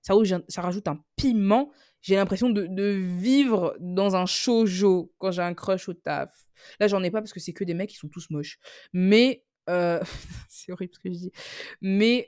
Ça 0.01 0.13
rajoute 0.61 0.87
un 0.87 1.03
piment. 1.15 1.71
J'ai 2.01 2.15
l'impression 2.15 2.49
de 2.49 2.67
de 2.67 2.83
vivre 2.83 3.75
dans 3.79 4.15
un 4.15 4.25
shoujo 4.25 5.11
quand 5.17 5.31
j'ai 5.31 5.41
un 5.41 5.53
crush 5.53 5.89
au 5.89 5.93
taf. 5.93 6.29
Là, 6.79 6.87
j'en 6.87 7.03
ai 7.03 7.11
pas 7.11 7.21
parce 7.21 7.33
que 7.33 7.39
c'est 7.39 7.53
que 7.53 7.63
des 7.63 7.73
mecs 7.73 7.89
qui 7.89 7.97
sont 7.97 8.07
tous 8.07 8.29
moches. 8.29 8.59
Mais 8.93 9.43
heu, 9.69 9.99
c'est 10.49 10.71
horrible 10.71 10.93
ce 10.93 10.99
que 10.99 11.09
je 11.09 11.17
dis. 11.17 11.31
Mais 11.81 12.27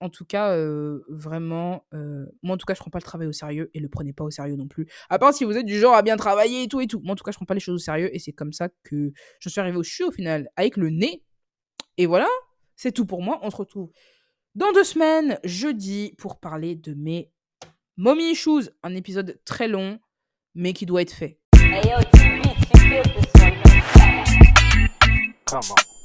en 0.00 0.10
tout 0.10 0.24
cas, 0.24 0.56
vraiment, 1.08 1.84
moi, 2.42 2.54
en 2.54 2.56
tout 2.56 2.66
cas, 2.66 2.74
je 2.74 2.80
prends 2.80 2.90
pas 2.90 2.98
le 2.98 3.04
travail 3.04 3.28
au 3.28 3.32
sérieux 3.32 3.70
et 3.74 3.80
le 3.80 3.88
prenez 3.88 4.12
pas 4.12 4.24
au 4.24 4.30
sérieux 4.30 4.56
non 4.56 4.68
plus. 4.68 4.86
À 5.08 5.18
part 5.18 5.32
si 5.34 5.44
vous 5.44 5.56
êtes 5.56 5.66
du 5.66 5.78
genre 5.78 5.94
à 5.94 6.02
bien 6.02 6.16
travailler 6.16 6.62
et 6.64 6.68
tout 6.68 6.80
et 6.80 6.86
tout. 6.86 7.00
Moi, 7.00 7.12
en 7.12 7.16
tout 7.16 7.24
cas, 7.24 7.32
je 7.32 7.36
prends 7.36 7.46
pas 7.46 7.54
les 7.54 7.60
choses 7.60 7.76
au 7.76 7.84
sérieux 7.84 8.14
et 8.14 8.18
c'est 8.18 8.32
comme 8.32 8.52
ça 8.52 8.68
que 8.84 9.12
je 9.40 9.48
suis 9.48 9.60
arrivée 9.60 9.76
je 9.82 9.90
suis 9.90 10.04
au 10.04 10.10
final, 10.10 10.48
avec 10.56 10.76
le 10.76 10.90
nez 10.90 11.22
et 11.98 12.06
voilà, 12.06 12.28
c'est 12.76 12.92
tout 12.92 13.06
pour 13.06 13.22
moi. 13.22 13.38
On 13.42 13.50
se 13.50 13.56
retrouve 13.56 13.90
dans 14.54 14.72
2 14.72 14.84
semaines, 14.84 15.38
jeudi, 15.44 16.14
pour 16.18 16.40
parler 16.40 16.74
de 16.74 16.94
mes 16.94 17.30
mommy 17.96 18.32
issues. 18.32 18.70
Un 18.82 18.94
épisode 18.94 19.40
très 19.44 19.68
long, 19.68 19.98
mais 20.54 20.72
qui 20.72 20.86
doit 20.86 21.02
être 21.02 21.12
fait. 21.12 21.38
Hey 21.54 21.82
yo. 21.84 21.98
Come 25.46 25.60
on. 25.70 25.95